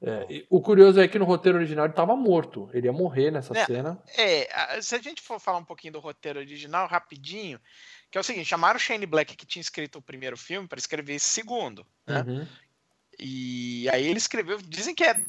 É, 0.02 0.44
o 0.48 0.62
curioso 0.62 0.98
é 0.98 1.06
que 1.06 1.18
no 1.18 1.26
roteiro 1.26 1.58
original 1.58 1.84
ele 1.84 1.92
estava 1.92 2.16
morto. 2.16 2.70
Ele 2.72 2.86
ia 2.86 2.92
morrer 2.92 3.30
nessa 3.30 3.52
Né? 3.52 3.66
cena. 3.66 4.02
É, 4.16 4.80
se 4.80 4.94
a 4.94 4.98
gente 4.98 5.20
for 5.20 5.38
falar 5.38 5.58
um 5.58 5.64
pouquinho 5.64 5.92
do 5.94 5.98
roteiro 6.00 6.38
original, 6.38 6.86
rapidinho, 6.86 7.60
que 8.10 8.16
é 8.16 8.20
o 8.20 8.24
seguinte, 8.24 8.46
chamaram 8.46 8.76
o 8.76 8.80
Shane 8.80 9.04
Black, 9.04 9.36
que 9.36 9.44
tinha 9.44 9.60
escrito 9.60 9.98
o 9.98 10.02
primeiro 10.02 10.36
filme, 10.38 10.66
para 10.66 10.78
escrever 10.78 11.14
esse 11.14 11.26
segundo. 11.26 11.86
né? 12.06 12.24
Uhum. 12.26 12.46
E 13.18 13.88
aí 13.92 14.06
ele 14.06 14.16
escreveu, 14.18 14.58
dizem 14.62 14.94
que 14.94 15.04
é 15.04 15.22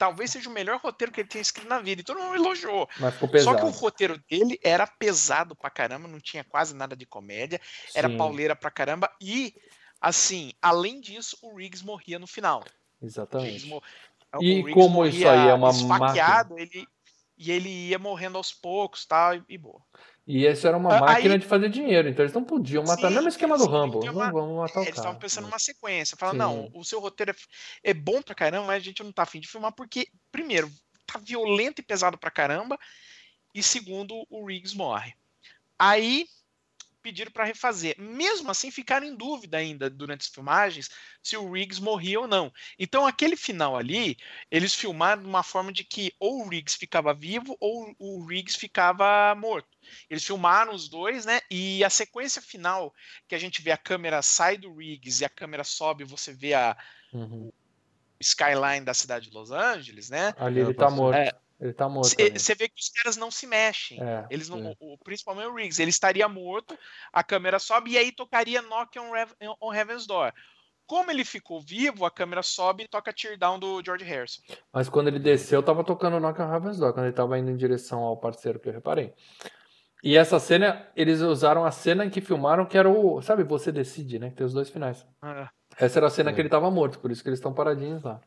talvez 0.00 0.30
seja 0.30 0.48
o 0.48 0.52
melhor 0.52 0.80
roteiro 0.80 1.12
que 1.12 1.20
ele 1.20 1.28
tenha 1.28 1.42
escrito 1.42 1.68
na 1.68 1.78
vida, 1.78 2.00
e 2.00 2.04
todo 2.04 2.18
mundo 2.18 2.34
elogiou. 2.34 2.88
Mas 2.98 3.12
ficou 3.12 3.28
Só 3.28 3.34
pesado. 3.34 3.58
que 3.58 3.64
o 3.66 3.70
roteiro 3.70 4.18
dele 4.30 4.58
era 4.64 4.86
pesado 4.86 5.54
pra 5.54 5.68
caramba, 5.68 6.08
não 6.08 6.18
tinha 6.18 6.42
quase 6.42 6.74
nada 6.74 6.96
de 6.96 7.04
comédia, 7.04 7.60
era 7.94 8.08
Sim, 8.08 8.16
pauleira 8.16 8.56
pra 8.56 8.70
caramba, 8.70 9.14
e 9.20 9.54
assim, 10.00 10.52
além 10.62 11.02
disso, 11.02 11.36
o 11.42 11.54
Riggs 11.54 11.84
morria 11.84 12.18
no 12.18 12.26
final. 12.26 12.64
Exatamente. 13.02 13.66
mo- 13.66 13.82
E 14.40 14.72
como 14.72 15.04
isso 15.04 15.28
aí 15.28 15.48
é 15.48 15.52
uma 15.54 15.68
esfaqueado, 15.70 16.58
ele 16.58 16.86
e 17.36 17.50
ele 17.50 17.68
ia 17.88 17.98
morrendo 17.98 18.36
aos 18.38 18.52
poucos, 18.52 19.04
tal, 19.06 19.34
e, 19.34 19.42
e 19.48 19.58
boa. 19.58 19.82
E 20.32 20.46
isso 20.46 20.64
era 20.64 20.76
uma 20.76 20.96
Ah, 20.96 21.00
máquina 21.00 21.34
aí- 21.34 21.40
de 21.40 21.46
fazer 21.46 21.68
dinheiro, 21.68 22.08
então 22.08 22.24
eles 22.24 22.32
não 22.32 22.44
podiam 22.44 22.84
matar. 22.84 23.08
Sim, 23.08 23.14
Mesmo 23.14 23.28
esquema 23.28 23.58
do 23.58 23.66
Rambo. 23.66 23.98
uma- 24.08 24.30
vamos 24.30 24.56
matar 24.58 24.78
o 24.78 24.82
Eles 24.82 24.90
cara. 24.94 25.00
estavam 25.00 25.18
pensando 25.18 25.44
numa 25.46 25.58
sequência, 25.58 26.16
falando, 26.16 26.34
Sim. 26.34 26.38
não, 26.38 26.70
o 26.72 26.84
seu 26.84 27.00
roteiro 27.00 27.32
é, 27.82 27.90
é 27.90 27.92
bom 27.92 28.22
pra 28.22 28.32
caramba, 28.34 28.68
mas 28.68 28.76
a 28.76 28.84
gente 28.84 29.02
não 29.02 29.10
tá 29.10 29.24
afim 29.24 29.40
de 29.40 29.48
filmar, 29.48 29.72
porque, 29.72 30.06
primeiro, 30.30 30.70
tá 31.04 31.18
violento 31.18 31.80
e 31.80 31.84
pesado 31.84 32.16
pra 32.16 32.30
caramba, 32.30 32.78
e 33.52 33.60
segundo, 33.60 34.24
o 34.30 34.46
Riggs 34.46 34.76
morre. 34.76 35.12
Aí 35.76 36.26
pediram 37.00 37.30
pra 37.32 37.44
refazer. 37.44 37.94
Mesmo 37.98 38.50
assim, 38.50 38.70
ficaram 38.70 39.06
em 39.06 39.16
dúvida 39.16 39.58
ainda 39.58 39.90
durante 39.90 40.22
as 40.22 40.28
filmagens 40.28 40.88
se 41.22 41.36
o 41.36 41.50
Riggs 41.50 41.80
morria 41.80 42.20
ou 42.20 42.28
não. 42.28 42.52
Então, 42.78 43.06
aquele 43.06 43.36
final 43.36 43.76
ali, 43.76 44.16
eles 44.50 44.74
filmaram 44.74 45.22
de 45.22 45.28
uma 45.28 45.42
forma 45.42 45.72
de 45.72 45.84
que 45.84 46.12
ou 46.20 46.44
o 46.44 46.48
Riggs 46.48 46.76
ficava 46.78 47.12
vivo 47.14 47.56
ou 47.60 47.94
o 47.98 48.24
Riggs 48.26 48.58
ficava 48.58 49.34
morto. 49.34 49.68
Eles 50.08 50.24
filmaram 50.24 50.74
os 50.74 50.88
dois, 50.88 51.24
né? 51.24 51.40
E 51.50 51.82
a 51.84 51.90
sequência 51.90 52.40
final, 52.42 52.92
que 53.28 53.34
a 53.34 53.38
gente 53.38 53.62
vê 53.62 53.70
a 53.70 53.78
câmera 53.78 54.22
sai 54.22 54.56
do 54.56 54.74
Riggs 54.74 55.22
e 55.22 55.24
a 55.24 55.28
câmera 55.30 55.64
sobe, 55.64 56.04
você 56.04 56.32
vê 56.32 56.54
a 56.54 56.76
Uhum. 57.12 57.50
skyline 58.22 58.84
da 58.84 58.94
cidade 58.94 59.28
de 59.28 59.34
Los 59.34 59.50
Angeles, 59.50 60.10
né? 60.10 60.34
Ali 60.36 60.60
ele 60.60 60.74
tá 60.74 60.90
morto. 60.90 61.18
É. 61.18 61.30
Ele 61.60 61.72
tá 61.74 61.88
morto. 61.88 62.08
Você 62.08 62.54
vê 62.54 62.68
que 62.68 62.80
os 62.80 62.88
caras 62.88 63.16
não 63.16 63.30
se 63.30 63.46
mexem. 63.46 64.02
É. 64.02 64.26
Eles 64.30 64.48
não, 64.48 64.68
é. 64.68 64.74
o, 64.80 64.96
principalmente 65.04 65.46
o 65.48 65.54
Riggs, 65.54 65.80
ele 65.80 65.90
estaria 65.90 66.26
morto, 66.28 66.76
a 67.12 67.22
câmera 67.22 67.58
sobe 67.58 67.90
e 67.92 67.98
aí 67.98 68.10
tocaria 68.12 68.62
Knock 68.62 68.98
on, 68.98 69.10
Rev- 69.12 69.34
on 69.60 69.74
Heaven's 69.74 70.06
Door. 70.06 70.32
Como 70.86 71.10
ele 71.10 71.24
ficou 71.24 71.60
vivo, 71.60 72.04
a 72.04 72.10
câmera 72.10 72.42
sobe 72.42 72.84
e 72.84 72.88
toca 72.88 73.12
Tear 73.12 73.38
Down 73.38 73.58
do 73.60 73.80
George 73.84 74.04
Harrison. 74.04 74.42
Mas 74.72 74.88
quando 74.88 75.08
ele 75.08 75.18
desceu, 75.20 75.62
tava 75.62 75.84
tocando 75.84 76.18
Knock 76.18 76.40
on 76.40 76.52
Heaven's 76.52 76.78
Door, 76.78 76.94
quando 76.94 77.06
ele 77.06 77.14
tava 77.14 77.38
indo 77.38 77.50
em 77.50 77.56
direção 77.56 78.00
ao 78.00 78.16
parceiro 78.16 78.58
que 78.58 78.68
eu 78.68 78.72
reparei. 78.72 79.12
E 80.02 80.16
essa 80.16 80.40
cena, 80.40 80.88
eles 80.96 81.20
usaram 81.20 81.62
a 81.64 81.70
cena 81.70 82.06
em 82.06 82.10
que 82.10 82.22
filmaram, 82.22 82.64
que 82.64 82.78
era 82.78 82.88
o. 82.88 83.20
Sabe, 83.20 83.44
você 83.44 83.70
decide, 83.70 84.18
né? 84.18 84.30
Que 84.30 84.36
tem 84.36 84.46
os 84.46 84.54
dois 84.54 84.70
finais. 84.70 85.06
Essa 85.76 85.98
era 85.98 86.06
a 86.06 86.10
cena 86.10 86.30
É. 86.30 86.32
que 86.32 86.40
ele 86.40 86.48
tava 86.48 86.70
morto, 86.70 86.98
por 86.98 87.10
isso 87.10 87.22
que 87.22 87.28
eles 87.28 87.38
estão 87.38 87.52
paradinhos 87.52 88.02
lá. 88.02 88.18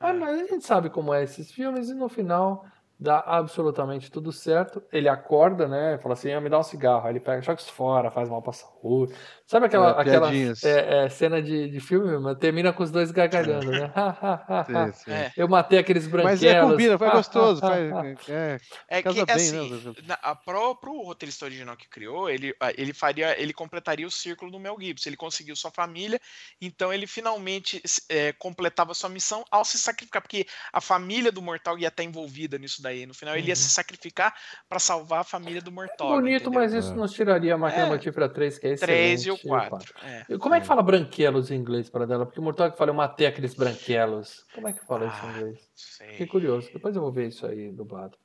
Ah, 0.00 0.12
mas 0.12 0.38
a 0.40 0.44
gente 0.44 0.64
sabe 0.66 0.90
como 0.90 1.12
é 1.14 1.22
esses 1.24 1.50
filmes, 1.50 1.88
e 1.88 1.94
no 1.94 2.08
final 2.08 2.66
dá 2.98 3.20
absolutamente 3.20 4.10
tudo 4.10 4.32
certo. 4.32 4.82
Ele 4.92 5.08
acorda, 5.08 5.68
né? 5.68 5.98
Fala 5.98 6.14
assim: 6.14 6.32
ah, 6.32 6.40
me 6.40 6.48
dá 6.48 6.58
um 6.58 6.62
cigarro. 6.62 7.06
Aí 7.06 7.12
ele 7.12 7.20
pega, 7.20 7.40
isso 7.54 7.72
fora, 7.72 8.10
faz 8.10 8.28
mal 8.28 8.42
pra 8.42 8.52
saúde. 8.52 9.14
Sabe 9.46 9.66
aquela, 9.66 9.90
É, 9.90 10.00
aquela 10.00 10.32
é, 10.34 11.04
é, 11.04 11.08
cena 11.08 11.40
de, 11.42 11.68
de 11.70 11.80
filme, 11.80 12.18
mas 12.18 12.36
termina 12.38 12.72
com 12.72 12.82
os 12.82 12.90
dois 12.90 13.10
gargalhando, 13.10 13.70
né? 13.72 13.92
Sim, 14.66 14.92
sim. 15.04 15.10
É. 15.12 15.32
Eu 15.36 15.48
matei 15.48 15.78
aqueles 15.78 16.06
branquelos. 16.06 16.40
Mas 16.42 16.54
é, 16.54 16.60
combina, 16.60 16.98
foi 16.98 17.10
gostoso. 17.10 17.64
ha. 17.64 17.76
é, 18.28 18.58
É 18.88 19.02
que 19.02 19.24
bem, 19.24 19.34
assim, 19.36 19.70
né? 19.70 19.92
na, 20.06 20.34
pro, 20.34 20.74
pro 20.76 21.02
roteirista 21.02 21.44
original 21.44 21.76
que 21.76 21.88
criou, 21.88 22.28
ele, 22.28 22.54
a- 22.60 22.72
ele 22.72 22.92
faria, 22.92 23.40
ele 23.40 23.52
completaria 23.52 24.06
o 24.06 24.10
círculo 24.10 24.50
do 24.50 24.58
Mel 24.58 24.76
Gibson. 24.80 25.08
Ele 25.08 25.16
conseguiu 25.16 25.54
sua 25.56 25.70
família, 25.70 26.20
então 26.60 26.92
ele 26.92 27.06
finalmente 27.06 27.80
é, 28.08 28.32
completava 28.32 28.94
sua 28.94 29.08
missão 29.08 29.44
ao 29.50 29.64
se 29.64 29.78
sacrificar, 29.78 30.22
porque 30.22 30.46
a 30.72 30.80
família 30.80 31.30
do 31.32 31.42
Mortal 31.42 31.78
ia 31.78 31.88
estar 31.88 32.02
envolvida 32.02 32.58
nisso 32.58 32.82
daí. 32.86 33.04
No 33.06 33.14
final, 33.14 33.36
ele 33.36 33.48
ia 33.48 33.56
se 33.56 33.68
sacrificar 33.68 34.32
para 34.68 34.78
salvar 34.78 35.20
a 35.20 35.24
família 35.24 35.60
do 35.60 35.72
Mortal. 35.72 36.08
Uhum. 36.08 36.16
Bonito, 36.16 36.42
entendeu? 36.42 36.60
mas 36.60 36.72
isso 36.72 36.94
nos 36.94 37.12
tiraria 37.12 37.54
a 37.54 37.58
máquina 37.58 37.84
É. 37.84 37.88
mortífera 37.88 38.28
3, 38.28 38.58
que 38.58 38.66
é 38.66 38.72
excelente. 38.72 38.96
3 38.96 39.26
e 39.26 39.30
o 39.30 39.34
o 39.34 39.38
4. 39.38 39.94
É. 40.04 40.24
E 40.30 40.38
Como 40.38 40.54
é 40.54 40.60
que 40.60 40.66
fala 40.66 40.82
branquelos 40.82 41.50
em 41.50 41.56
inglês 41.56 41.90
para 41.90 42.06
dela? 42.06 42.24
Porque 42.24 42.40
o 42.40 42.42
Mortal 42.42 42.70
que 42.70 42.78
fala, 42.78 42.90
eu 42.90 42.94
matei 42.94 43.26
aqueles 43.26 43.54
branquelos. 43.54 44.44
Como 44.54 44.68
é 44.68 44.72
que 44.72 44.84
fala 44.86 45.06
isso 45.06 45.16
em 45.24 45.28
Ah, 45.28 45.32
inglês? 45.38 45.58
sei. 45.74 46.08
Fiquei 46.12 46.26
curioso. 46.26 46.70
Depois 46.72 46.94
eu 46.94 47.02
vou 47.02 47.12
ver 47.12 47.28
isso 47.28 47.46
aí 47.46 47.70
dublado. 47.72 48.16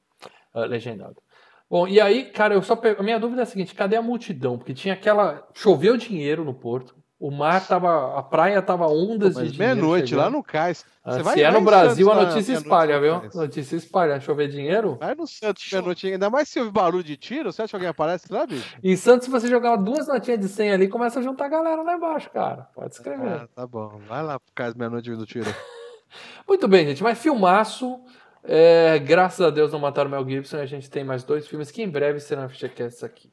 Ah, 0.53 0.65
legendado. 0.65 1.15
Bom, 1.69 1.87
e 1.87 2.01
aí, 2.01 2.25
cara, 2.31 2.53
eu 2.53 2.61
só 2.61 2.75
pe- 2.75 2.97
a 2.99 3.03
minha 3.03 3.17
dúvida 3.19 3.41
é 3.41 3.43
a 3.43 3.45
seguinte: 3.45 3.73
cadê 3.73 3.95
a 3.95 4.01
multidão? 4.01 4.57
Porque 4.57 4.73
tinha 4.73 4.93
aquela. 4.93 5.47
Choveu 5.53 5.95
dinheiro 5.95 6.43
no 6.43 6.53
porto. 6.53 6.93
O 7.21 7.29
mar 7.29 7.67
tava. 7.67 8.17
A 8.17 8.23
praia 8.23 8.59
tava 8.63 8.87
ondas 8.87 9.35
Mas 9.35 9.51
de 9.51 9.59
meia-noite 9.59 10.15
lá 10.15 10.27
no 10.27 10.41
cais. 10.43 10.83
Ah, 11.05 11.11
Você 11.11 11.21
vai- 11.21 11.35
Se 11.35 11.43
é 11.43 11.51
no 11.51 11.61
Brasil, 11.61 12.07
Santos 12.07 12.07
a 12.07 12.23
lá, 12.23 12.29
notícia 12.29 12.41
meia-noite 12.53 12.65
espalha, 12.65 12.95
no 12.95 13.01
viu? 13.01 13.19
cais. 13.21 13.35
Notícia 13.35 13.75
espalha. 13.75 14.19
Chover 14.19 14.47
dinheiro. 14.47 14.97
Vai 14.99 15.13
no 15.13 15.27
Santos, 15.27 15.69
meia-noite. 15.71 16.07
Ainda 16.07 16.31
mais 16.31 16.49
se 16.49 16.57
ouvir 16.57 16.71
barulho 16.71 17.03
de 17.03 17.15
tiro, 17.15 17.51
você 17.53 17.61
acha 17.61 17.69
que 17.69 17.75
alguém 17.75 17.89
aparece 17.89 18.25
lá, 18.33 18.47
bicho? 18.47 18.75
Em 18.83 18.95
Santos, 18.95 19.25
se 19.25 19.31
você 19.31 19.47
jogar 19.47 19.75
duas 19.75 20.07
notinhas 20.07 20.39
de 20.39 20.47
100 20.47 20.71
ali, 20.71 20.87
começa 20.87 21.19
a 21.19 21.21
juntar 21.21 21.45
a 21.45 21.49
galera 21.49 21.83
lá 21.83 21.93
embaixo, 21.93 22.27
cara. 22.31 22.67
Pode 22.73 22.95
escrever. 22.95 23.27
Ah, 23.43 23.47
tá 23.55 23.67
bom. 23.67 24.01
Vai 24.07 24.23
lá 24.23 24.39
pro 24.39 24.51
cais 24.55 24.73
meia-noite 24.73 25.11
do 25.15 25.25
tiro. 25.27 25.45
Muito 26.47 26.67
bem, 26.67 26.87
gente. 26.87 27.03
Mas 27.03 27.19
filmaço. 27.19 27.99
É, 28.43 28.97
graças 28.97 29.45
a 29.45 29.51
Deus 29.51 29.71
não 29.71 29.77
mataram 29.79 30.07
o 30.07 30.11
Mel 30.11 30.27
Gibson. 30.27 30.57
E 30.57 30.61
a 30.61 30.65
gente 30.65 30.89
tem 30.89 31.03
mais 31.03 31.23
dois 31.23 31.47
filmes 31.47 31.69
que 31.69 31.83
em 31.83 31.87
breve 31.89 32.19
serão 32.19 32.49
FGCasts 32.49 33.03
aqui. 33.03 33.31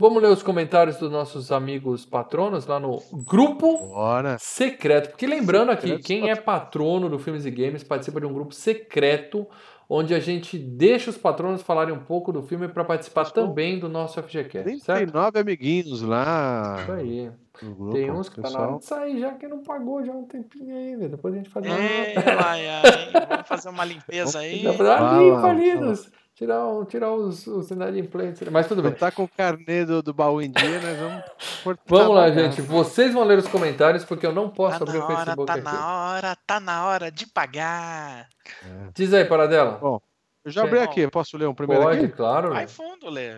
Vamos 0.00 0.22
ler 0.22 0.30
os 0.30 0.42
comentários 0.42 0.96
dos 0.96 1.10
nossos 1.12 1.52
amigos 1.52 2.06
patronos 2.06 2.66
lá 2.66 2.80
no 2.80 2.98
grupo 3.26 3.76
Bora. 3.88 4.38
secreto. 4.40 5.10
Porque 5.10 5.26
lembrando 5.26 5.70
aqui, 5.70 5.98
quem 5.98 6.30
é 6.30 6.34
patrono 6.36 7.06
do 7.10 7.18
Filmes 7.18 7.44
e 7.44 7.50
Games 7.50 7.84
participa 7.84 8.18
de 8.18 8.24
um 8.26 8.32
grupo 8.32 8.54
secreto 8.54 9.46
onde 9.92 10.14
a 10.14 10.20
gente 10.20 10.56
deixa 10.56 11.10
os 11.10 11.18
patronos 11.18 11.60
falarem 11.62 11.92
um 11.92 11.98
pouco 11.98 12.32
do 12.32 12.42
filme 12.42 12.66
para 12.68 12.82
participar 12.84 13.22
Estou- 13.22 13.48
também 13.48 13.78
do 13.78 13.88
nosso 13.90 14.22
FGCast, 14.22 14.80
certo? 14.80 14.98
39 15.10 15.38
amiguinhos 15.40 16.00
lá 16.00 16.78
Isso 16.80 16.92
aí. 16.92 17.30
grupo. 17.60 17.92
Tem 17.92 18.10
uns 18.10 18.28
que 18.30 18.40
tá 18.40 18.48
na 18.50 18.58
hora 18.58 18.72
pessoal. 18.78 18.78
de 18.78 18.84
sair 18.86 19.20
já 19.20 19.32
que 19.32 19.46
não 19.48 19.62
pagou 19.62 20.02
já 20.02 20.12
há 20.12 20.16
um 20.16 20.24
tempinho 20.24 20.74
ainda. 20.74 21.08
Depois 21.10 21.34
a 21.34 21.36
gente 21.36 21.50
faz 21.50 21.66
uma. 21.66 21.76
Ei, 21.78 22.14
Laia, 22.14 22.70
hein? 22.86 23.26
Vamos 23.28 23.48
fazer 23.48 23.68
uma 23.68 23.84
limpeza 23.84 24.38
aí. 24.38 24.62
Dá 24.62 24.72
pra 24.72 24.84
dar 25.00 25.20
limpa 25.20 25.46
ali, 25.48 25.74
tirar, 26.40 26.66
um- 26.66 26.84
tirar 26.86 27.12
os, 27.12 27.46
os 27.46 27.70
inadimplentes. 27.70 28.48
Mas 28.48 28.66
tudo 28.66 28.82
bem. 28.82 28.92
Tá 28.92 29.10
com 29.12 29.24
o 29.24 29.28
carnê 29.28 29.84
do, 29.84 30.02
do 30.02 30.14
baú 30.14 30.40
em 30.40 30.50
dia, 30.50 30.80
nós 30.80 30.98
vamos 30.98 31.24
cortar 31.62 31.82
Vamos 31.86 32.16
a 32.16 32.20
lá, 32.20 32.30
gente. 32.30 32.62
Vocês 32.62 33.12
vão 33.12 33.24
ler 33.24 33.38
os 33.38 33.46
comentários 33.46 34.04
porque 34.06 34.26
eu 34.26 34.32
não 34.32 34.48
posso 34.48 34.78
Tá 34.78 34.84
abrir 34.84 34.96
o 34.96 35.00
na 35.00 35.06
hora, 35.06 35.16
Facebook 35.26 35.46
tá 35.46 35.52
aqui. 35.54 35.62
na 35.64 36.12
hora, 36.14 36.36
tá 36.46 36.60
na 36.60 36.86
hora 36.86 37.10
de 37.12 37.26
pagar. 37.26 38.26
Diz 38.94 39.12
aí, 39.12 39.24
Paradela. 39.26 39.72
Bom, 39.72 40.00
Eu 40.42 40.50
já 40.50 40.62
abri 40.64 40.78
Bom, 40.78 40.84
aqui, 40.84 41.06
posso 41.08 41.36
ler 41.36 41.46
um 41.46 41.54
primeiro 41.54 41.82
Pode, 41.82 41.98
aqui? 42.06 42.08
claro. 42.08 42.48
Vai 42.48 42.66
fundo, 42.66 43.10
Lê. 43.10 43.34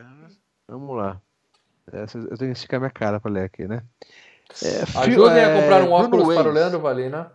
Vamos 0.69 0.97
lá. 0.97 1.20
Essa- 1.93 2.19
eu 2.19 2.39
tenho 2.39 2.53
que 2.53 2.57
esticar 2.59 2.79
minha 2.79 2.91
cara 2.93 3.19
pra 3.19 3.31
ler 3.33 3.45
aqui, 3.45 3.66
né? 3.66 3.83
É, 4.62 5.01
Ajudem 5.01 5.45
a 5.45 5.49
é, 5.49 5.61
comprar 5.61 5.77
um 5.83 5.87
Bruno 5.87 5.95
óculos 6.23 6.35
para 6.37 6.49
o. 6.49 6.53
Leandro 6.53 6.79
Valina. 6.79 7.33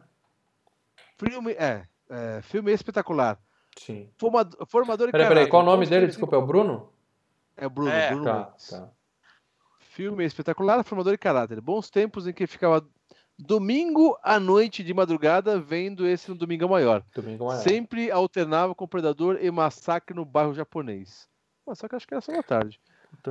Filme, 1.19 1.51
é, 1.53 1.81
é, 2.09 2.41
filme 2.43 2.71
espetacular. 2.71 3.37
Sim. 3.77 4.09
Forma- 4.17 4.49
Formador 4.67 5.09
e 5.09 5.11
Peraí, 5.11 5.25
peraí, 5.27 5.35
caráter. 5.45 5.51
qual 5.51 5.61
o 5.63 5.65
nome 5.65 5.85
dele? 5.85 6.07
Desculpa, 6.07 6.35
é 6.35 6.39
o 6.39 6.45
Bruno? 6.45 6.89
É 7.55 7.65
o 7.65 7.69
Bruno, 7.69 7.89
É. 7.91 8.09
Bruno 8.09 8.23
Tá, 8.25 8.53
tá. 8.69 8.89
Filme 9.79 10.23
espetacular, 10.25 10.83
formador 10.83 11.13
e 11.13 11.17
caráter. 11.17 11.59
Bons 11.61 11.89
tempos 11.89 12.27
em 12.27 12.33
que 12.33 12.45
ficava 12.45 12.85
domingo 13.37 14.17
à 14.23 14.39
noite 14.39 14.83
de 14.83 14.93
madrugada, 14.93 15.59
vendo 15.59 16.05
esse 16.07 16.29
no 16.29 16.35
Domingão 16.35 16.69
Maior. 16.69 17.03
Domingo 17.15 17.45
maior. 17.45 17.61
Sempre 17.61 18.11
alternava 18.11 18.75
com 18.75 18.87
Predador 18.87 19.37
e 19.41 19.49
Massacre 19.49 20.15
no 20.15 20.25
bairro 20.25 20.53
japonês. 20.53 21.27
Só 21.73 21.87
que 21.87 21.95
acho 21.95 22.07
que 22.07 22.13
era 22.13 22.21
só 22.21 22.31
da 22.31 22.43
tarde. 22.43 22.79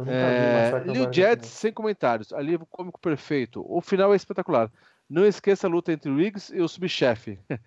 É, 0.06 0.70
Bairro 0.72 0.94
Jets, 0.94 1.14
Japonês. 1.16 1.46
sem 1.46 1.72
comentários. 1.72 2.32
Alívio 2.32 2.66
cômico 2.66 2.98
perfeito. 3.00 3.64
O 3.66 3.80
final 3.80 4.12
é 4.12 4.16
espetacular. 4.16 4.70
Não 5.08 5.24
esqueça 5.24 5.66
a 5.66 5.70
luta 5.70 5.92
entre 5.92 6.10
o 6.10 6.16
Riggs 6.16 6.52
e 6.54 6.60
o 6.60 6.68
subchefe. 6.68 7.38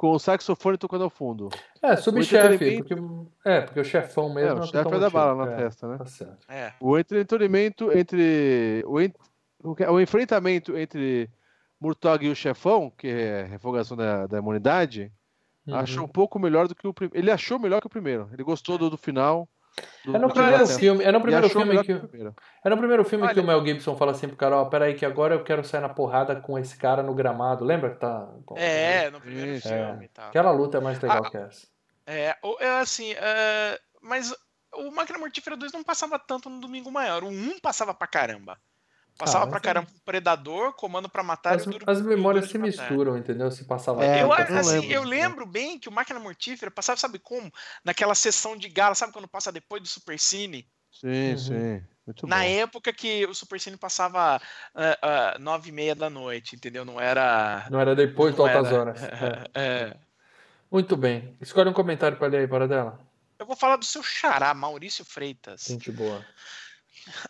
Com 0.00 0.12
o 0.12 0.18
saxofone 0.18 0.78
tocando 0.78 1.04
ao 1.04 1.10
fundo. 1.10 1.50
É, 1.82 1.94
subchefe, 1.94 2.54
entretenimento- 2.54 2.88
porque, 3.34 3.48
é, 3.50 3.60
porque 3.60 3.80
o 3.80 3.84
chefão 3.84 4.32
mesmo 4.32 4.56
É, 4.58 4.62
o 4.62 4.66
chefe 4.66 4.94
é 4.94 4.98
da 4.98 5.10
bala 5.10 5.44
na 5.44 5.52
É, 5.52 5.56
testa, 5.56 5.86
né? 5.88 5.98
Tá 5.98 6.06
certo. 6.06 6.38
É. 6.48 6.72
O 6.80 6.98
entretenimento 6.98 7.92
entre. 7.92 8.82
O, 8.86 8.98
en- 8.98 9.12
o 9.62 10.00
enfrentamento 10.00 10.74
entre 10.74 11.28
Murtog 11.78 12.24
e 12.24 12.30
o 12.30 12.34
chefão, 12.34 12.90
que 12.96 13.08
é 13.08 13.42
a 13.42 13.44
revogação 13.44 13.94
da, 13.94 14.26
da 14.26 14.38
imunidade, 14.38 15.12
Uhum. 15.66 15.74
achou 15.76 16.04
um 16.06 16.08
pouco 16.08 16.38
melhor 16.38 16.66
do 16.66 16.74
que 16.74 16.88
o 16.88 16.94
primeiro. 16.94 17.18
Ele 17.22 17.30
achou 17.30 17.58
melhor 17.58 17.82
que 17.82 17.86
o 17.86 17.90
primeiro. 17.90 18.26
Ele 18.32 18.42
gostou 18.42 18.78
do, 18.78 18.88
do 18.88 18.96
final. 18.96 19.46
Do, 20.04 20.16
É 20.16 20.18
no 20.18 20.32
primeiro 20.32 20.66
filme, 20.66 21.04
é 21.04 21.12
no 21.12 21.18
E 21.18 21.22
primeiro 21.22 21.48
filme 21.48 21.78
que, 21.78 21.84
que 21.84 21.92
o 21.92 22.08
primeiro. 22.08 22.34
é 22.64 22.68
no 22.70 22.76
primeiro 22.78 23.04
filme 23.04 23.24
que 23.26 23.32
Olha- 23.32 23.42
o 23.42 23.46
Mel 23.46 23.64
Gibson 23.66 23.96
fala 23.96 24.12
assim 24.12 24.28
pro 24.28 24.36
cara, 24.36 24.56
ó, 24.56 24.64
peraí 24.66 24.94
que 24.94 25.04
agora 25.04 25.34
eu 25.34 25.44
quero 25.44 25.62
sair 25.64 25.80
na 25.80 25.88
porrada 25.88 26.36
com 26.36 26.58
esse 26.58 26.76
cara 26.76 27.02
no 27.02 27.14
gramado. 27.14 27.64
Lembra 27.64 27.90
que 27.90 27.96
tá... 28.00 28.28
É, 28.56 29.10
no 29.10 29.20
primeiro 29.20 29.52
Isso, 29.52 29.68
filme 29.68 30.04
e 30.04 30.08
tal. 30.08 30.28
Aquela 30.28 30.50
luta 30.50 30.78
é 30.78 30.80
mais 30.80 31.00
legal 31.00 31.22
Ah, 31.24 31.30
que 31.30 31.36
essa. 31.36 31.66
É, 32.06 32.36
é 32.60 32.70
assim, 32.80 33.12
é, 33.12 33.78
mas 34.02 34.34
o 34.74 34.90
Máquina 34.90 35.18
Mortífera 35.18 35.56
2 35.56 35.72
não 35.72 35.84
passava 35.84 36.18
tanto 36.18 36.48
no 36.50 36.60
Domingo 36.60 36.90
Maior. 36.90 37.22
O 37.22 37.28
1 37.28 37.58
passava 37.60 37.92
pra 37.94 38.06
caramba. 38.06 38.56
Passava 39.18 39.44
Ah, 39.44 39.48
pra 39.48 39.60
caramba 39.60 39.86
Predador, 40.04 40.72
Comando 40.72 41.08
pra 41.08 41.22
Matar 41.22 41.56
As, 41.56 41.64
e 41.64 41.68
o 41.68 41.72
Duro- 41.72 41.84
as 41.90 42.00
memórias 42.00 42.48
se 42.50 42.56
misturam, 42.58 43.16
entendeu? 43.18 43.50
Se 43.50 43.64
passava 43.64 44.04
É, 44.04 44.22
Eu, 44.22 44.32
assim, 44.32 44.70
lembro. 44.80 44.92
eu 44.92 45.02
lembro 45.02 45.46
bem 45.46 45.78
que 45.78 45.88
o 45.88 45.92
Máquina 45.92 46.18
Mortífera 46.18 46.70
passava, 46.70 46.98
sabe 46.98 47.18
como? 47.18 47.52
Naquela 47.84 48.14
sessão 48.14 48.56
de 48.56 48.68
gala, 48.68 48.94
sabe 48.94 49.12
quando 49.12 49.28
passa 49.28 49.52
depois 49.52 49.82
do 49.82 49.88
Super 49.88 50.18
Cine? 50.18 50.66
Sim, 50.90 51.32
Uhum. 51.32 51.38
sim. 51.38 51.82
Muito 52.06 52.26
Na 52.26 52.36
bom. 52.38 52.42
época 52.42 52.92
que 52.92 53.24
o 53.26 53.34
Super 53.34 53.60
Cine 53.60 53.76
passava 53.76 54.40
ah, 54.74 54.98
ah, 55.02 55.36
nove 55.38 55.68
e 55.68 55.72
meia 55.72 55.94
da 55.94 56.08
noite, 56.10 56.56
entendeu? 56.56 56.84
Não 56.84 57.00
era. 57.00 57.66
Não 57.70 57.78
era 57.78 57.94
depois 57.94 58.34
de 58.34 58.40
altas 58.40 58.66
era- 58.66 58.80
horas. 58.80 59.00
É. 59.54 59.90
É. 59.90 59.96
Muito 60.70 60.96
bem. 60.96 61.36
Escolhe 61.40 61.68
um 61.68 61.72
comentário 61.74 62.16
pra 62.16 62.26
ler 62.28 62.38
aí, 62.38 62.48
para 62.48 62.66
dela. 62.66 62.98
Eu 63.38 63.46
vou 63.46 63.56
falar 63.56 63.76
do 63.76 63.84
seu 63.84 64.02
xará, 64.02 64.52
Maurício 64.54 65.04
Freitas. 65.04 65.64
Gente 65.68 65.90
boa. 65.90 66.24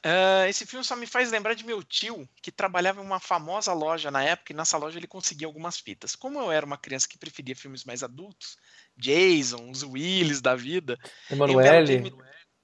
Ah, 0.02 0.48
esse 0.48 0.66
filme 0.66 0.84
só 0.84 0.96
me 0.96 1.06
faz 1.06 1.30
lembrar 1.30 1.54
de 1.54 1.64
meu 1.64 1.82
tio, 1.82 2.28
que 2.42 2.52
trabalhava 2.52 3.00
em 3.00 3.04
uma 3.04 3.20
famosa 3.20 3.72
loja 3.72 4.10
na 4.10 4.22
época, 4.22 4.52
e 4.52 4.56
nessa 4.56 4.76
loja 4.76 4.98
ele 4.98 5.06
conseguia 5.06 5.46
algumas 5.46 5.78
fitas. 5.78 6.14
Como 6.14 6.38
eu 6.38 6.50
era 6.50 6.64
uma 6.64 6.78
criança 6.78 7.08
que 7.08 7.18
preferia 7.18 7.56
filmes 7.56 7.84
mais 7.84 8.02
adultos, 8.02 8.56
Jason, 8.96 9.70
os 9.70 9.82
Willis 9.82 10.40
da 10.40 10.54
vida, 10.54 10.98
um 11.30 11.34
Emanuele. 11.34 12.12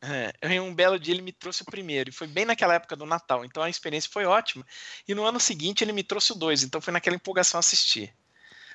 é, 0.02 0.32
em 0.42 0.60
um 0.60 0.74
belo 0.74 0.98
dia 0.98 1.14
ele 1.14 1.22
me 1.22 1.32
trouxe 1.32 1.62
o 1.62 1.66
primeiro, 1.66 2.10
e 2.10 2.12
foi 2.12 2.26
bem 2.26 2.44
naquela 2.44 2.74
época 2.74 2.94
do 2.94 3.06
Natal, 3.06 3.44
então 3.44 3.62
a 3.62 3.70
experiência 3.70 4.10
foi 4.12 4.24
ótima. 4.24 4.64
E 5.08 5.14
no 5.14 5.24
ano 5.24 5.40
seguinte 5.40 5.82
ele 5.82 5.92
me 5.92 6.02
trouxe 6.02 6.32
o 6.32 6.36
dois, 6.36 6.62
então 6.62 6.80
foi 6.80 6.92
naquela 6.92 7.16
empolgação 7.16 7.58
assistir. 7.58 8.14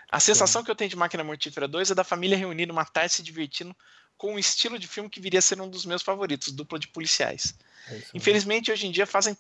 A 0.10 0.20
sensação 0.20 0.62
que 0.62 0.70
eu 0.70 0.76
tenho 0.76 0.90
de 0.90 0.98
Máquina 0.98 1.24
Mortífera 1.24 1.70
2 1.70 1.92
é 1.92 1.96
da 1.96 2.04
família 2.04 2.38
reunida 2.38 2.74
uma 2.74 2.84
tarde 2.84 3.14
se 3.14 3.24
divertindo 3.24 3.74
com 4.22 4.36
um 4.36 4.38
estilo 4.38 4.78
de 4.78 4.88
filme 4.88 5.10
que 5.10 5.20
viria 5.20 5.40
a 5.40 5.42
ser 5.42 5.60
um 5.60 5.68
dos 5.68 5.84
meus 5.84 6.04
favoritos, 6.04 6.52
dupla 6.52 6.78
de 6.78 6.88
policiais. 6.88 7.56
É. 7.90 8.02
Infelizmente, 8.14 8.72
hoje 8.72 8.86
em 8.86 8.92
dia 8.92 9.08
fazem 9.08 9.36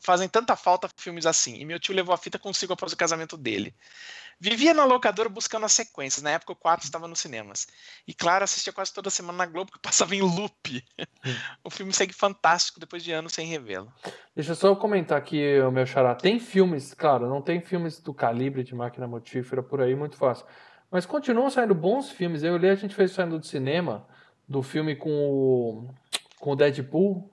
fazem 0.00 0.28
tanta 0.28 0.56
falta 0.56 0.88
filmes 0.96 1.24
assim. 1.24 1.56
E 1.56 1.64
meu 1.64 1.78
tio 1.78 1.94
levou 1.94 2.12
a 2.12 2.18
fita 2.18 2.36
consigo 2.36 2.72
após 2.72 2.92
o 2.92 2.96
casamento 2.96 3.36
dele. 3.36 3.72
Vivia 4.40 4.74
na 4.74 4.84
locadora 4.84 5.28
buscando 5.28 5.66
as 5.66 5.72
sequências. 5.72 6.22
Na 6.22 6.30
época 6.30 6.52
o 6.52 6.56
4 6.56 6.84
estava 6.84 7.06
nos 7.06 7.20
cinemas. 7.20 7.68
E 8.08 8.12
claro, 8.12 8.42
assistia 8.42 8.72
quase 8.72 8.92
toda 8.92 9.08
semana 9.08 9.38
na 9.38 9.46
Globo, 9.46 9.70
que 9.70 9.78
passava 9.78 10.14
em 10.16 10.22
loop. 10.22 10.84
o 11.62 11.70
filme 11.70 11.92
segue 11.92 12.12
fantástico 12.12 12.80
depois 12.80 13.04
de 13.04 13.12
anos 13.12 13.32
sem 13.32 13.46
revê-lo. 13.46 13.92
Deixa 14.34 14.50
eu 14.50 14.56
só 14.56 14.74
comentar 14.74 15.16
aqui, 15.16 15.60
o 15.60 15.70
meu 15.70 15.86
xará. 15.86 16.14
Tem 16.14 16.40
filmes, 16.40 16.92
claro, 16.92 17.28
não 17.28 17.40
tem 17.40 17.60
filmes 17.60 18.00
do 18.00 18.12
calibre 18.12 18.64
de 18.64 18.74
máquina 18.74 19.06
mortífera 19.06 19.62
por 19.62 19.80
aí, 19.80 19.94
muito 19.94 20.16
fácil. 20.16 20.44
Mas 20.96 21.04
continuam 21.04 21.50
saindo 21.50 21.74
bons 21.74 22.10
filmes. 22.10 22.42
Eu 22.42 22.56
li, 22.56 22.70
a 22.70 22.74
gente 22.74 22.94
fez 22.94 23.10
saindo 23.10 23.38
do 23.38 23.44
cinema, 23.44 24.06
do 24.48 24.62
filme 24.62 24.96
com 24.96 25.10
o, 25.10 25.90
com 26.40 26.52
o 26.52 26.56
Deadpool, 26.56 27.30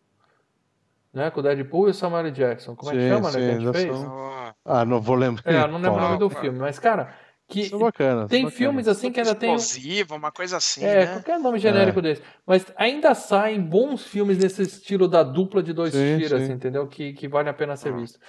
né? 1.13 1.31
Com 1.31 1.39
o 1.39 1.43
Deadpool 1.43 1.87
e 1.87 1.91
o 1.91 1.93
Samuel. 1.93 2.29
Jackson. 2.29 2.75
Como 2.75 2.91
é 2.91 2.95
que 2.95 3.01
Sim, 3.03 3.07
chama, 3.07 3.31
né? 3.31 3.39
sim, 3.39 3.39
Que 3.39 3.51
a 3.51 3.59
gente 3.59 3.71
fez? 3.71 3.97
são- 3.97 4.53
Ah, 4.65 4.83
não 4.83 4.99
vou 4.99 5.15
lembrar. 5.15 5.49
É, 5.49 5.65
não 5.65 5.77
lembro 5.79 5.93
o 5.93 6.01
nome 6.01 6.17
do 6.17 6.29
filme, 6.29 6.59
mas, 6.59 6.77
cara, 6.77 7.13
que 7.47 7.69
São 7.69 7.79
bacanas. 7.79 8.29
tem 8.29 8.41
bacanas. 8.41 8.53
filmes 8.57 8.87
assim 8.89 9.13
que 9.13 9.21
ainda 9.21 9.33
tem. 9.33 9.55
Explosiva, 9.55 10.13
uma 10.15 10.29
coisa 10.33 10.57
assim, 10.57 10.83
É, 10.83 11.05
né? 11.05 11.13
qualquer 11.13 11.39
nome 11.39 11.57
genérico 11.57 12.01
desse. 12.01 12.21
Mas 12.45 12.65
ainda 12.75 13.15
saem 13.15 13.61
bons 13.61 14.05
filmes 14.05 14.37
nesse 14.39 14.61
estilo 14.63 15.07
da 15.07 15.23
dupla 15.23 15.63
de 15.63 15.71
dois 15.71 15.93
Sim, 15.93 16.17
tiras, 16.19 16.47
sim. 16.47 16.51
entendeu? 16.51 16.85
Que, 16.85 17.13
que 17.13 17.29
vale 17.29 17.47
a 17.47 17.53
pena 17.53 17.77
ser 17.77 17.93
Ah. 17.93 17.95
visto. 17.95 18.19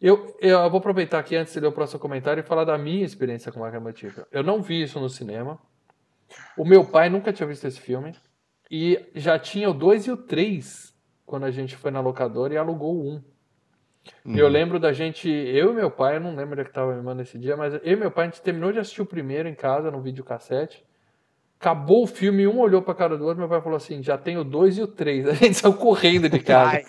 Eu, 0.00 0.34
eu 0.40 0.70
vou 0.70 0.78
aproveitar 0.78 1.18
aqui 1.18 1.36
antes 1.36 1.52
de 1.52 1.60
ler 1.60 1.66
o 1.66 1.72
próximo 1.72 2.00
comentário 2.00 2.40
e 2.40 2.44
falar 2.44 2.64
da 2.64 2.78
minha 2.78 3.04
experiência 3.04 3.52
com 3.52 3.60
Máquina 3.60 3.80
Mortífera. 3.80 4.26
Eu 4.32 4.42
não 4.42 4.62
vi 4.62 4.82
isso 4.82 4.98
no 4.98 5.10
cinema. 5.10 5.58
O 6.56 6.64
meu 6.64 6.84
pai 6.84 7.10
nunca 7.10 7.32
tinha 7.32 7.46
visto 7.46 7.66
esse 7.66 7.80
filme. 7.80 8.14
E 8.70 9.04
já 9.14 9.38
tinha 9.38 9.68
o 9.68 9.74
2 9.74 10.06
e 10.06 10.10
o 10.12 10.16
3 10.16 10.94
quando 11.26 11.44
a 11.44 11.50
gente 11.50 11.76
foi 11.76 11.90
na 11.90 12.00
locadora 12.00 12.54
e 12.54 12.56
alugou 12.56 12.96
o 12.96 13.08
1. 13.08 13.14
Hum. 14.24 14.34
E 14.36 14.38
eu 14.38 14.48
lembro 14.48 14.80
da 14.80 14.92
gente, 14.92 15.28
eu 15.28 15.70
e 15.70 15.74
meu 15.74 15.90
pai, 15.90 16.16
eu 16.16 16.20
não 16.20 16.34
lembro 16.34 16.52
onde 16.52 16.62
é 16.62 16.64
que 16.64 16.72
tava 16.72 16.94
me 16.94 17.02
mandando 17.02 17.22
esse 17.22 17.38
dia, 17.38 17.56
mas 17.56 17.74
eu 17.74 17.80
e 17.84 17.96
meu 17.96 18.10
pai, 18.10 18.26
a 18.26 18.30
gente 18.30 18.42
terminou 18.42 18.72
de 18.72 18.78
assistir 18.78 19.02
o 19.02 19.06
primeiro 19.06 19.48
em 19.48 19.54
casa, 19.54 19.90
no 19.90 20.00
videocassete. 20.00 20.84
Acabou 21.60 22.04
o 22.04 22.06
filme, 22.06 22.46
um 22.46 22.58
olhou 22.58 22.80
pra 22.80 22.94
cara 22.94 23.18
do 23.18 23.24
outro, 23.26 23.38
meu 23.38 23.46
pai 23.46 23.60
falou 23.60 23.76
assim: 23.76 24.02
já 24.02 24.16
tem 24.16 24.38
o 24.38 24.42
2 24.42 24.78
e 24.78 24.82
o 24.82 24.86
3. 24.86 25.28
A 25.28 25.34
gente 25.34 25.52
saiu 25.52 25.74
correndo 25.74 26.26
de 26.26 26.38
casa. 26.38 26.80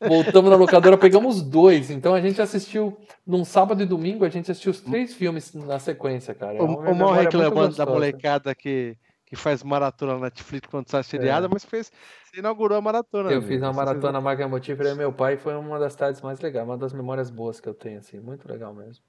Voltamos 0.00 0.50
na 0.50 0.56
locadora, 0.56 0.98
pegamos 0.98 1.36
os 1.36 1.42
dois. 1.42 1.92
Então 1.92 2.12
a 2.12 2.20
gente 2.20 2.42
assistiu, 2.42 2.98
num 3.24 3.44
sábado 3.44 3.84
e 3.84 3.86
domingo, 3.86 4.24
a 4.24 4.28
gente 4.28 4.50
assistiu 4.50 4.72
os 4.72 4.80
três 4.80 5.14
filmes 5.14 5.54
na 5.54 5.78
sequência, 5.78 6.34
cara. 6.34 6.56
É 6.56 6.60
O, 6.60 6.92
mal 6.96 7.12
reclamando 7.12 7.76
da 7.76 7.86
molecada 7.86 8.52
que, 8.52 8.96
que 9.26 9.36
faz 9.36 9.62
maratona 9.62 10.14
na 10.14 10.22
Netflix 10.22 10.68
quando 10.68 10.90
sai 10.90 11.04
seriada, 11.04 11.48
mas 11.48 11.64
fez, 11.64 11.92
você 12.24 12.40
inaugurou 12.40 12.76
a 12.76 12.80
maratona. 12.80 13.30
É. 13.30 13.34
Eu 13.34 13.38
amigo. 13.38 13.52
fiz 13.52 13.62
uma 13.62 13.72
maratona 13.72 14.20
Máquina 14.20 14.48
Mortífera 14.48 14.90
e 14.90 14.94
meu 14.96 15.12
pai 15.12 15.36
foi 15.36 15.54
uma 15.54 15.78
das 15.78 15.94
tardes 15.94 16.20
mais 16.20 16.40
legais, 16.40 16.66
uma 16.66 16.76
das 16.76 16.92
memórias 16.92 17.30
boas 17.30 17.60
que 17.60 17.68
eu 17.68 17.74
tenho, 17.74 18.00
assim, 18.00 18.18
muito 18.18 18.50
legal 18.50 18.74
mesmo. 18.74 19.04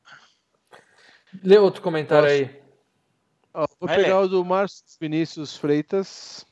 Lê 1.44 1.58
outro 1.58 1.82
comentário 1.82 2.30
Posso? 2.30 2.44
aí. 2.44 2.67
Ó, 3.58 3.66
vou 3.80 3.88
Vai, 3.90 4.04
pegar 4.04 4.20
o 4.20 4.28
do 4.28 4.46
Márcio 4.46 4.86
Vinícius 5.02 5.58
Freitas. 5.58 6.46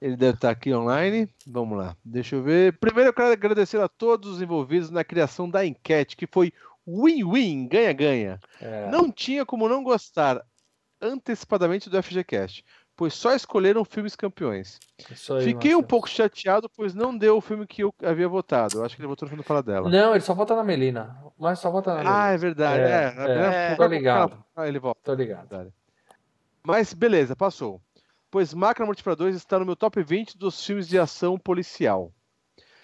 Ele 0.00 0.16
deve 0.16 0.34
estar 0.34 0.50
aqui 0.50 0.72
online. 0.72 1.28
Vamos 1.44 1.76
lá, 1.76 1.96
deixa 2.04 2.36
eu 2.36 2.42
ver. 2.42 2.78
Primeiro 2.78 3.08
eu 3.08 3.12
quero 3.12 3.32
agradecer 3.32 3.80
a 3.80 3.88
todos 3.88 4.34
os 4.34 4.40
envolvidos 4.40 4.90
na 4.90 5.02
criação 5.02 5.50
da 5.50 5.66
enquete, 5.66 6.16
que 6.16 6.24
foi 6.24 6.52
win-win, 6.86 7.66
ganha-ganha. 7.66 8.38
É, 8.60 8.88
Não 8.90 9.10
tinha 9.10 9.44
como 9.44 9.68
não 9.68 9.82
gostar 9.82 10.40
antecipadamente 11.00 11.90
do 11.90 12.00
FGCast, 12.00 12.64
pois 12.96 13.14
só 13.14 13.34
escolheram 13.34 13.84
filmes 13.84 14.14
campeões. 14.14 14.78
isso 15.10 15.34
aí, 15.34 15.44
Fiquei 15.44 15.70
um 15.70 15.78
Marcelo. 15.78 15.88
pouco 15.88 16.08
chateado, 16.08 16.68
pois 16.68 16.94
não 16.94 17.16
deu 17.16 17.36
o 17.36 17.40
filme 17.40 17.66
que 17.66 17.82
eu 17.82 17.94
havia 18.02 18.28
votado. 18.28 18.78
Eu 18.78 18.84
acho 18.84 18.94
que 18.96 19.00
ele 19.02 19.08
votou 19.08 19.26
no 19.26 19.30
filme 19.30 19.42
do 19.42 19.46
Fala 19.46 19.62
dela. 19.62 19.88
Não, 19.90 20.12
ele 20.12 20.20
só 20.20 20.34
vota 20.34 20.54
na 20.54 20.62
Melina. 20.62 21.16
Mas 21.38 21.58
só 21.58 21.70
vota 21.70 21.90
na 21.90 21.96
Melina. 21.98 22.14
Ah, 22.24 22.28
é 22.30 22.36
verdade. 22.36 22.82
É, 22.82 22.84
É, 22.86 23.24
é, 23.24 23.38
né? 23.70 23.76
tô 23.76 23.86
ligado. 23.86 24.44
Ah, 24.54 24.68
ele 24.68 24.78
volta. 24.78 25.00
Tô 25.02 25.14
ligado. 25.14 25.72
Mas 26.64 26.92
beleza, 26.94 27.34
passou. 27.34 27.80
Pois 28.30 28.54
Máquina 28.54 28.86
Mortífera 28.86 29.16
2 29.16 29.36
está 29.36 29.58
no 29.58 29.66
meu 29.66 29.76
top 29.76 30.02
20 30.02 30.38
dos 30.38 30.64
filmes 30.64 30.88
de 30.88 30.98
ação 30.98 31.38
policial. 31.38 32.12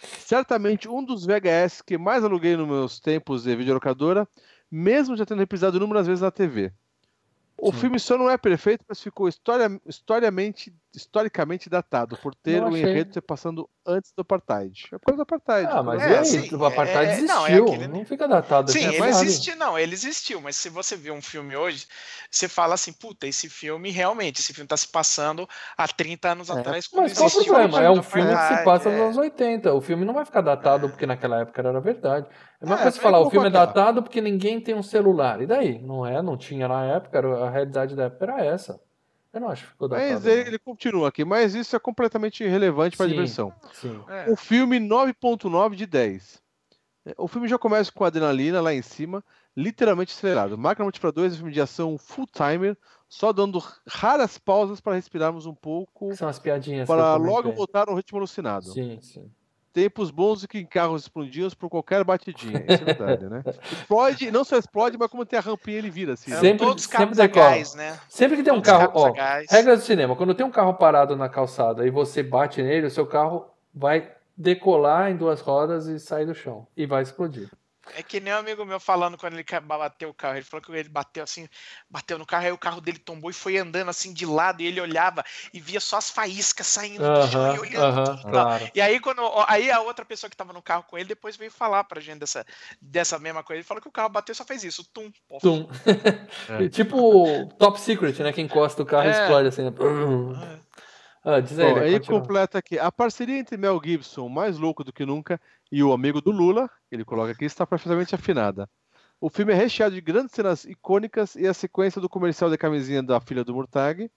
Certamente 0.01 0.89
um 0.89 1.03
dos 1.05 1.25
VHS 1.27 1.83
que 1.83 1.97
mais 1.99 2.23
aluguei 2.23 2.57
nos 2.57 2.69
meus 2.69 3.01
tempos 3.01 3.43
de 3.45 3.57
videolocadora, 3.57 4.29
mesmo 4.71 5.17
já 5.17 5.25
tendo 5.25 5.39
reprisado 5.41 5.77
inúmeras 5.77 6.07
vezes 6.07 6.21
na 6.23 6.31
TV. 6.31 6.73
O 7.61 7.73
Sim. 7.73 7.79
filme 7.81 7.99
só 7.99 8.17
não 8.17 8.31
é 8.31 8.39
perfeito, 8.39 8.85
mas 8.89 9.03
ficou 9.03 9.29
historia- 9.29 9.81
historiamente, 9.85 10.73
historicamente 10.99 11.71
datado, 11.71 12.17
por 12.19 12.35
ter 12.35 12.63
o 12.63 12.77
enredo 12.77 13.15
se 13.15 13.21
passando 13.21 13.69
antes 13.87 14.13
do 14.13 14.21
Apartheid. 14.21 14.87
É 14.93 14.99
coisa 14.99 15.17
do 15.17 15.23
Apartheid. 15.23 15.69
Ah, 15.73 15.83
mas 15.83 16.03
É, 16.03 16.11
e 16.11 16.17
aí? 16.19 16.25
sim, 16.25 16.55
o 16.55 16.65
Apartheid 16.65 17.11
é- 17.13 17.21
não, 17.23 17.47
é 17.47 17.53
existiu. 17.53 17.65
aquele- 17.67 17.89
Não 17.89 18.05
fica 18.05 18.29
datado. 18.29 18.71
Sim, 18.71 18.79
assim, 18.81 18.89
ele 18.89 18.97
é 18.97 19.01
verdade. 19.01 19.25
existe, 19.27 19.55
não, 19.55 19.79
ele 19.79 19.95
existiu, 19.95 20.41
mas 20.41 20.57
se 20.57 20.69
você 20.69 20.97
vê 20.97 21.11
um 21.11 21.23
filme 21.23 21.57
hoje, 21.57 21.87
você 22.31 22.49
fala 22.49 22.75
assim, 22.75 22.93
puta, 22.93 23.27
esse 23.27 23.49
filme 23.49 23.91
realmente, 23.91 24.41
esse 24.41 24.53
filme 24.53 24.69
tá 24.69 24.77
se 24.77 24.89
passando 24.89 25.49
há 25.77 25.89
30 25.89 26.33
anos 26.33 26.51
atrás, 26.51 26.87
quando 26.87 27.05
Mas 27.05 27.15
qual 27.15 27.25
o 27.25 27.29
existiu 27.33 27.55
problema? 27.55 27.83
É 27.83 27.91
um 27.91 28.03
filme 28.03 28.31
que 28.37 28.43
se 28.57 28.65
passa 28.65 28.91
nos 28.91 28.99
é. 28.99 29.03
anos 29.05 29.17
80. 29.17 29.73
O 29.73 29.81
filme 29.81 30.05
não 30.05 30.13
vai 30.13 30.25
ficar 30.25 30.41
datado 30.43 30.89
porque 30.91 31.07
naquela 31.07 31.41
época 31.41 31.61
era 31.63 31.81
verdade. 31.81 32.27
É 32.61 32.65
uma 32.67 32.75
É, 32.75 32.83
coisa 32.83 32.99
é 32.99 33.01
falar, 33.01 33.21
o 33.21 33.31
filme 33.31 33.47
é 33.47 33.51
datado 33.51 34.03
porque 34.03 34.21
ninguém 34.21 34.61
tem 34.61 34.75
um 34.75 34.83
celular. 34.83 35.41
E 35.41 35.47
daí? 35.47 35.79
Não 35.81 36.05
é, 36.05 36.21
não 36.21 36.37
tinha 36.37 36.67
na 36.67 36.85
época, 36.85 37.19
a 37.21 37.49
realidade 37.51 37.95
da 37.95 38.05
época 38.05 38.25
era 38.25 38.45
essa. 38.45 38.81
Eu 39.33 39.41
não 39.41 39.49
acho 39.51 39.65
que 39.65 39.71
ficou 39.71 39.89
datado. 39.89 40.11
Mas 40.13 40.27
ele, 40.27 40.49
ele 40.49 40.59
continua 40.59 41.09
aqui, 41.09 41.25
mas 41.25 41.55
isso 41.55 41.77
é 41.77 41.79
completamente 41.79 42.43
irrelevante 42.43 42.97
para 42.97 43.07
a 43.07 43.09
diversão. 43.09 43.53
Sim. 43.73 44.03
É. 44.09 44.31
O 44.31 44.37
filme 44.37 44.79
9.9 44.79 45.75
de 45.75 45.87
10. 45.87 46.43
O 47.17 47.29
filme 47.29 47.49
já 47.49 47.59
começa 47.59 47.91
com 47.93 48.05
adrenalina 48.05 48.61
lá 48.61 48.75
em 48.75 48.83
cima, 48.83 49.25
literalmente 49.57 50.13
acelerado. 50.15 50.59
Máquina 50.59 50.85
Multipla 50.85 51.13
2 51.13 51.33
é 51.33 51.35
um 51.35 51.39
filme 51.39 51.53
de 51.53 51.61
ação 51.61 51.97
full-timer, 51.97 52.77
só 53.09 53.33
dando 53.33 53.63
raras 53.87 54.37
pausas 54.37 54.81
para 54.81 54.95
respirarmos 54.95 55.47
um 55.47 55.55
pouco. 55.55 56.15
São 56.15 56.29
as 56.29 56.39
piadinhas. 56.39 56.87
Para 56.87 57.17
logo 57.17 57.53
voltar 57.53 57.89
ao 57.89 57.95
ritmo 57.95 58.19
alucinado. 58.19 58.67
Sim, 58.73 58.99
sim. 59.01 59.31
Tempos 59.79 60.11
bons 60.11 60.45
que 60.45 60.59
em 60.59 60.67
carros 60.67 61.03
explodidos 61.03 61.55
por 61.55 61.71
qualquer 61.71 62.03
batidinha. 62.03 62.65
Isso 62.69 62.83
é 62.83 62.85
verdade, 62.85 63.27
né? 63.27 63.45
Explode, 63.71 64.29
não 64.33 64.43
só 64.43 64.57
explode, 64.57 64.99
mas 64.99 65.09
como 65.09 65.25
tem 65.25 65.39
a 65.39 65.43
rampinha, 65.43 65.79
ele 65.79 65.89
vira 65.89 66.15
assim. 66.15 66.33
Sempre, 66.33 66.67
Todos 66.67 66.83
sempre 66.83 66.99
carros 66.99 67.19
a 67.21 67.23
decola. 67.23 67.51
gás, 67.51 67.75
né? 67.77 67.97
Sempre 68.09 68.37
que 68.37 68.43
tem 68.43 68.53
um 68.53 68.61
Todos 68.61 68.69
carro, 68.69 68.91
ó, 68.93 69.13
regra 69.49 69.77
do 69.77 69.83
cinema, 69.83 70.17
quando 70.17 70.35
tem 70.35 70.45
um 70.45 70.51
carro 70.51 70.75
parado 70.75 71.15
na 71.15 71.29
calçada 71.29 71.87
e 71.87 71.91
você 71.91 72.25
bate 72.25 72.61
nele, 72.61 72.89
o 72.89 72.91
seu 72.91 73.07
carro 73.07 73.47
vai 73.73 74.11
decolar 74.37 75.13
em 75.13 75.17
duas 75.17 75.41
rodas 75.41 75.87
e 75.87 76.01
sair 76.01 76.27
do 76.27 76.35
chão 76.35 76.67
e 76.77 76.85
vai 76.85 77.05
explodir. 77.05 77.49
É 77.97 78.03
que 78.03 78.21
nem 78.21 78.33
um 78.33 78.39
amigo 78.39 78.65
meu 78.65 78.79
falando 78.81 79.17
quando 79.17 79.35
ele 79.35 79.45
bateu 79.63 80.09
o 80.11 80.15
carro. 80.15 80.37
Ele 80.37 80.45
falou 80.45 80.63
que 80.65 80.73
ele 80.73 80.89
bateu 80.89 81.25
assim, 81.25 81.49
bateu 81.89 82.19
no 82.19 82.27
carro, 82.27 82.47
aí 82.47 82.53
o 82.53 82.59
carro 82.59 82.81
dele 82.81 82.99
tombou 82.99 83.31
e 83.31 83.35
foi 83.35 83.59
andando 83.59 83.89
assim 83.89 84.13
de 84.13 84.25
lado, 84.27 84.61
e 84.63 84.67
ele 84.67 84.81
olhava 84.81 85.25
e 85.53 85.61
via 85.61 85.81
só 85.81 85.97
as 85.97 86.11
faíscas 86.11 86.67
saindo 86.67 87.03
do 87.03 87.27
chão 87.29 87.55
e 87.55 87.59
olhando. 87.59 88.05
tudo 88.05 88.25
lá. 88.27 88.31
claro. 88.31 88.71
E 88.75 88.81
aí, 88.81 89.01
quando. 89.01 89.23
Aí 89.47 89.71
a 89.71 89.81
outra 89.81 90.05
pessoa 90.05 90.31
que 90.31 90.37
tava 90.37 90.53
no 90.53 90.63
carro 90.63 90.85
com 90.85 90.97
ele 90.97 91.09
depois 91.09 91.37
veio 91.37 91.51
falar 91.51 91.85
pra 91.85 92.01
gente 92.01 92.19
dessa, 92.19 92.45
dessa 92.81 93.19
mesma 93.19 93.43
coisa. 93.43 93.59
Ele 93.59 93.67
falou 93.67 93.81
que 93.83 93.89
o 93.89 93.93
carro 93.93 94.09
bateu 94.09 94.33
e 94.33 94.37
só 94.37 94.45
fez 94.45 94.65
isso. 94.65 94.85
Tum, 94.93 95.11
pof. 95.29 95.43
Tum. 95.43 95.69
É. 96.49 96.69
tipo 96.69 97.47
Top 97.59 97.79
Secret, 97.81 98.23
né? 98.23 98.33
Que 98.33 98.41
encosta 98.41 98.83
o 98.83 98.87
carro 98.87 99.07
e 99.07 99.13
É. 99.13 99.21
explode 99.21 99.49
assim. 99.49 99.63
Né? 99.63 99.71
Ah, 101.31 101.41
diz 101.41 101.59
aí, 101.59 101.69
Bom, 101.69 101.79
né? 101.79 101.85
aí 101.85 102.01
completa 102.01 102.57
aqui. 102.57 102.79
A 102.79 102.91
parceria 102.91 103.39
entre 103.39 103.59
Mel 103.59 103.79
Gibson, 103.85 104.31
mais 104.31 104.57
louco 104.57 104.83
do 104.83 104.91
que 104.91 105.05
nunca, 105.05 105.39
e 105.71 105.83
o 105.83 105.93
amigo 105.93 106.23
do 106.23 106.31
Lula, 106.31 106.71
que 106.89 106.97
ele 106.97 107.05
coloca 107.05 107.33
aqui, 107.33 107.45
está 107.45 107.67
perfeitamente 107.67 108.15
afinada. 108.15 108.67
O 109.21 109.29
filme 109.29 109.53
é 109.53 109.55
recheado 109.55 109.95
de 109.95 110.01
grandes 110.01 110.35
cenas 110.35 110.65
icônicas 110.65 111.35
e 111.35 111.47
a 111.47 111.53
sequência 111.53 112.01
do 112.01 112.09
comercial 112.09 112.49
da 112.49 112.57
camisinha 112.57 113.03
da 113.03 113.21
filha 113.21 113.45
do 113.45 113.53
Murtag, 113.53 114.11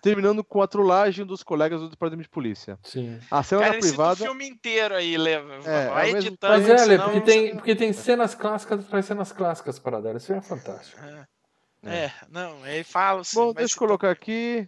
terminando 0.00 0.42
com 0.42 0.62
a 0.62 0.66
trollagem 0.66 1.26
dos 1.26 1.42
colegas 1.42 1.82
do 1.82 1.90
departamento 1.90 2.28
de 2.28 2.32
polícia. 2.32 2.78
Sim. 2.82 3.18
A 3.30 3.42
cena 3.42 3.60
Cara, 3.60 3.74
da 3.74 3.82
cita 3.82 3.86
o 3.86 3.96
privada. 3.96 4.24
filme 4.24 4.48
inteiro 4.48 4.94
aí, 4.94 5.18
leva. 5.18 5.56
É, 5.66 5.88
vai 5.90 6.12
é 6.12 6.16
editando. 6.16 6.54
Mas 6.54 6.66
é, 6.66 6.72
Lê, 6.72 6.96
senão 6.96 7.04
porque 7.10 7.20
tem, 7.20 7.56
porque 7.56 7.76
tem 7.76 7.92
cenas 7.92 8.34
clássicas 8.34 8.88
de 8.88 9.02
cenas 9.02 9.32
clássicas 9.32 9.78
para 9.78 10.00
dela. 10.00 10.16
Isso 10.16 10.32
é 10.32 10.40
fantástico. 10.40 10.98
É, 11.82 12.10
não, 12.30 12.66
ele 12.66 12.84
fala 12.84 13.20
assim. 13.20 13.36
Bom, 13.36 13.52
deixa 13.52 13.74
eu 13.74 13.78
colocar 13.78 14.10
aqui. 14.10 14.66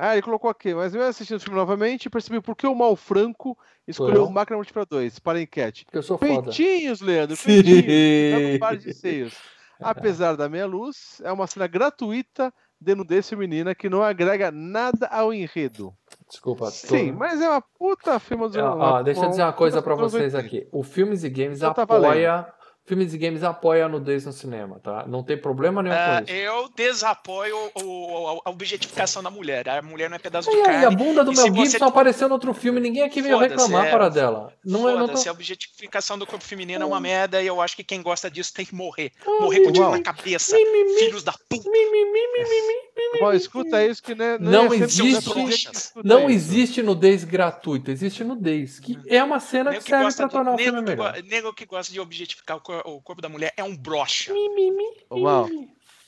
Ah, 0.00 0.12
ele 0.14 0.22
colocou 0.22 0.48
aqui, 0.48 0.72
mas 0.72 0.94
eu 0.94 1.02
assistindo 1.02 1.38
o 1.38 1.40
filme 1.40 1.58
novamente 1.58 2.06
e 2.06 2.10
percebi 2.10 2.40
por 2.40 2.54
que 2.54 2.68
o 2.68 2.74
Mal 2.74 2.94
Franco 2.94 3.58
escolheu 3.86 4.24
o 4.26 4.30
Máquina 4.32 4.56
Multipla 4.56 4.86
2 4.86 5.18
para 5.18 5.38
a 5.38 5.42
enquete. 5.42 5.84
Porque 5.86 5.98
eu 5.98 6.02
sou 6.04 6.16
foda. 6.16 6.42
Peitinhos, 6.52 7.00
Leandro, 7.00 7.34
Sim. 7.34 7.62
peitinhos. 7.64 8.54
Um 8.54 8.58
par 8.60 8.76
de 8.76 8.94
seios. 8.94 9.34
Apesar 9.80 10.36
da 10.36 10.48
meia 10.48 10.66
luz, 10.66 11.20
é 11.24 11.32
uma 11.32 11.46
cena 11.48 11.66
gratuita 11.66 12.52
de 12.80 12.94
nudez 12.94 13.28
feminina 13.28 13.74
que 13.74 13.88
não 13.88 14.02
agrega 14.02 14.50
nada 14.52 15.06
ao 15.08 15.32
enredo. 15.34 15.92
Desculpa. 16.28 16.66
tô- 16.66 16.70
Sim, 16.70 17.10
mas 17.12 17.40
é 17.40 17.48
uma 17.48 17.60
puta 17.60 18.18
filme 18.20 18.48
do. 18.48 18.58
É, 18.58 18.62
ó, 18.62 19.02
deixa 19.02 19.24
eu 19.24 19.30
dizer 19.30 19.42
uma 19.42 19.52
coisa 19.52 19.82
pra 19.82 19.94
puta 19.96 20.08
vocês 20.08 20.32
filme 20.32 20.46
aqui. 20.46 20.68
O 20.72 20.82
Filmes 20.84 21.24
e 21.24 21.30
Games 21.30 21.58
Então 21.58 21.74
tá 21.74 21.82
apoia. 21.82 22.46
Filmes 22.88 23.12
e 23.12 23.18
Games 23.18 23.42
apoia 23.44 23.84
a 23.84 23.88
nudez 23.88 24.24
no 24.24 24.32
cinema, 24.32 24.80
tá? 24.82 25.04
Não 25.06 25.22
tem 25.22 25.36
problema 25.36 25.82
nenhum 25.82 25.94
Ah, 25.94 26.22
com 26.22 26.24
isso. 26.24 26.32
eu 26.32 26.68
desapoio 26.74 27.54
o- 27.74 27.82
o- 28.36 28.42
a 28.44 28.50
objetificação 28.50 29.22
da 29.22 29.30
mulher. 29.30 29.68
A 29.68 29.82
mulher 29.82 30.08
não 30.08 30.16
é 30.16 30.18
pedaço 30.18 30.50
de 30.50 30.56
E 30.56 30.60
aí, 30.60 30.76
a 30.76 30.80
carne. 30.82 30.96
bunda 30.96 31.22
do 31.22 31.32
E 31.32 31.36
Mel 31.36 31.44
se 31.44 31.50
você- 31.50 31.70
Gibson 31.72 31.84
apareceu 31.84 32.28
no 32.28 32.34
outro 32.34 32.54
filme, 32.54 32.80
ninguém 32.80 33.02
aqui 33.02 33.20
veio 33.20 33.36
reclamar 33.36 33.86
é. 33.86 33.90
para 33.90 34.08
dela. 34.08 34.52
Não 34.64 34.88
é, 34.88 34.94
não 34.94 35.06
tô... 35.06 35.28
a 35.28 35.32
objetificação 35.32 36.18
do 36.18 36.26
corpo 36.26 36.42
feminino 36.44 36.82
é 36.82 36.86
uma 36.86 36.98
merda 37.00 37.42
e 37.42 37.46
eu 37.46 37.60
acho 37.60 37.76
que 37.76 37.84
quem 37.84 38.00
gosta 38.02 38.30
disso 38.30 38.52
tem 38.54 38.64
que 38.64 38.74
morrer. 38.74 39.12
Morrer 39.40 39.60
com 39.62 39.68
o 39.68 39.72
tiro 39.72 39.90
na 39.90 40.00
cabeça. 40.02 40.56
Mi, 40.56 40.64
mi, 40.64 40.84
mi. 40.84 40.98
Filhos 41.00 41.22
da 41.22 41.32
puta. 41.32 41.68
Mi, 41.70 41.90
mi, 41.90 42.04
mi, 42.06 42.26
mi, 42.32 42.44
mi, 42.44 42.60
mi. 43.14 43.20
Bom, 43.20 43.32
escuta 43.32 43.84
isso 43.84 44.02
que 44.02 44.14
né, 44.14 44.38
Não 44.40 44.66
é 44.66 44.68
sempre 44.70 44.84
existe- 44.84 45.92
Não 46.02 46.20
isso. 46.28 46.30
existe 46.30 46.82
nudez 46.82 47.24
gratuita, 47.24 47.90
existe 47.90 48.24
nudez, 48.24 48.80
que 48.80 48.98
é 49.08 49.22
uma 49.22 49.40
cena 49.40 49.70
Nego 49.70 49.82
que 49.84 49.88
serve 49.90 50.08
de, 50.10 50.28
tornar 50.28 50.54
o 50.54 50.58
filme 50.58 50.82
melhor. 50.82 51.14
go- 51.14 51.28
nego 51.28 51.52
que 51.54 51.64
gosta 51.66 51.92
de 51.92 52.00
objetificar 52.00 52.56
o, 52.56 52.60
cor- 52.60 52.77
o 52.84 53.00
corpo 53.02 53.20
da 53.22 53.28
mulher 53.28 53.52
é 53.56 53.62
um 53.62 53.76
brocha. 53.76 54.32
Mi, 54.32 54.48
mi, 54.54 54.70
mi, 54.70 54.96
Ô, 55.10 55.20
Mal, 55.20 55.48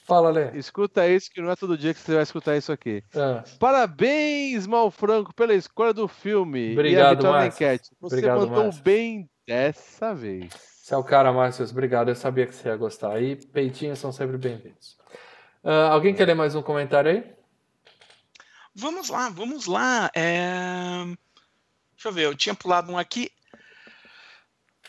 Fala, 0.07 0.31
Lê. 0.31 0.57
escuta 0.59 1.07
isso 1.09 1.31
que 1.31 1.41
não 1.41 1.51
é 1.51 1.57
todo 1.57 1.79
dia 1.79 1.95
que 1.95 2.01
você 2.01 2.15
vai 2.15 2.23
escutar 2.23 2.57
isso 2.57 2.73
aqui. 2.73 3.03
Ah, 3.15 3.45
Parabéns, 3.59 4.67
Mal 4.67 4.91
Franco, 4.91 5.33
pela 5.35 5.55
escolha 5.55 5.93
do 5.93 6.09
filme 6.09 6.73
Obrigado, 6.73 7.23
Márcio. 7.25 7.49
enquete. 7.49 7.91
Você 8.01 8.17
Obrigado, 8.17 8.49
mandou 8.49 8.73
bem 8.83 9.31
dessa 9.47 10.15
vez. 10.15 10.53
Você 10.53 10.95
é 10.95 10.97
o 10.97 11.05
cara, 11.05 11.33
Márcio. 11.33 11.65
Obrigado, 11.71 12.09
eu 12.09 12.17
sabia 12.17 12.47
que 12.47 12.55
você 12.55 12.69
ia 12.69 12.77
gostar. 12.77 13.23
E 13.23 13.37
peitinhos 13.37 13.99
são 13.99 14.11
sempre 14.11 14.37
bem-vindos. 14.37 14.99
Ah, 15.63 15.91
alguém 15.91 16.13
quer 16.15 16.27
ler 16.27 16.35
mais 16.35 16.55
um 16.57 16.63
comentário 16.63 17.11
aí? 17.11 17.25
Vamos 18.75 19.09
lá, 19.11 19.29
vamos 19.29 19.67
lá. 19.67 20.11
É... 20.15 21.05
Deixa 21.95 22.09
eu 22.09 22.13
ver, 22.13 22.25
eu 22.25 22.35
tinha 22.35 22.55
pulado 22.55 22.91
um 22.91 22.99
aqui. 22.99 23.31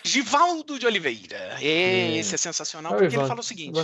Givaldo 0.03 0.77
de 0.79 0.85
Oliveira. 0.85 1.57
Esse 1.61 2.35
é 2.35 2.37
sensacional, 2.37 2.93
É 2.93 2.95
o 2.95 2.99
porque 2.99 3.13
Ivan. 3.15 3.21
ele 3.23 3.27
falou 3.27 3.41
o 3.41 3.43
seguinte. 3.43 3.79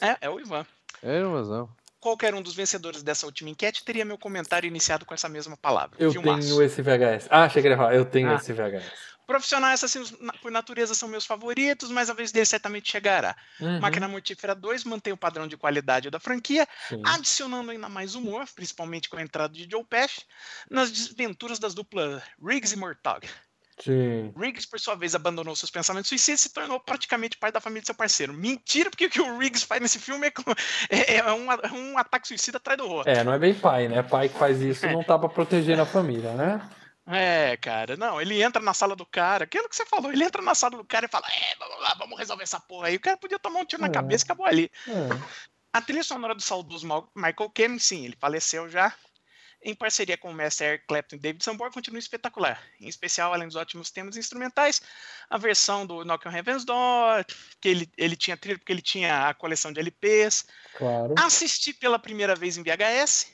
É, 0.00 0.16
é 0.26 0.30
o 0.30 0.40
Ivan. 0.40 0.66
É, 1.02 1.22
mas 1.22 1.48
não. 1.48 1.68
Qualquer 2.00 2.34
um 2.34 2.42
dos 2.42 2.54
vencedores 2.54 3.02
dessa 3.02 3.26
última 3.26 3.48
enquete 3.50 3.84
teria 3.84 4.04
meu 4.04 4.18
comentário 4.18 4.66
iniciado 4.66 5.04
com 5.06 5.14
essa 5.14 5.28
mesma 5.28 5.56
palavra. 5.56 5.96
Eu 6.00 6.10
Filmaço. 6.12 6.48
tenho 6.48 6.62
esse 6.62 6.82
VHS. 6.82 7.28
Ah, 7.30 7.44
achei 7.44 7.62
que 7.62 7.68
ele 7.68 7.74
ia 7.74 7.78
falar. 7.78 7.94
Eu 7.94 8.04
tenho 8.04 8.28
Ah. 8.30 8.34
esse 8.34 8.52
VHS. 8.52 8.84
Profissionais, 9.24 9.82
assim, 9.84 10.02
na- 10.20 10.32
por 10.32 10.50
natureza, 10.50 10.96
são 10.96 11.08
meus 11.08 11.24
favoritos, 11.24 11.90
mas 11.92 12.10
a 12.10 12.12
vez 12.12 12.32
dele 12.32 12.44
certamente 12.44 12.90
chegará. 12.90 13.36
Uhum, 13.60 13.78
Máquina 13.80 14.08
Mortífera 14.08 14.52
2 14.52 14.82
mantém 14.82 15.12
o 15.12 15.16
padrão 15.16 15.46
de 15.46 15.56
qualidade 15.56 16.10
da 16.10 16.18
franquia, 16.18 16.66
sim. 16.88 17.00
adicionando 17.06 17.70
ainda 17.70 17.88
mais 17.88 18.16
humor, 18.16 18.44
principalmente 18.52 19.08
com 19.08 19.16
a 19.16 19.22
entrada 19.22 19.54
de 19.54 19.66
Joe 19.70 19.84
Pesci, 19.84 20.22
nas 20.68 20.90
desventuras 20.90 21.60
das 21.60 21.72
duplas 21.72 22.20
Riggs 22.44 22.74
e 22.74 22.76
Murtaugh. 22.76 23.22
Sim. 23.84 24.32
Riggs, 24.36 24.66
por 24.68 24.78
sua 24.78 24.94
vez, 24.94 25.14
abandonou 25.14 25.54
seus 25.56 25.70
pensamentos 25.70 26.08
suicidas 26.08 26.40
e 26.40 26.42
se 26.44 26.52
tornou 26.52 26.78
praticamente 26.80 27.36
pai 27.38 27.50
da 27.50 27.60
família 27.60 27.80
de 27.82 27.86
seu 27.86 27.94
parceiro. 27.94 28.32
Mentira, 28.32 28.90
porque 28.90 29.06
o 29.06 29.10
que 29.10 29.20
o 29.20 29.38
Riggs 29.38 29.64
faz 29.66 29.80
nesse 29.80 29.98
filme 29.98 30.26
é, 30.28 30.32
é- 30.90 31.16
é 31.16 31.32
um, 31.32 31.50
a- 31.50 31.60
um 31.72 31.98
ataque 31.98 32.28
suicida 32.28 32.58
atrás 32.58 32.78
do 32.78 32.88
outro. 32.88 33.10
É, 33.10 33.24
não 33.24 33.32
é 33.32 33.38
bem 33.38 33.54
pai, 33.54 33.88
né? 33.88 34.02
Pai 34.02 34.28
que 34.28 34.38
faz 34.38 34.60
isso 34.60 34.86
não 34.86 35.02
tá 35.02 35.18
pra 35.18 35.28
proteger 35.28 35.78
a 35.80 35.86
família, 35.86 36.32
né? 36.34 36.70
É, 37.06 37.56
cara, 37.56 37.96
não, 37.96 38.20
ele 38.20 38.40
entra 38.40 38.62
na 38.62 38.72
sala 38.72 38.94
do 38.94 39.04
cara, 39.04 39.42
aquilo 39.44 39.68
que 39.68 39.74
você 39.74 39.84
falou, 39.84 40.12
ele 40.12 40.22
entra 40.22 40.40
na 40.40 40.54
sala 40.54 40.76
do 40.76 40.84
cara 40.84 41.06
e 41.06 41.08
fala, 41.08 41.26
é, 41.28 41.56
vamos 41.58 41.80
lá, 41.82 41.96
vamos 41.98 42.16
resolver 42.16 42.44
essa 42.44 42.60
porra 42.60 42.86
aí. 42.88 42.96
O 42.96 43.00
cara 43.00 43.16
podia 43.16 43.40
tomar 43.40 43.58
um 43.60 43.64
tiro 43.64 43.82
na 43.82 43.88
É. 43.88 43.90
cabeça 43.92 44.24
e 44.24 44.26
acabou 44.26 44.46
ali. 44.46 44.70
É. 44.86 44.92
A 45.72 45.80
trilha 45.80 46.04
sonora 46.04 46.34
do 46.34 46.42
saudoso 46.42 46.86
Michael 47.16 47.50
Caine, 47.52 47.80
sim, 47.80 48.04
ele 48.04 48.16
faleceu 48.20 48.68
já. 48.68 48.94
Em 49.64 49.74
parceria 49.74 50.16
com 50.18 50.30
o 50.30 50.34
mestre 50.34 50.66
Eric 50.66 50.86
Clapton 50.88 51.16
e 51.16 51.18
David 51.20 51.44
Sanborn, 51.44 51.72
continua 51.72 51.98
espetacular. 51.98 52.60
Em 52.80 52.88
especial, 52.88 53.32
além 53.32 53.46
dos 53.46 53.56
ótimos 53.56 53.90
temas 53.90 54.16
instrumentais, 54.16 54.80
a 55.30 55.38
versão 55.38 55.86
do 55.86 56.04
Knock 56.04 56.26
on 56.26 56.32
Heaven's 56.32 56.64
Door, 56.64 57.24
que 57.60 57.68
ele, 57.68 57.90
ele 57.96 58.16
tinha 58.16 58.36
trilha 58.36 58.58
porque 58.58 58.72
ele 58.72 58.82
tinha 58.82 59.28
a 59.28 59.34
coleção 59.34 59.72
de 59.72 59.78
LPs. 59.78 60.46
Claro. 60.76 61.14
Assisti 61.18 61.72
pela 61.72 61.98
primeira 61.98 62.34
vez 62.34 62.56
em 62.58 62.62
VHS, 62.62 63.32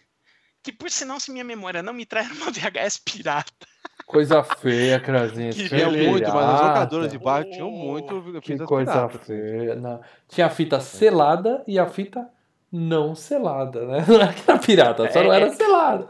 que 0.62 0.70
por 0.72 0.90
sinal, 0.90 1.18
se 1.18 1.30
minha 1.30 1.44
memória 1.44 1.82
não 1.82 1.92
me 1.94 2.04
trai, 2.04 2.24
era 2.24 2.34
uma 2.34 2.50
VHS 2.50 2.98
pirata. 2.98 3.66
Coisa 4.06 4.42
feia, 4.42 4.98
Krasinski. 5.00 5.62
Que 5.64 5.68
Tinha 5.68 5.90
muito, 5.90 6.24
mas 6.30 6.44
as 6.44 6.60
Pirata. 6.60 6.66
locadoras 6.68 7.10
de 7.12 7.18
baixo 7.18 7.50
tinham 7.50 7.68
Oh, 7.68 7.92
muito 7.92 8.40
Que 8.40 8.52
fitas 8.52 8.66
coisa 8.66 8.92
piratas. 8.92 9.26
feia. 9.26 9.74
Não. 9.76 10.00
Tinha 10.28 10.46
a 10.46 10.50
fita 10.50 10.80
selada 10.80 11.62
e 11.66 11.78
a 11.78 11.86
fita 11.86 12.26
não 12.70 13.14
selada, 13.14 13.86
né? 13.86 14.04
Não 14.08 14.20
era 14.20 14.58
pirata, 14.58 15.10
só 15.12 15.22
não 15.22 15.32
era 15.32 15.46
É. 15.46 15.54
selada. 15.54 16.08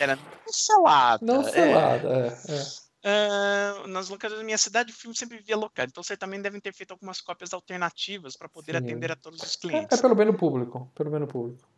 Era 0.00 0.16
não 0.16 0.52
selada. 0.52 1.24
Não 1.26 1.40
é. 1.42 1.50
selada, 1.50 2.08
é. 2.08 2.52
é. 2.52 2.82
Ah, 3.04 3.86
nas 3.88 4.08
locadoras 4.08 4.38
da 4.40 4.44
minha 4.44 4.56
cidade, 4.58 4.92
o 4.92 4.94
filme 4.94 5.16
sempre 5.16 5.38
vivia 5.38 5.56
locado, 5.56 5.88
então 5.90 6.02
certamente 6.04 6.42
devem 6.42 6.60
ter 6.60 6.72
feito 6.72 6.92
algumas 6.92 7.20
cópias 7.20 7.52
alternativas 7.52 8.36
para 8.36 8.48
poder 8.48 8.72
Sim. 8.72 8.78
atender 8.78 9.10
a 9.10 9.16
todos 9.16 9.42
os 9.42 9.56
É, 9.56 9.58
clientes. 9.58 9.98
é 9.98 10.00
pelo 10.00 10.14
bem 10.14 10.26
do 10.26 10.34
público. 10.34 10.90
Pelo 10.94 11.10
bem 11.10 11.20
do 11.20 11.26
público. 11.26 11.68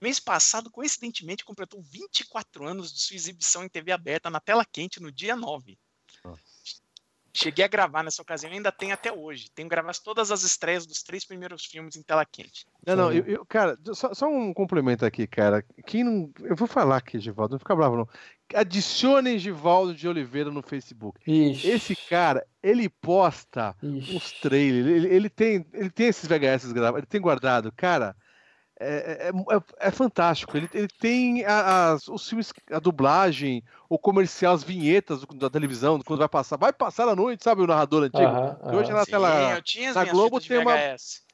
Mês 0.00 0.20
passado, 0.20 0.70
coincidentemente, 0.70 1.44
completou 1.44 1.82
24 1.82 2.66
anos 2.66 2.92
de 2.92 3.00
sua 3.00 3.16
exibição 3.16 3.64
em 3.64 3.68
TV 3.68 3.90
aberta 3.92 4.30
na 4.30 4.38
tela 4.38 4.64
quente 4.64 5.00
no 5.00 5.10
dia 5.10 5.34
9. 5.34 5.76
Cheguei 7.36 7.64
a 7.66 7.68
gravar 7.68 8.02
nessa 8.02 8.22
ocasião 8.22 8.50
e 8.50 8.54
ainda 8.56 8.72
tem 8.72 8.92
até 8.92 9.12
hoje. 9.12 9.50
Tenho 9.54 9.68
gravado 9.68 9.98
todas 10.02 10.30
as 10.30 10.42
estreias 10.42 10.86
dos 10.86 11.02
três 11.02 11.22
primeiros 11.24 11.66
filmes 11.66 11.94
em 11.94 12.02
tela 12.02 12.24
quente. 12.24 12.64
Não, 12.86 12.96
não, 12.96 13.12
eu, 13.12 13.24
eu- 13.26 13.44
cara, 13.44 13.76
só, 13.92 14.14
só 14.14 14.26
um 14.26 14.54
complemento 14.54 15.04
aqui, 15.04 15.26
cara. 15.26 15.62
Quem 15.86 16.02
não. 16.02 16.30
Eu 16.40 16.56
vou 16.56 16.66
falar 16.66 16.96
aqui, 16.96 17.18
Givaldo, 17.18 17.52
não 17.52 17.58
fica 17.58 17.76
bravo, 17.76 17.96
não. 17.96 18.08
Adicionem 18.54 19.38
Givaldo 19.38 19.94
de 19.94 20.08
Oliveira 20.08 20.50
no 20.50 20.62
Facebook. 20.62 21.20
Ixi. 21.30 21.68
Esse 21.68 21.96
cara, 22.08 22.46
ele 22.62 22.88
posta 22.88 23.76
Ixi. 23.82 24.16
uns 24.16 24.32
trailers, 24.40 24.86
ele, 24.86 25.14
ele 25.14 25.28
tem, 25.28 25.66
ele 25.74 25.90
tem 25.90 26.06
esses 26.06 26.26
VHS 26.26 26.72
gravados, 26.72 26.98
ele 26.98 27.06
tem 27.06 27.20
guardado, 27.20 27.70
cara. 27.76 28.16
É, 28.78 29.28
é, 29.28 29.56
é, 29.56 29.88
é 29.88 29.90
fantástico. 29.90 30.56
Ele, 30.56 30.68
ele 30.74 30.88
tem 31.00 31.44
a, 31.44 31.92
as, 31.92 32.08
os 32.08 32.28
filmes, 32.28 32.52
a 32.70 32.78
dublagem, 32.78 33.62
o 33.88 33.98
comercial, 33.98 34.54
as 34.54 34.62
vinhetas 34.62 35.22
da 35.34 35.48
televisão, 35.48 36.00
quando 36.02 36.18
vai 36.18 36.28
passar. 36.28 36.56
Vai 36.56 36.72
passar 36.72 37.08
à 37.08 37.16
noite, 37.16 37.42
sabe? 37.42 37.62
O 37.62 37.66
narrador 37.66 38.04
antigo. 38.04 38.22
hoje 38.76 38.92
na 38.92 39.06
tela. 39.06 39.62
na 39.94 40.04
Globo 40.04 40.40
tem 40.40 40.58
uma. 40.58 40.74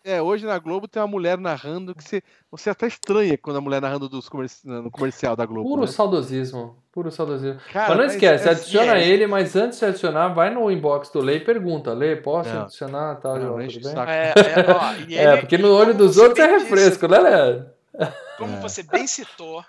É, 0.05 0.21
hoje 0.21 0.45
na 0.45 0.59
Globo 0.59 0.89
tem 0.89 1.01
uma 1.01 1.07
mulher 1.07 1.39
narrando 1.39 1.95
que 1.95 2.03
você, 2.03 2.23
você 2.51 2.71
até 2.71 2.89
estranha 2.89 3.39
quando 3.39 3.59
a 3.59 3.61
mulher 3.61 3.81
narrando 3.81 4.09
dos 4.09 4.29
comerci... 4.29 4.67
no 4.67 4.91
comercial 4.91 5.37
da 5.37 5.47
Globo. 5.47 5.69
Puro 5.69 5.83
né? 5.83 5.87
saudosismo. 5.87 6.83
Puro 6.91 7.11
saudosismo. 7.11 7.61
Cara, 7.73 7.91
mas 7.91 7.99
não 7.99 8.05
esquece, 8.07 8.45
mas, 8.45 8.59
adiciona 8.59 8.99
é, 8.99 9.07
ele, 9.07 9.29
mas 9.29 9.55
antes 9.55 9.79
de 9.79 9.85
adicionar, 9.85 10.29
vai 10.29 10.51
no 10.51 10.71
inbox 10.71 11.09
do 11.11 11.21
Lei 11.21 11.37
e 11.37 11.45
pergunta: 11.45 11.93
Lei, 11.93 12.17
posso 12.17 12.51
não. 12.51 12.63
adicionar? 12.63 13.15
Tá, 13.17 13.39
não, 13.39 13.57
não 13.57 13.67
tudo 13.69 13.81
bem? 13.81 13.95
É, 14.09 14.35
é, 14.37 14.73
ó, 14.73 14.93
ele, 15.03 15.17
é, 15.17 15.37
porque 15.37 15.57
no 15.57 15.73
olho 15.73 15.95
dos 15.95 16.17
outros 16.17 16.41
é 16.41 16.47
refresco, 16.47 17.07
disse, 17.07 17.23
né, 17.23 17.31
Leandro? 17.31 17.71
Como 18.39 18.61
você 18.61 18.83
bem 18.83 19.07
citou, 19.07 19.65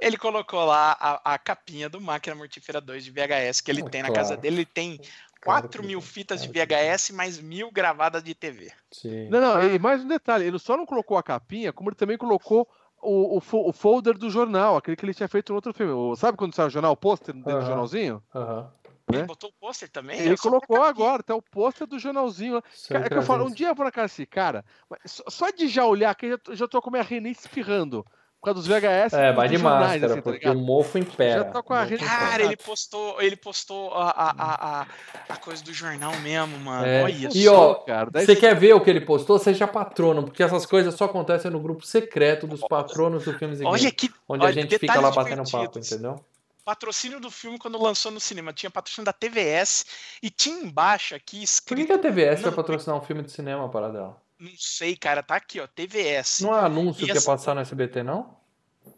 ele 0.00 0.16
colocou 0.16 0.64
lá 0.64 0.96
a, 1.00 1.34
a 1.34 1.38
capinha 1.38 1.88
do 1.88 2.00
Máquina 2.00 2.36
Mortífera 2.36 2.80
2 2.80 3.04
de 3.04 3.10
VHS 3.10 3.60
que 3.60 3.70
ele 3.72 3.82
oh, 3.82 3.90
tem 3.90 4.02
na 4.02 4.12
casa 4.12 4.36
dele. 4.36 4.56
Ele 4.56 4.66
tem 4.66 5.00
4 5.44 5.84
mil 5.84 6.00
fitas 6.00 6.42
de 6.42 6.48
VHS 6.48 7.10
mais 7.10 7.40
mil 7.40 7.70
gravadas 7.70 8.22
de 8.22 8.34
TV. 8.34 8.72
Sim. 8.90 9.28
Não, 9.28 9.40
não, 9.40 9.62
e 9.62 9.78
mais 9.78 10.02
um 10.02 10.08
detalhe: 10.08 10.46
ele 10.46 10.58
só 10.58 10.76
não 10.76 10.86
colocou 10.86 11.16
a 11.16 11.22
capinha, 11.22 11.72
como 11.72 11.90
ele 11.90 11.96
também 11.96 12.16
colocou 12.18 12.68
o, 13.00 13.38
o, 13.38 13.68
o 13.68 13.72
folder 13.72 14.16
do 14.16 14.30
jornal, 14.30 14.76
aquele 14.76 14.96
que 14.96 15.04
ele 15.04 15.14
tinha 15.14 15.28
feito 15.28 15.50
no 15.50 15.56
outro 15.56 15.74
filme. 15.74 15.92
O, 15.92 16.16
sabe 16.16 16.38
quando 16.38 16.54
sai 16.54 16.66
o 16.66 16.70
jornal, 16.70 16.92
o 16.92 16.96
pôster 16.96 17.34
dentro 17.34 17.50
uh 17.50 17.54
-huh. 17.56 17.60
do 17.60 17.66
jornalzinho? 17.66 18.22
Aham. 18.34 18.60
Uh 18.60 18.64
-huh. 18.64 18.84
Né? 19.10 19.18
Ele 19.18 19.26
botou 19.26 19.50
o 19.50 19.52
pôster 19.60 19.90
também? 19.90 20.18
Ele 20.18 20.36
colocou 20.36 20.82
agora, 20.82 21.22
tem 21.22 21.36
o 21.36 21.42
pôster 21.42 21.86
do 21.86 21.98
jornalzinho. 21.98 22.62
é 22.90 23.08
que 23.08 23.14
eu 23.14 23.22
falo, 23.22 23.44
um 23.44 23.50
dia 23.50 23.68
eu 23.68 23.74
vou 23.74 23.84
na 23.84 23.92
casa 23.92 24.06
desse 24.06 24.24
cara, 24.24 24.64
só 25.04 25.50
de 25.50 25.68
já 25.68 25.84
olhar, 25.84 26.14
que 26.14 26.24
eu 26.26 26.30
já, 26.30 26.54
já 26.54 26.68
tô 26.68 26.80
com 26.80 26.88
a 26.88 26.92
minha 26.92 27.02
rinite 27.02 27.40
espirrando 27.40 28.04
por 28.44 28.52
causa 28.52 28.60
dos 28.60 28.66
VHS. 28.66 29.14
É, 29.14 29.32
vai 29.32 29.48
de 29.48 29.56
jornais, 29.56 29.80
máscara, 29.80 30.12
assim, 30.12 30.16
tá 30.16 30.22
porque 30.22 30.48
o 30.48 30.54
mofo 30.54 30.98
impera. 30.98 31.38
Já 31.38 31.44
tá 31.44 31.62
com 31.62 31.72
a 31.72 31.82
rede 31.82 32.04
Cara, 32.04 32.42
ele 32.42 32.56
postou, 32.56 33.22
ele 33.22 33.36
postou 33.36 33.94
a, 33.94 34.10
a, 34.10 34.80
a, 34.82 34.86
a 35.30 35.36
coisa 35.38 35.64
do 35.64 35.72
jornal 35.72 36.14
mesmo, 36.18 36.58
mano. 36.58 36.84
É. 36.84 37.04
Olha 37.04 37.28
e 37.32 37.48
ó, 37.48 37.74
cara, 37.74 38.10
você 38.12 38.36
quer 38.36 38.54
ver 38.54 38.74
o 38.74 38.80
que 38.80 38.90
ele 38.90 39.00
postou? 39.00 39.38
Seja 39.38 39.66
patrono, 39.66 40.24
porque 40.24 40.42
essas 40.42 40.66
coisas 40.66 40.94
só 40.94 41.06
acontecem 41.06 41.50
no 41.50 41.58
grupo 41.58 41.86
secreto 41.86 42.46
dos 42.46 42.60
patronos 42.60 43.24
do 43.24 43.32
Filmes 43.38 43.60
e 43.60 43.64
Olha 43.64 43.90
que, 43.90 44.10
onde 44.28 44.44
olha, 44.44 44.50
a 44.50 44.52
gente 44.52 44.78
fica 44.78 45.00
lá 45.00 45.10
batendo 45.10 45.50
papo, 45.50 45.78
entendeu? 45.78 46.22
patrocínio 46.64 47.20
do 47.20 47.30
filme 47.30 47.58
quando 47.58 47.80
lançou 47.80 48.10
no 48.10 48.18
cinema. 48.18 48.52
Tinha 48.52 48.70
patrocínio 48.70 49.04
da 49.04 49.12
TVS 49.12 49.84
e 50.22 50.30
tinha 50.30 50.64
embaixo 50.64 51.14
aqui 51.14 51.42
escrito. 51.42 51.78
Por 51.78 51.86
que, 51.86 51.92
a 51.92 52.10
TVS 52.10 52.40
vai 52.40 52.52
patrocinar 52.52 52.96
um 52.96 53.02
filme 53.02 53.22
de 53.22 53.30
cinema 53.30 53.68
para 53.68 53.90
dela? 53.90 54.23
Não 54.38 54.52
sei, 54.56 54.96
cara. 54.96 55.22
Tá 55.22 55.36
aqui, 55.36 55.60
ó. 55.60 55.66
TVS. 55.66 56.40
Não 56.40 56.56
é 56.56 56.60
anúncio 56.60 57.02
e 57.02 57.06
que 57.06 57.12
essa... 57.12 57.20
ia 57.20 57.26
passar 57.26 57.54
no 57.54 57.60
SBT, 57.60 58.02
não? 58.02 58.36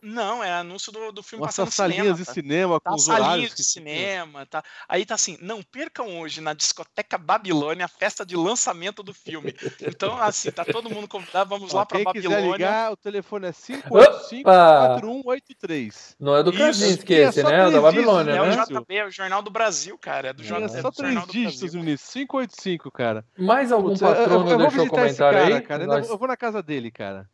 Não, 0.02 0.42
é 0.42 0.50
anúncio 0.52 0.90
do, 0.92 1.12
do 1.12 1.22
filme 1.22 1.44
Nossa, 1.44 1.62
passando 1.62 1.72
salinhas 1.72 2.02
cinema, 2.02 2.18
de 2.18 2.24
tá? 2.24 2.32
cinema 2.32 2.80
com 2.80 2.90
tá, 2.90 2.94
os 2.94 3.08
horários 3.08 3.54
de 3.54 3.62
cinema, 3.64 4.46
tá. 4.46 4.64
Aí 4.88 5.04
tá 5.04 5.14
assim, 5.14 5.36
não 5.40 5.62
percam 5.62 6.18
hoje 6.18 6.40
na 6.40 6.54
discoteca 6.54 7.18
Babilônia 7.18 7.84
a 7.84 7.88
festa 7.88 8.24
de 8.24 8.36
lançamento 8.36 9.02
do 9.02 9.12
filme. 9.12 9.52
Então, 9.80 10.16
assim, 10.20 10.48
tá 10.50 10.64
todo 10.64 10.88
mundo 10.90 11.08
convidado, 11.08 11.50
vamos 11.50 11.72
lá 11.72 11.86
para 11.86 12.02
Babilônia. 12.02 12.38
Quiser 12.38 12.52
ligar, 12.52 12.92
o 12.92 12.96
telefone 12.96 13.46
é 13.46 13.52
585-4183. 13.52 16.16
Não 16.18 16.36
é 16.36 16.42
do 16.42 16.52
Krasinski 16.52 17.14
esse, 17.14 17.40
é 17.40 17.44
né? 17.44 17.68
É 17.68 17.70
da 17.70 17.80
Babilônia, 17.80 18.32
né? 18.32 18.38
É 18.38 18.42
o 18.42 18.50
JB, 18.64 18.96
é 18.96 19.06
o 19.06 19.10
Jornal 19.10 19.42
do 19.42 19.50
Brasil, 19.50 19.98
cara. 19.98 20.28
É 20.28 20.32
do 20.32 20.44
Jornal, 20.44 20.74
é 20.74 20.80
só 20.80 20.90
três 20.90 21.26
dígitos, 21.26 21.72
Vinícius. 21.72 22.12
585, 22.12 22.90
cara. 22.90 23.24
Mais 23.36 23.72
algum 23.72 23.88
Putz, 23.88 24.00
patrono 24.00 24.50
eu, 24.50 24.52
eu 24.52 24.58
deixou 24.58 24.88
comentário 24.88 25.38
cara, 25.38 25.56
aí? 25.56 25.62
Cara. 25.62 25.86
Nós... 25.86 26.08
Eu 26.08 26.18
vou 26.18 26.28
na 26.28 26.36
casa 26.36 26.62
dele, 26.62 26.90
cara. 26.90 27.28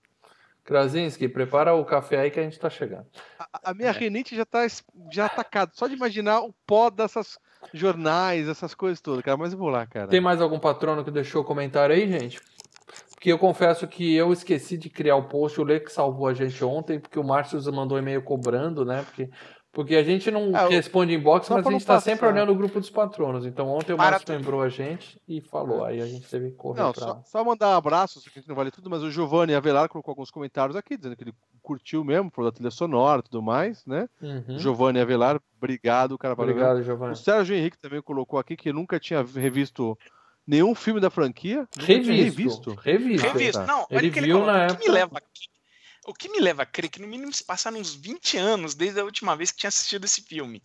Krasinski, 0.64 1.28
prepara 1.28 1.74
o 1.74 1.84
café 1.84 2.20
aí 2.20 2.30
que 2.30 2.39
a 2.39 2.43
gente 2.43 2.59
tá 2.59 2.70
chegando. 2.70 3.06
A, 3.39 3.70
a 3.70 3.74
minha 3.74 3.89
é. 3.89 3.93
renite 3.93 4.36
já 4.36 4.44
tá, 4.44 4.66
já 5.12 5.26
atacada. 5.26 5.72
Só 5.74 5.86
de 5.86 5.94
imaginar 5.94 6.40
o 6.40 6.55
pó 6.66 6.89
dessas 6.90 7.39
jornais, 7.72 8.48
essas 8.48 8.74
coisas 8.74 9.01
todas, 9.01 9.22
cara. 9.22 9.36
Mas 9.36 9.52
eu 9.52 9.59
vou 9.59 9.68
lá, 9.68 9.86
cara. 9.86 10.09
Tem 10.09 10.20
mais 10.20 10.40
algum 10.40 10.59
patrono 10.59 11.05
que 11.05 11.10
deixou 11.10 11.44
comentário 11.44 11.94
aí, 11.94 12.10
gente? 12.10 12.40
Porque 13.22 13.30
eu 13.30 13.39
confesso 13.39 13.86
que 13.86 14.14
eu 14.14 14.32
esqueci 14.32 14.76
de 14.76 14.90
criar 14.90 15.16
o 15.16 15.28
post, 15.28 15.60
o 15.60 15.64
Lê 15.64 15.78
que 15.78 15.93
salvou 15.93 16.26
a 16.26 16.34
gente 16.34 16.64
ontem, 16.64 16.98
porque 16.98 17.18
o 17.18 17.24
Márcio 17.24 17.60
mandou 17.72 17.97
um 17.97 18.01
e-mail 18.01 18.22
cobrando, 18.22 18.84
né? 18.84 19.05
Porque 19.05 19.30
porque 19.73 19.97
a 19.97 20.03
gente 20.03 20.31
não 20.31 20.55
é, 20.55 20.69
responde 20.69 21.15
inbox, 21.15 21.49
mas 21.49 21.66
a 21.66 21.70
gente 21.70 21.81
está 21.81 21.99
sempre 21.99 22.27
olhando 22.27 22.53
o 22.53 22.55
grupo 22.55 22.78
dos 22.78 22.90
patronos. 22.90 23.47
Então 23.47 23.69
ontem 23.69 23.94
o 23.94 23.97
Márcio 23.97 24.27
lembrou 24.28 24.61
a 24.61 24.69
gente 24.69 25.19
e 25.27 25.40
falou. 25.40 25.82
Aí 25.82 26.01
a 26.01 26.07
gente 26.07 26.28
teve 26.28 26.51
que 26.51 26.57
correr 26.57 26.82
não, 26.82 26.93
pra... 26.93 27.03
só, 27.03 27.23
só, 27.24 27.44
mandar 27.44 27.74
abraços, 27.74 28.23
que 28.24 28.39
a 28.39 28.40
gente 28.40 28.49
não 28.49 28.55
vale 28.55 28.70
tudo, 28.70 28.90
mas 28.90 29.03
o 29.03 29.11
Giovanni 29.11 29.55
Avelar 29.55 29.89
colocou 29.89 30.12
alguns 30.12 30.31
comentários 30.31 30.77
aqui, 30.77 30.97
dizendo 30.97 31.16
que 31.16 31.24
ele 31.24 31.35
curtiu 31.62 32.05
mesmo, 32.05 32.31
falou 32.31 32.51
da 32.51 32.55
trilha 32.55 32.70
sonora 32.70 33.20
e 33.20 33.23
tudo 33.23 33.40
mais, 33.40 33.85
né? 33.86 34.07
Uhum. 34.20 34.59
Giovanni 34.59 35.01
Avelar, 35.01 35.40
obrigado, 35.57 36.19
cara. 36.19 36.35
Obrigado, 36.35 36.82
Giovanni. 36.82 37.15
O 37.15 37.16
Sérgio 37.16 37.57
Henrique 37.57 37.78
também 37.78 38.03
colocou 38.03 38.39
aqui 38.39 38.57
que 38.57 38.73
nunca 38.74 39.01
tinha 39.01 39.23
revisto 39.23 39.97
nenhum 40.47 40.74
filme 40.74 41.01
da 41.01 41.09
franquia. 41.09 41.66
Revisto. 41.78 42.12
Revisto. 42.12 42.74
Revisto. 42.74 43.27
Revisto. 43.27 43.62
Não, 43.62 43.86
ele 43.90 44.11
viu 44.11 44.44
na 44.44 44.65
época. 44.65 44.81
que 44.81 44.89
me 44.89 44.94
leva 44.94 45.16
aqui 45.16 45.51
o 46.06 46.12
que 46.12 46.28
me 46.28 46.40
leva 46.40 46.62
a 46.62 46.66
crer 46.66 46.88
que 46.90 47.00
no 47.00 47.06
mínimo 47.06 47.32
se 47.32 47.44
passaram 47.44 47.78
uns 47.78 47.94
20 47.94 48.36
anos 48.36 48.74
desde 48.74 49.00
a 49.00 49.04
última 49.04 49.36
vez 49.36 49.50
que 49.50 49.58
tinha 49.58 49.68
assistido 49.68 50.04
esse 50.04 50.22
filme. 50.22 50.62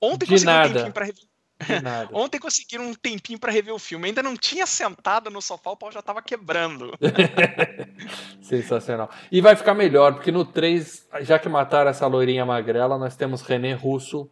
Ontem 0.00 0.26
De 0.26 0.44
nada. 0.44 0.68
um 0.68 0.72
tempinho 0.72 0.92
pra 0.92 1.04
rever. 1.04 1.24
Ontem 2.12 2.38
conseguiram 2.38 2.86
um 2.86 2.94
tempinho 2.94 3.38
para 3.38 3.52
rever 3.52 3.74
o 3.74 3.78
filme. 3.78 4.06
Ainda 4.06 4.22
não 4.22 4.36
tinha 4.36 4.66
sentado 4.66 5.30
no 5.30 5.42
sofá, 5.42 5.70
o 5.70 5.76
pau 5.76 5.92
já 5.92 6.00
tava 6.00 6.22
quebrando. 6.22 6.92
Sensacional. 8.40 9.10
E 9.30 9.40
vai 9.40 9.54
ficar 9.54 9.74
melhor, 9.74 10.14
porque 10.14 10.32
no 10.32 10.44
3, 10.44 11.08
já 11.20 11.38
que 11.38 11.48
mataram 11.48 11.90
essa 11.90 12.06
loirinha 12.06 12.46
magrela, 12.46 12.98
nós 12.98 13.16
temos 13.16 13.42
René 13.42 13.74
Russo, 13.74 14.30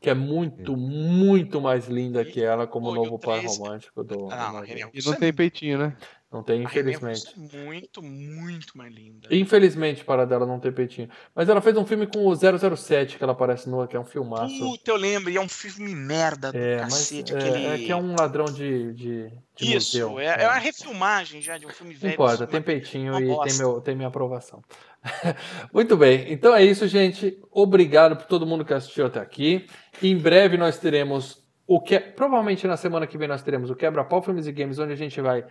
que 0.00 0.08
é 0.08 0.14
muito, 0.14 0.76
muito 0.76 1.60
mais 1.60 1.86
linda 1.86 2.24
que 2.24 2.42
ela 2.42 2.66
como 2.66 2.94
novo 2.94 3.18
pai 3.18 3.44
romântico 3.44 4.02
do. 4.02 4.28
Ah, 4.30 4.62
e 4.94 5.04
não 5.04 5.14
tem 5.14 5.32
peitinho, 5.32 5.78
né? 5.78 5.96
Não 6.32 6.44
tem, 6.44 6.62
infelizmente. 6.62 7.34
É 7.36 7.58
muito, 7.58 8.00
muito 8.00 8.78
mais 8.78 8.94
linda. 8.94 9.26
Infelizmente, 9.32 10.04
para 10.04 10.24
dela 10.24 10.46
não 10.46 10.60
ter 10.60 10.72
peitinho. 10.72 11.08
Mas 11.34 11.48
ela 11.48 11.60
fez 11.60 11.76
um 11.76 11.84
filme 11.84 12.06
com 12.06 12.24
o 12.24 12.76
007 12.76 13.18
que 13.18 13.24
ela 13.24 13.32
aparece 13.32 13.68
nua, 13.68 13.88
que 13.88 13.96
é 13.96 14.00
um 14.00 14.04
filmaço. 14.04 14.56
Puta, 14.60 14.92
eu 14.92 14.96
lembro, 14.96 15.28
e 15.28 15.36
é 15.36 15.40
um 15.40 15.48
filme 15.48 15.92
merda 15.92 16.52
do 16.52 16.58
é, 16.58 16.78
cacete. 16.78 17.32
Mas, 17.32 17.44
é, 17.44 17.48
aquele... 17.48 17.66
é, 17.66 17.78
que 17.78 17.90
é 17.90 17.96
um 17.96 18.14
ladrão 18.14 18.44
de. 18.44 18.92
de, 18.92 19.32
de 19.56 19.76
Isso, 19.76 19.98
museu, 19.98 20.20
é, 20.20 20.44
é, 20.44 20.46
uma 20.46 20.58
refilmagem 20.58 21.42
já 21.42 21.58
de 21.58 21.66
um 21.66 21.70
filme 21.70 21.94
velho. 21.94 22.06
Não 22.06 22.12
importa, 22.12 22.46
tem 22.46 22.62
peitinho 22.62 23.18
e 23.18 23.48
tem, 23.48 23.58
meu, 23.58 23.80
tem 23.80 23.96
minha 23.96 24.08
aprovação. 24.08 24.62
Muito 25.74 25.96
bem, 25.96 26.32
então 26.32 26.54
é 26.54 26.62
isso, 26.64 26.86
gente. 26.86 27.40
Obrigado 27.50 28.14
por 28.14 28.26
todo 28.26 28.46
mundo 28.46 28.64
que 28.64 28.72
assistiu 28.72 29.06
até 29.06 29.18
aqui. 29.18 29.66
Em 30.00 30.16
breve 30.16 30.56
nós 30.56 30.78
teremos 30.78 31.42
o 31.66 31.80
que. 31.80 31.98
Provavelmente 31.98 32.68
na 32.68 32.76
semana 32.76 33.04
que 33.04 33.18
vem 33.18 33.26
nós 33.26 33.42
teremos 33.42 33.68
o 33.68 33.74
Quebra-Pau 33.74 34.22
Filmes 34.22 34.46
e 34.46 34.52
Games, 34.52 34.78
onde 34.78 34.92
a 34.92 34.96
gente 34.96 35.20
vai 35.20 35.44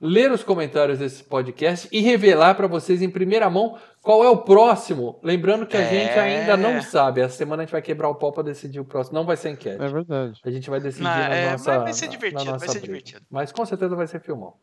ler 0.00 0.30
os 0.30 0.44
comentários 0.44 0.98
desse 0.98 1.24
podcast 1.24 1.88
e 1.90 2.00
revelar 2.00 2.54
para 2.54 2.66
vocês 2.66 3.00
em 3.00 3.08
primeira 3.08 3.48
mão 3.48 3.78
qual 4.02 4.22
é 4.22 4.28
o 4.28 4.38
próximo. 4.38 5.18
Lembrando 5.22 5.66
que 5.66 5.76
a 5.76 5.80
é... 5.80 5.88
gente 5.88 6.18
ainda 6.18 6.56
não 6.56 6.82
sabe. 6.82 7.20
Essa 7.20 7.36
semana 7.36 7.62
a 7.62 7.66
gente 7.66 7.72
vai 7.72 7.82
quebrar 7.82 8.08
o 8.08 8.14
pau 8.14 8.32
para 8.32 8.44
decidir 8.44 8.78
o 8.78 8.84
próximo. 8.84 9.18
Não 9.18 9.24
vai 9.24 9.36
ser 9.36 9.50
enquete. 9.50 9.82
É 9.82 9.88
verdade. 9.88 10.40
A 10.44 10.50
gente 10.50 10.68
vai 10.68 10.80
decidir 10.80 11.04
não, 11.04 11.10
na 11.10 11.34
é, 11.34 11.50
nossa. 11.52 11.78
Vai 11.78 11.92
ser 11.92 12.08
divertido, 12.08 12.58
vai 12.58 12.68
ser 12.68 12.80
divertido. 12.80 13.26
Mas 13.30 13.52
com 13.52 13.64
certeza 13.64 13.96
vai 13.96 14.06
ser 14.06 14.20
filmão. 14.20 14.54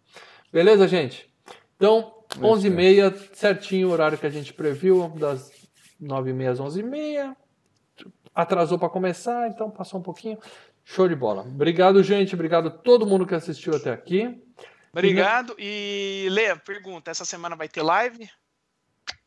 Beleza, 0.51 0.87
gente? 0.87 1.31
Então, 1.75 2.13
11h30, 2.37 3.33
certinho 3.33 3.89
o 3.89 3.91
horário 3.91 4.17
que 4.17 4.25
a 4.25 4.29
gente 4.29 4.53
previu, 4.53 5.09
das 5.17 5.51
9h30 6.01 6.51
às 6.51 6.59
11h30. 6.59 7.35
Atrasou 8.33 8.79
para 8.79 8.89
começar, 8.89 9.47
então 9.47 9.69
passou 9.69 9.99
um 9.99 10.03
pouquinho. 10.03 10.37
Show 10.83 11.07
de 11.07 11.15
bola. 11.15 11.41
Obrigado, 11.41 12.03
gente. 12.03 12.35
Obrigado 12.35 12.67
a 12.67 12.71
todo 12.71 13.05
mundo 13.05 13.25
que 13.25 13.35
assistiu 13.35 13.75
até 13.75 13.91
aqui. 13.91 14.41
Obrigado. 14.93 15.55
E, 15.57 16.27
Lê, 16.29 16.55
pergunta: 16.55 17.09
essa 17.09 17.25
semana 17.25 17.55
vai 17.55 17.67
ter 17.67 17.81
live? 17.81 18.29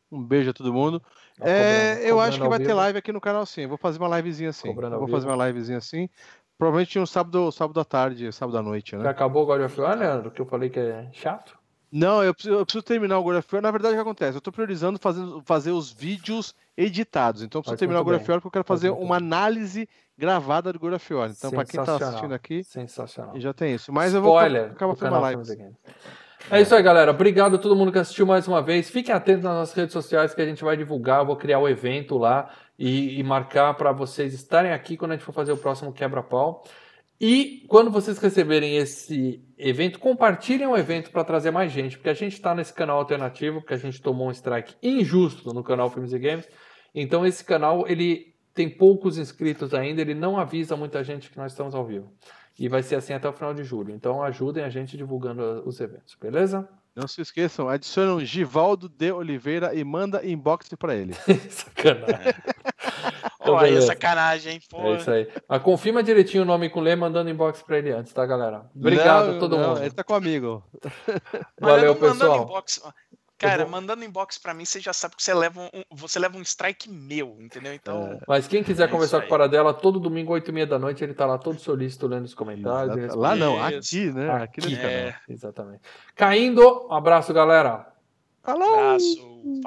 Um 0.09 0.23
beijo 0.23 0.51
a 0.51 0.53
todo 0.53 0.73
mundo. 0.73 1.03
É, 1.39 1.95
cobrando, 1.95 2.07
eu 2.07 2.19
acho 2.21 2.41
que 2.41 2.47
vai 2.47 2.57
vivo. 2.57 2.69
ter 2.69 2.73
live 2.73 2.97
aqui 2.97 3.11
no 3.11 3.19
canal 3.19 3.45
sim. 3.45 3.67
Vou 3.67 3.77
fazer 3.77 3.99
uma 3.99 4.15
livezinha 4.15 4.49
assim. 4.49 4.69
Cobrando 4.69 4.97
vou 4.97 5.09
fazer 5.09 5.27
uma 5.27 5.45
livezinha 5.45 5.77
assim. 5.77 6.09
Provavelmente 6.57 6.97
um 6.97 7.05
sábado, 7.05 7.51
sábado 7.51 7.79
à 7.79 7.85
tarde, 7.85 8.31
sábado 8.31 8.57
à 8.57 8.61
noite, 8.63 8.95
né? 8.95 9.03
Já 9.03 9.11
acabou 9.11 9.43
o 9.43 9.45
God 9.45 9.61
of 9.61 9.79
War, 9.79 9.97
Leandro? 9.97 10.31
Que 10.31 10.41
eu 10.41 10.45
falei 10.45 10.69
que 10.69 10.79
é 10.79 11.09
chato? 11.11 11.57
Não, 11.91 12.23
eu 12.23 12.33
preciso, 12.33 12.55
eu 12.55 12.65
preciso 12.65 12.83
terminar 12.83 13.19
o 13.19 13.23
God 13.23 13.37
of 13.37 13.47
War. 13.53 13.61
Na 13.61 13.71
verdade, 13.71 13.93
o 13.93 13.97
que 13.97 14.01
acontece? 14.01 14.37
Eu 14.37 14.41
tô 14.41 14.51
priorizando 14.51 14.97
fazer, 14.97 15.23
fazer 15.45 15.71
os 15.71 15.91
vídeos 15.91 16.55
editados. 16.75 17.43
Então, 17.43 17.59
eu 17.59 17.63
preciso 17.63 17.79
terminar 17.79 18.01
o 18.01 18.03
God 18.03 18.15
of 18.15 18.31
War 18.31 18.39
porque 18.39 18.47
eu 18.47 18.63
quero 18.63 18.65
fazer 18.65 18.89
uma 18.89 19.17
análise 19.17 19.87
gravada 20.17 20.73
do 20.73 20.79
God 20.79 20.93
of 20.93 21.13
War. 21.13 21.29
Então, 21.29 21.51
para 21.51 21.65
quem 21.65 21.83
tá 21.83 21.95
assistindo 21.95 22.33
aqui, 22.33 22.63
Sensacional. 22.63 23.39
já 23.39 23.53
tem 23.53 23.75
isso. 23.75 23.91
Mas 23.93 24.13
Spoiler, 24.13 24.61
eu 24.61 24.67
vou 24.67 24.75
acabar 24.75 24.95
fazendo 24.95 25.13
uma 25.13 25.19
live. 25.19 25.41
É 26.49 26.61
isso 26.61 26.73
aí, 26.73 26.81
galera. 26.81 27.11
Obrigado 27.11 27.55
a 27.55 27.59
todo 27.59 27.75
mundo 27.75 27.91
que 27.91 27.99
assistiu 27.99 28.25
mais 28.25 28.47
uma 28.47 28.61
vez. 28.61 28.89
Fiquem 28.89 29.13
atentos 29.13 29.43
nas 29.43 29.53
nossas 29.53 29.75
redes 29.75 29.93
sociais 29.93 30.33
que 30.33 30.41
a 30.41 30.45
gente 30.45 30.63
vai 30.63 30.77
divulgar. 30.77 31.19
Eu 31.19 31.25
vou 31.25 31.35
criar 31.35 31.59
o 31.59 31.67
evento 31.67 32.17
lá 32.17 32.49
e, 32.79 33.19
e 33.19 33.23
marcar 33.23 33.73
para 33.73 33.91
vocês 33.91 34.33
estarem 34.33 34.71
aqui 34.71 34.95
quando 34.95 35.11
a 35.11 35.15
gente 35.15 35.25
for 35.25 35.33
fazer 35.33 35.51
o 35.51 35.57
próximo 35.57 35.91
quebra-pau. 35.91 36.63
E 37.19 37.65
quando 37.67 37.91
vocês 37.91 38.17
receberem 38.19 38.77
esse 38.77 39.43
evento, 39.57 39.99
compartilhem 39.99 40.67
o 40.67 40.77
evento 40.77 41.09
para 41.09 41.23
trazer 41.23 41.49
mais 41.49 41.71
gente, 41.71 41.97
porque 41.97 42.09
a 42.09 42.13
gente 42.13 42.33
está 42.33 42.53
nesse 42.53 42.71
canal 42.71 42.99
alternativo, 42.99 43.59
porque 43.59 43.73
a 43.73 43.77
gente 43.77 43.99
tomou 44.01 44.27
um 44.27 44.31
strike 44.31 44.75
injusto 44.81 45.51
no 45.51 45.63
canal 45.63 45.89
Filmes 45.89 46.13
e 46.13 46.19
Games. 46.19 46.47
Então 46.93 47.25
esse 47.25 47.43
canal 47.43 47.87
ele 47.87 48.36
tem 48.57 48.67
poucos 48.67 49.19
inscritos 49.19 49.71
ainda, 49.71 50.01
ele 50.01 50.15
não 50.15 50.37
avisa 50.37 50.75
muita 50.75 51.03
gente 51.03 51.29
que 51.29 51.37
nós 51.37 51.51
estamos 51.51 51.75
ao 51.75 51.85
vivo. 51.85 52.11
E 52.59 52.67
vai 52.67 52.81
ser 52.81 52.95
assim 52.95 53.13
até 53.13 53.29
o 53.29 53.33
final 53.33 53.53
de 53.53 53.63
julho. 53.63 53.93
Então 53.93 54.23
ajudem 54.23 54.63
a 54.63 54.69
gente 54.69 54.97
divulgando 54.97 55.61
os 55.63 55.79
eventos, 55.79 56.17
beleza? 56.19 56.67
Não 56.95 57.07
se 57.07 57.21
esqueçam, 57.21 57.69
adicionam 57.69 58.19
Givaldo 58.25 58.89
de 58.89 59.11
Oliveira 59.11 59.75
e 59.75 59.83
manda 59.83 60.25
inbox 60.25 60.67
para 60.73 60.95
ele. 60.95 61.13
Sacanagem. 61.49 62.33
Olha 63.39 63.77
aí, 63.77 63.81
sacanagem, 63.81 64.53
hein? 64.53 64.61
Pô. 64.69 64.81
É 64.81 64.97
isso 64.97 65.09
aí. 65.09 65.27
Mas 65.47 65.61
confirma 65.61 66.03
direitinho 66.03 66.43
o 66.43 66.45
nome 66.45 66.69
com 66.69 66.81
o 66.81 66.83
Lê, 66.83 66.95
mandando 66.97 67.29
inbox 67.29 67.61
pra 67.61 67.77
ele 67.77 67.91
antes, 67.91 68.11
tá, 68.11 68.25
galera? 68.25 68.69
Obrigado 68.75 69.27
Não, 69.27 69.37
a 69.37 69.39
todo 69.39 69.57
não, 69.57 69.69
mundo. 69.69 69.81
Ele 69.83 69.91
tá 69.91 70.03
comigo. 70.03 70.63
Valeu, 71.61 71.95
pessoal. 71.95 72.43
inbox. 72.43 72.81
Cara, 73.37 73.63
vou- 73.63 73.71
mandando 73.71 74.03
inbox 74.03 74.37
pra 74.37 74.53
mim, 74.53 74.65
você 74.65 74.79
já 74.79 74.91
sabe 74.93 75.15
que 75.15 75.21
você 75.23 75.33
leva 75.33 75.61
um, 75.61 75.83
você 75.91 76.17
leva 76.17 76.37
um 76.37 76.41
strike 76.41 76.89
meu, 76.89 77.37
entendeu? 77.39 77.73
Então, 77.73 78.19
Mas 78.27 78.47
quem 78.47 78.63
quiser 78.63 78.85
É 78.85 78.87
conversar 78.87 79.19
com 79.21 79.27
o 79.27 79.29
Paradela, 79.29 79.73
todo 79.73 79.99
domingo, 79.99 80.33
8 80.33 80.49
e 80.49 80.53
meia 80.53 80.65
da 80.65 80.79
noite, 80.79 81.03
ele 81.03 81.13
tá 81.13 81.25
lá 81.25 81.37
todo 81.37 81.59
solícito 81.59 82.07
lendo 82.07 82.25
os 82.25 82.33
comentários. 82.33 83.13
Lá 83.15 83.35
não, 83.35 83.61
aqui, 83.63 84.11
né? 84.11 84.31
Aqui, 84.31 84.59
Aqui. 84.61 84.75
É. 84.75 85.15
Exatamente. 85.29 85.81
Caindo, 86.15 86.87
um 86.89 86.93
abraço, 86.93 87.33
galera. 87.33 87.87
Falou! 88.41 88.73
abraço. 88.73 89.61